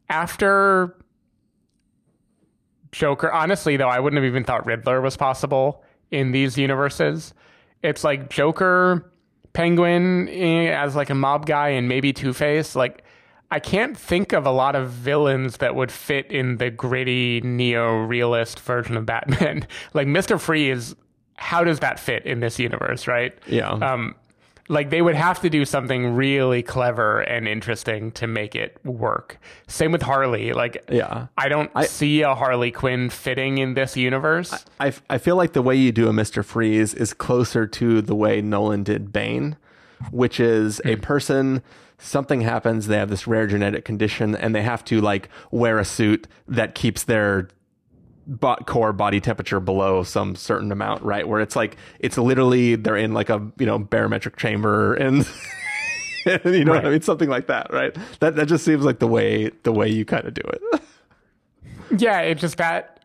after 0.08 0.96
Joker, 2.92 3.30
honestly, 3.32 3.76
though, 3.76 3.88
I 3.88 4.00
wouldn't 4.00 4.16
have 4.22 4.28
even 4.28 4.44
thought 4.44 4.64
Riddler 4.64 5.00
was 5.00 5.16
possible 5.16 5.84
in 6.10 6.32
these 6.32 6.56
universes. 6.56 7.34
It's 7.82 8.04
like 8.04 8.30
Joker, 8.30 9.12
Penguin 9.52 10.28
eh, 10.30 10.68
as 10.68 10.96
like 10.96 11.10
a 11.10 11.14
mob 11.14 11.46
guy, 11.46 11.70
and 11.70 11.88
maybe 11.88 12.12
Two 12.12 12.32
Face. 12.32 12.74
Like, 12.74 13.04
I 13.50 13.60
can't 13.60 13.96
think 13.96 14.32
of 14.32 14.44
a 14.44 14.50
lot 14.50 14.74
of 14.74 14.90
villains 14.90 15.58
that 15.58 15.74
would 15.74 15.92
fit 15.92 16.30
in 16.32 16.56
the 16.56 16.70
gritty 16.70 17.40
neo 17.42 17.98
realist 17.98 18.58
version 18.60 18.96
of 18.96 19.06
Batman. 19.06 19.66
like 19.94 20.08
Mr. 20.08 20.40
Freeze, 20.40 20.94
how 21.36 21.62
does 21.62 21.80
that 21.80 22.00
fit 22.00 22.24
in 22.26 22.40
this 22.40 22.58
universe, 22.58 23.06
right? 23.06 23.36
Yeah. 23.46 23.70
Um, 23.70 24.16
like 24.68 24.90
they 24.90 25.00
would 25.00 25.14
have 25.14 25.40
to 25.42 25.50
do 25.50 25.64
something 25.64 26.14
really 26.14 26.60
clever 26.62 27.20
and 27.20 27.46
interesting 27.46 28.10
to 28.12 28.26
make 28.26 28.56
it 28.56 28.78
work. 28.84 29.38
Same 29.68 29.92
with 29.92 30.02
Harley. 30.02 30.52
Like, 30.52 30.84
Yeah. 30.90 31.28
I 31.38 31.48
don't 31.48 31.70
see 31.84 32.22
a 32.22 32.34
Harley 32.34 32.72
Quinn 32.72 33.10
fitting 33.10 33.58
in 33.58 33.74
this 33.74 33.96
universe. 33.96 34.64
I, 34.80 34.92
I 35.08 35.18
feel 35.18 35.36
like 35.36 35.52
the 35.52 35.62
way 35.62 35.76
you 35.76 35.92
do 35.92 36.08
a 36.08 36.12
Mr. 36.12 36.44
Freeze 36.44 36.94
is 36.94 37.14
closer 37.14 37.66
to 37.68 38.02
the 38.02 38.16
way 38.16 38.40
Nolan 38.40 38.82
did 38.82 39.12
Bane, 39.12 39.56
which 40.10 40.40
is 40.40 40.80
a 40.84 40.96
person, 40.96 41.62
something 41.98 42.40
happens, 42.42 42.86
they 42.86 42.96
have 42.96 43.10
this 43.10 43.26
rare 43.26 43.46
genetic 43.46 43.84
condition, 43.84 44.34
and 44.34 44.54
they 44.54 44.62
have 44.62 44.84
to 44.86 45.00
like 45.00 45.28
wear 45.50 45.78
a 45.78 45.84
suit 45.84 46.26
that 46.48 46.74
keeps 46.74 47.04
their 47.04 47.48
core 48.66 48.92
body 48.92 49.20
temperature 49.20 49.60
below 49.60 50.02
some 50.02 50.34
certain 50.34 50.72
amount, 50.72 51.02
right? 51.02 51.26
Where 51.28 51.40
it's 51.40 51.56
like, 51.56 51.76
it's 52.00 52.18
literally, 52.18 52.74
they're 52.76 52.96
in 52.96 53.14
like 53.14 53.30
a, 53.30 53.50
you 53.58 53.66
know, 53.66 53.78
barometric 53.78 54.36
chamber 54.36 54.94
and. 54.94 55.28
you 56.44 56.64
know 56.64 56.72
what 56.72 56.84
I 56.84 56.90
mean? 56.90 57.02
Something 57.02 57.28
like 57.28 57.46
that, 57.46 57.72
right? 57.72 57.96
That 58.18 58.34
that 58.36 58.46
just 58.46 58.64
seems 58.64 58.84
like 58.84 58.98
the 58.98 59.06
way 59.06 59.50
the 59.62 59.70
way 59.70 59.88
you 59.88 60.04
kind 60.04 60.26
of 60.26 60.34
do 60.34 60.42
it. 60.44 60.82
yeah, 62.00 62.20
it 62.20 62.36
just 62.36 62.56
that 62.56 63.04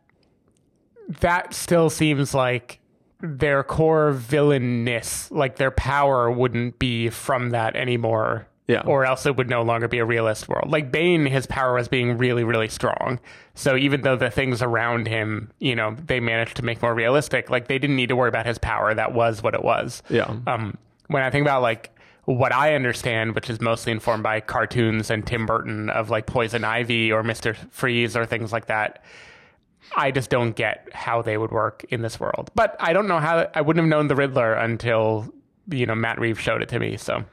that 1.19 1.53
still 1.53 1.89
seems 1.89 2.33
like 2.33 2.79
their 3.21 3.63
core 3.63 4.13
villainness, 4.13 5.29
like 5.29 5.57
their 5.57 5.71
power 5.71 6.31
wouldn't 6.31 6.79
be 6.79 7.09
from 7.09 7.51
that 7.51 7.75
anymore. 7.75 8.47
Yeah. 8.67 8.83
Or 8.85 9.05
else 9.05 9.25
it 9.25 9.35
would 9.35 9.49
no 9.49 9.63
longer 9.63 9.87
be 9.87 9.97
a 9.97 10.05
realist 10.05 10.47
world. 10.47 10.71
Like 10.71 10.91
Bane, 10.91 11.25
his 11.25 11.45
power 11.45 11.73
was 11.73 11.87
being 11.87 12.17
really, 12.17 12.43
really 12.43 12.69
strong. 12.69 13.19
So 13.53 13.75
even 13.75 14.01
though 14.01 14.15
the 14.15 14.29
things 14.29 14.61
around 14.61 15.07
him, 15.07 15.51
you 15.59 15.75
know, 15.75 15.97
they 16.05 16.19
managed 16.19 16.55
to 16.57 16.63
make 16.63 16.81
more 16.81 16.93
realistic, 16.93 17.49
like 17.49 17.67
they 17.67 17.79
didn't 17.79 17.97
need 17.97 18.09
to 18.09 18.15
worry 18.15 18.29
about 18.29 18.45
his 18.45 18.57
power. 18.57 18.93
That 18.93 19.13
was 19.13 19.43
what 19.43 19.55
it 19.55 19.63
was. 19.63 20.03
Yeah. 20.09 20.37
Um, 20.47 20.77
when 21.07 21.21
I 21.23 21.29
think 21.29 21.43
about 21.43 21.61
like 21.61 21.89
what 22.25 22.53
I 22.53 22.75
understand, 22.75 23.35
which 23.35 23.49
is 23.49 23.59
mostly 23.59 23.91
informed 23.91 24.23
by 24.23 24.39
cartoons 24.39 25.09
and 25.09 25.25
Tim 25.25 25.45
Burton 25.45 25.89
of 25.89 26.09
like 26.09 26.25
Poison 26.27 26.63
Ivy 26.63 27.11
or 27.11 27.23
Mister 27.23 27.55
Freeze 27.71 28.15
or 28.15 28.25
things 28.25 28.53
like 28.53 28.67
that, 28.67 29.03
I 29.97 30.11
just 30.11 30.29
don't 30.29 30.55
get 30.55 30.87
how 30.93 31.21
they 31.21 31.37
would 31.37 31.51
work 31.51 31.83
in 31.89 32.03
this 32.03 32.19
world. 32.19 32.51
But 32.55 32.77
I 32.79 32.93
don't 32.93 33.07
know 33.07 33.19
how. 33.19 33.49
I 33.53 33.61
wouldn't 33.61 33.83
have 33.83 33.89
known 33.89 34.07
the 34.07 34.15
Riddler 34.15 34.53
until 34.53 35.33
you 35.69 35.85
know 35.85 35.95
Matt 35.95 36.19
Reeves 36.19 36.39
showed 36.39 36.61
it 36.61 36.69
to 36.69 36.79
me. 36.79 36.95
So 36.95 37.25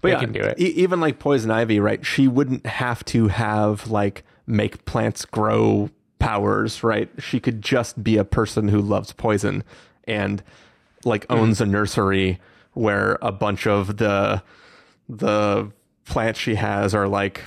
But 0.00 0.08
they 0.08 0.12
yeah, 0.14 0.20
can 0.20 0.32
do 0.32 0.40
it. 0.40 0.58
e- 0.60 0.64
even 0.82 1.00
like 1.00 1.18
poison 1.18 1.50
ivy, 1.50 1.78
right? 1.80 2.04
She 2.04 2.26
wouldn't 2.28 2.64
have 2.66 3.04
to 3.06 3.28
have 3.28 3.88
like 3.90 4.24
make 4.46 4.84
plants 4.84 5.24
grow 5.24 5.90
powers, 6.18 6.82
right? 6.82 7.08
She 7.18 7.40
could 7.40 7.62
just 7.62 8.02
be 8.02 8.16
a 8.16 8.24
person 8.24 8.68
who 8.68 8.80
loves 8.80 9.12
poison 9.12 9.62
and 10.04 10.42
like 11.04 11.26
Mm-hmm. 11.28 11.40
owns 11.40 11.60
a 11.60 11.66
nursery 11.66 12.40
where 12.72 13.18
a 13.22 13.32
bunch 13.32 13.66
of 13.66 13.96
the 13.98 14.42
the 15.08 15.70
plants 16.04 16.38
she 16.38 16.54
has 16.56 16.94
are 16.94 17.08
like 17.08 17.42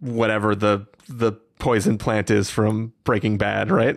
whatever 0.00 0.54
the 0.54 0.86
the 1.08 1.32
poison 1.58 1.98
plant 1.98 2.30
is 2.30 2.48
from 2.50 2.92
Breaking 3.04 3.36
Bad, 3.36 3.70
right? 3.70 3.96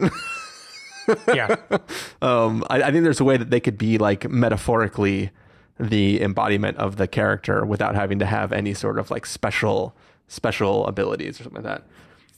yeah, 1.34 1.56
um, 2.22 2.64
I, 2.70 2.82
I 2.84 2.92
think 2.92 3.04
there's 3.04 3.20
a 3.20 3.24
way 3.26 3.38
that 3.38 3.50
they 3.50 3.60
could 3.60 3.78
be 3.78 3.98
like 3.98 4.30
metaphorically 4.30 5.32
the 5.80 6.22
embodiment 6.22 6.78
of 6.78 6.98
the 6.98 7.08
character 7.08 7.66
without 7.66 7.96
having 7.96 8.20
to 8.20 8.26
have 8.26 8.52
any 8.52 8.74
sort 8.74 9.00
of 9.00 9.10
like 9.12 9.26
special 9.26 9.96
special 10.28 10.86
abilities 10.88 11.40
or 11.40 11.44
something 11.44 11.64
like 11.64 11.82
that. 11.82 11.88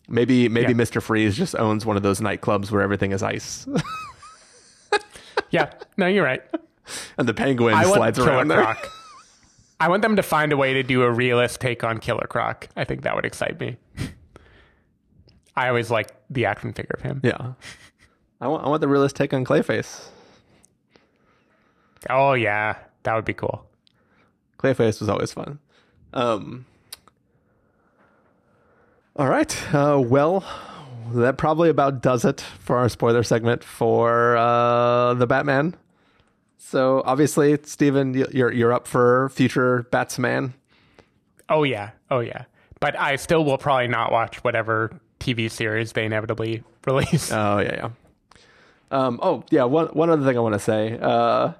Maybe 0.08 0.48
maybe 0.50 0.74
Yeah. 0.74 0.78
Mr. 0.80 1.02
Freeze 1.02 1.36
just 1.38 1.56
owns 1.56 1.86
one 1.86 1.98
of 1.98 2.04
those 2.04 2.20
nightclubs 2.22 2.72
where 2.72 2.82
everything 2.82 3.12
is 3.12 3.24
ice, 3.24 3.68
yeah. 5.52 5.72
No, 5.98 6.08
you're 6.08 6.24
right. 6.24 6.42
and 7.18 7.28
the 7.28 7.34
penguin 7.34 7.74
I 7.74 7.84
slides 7.84 8.18
Killer 8.18 8.32
around 8.32 8.48
there. 8.50 8.62
Croc. 8.64 8.90
I 9.80 9.90
want 9.90 10.02
them 10.02 10.16
to 10.16 10.24
find 10.24 10.52
a 10.52 10.58
way 10.58 10.74
to 10.74 10.84
do 10.84 11.02
a 11.04 11.12
realist 11.12 11.60
take 11.60 11.84
on 11.84 12.00
Killer 12.00 12.28
Croc. 12.30 12.68
I 12.76 12.84
think 12.84 13.04
that 13.04 13.16
would 13.16 13.26
excite 13.26 13.60
me. 13.60 13.78
I 15.56 15.70
always 15.70 15.90
like 15.92 16.12
the 16.30 16.46
action 16.46 16.74
figure 16.74 16.96
of 16.96 17.02
him. 17.02 17.22
Yeah, 17.24 17.54
I 18.42 18.48
want 18.48 18.66
I 18.66 18.70
want 18.70 18.82
the 18.82 18.88
realist 18.88 19.16
take 19.16 19.34
on 19.34 19.46
Clayface. 19.46 20.08
Oh 22.10 22.34
yeah, 22.34 22.76
that 23.06 23.16
would 23.16 23.26
be 23.26 23.34
cool. 23.34 23.66
Clayface 24.60 25.00
was 25.00 25.10
always 25.10 25.32
fun. 25.32 25.60
Um, 26.14 26.66
all 29.16 29.28
right. 29.28 29.74
Uh, 29.74 30.00
well, 30.00 30.44
that 31.14 31.38
probably 31.38 31.70
about 31.70 32.02
does 32.02 32.26
it 32.26 32.42
for 32.42 32.78
our 32.78 32.90
spoiler 32.90 33.24
segment 33.24 33.64
for 33.64 34.36
uh, 34.38 35.14
the 35.14 35.28
Batman. 35.28 35.76
So 36.58 37.04
obviously, 37.06 37.58
Stephen, 37.64 38.14
you're 38.32 38.52
you're 38.52 38.74
up 38.74 38.88
for 38.88 39.30
future 39.30 39.84
Batsman. 39.92 40.56
Oh 41.48 41.64
yeah, 41.64 41.92
oh 42.10 42.22
yeah. 42.22 42.46
But 42.80 43.00
I 43.00 43.18
still 43.18 43.46
will 43.46 43.58
probably 43.58 43.88
not 43.88 44.12
watch 44.12 44.44
whatever 44.44 45.00
TV 45.20 45.50
series 45.50 45.92
they 45.92 46.06
inevitably 46.06 46.64
release. 46.88 47.32
Oh 47.32 47.60
yeah, 47.60 47.76
yeah. 47.76 47.90
Um, 48.92 49.20
oh 49.22 49.44
yeah. 49.52 49.66
One 49.66 49.88
one 49.88 50.10
other 50.10 50.26
thing 50.26 50.38
I 50.38 50.42
want 50.42 50.54
to 50.54 50.60
say. 50.60 50.98
Uh, 51.00 51.54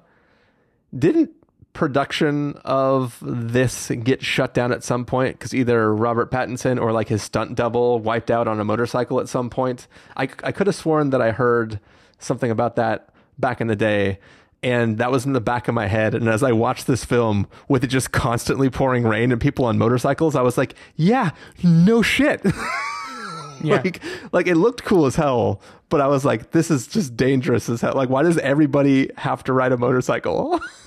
didn't 0.96 1.30
production 1.76 2.54
of 2.64 3.18
this 3.22 3.90
get 4.02 4.24
shut 4.24 4.54
down 4.54 4.72
at 4.72 4.82
some 4.82 5.04
point 5.04 5.38
because 5.38 5.54
either 5.54 5.94
Robert 5.94 6.30
Pattinson 6.30 6.80
or 6.80 6.90
like 6.90 7.08
his 7.08 7.22
stunt 7.22 7.54
double 7.54 8.00
wiped 8.00 8.30
out 8.30 8.48
on 8.48 8.58
a 8.58 8.64
motorcycle 8.64 9.20
at 9.20 9.28
some 9.28 9.50
point? 9.50 9.86
I 10.16 10.22
I 10.42 10.52
could 10.52 10.66
have 10.66 10.74
sworn 10.74 11.10
that 11.10 11.20
I 11.20 11.30
heard 11.30 11.78
something 12.18 12.50
about 12.50 12.76
that 12.76 13.10
back 13.38 13.60
in 13.60 13.66
the 13.66 13.76
day. 13.76 14.18
And 14.62 14.96
that 14.98 15.12
was 15.12 15.26
in 15.26 15.34
the 15.34 15.40
back 15.40 15.68
of 15.68 15.74
my 15.74 15.86
head. 15.86 16.14
And 16.14 16.28
as 16.28 16.42
I 16.42 16.50
watched 16.50 16.86
this 16.86 17.04
film 17.04 17.46
with 17.68 17.84
it 17.84 17.88
just 17.88 18.10
constantly 18.10 18.70
pouring 18.70 19.04
rain 19.04 19.30
and 19.30 19.40
people 19.40 19.66
on 19.66 19.78
motorcycles, 19.78 20.34
I 20.34 20.40
was 20.40 20.56
like, 20.56 20.74
yeah, 20.96 21.32
no 21.62 22.00
shit. 22.00 22.40
yeah. 23.62 23.76
like 23.76 24.02
like 24.32 24.46
it 24.46 24.56
looked 24.56 24.84
cool 24.84 25.06
as 25.06 25.16
hell 25.16 25.62
but 25.88 25.98
i 25.98 26.06
was 26.06 26.26
like 26.26 26.50
this 26.50 26.70
is 26.70 26.86
just 26.86 27.16
dangerous 27.16 27.70
as 27.70 27.80
hell 27.80 27.94
like 27.94 28.10
why 28.10 28.22
does 28.22 28.36
everybody 28.38 29.10
have 29.16 29.42
to 29.42 29.50
ride 29.52 29.72
a 29.72 29.78
motorcycle 29.78 30.60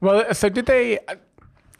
well, 0.00 0.32
so 0.34 0.48
did 0.48 0.66
they? 0.66 0.98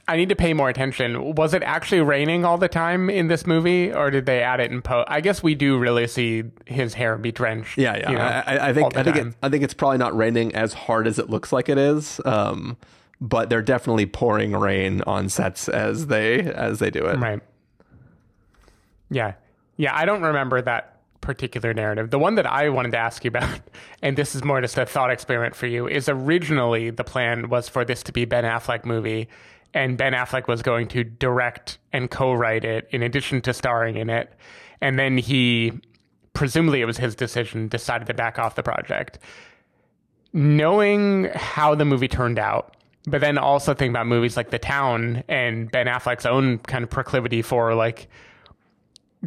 I 0.08 0.16
need 0.16 0.28
to 0.30 0.34
pay 0.36 0.54
more 0.54 0.68
attention. 0.68 1.36
Was 1.36 1.54
it 1.54 1.62
actually 1.62 2.00
raining 2.00 2.44
all 2.44 2.58
the 2.58 2.68
time 2.68 3.08
in 3.10 3.28
this 3.28 3.46
movie, 3.46 3.92
or 3.92 4.10
did 4.10 4.26
they 4.26 4.42
add 4.42 4.58
it 4.58 4.72
in 4.72 4.82
post? 4.82 5.06
I 5.08 5.20
guess 5.20 5.40
we 5.42 5.54
do 5.54 5.78
really 5.78 6.08
see 6.08 6.44
his 6.66 6.94
hair 6.94 7.16
be 7.16 7.30
drenched. 7.30 7.78
yeah 7.78 7.96
yeah 7.96 8.10
you 8.10 8.16
know, 8.18 8.22
I, 8.24 8.68
I- 8.70 8.72
think 8.72 8.96
i 8.96 9.02
think 9.04 9.16
it, 9.16 9.34
i 9.42 9.48
think 9.48 9.62
it's 9.62 9.74
probably 9.74 9.98
not 9.98 10.16
raining 10.16 10.52
as 10.54 10.72
hard 10.72 11.06
as 11.06 11.18
it 11.20 11.30
looks 11.30 11.52
like 11.52 11.68
it 11.68 11.78
is 11.78 12.20
um 12.24 12.76
but 13.20 13.50
they're 13.50 13.62
definitely 13.62 14.06
pouring 14.06 14.52
rain 14.52 15.02
on 15.06 15.28
sets 15.28 15.68
as 15.68 16.08
they 16.08 16.40
as 16.40 16.78
they 16.80 16.90
do 16.90 17.06
it 17.06 17.18
Right. 17.18 17.40
Yeah. 19.10 19.34
Yeah, 19.76 19.94
I 19.96 20.04
don't 20.04 20.22
remember 20.22 20.60
that 20.62 20.89
particular 21.20 21.74
narrative. 21.74 22.10
The 22.10 22.18
one 22.18 22.36
that 22.36 22.46
I 22.46 22.68
wanted 22.68 22.92
to 22.92 22.98
ask 22.98 23.24
you 23.24 23.28
about, 23.28 23.60
and 24.02 24.16
this 24.16 24.34
is 24.34 24.44
more 24.44 24.60
just 24.60 24.78
a 24.78 24.86
thought 24.86 25.10
experiment 25.10 25.54
for 25.54 25.66
you, 25.66 25.86
is 25.86 26.08
originally 26.08 26.90
the 26.90 27.04
plan 27.04 27.48
was 27.48 27.68
for 27.68 27.84
this 27.84 28.02
to 28.04 28.12
be 28.12 28.24
Ben 28.24 28.44
Affleck 28.44 28.84
movie 28.84 29.28
and 29.74 29.96
Ben 29.96 30.12
Affleck 30.12 30.48
was 30.48 30.62
going 30.62 30.88
to 30.88 31.04
direct 31.04 31.78
and 31.92 32.10
co-write 32.10 32.64
it 32.64 32.88
in 32.90 33.02
addition 33.02 33.40
to 33.42 33.54
starring 33.54 33.96
in 33.96 34.10
it, 34.10 34.32
and 34.80 34.98
then 34.98 35.18
he, 35.18 35.72
presumably 36.32 36.80
it 36.80 36.86
was 36.86 36.96
his 36.96 37.14
decision, 37.14 37.68
decided 37.68 38.06
to 38.08 38.14
back 38.14 38.38
off 38.38 38.54
the 38.54 38.62
project. 38.62 39.18
Knowing 40.32 41.24
how 41.34 41.74
the 41.74 41.84
movie 41.84 42.08
turned 42.08 42.38
out, 42.38 42.76
but 43.06 43.20
then 43.20 43.38
also 43.38 43.74
think 43.74 43.90
about 43.90 44.06
movies 44.06 44.36
like 44.36 44.50
The 44.50 44.58
Town 44.58 45.24
and 45.28 45.70
Ben 45.70 45.86
Affleck's 45.86 46.26
own 46.26 46.58
kind 46.58 46.84
of 46.84 46.90
proclivity 46.90 47.42
for 47.42 47.74
like 47.74 48.08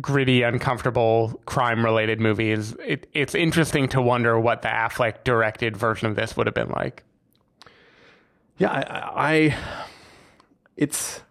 gritty, 0.02 0.41
uncomfortable 0.41 1.40
crime 1.45 1.84
related 1.84 2.20
movies, 2.20 2.76
it, 2.86 3.07
it's 3.14 3.36
interesting 3.36 3.88
to 3.90 4.02
wonder 4.02 4.40
what 4.40 4.61
the 4.61 4.68
Affleck 4.70 5.24
directed 5.24 5.78
version 5.78 6.07
of 6.10 6.15
this 6.15 6.36
would 6.36 6.48
have 6.48 6.56
been 6.56 6.70
like. 6.70 7.03
Yeah, 8.57 8.72
I, 8.72 9.34
I 9.52 9.57
it's 10.78 11.22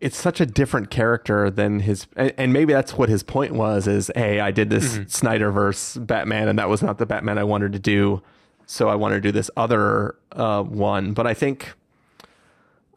it's 0.00 0.16
such 0.18 0.38
a 0.40 0.44
different 0.46 0.90
character 0.90 1.50
than 1.50 1.80
his 1.80 2.06
and, 2.16 2.52
maybe 2.52 2.72
that's 2.74 2.92
what 2.94 3.08
his 3.08 3.22
point 3.22 3.52
was 3.54 3.86
is 3.86 4.10
hey 4.14 4.38
i 4.40 4.50
did 4.50 4.68
this 4.68 4.98
Mm-hmm. 4.98 5.02
snyderverse 5.04 6.06
batman 6.06 6.48
and 6.48 6.58
that 6.58 6.68
was 6.68 6.82
not 6.82 6.98
the 6.98 7.06
batman 7.06 7.38
i 7.38 7.44
wanted 7.44 7.72
to 7.72 7.78
do 7.78 8.20
so 8.66 8.88
i 8.90 8.94
wanted 8.94 9.14
to 9.16 9.20
do 9.22 9.32
this 9.32 9.50
other 9.56 10.16
uh, 10.32 10.62
one 10.62 11.12
but 11.14 11.26
i 11.26 11.32
think 11.32 11.72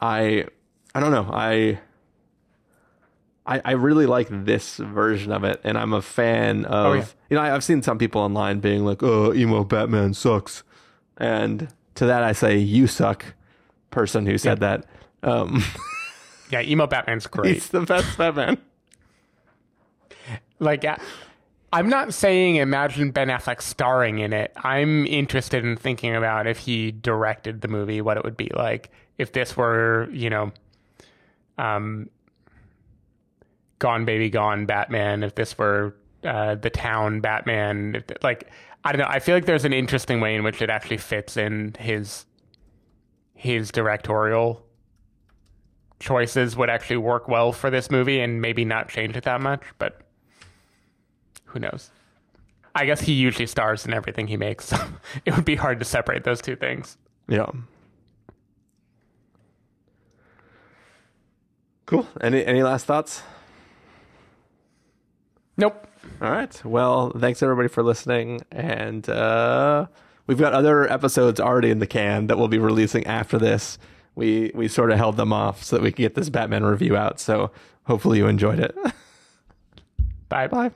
i 0.01 0.45
i 0.93 0.99
don't 0.99 1.11
know 1.11 1.29
i 1.31 1.79
I, 3.47 3.61
I 3.63 3.71
really 3.71 4.05
like 4.05 4.27
this 4.29 4.77
version 4.77 5.31
of 5.31 5.43
it, 5.43 5.61
and 5.63 5.77
I'm 5.77 5.93
a 5.93 6.01
fan 6.01 6.65
of. 6.65 6.85
Oh, 6.85 6.93
yeah. 6.93 7.05
You 7.29 7.35
know, 7.37 7.41
I, 7.43 7.55
I've 7.55 7.63
seen 7.63 7.81
some 7.81 7.97
people 7.97 8.21
online 8.21 8.59
being 8.59 8.83
like, 8.85 9.01
"Oh, 9.01 9.33
emo 9.33 9.63
Batman 9.63 10.13
sucks," 10.13 10.63
and 11.17 11.67
to 11.95 12.05
that 12.05 12.23
I 12.23 12.33
say, 12.33 12.57
"You 12.57 12.87
suck," 12.87 13.23
person 13.89 14.25
who 14.25 14.37
said 14.37 14.59
that. 14.59 14.85
Um, 15.23 15.63
Yeah, 16.49 16.61
emo 16.61 16.87
Batman's 16.87 17.27
great. 17.27 17.55
he's 17.55 17.69
the 17.69 17.81
best 17.81 18.17
Batman. 18.17 18.57
like 20.59 20.85
I- 20.85 20.99
I'm 21.73 21.89
not 21.89 22.13
saying 22.13 22.55
imagine 22.55 23.11
Ben 23.11 23.27
Affleck 23.27 23.61
starring 23.61 24.19
in 24.19 24.31
it. 24.31 24.53
I'm 24.63 25.05
interested 25.05 25.65
in 25.65 25.75
thinking 25.75 26.15
about 26.15 26.47
if 26.47 26.59
he 26.59 26.91
directed 26.91 27.59
the 27.59 27.67
movie, 27.67 27.99
what 27.99 28.15
it 28.15 28.23
would 28.23 28.37
be 28.37 28.49
like 28.55 28.89
if 29.17 29.33
this 29.33 29.57
were, 29.57 30.07
you 30.13 30.29
know, 30.29 30.53
um, 31.57 32.09
Gone 33.79 34.05
Baby 34.05 34.29
Gone 34.29 34.65
Batman. 34.65 35.23
If 35.23 35.35
this 35.35 35.57
were 35.57 35.95
uh, 36.23 36.55
the 36.55 36.69
Town 36.69 37.21
Batman, 37.21 37.95
if, 37.95 38.23
like 38.23 38.49
I 38.83 38.91
don't 38.91 39.01
know. 39.01 39.07
I 39.09 39.19
feel 39.19 39.35
like 39.35 39.45
there's 39.45 39.65
an 39.65 39.73
interesting 39.73 40.21
way 40.21 40.35
in 40.35 40.43
which 40.43 40.61
it 40.61 40.69
actually 40.69 40.97
fits 40.97 41.35
in 41.37 41.75
his 41.79 42.25
his 43.33 43.69
directorial 43.71 44.65
choices 45.99 46.55
would 46.55 46.69
actually 46.69 46.97
work 46.97 47.27
well 47.27 47.51
for 47.51 47.69
this 47.69 47.91
movie 47.91 48.19
and 48.19 48.41
maybe 48.41 48.65
not 48.65 48.89
change 48.89 49.15
it 49.15 49.23
that 49.25 49.41
much, 49.41 49.61
but 49.77 50.01
who 51.45 51.59
knows? 51.59 51.91
I 52.75 52.85
guess 52.85 53.01
he 53.01 53.13
usually 53.13 53.47
stars 53.47 53.85
in 53.85 53.93
everything 53.93 54.27
he 54.27 54.37
makes, 54.37 54.65
so 54.65 54.77
it 55.25 55.35
would 55.35 55.45
be 55.45 55.55
hard 55.55 55.79
to 55.79 55.85
separate 55.85 56.23
those 56.23 56.41
two 56.41 56.55
things. 56.55 56.97
Yeah. 57.27 57.49
Cool. 61.85 62.07
Any 62.21 62.45
any 62.45 62.63
last 62.63 62.85
thoughts? 62.85 63.23
Nope. 65.57 65.87
All 66.21 66.31
right. 66.31 66.65
Well, 66.65 67.11
thanks 67.11 67.41
everybody 67.43 67.67
for 67.67 67.83
listening, 67.83 68.41
and 68.51 69.07
uh, 69.09 69.87
we've 70.27 70.37
got 70.37 70.53
other 70.53 70.91
episodes 70.91 71.39
already 71.39 71.69
in 71.69 71.79
the 71.79 71.87
can 71.87 72.27
that 72.27 72.37
we'll 72.37 72.47
be 72.47 72.59
releasing 72.59 73.05
after 73.05 73.37
this. 73.37 73.77
We 74.15 74.51
we 74.55 74.67
sort 74.67 74.91
of 74.91 74.97
held 74.97 75.17
them 75.17 75.33
off 75.33 75.63
so 75.63 75.75
that 75.75 75.83
we 75.83 75.91
could 75.91 75.97
get 75.97 76.15
this 76.15 76.29
Batman 76.29 76.63
review 76.63 76.95
out. 76.95 77.19
So 77.19 77.51
hopefully 77.83 78.17
you 78.19 78.27
enjoyed 78.27 78.59
it. 78.59 78.75
Bye. 80.29 80.47
Bye. 80.47 80.71